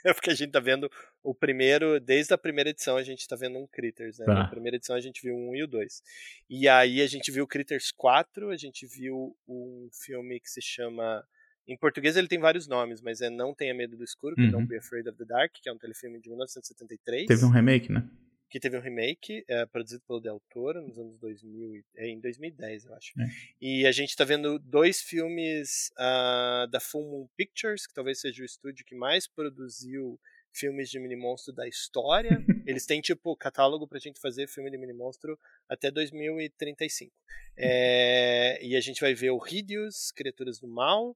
É, 0.06 0.12
é 0.12 0.14
porque 0.14 0.30
a 0.30 0.34
gente 0.34 0.52
tá 0.52 0.62
vendo 0.62 0.90
o 1.22 1.36
primeiro, 1.36 2.00
desde 2.00 2.34
a 2.34 2.38
primeira 2.38 2.70
edição 2.70 2.96
a 2.96 3.04
gente 3.04 3.28
tá 3.28 3.36
vendo 3.36 3.60
um 3.60 3.68
Critters, 3.68 4.18
né? 4.18 4.26
Tá. 4.26 4.34
Na 4.34 4.48
primeira 4.48 4.78
edição 4.78 4.96
a 4.96 5.02
gente 5.02 5.22
viu 5.22 5.36
um 5.36 5.54
e 5.54 5.62
o 5.62 5.68
dois. 5.68 6.02
E 6.50 6.70
aí 6.70 7.02
a 7.02 7.08
gente 7.08 7.32
viu 7.32 7.46
Critters 7.46 7.92
4, 7.92 8.50
a 8.50 8.56
gente 8.56 8.88
viu 8.88 9.36
um 9.48 9.90
filme 9.92 10.40
que 10.40 10.50
se 10.50 10.62
chama. 10.62 11.22
Em 11.68 11.78
português 11.78 12.16
ele 12.16 12.30
tem 12.30 12.40
vários 12.40 12.68
nomes, 12.68 13.02
mas 13.02 13.20
é 13.20 13.30
Não 13.30 13.54
Tenha 13.54 13.74
Medo 13.74 13.98
do 13.98 14.04
Escuro, 14.04 14.36
que 14.36 14.42
é 14.42 14.46
uhum. 14.46 14.52
Don't 14.52 14.68
Be 14.68 14.78
Afraid 14.78 15.08
of 15.10 15.18
the 15.18 15.26
Dark, 15.26 15.52
que 15.62 15.70
é 15.70 15.74
um 15.74 15.78
telefilme 15.78 16.20
de 16.20 16.30
1973. 16.30 17.28
Teve 17.28 17.46
um 17.46 17.50
remake, 17.50 17.92
né? 17.92 18.08
Que 18.50 18.60
teve 18.60 18.78
um 18.78 18.82
remake 18.82 19.44
é, 19.48 19.66
produzido 19.66 20.02
pelo 20.08 20.20
Del 20.20 20.42
Toro 20.50 20.82
nos 20.82 20.98
anos 20.98 21.18
2000, 21.20 21.84
é, 21.96 22.08
em 22.08 22.20
2010, 22.20 22.86
eu 22.86 22.96
acho. 22.96 23.14
É. 23.20 23.26
E 23.62 23.86
a 23.86 23.92
gente 23.92 24.10
está 24.10 24.24
vendo 24.24 24.58
dois 24.58 25.02
filmes 25.02 25.92
uh, 25.94 26.68
da 26.68 26.80
Full 26.80 27.04
Moon 27.04 27.28
Pictures, 27.38 27.86
que 27.86 27.94
talvez 27.94 28.20
seja 28.20 28.42
o 28.42 28.46
estúdio 28.46 28.86
que 28.86 28.96
mais 28.96 29.28
produziu 29.28 30.20
filmes 30.52 30.90
de 30.90 31.00
mini 31.00 31.16
monstro 31.16 31.54
da 31.54 31.68
história. 31.68 32.44
Eles 32.66 32.86
têm 32.86 33.02
tipo 33.02 33.36
catálogo 33.36 33.88
pra 33.88 34.00
gente 34.00 34.20
fazer 34.20 34.48
filme 34.48 34.72
de 34.72 34.78
mini 34.78 34.94
monstro 34.94 35.38
até 35.68 35.92
2035. 35.92 37.14
É, 37.56 38.60
e 38.64 38.76
a 38.76 38.82
gente 38.82 39.02
vai 39.02 39.14
ver 39.14 39.32
o 39.32 39.42
Hideous, 39.46 40.12
Criaturas 40.12 40.60
do 40.60 40.68
Mal, 40.68 41.16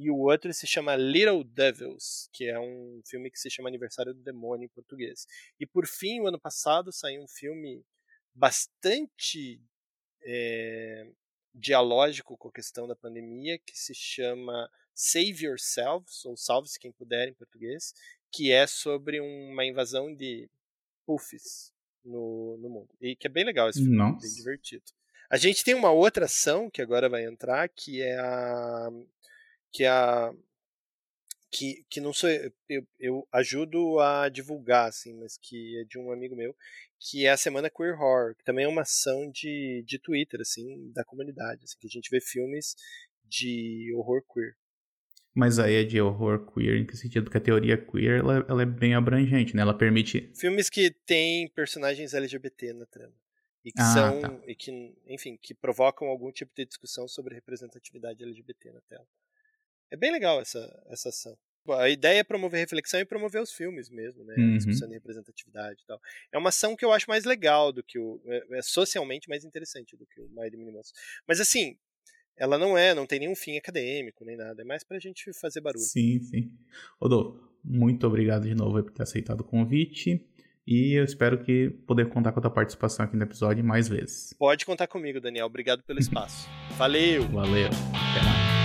e 0.00 0.10
o 0.10 0.16
outro 0.16 0.52
se 0.54 0.66
chama 0.66 0.96
Little 0.96 1.44
Devils, 1.44 2.30
que 2.32 2.46
é 2.46 2.58
um 2.58 3.02
filme 3.04 3.30
que 3.30 3.38
se 3.38 3.50
chama 3.50 3.68
Aniversário 3.68 4.14
do 4.14 4.22
Demônio 4.22 4.64
em 4.64 4.68
português. 4.68 5.26
E 5.58 5.66
por 5.66 5.86
fim, 5.86 6.20
o 6.20 6.26
ano 6.26 6.40
passado 6.40 6.90
saiu 6.90 7.22
um 7.22 7.28
filme 7.28 7.84
bastante 8.34 9.60
é, 10.22 11.06
dialógico 11.54 12.34
com 12.38 12.48
a 12.48 12.52
questão 12.52 12.88
da 12.88 12.96
pandemia, 12.96 13.58
que 13.58 13.76
se 13.76 13.94
chama 13.94 14.70
Save 14.94 15.44
Yourselves, 15.44 16.24
ou 16.24 16.34
Salve-se 16.34 16.80
Quem 16.80 16.92
Puder 16.92 17.28
em 17.28 17.34
português, 17.34 17.92
que 18.32 18.50
é 18.50 18.66
sobre 18.66 19.20
uma 19.20 19.66
invasão 19.66 20.14
de 20.14 20.48
puffs 21.04 21.74
no, 22.02 22.56
no 22.56 22.70
mundo. 22.70 22.88
E 23.02 23.14
que 23.14 23.26
é 23.26 23.30
bem 23.30 23.44
legal 23.44 23.68
esse 23.68 23.80
filme, 23.80 23.96
Nossa. 23.96 24.26
bem 24.26 24.34
divertido. 24.34 24.84
A 25.28 25.36
gente 25.36 25.62
tem 25.62 25.74
uma 25.74 25.92
outra 25.92 26.24
ação 26.24 26.70
que 26.70 26.80
agora 26.80 27.08
vai 27.08 27.24
entrar, 27.24 27.68
que 27.68 28.00
é 28.00 28.18
a 28.18 28.88
que 29.72 29.84
a 29.84 30.32
que, 31.52 31.84
que 31.90 32.00
não 32.00 32.12
sou 32.12 32.30
eu, 32.68 32.86
eu 32.98 33.28
ajudo 33.32 33.98
a 33.98 34.28
divulgar 34.28 34.88
assim, 34.88 35.12
mas 35.18 35.36
que 35.36 35.78
é 35.80 35.84
de 35.84 35.98
um 35.98 36.12
amigo 36.12 36.36
meu, 36.36 36.54
que 36.98 37.26
é 37.26 37.30
a 37.30 37.36
semana 37.36 37.68
Queer 37.68 38.00
Horror, 38.00 38.36
que 38.36 38.44
também 38.44 38.66
é 38.66 38.68
uma 38.68 38.82
ação 38.82 39.30
de, 39.30 39.82
de 39.84 39.98
Twitter 39.98 40.40
assim, 40.40 40.92
da 40.92 41.04
comunidade, 41.04 41.64
assim, 41.64 41.76
que 41.80 41.86
a 41.86 41.90
gente 41.90 42.08
vê 42.10 42.20
filmes 42.20 42.76
de 43.24 43.92
horror 43.94 44.22
queer. 44.32 44.56
Mas 45.32 45.58
aí 45.58 45.76
é 45.76 45.84
de 45.84 46.00
horror 46.00 46.52
queer, 46.52 46.76
em 46.76 46.86
que 46.86 46.96
sentido? 46.96 47.24
Porque 47.24 47.38
a 47.38 47.40
teoria 47.40 47.78
queer 47.78 48.18
ela, 48.18 48.44
ela 48.48 48.62
é 48.62 48.66
bem 48.66 48.94
abrangente, 48.94 49.54
né? 49.54 49.62
Ela 49.62 49.76
permite. 49.76 50.30
Filmes 50.34 50.68
que 50.68 50.90
têm 51.06 51.48
personagens 51.48 52.14
LGBT 52.14 52.72
na 52.72 52.86
trama. 52.86 53.14
E 53.64 53.70
que 53.70 53.80
ah, 53.80 53.92
são. 53.94 54.20
Tá. 54.20 54.40
E 54.46 54.54
que, 54.54 54.94
enfim, 55.06 55.38
que 55.40 55.54
provocam 55.54 56.08
algum 56.08 56.32
tipo 56.32 56.52
de 56.56 56.64
discussão 56.64 57.06
sobre 57.06 57.34
representatividade 57.34 58.24
LGBT 58.24 58.72
na 58.72 58.80
tela. 58.82 59.06
É 59.90 59.96
bem 59.96 60.12
legal 60.12 60.40
essa, 60.40 60.82
essa 60.88 61.08
ação. 61.08 61.36
A 61.68 61.88
ideia 61.88 62.20
é 62.20 62.24
promover 62.24 62.58
reflexão 62.58 63.00
e 63.00 63.04
promover 63.04 63.40
os 63.40 63.52
filmes 63.52 63.90
mesmo, 63.90 64.24
né? 64.24 64.34
Uhum. 64.36 64.56
Discussão 64.56 64.88
de 64.88 64.94
representatividade 64.94 65.82
e 65.82 65.86
tal. 65.86 66.00
É 66.32 66.38
uma 66.38 66.48
ação 66.48 66.74
que 66.74 66.84
eu 66.84 66.92
acho 66.92 67.06
mais 67.08 67.24
legal 67.24 67.72
do 67.72 67.82
que 67.82 67.98
o. 67.98 68.20
É, 68.26 68.58
é 68.58 68.62
socialmente 68.62 69.28
mais 69.28 69.44
interessante 69.44 69.96
do 69.96 70.06
que 70.06 70.20
o 70.20 70.28
Mighty 70.30 70.56
Mini 70.56 70.72
Monsters. 70.72 70.98
Mas 71.28 71.38
assim, 71.38 71.76
ela 72.36 72.56
não 72.56 72.76
é, 72.76 72.94
não 72.94 73.06
tem 73.06 73.20
nenhum 73.20 73.36
fim 73.36 73.58
acadêmico 73.58 74.24
nem 74.24 74.36
nada, 74.36 74.62
é 74.62 74.64
mais 74.64 74.82
pra 74.82 74.98
gente 74.98 75.32
fazer 75.34 75.60
barulho. 75.60 75.84
Sim, 75.84 76.20
sim. 76.20 76.50
Rodolfo, 77.00 77.38
muito 77.62 78.06
obrigado 78.06 78.48
de 78.48 78.54
novo 78.54 78.82
por 78.82 78.92
ter 78.92 79.02
aceitado 79.02 79.40
o 79.40 79.44
convite. 79.44 80.26
E 80.66 80.94
eu 80.94 81.04
espero 81.04 81.42
que 81.42 81.70
poder 81.86 82.08
contar 82.08 82.32
com 82.32 82.38
a 82.38 82.42
tua 82.42 82.50
participação 82.50 83.04
aqui 83.04 83.16
no 83.16 83.24
episódio 83.24 83.64
mais 83.64 83.88
vezes. 83.88 84.32
Pode 84.38 84.64
contar 84.64 84.86
comigo, 84.86 85.20
Daniel. 85.20 85.46
Obrigado 85.46 85.82
pelo 85.82 85.98
espaço. 86.00 86.48
Valeu! 86.76 87.26
Valeu. 87.28 87.66
Até 87.66 88.24
mais. 88.24 88.59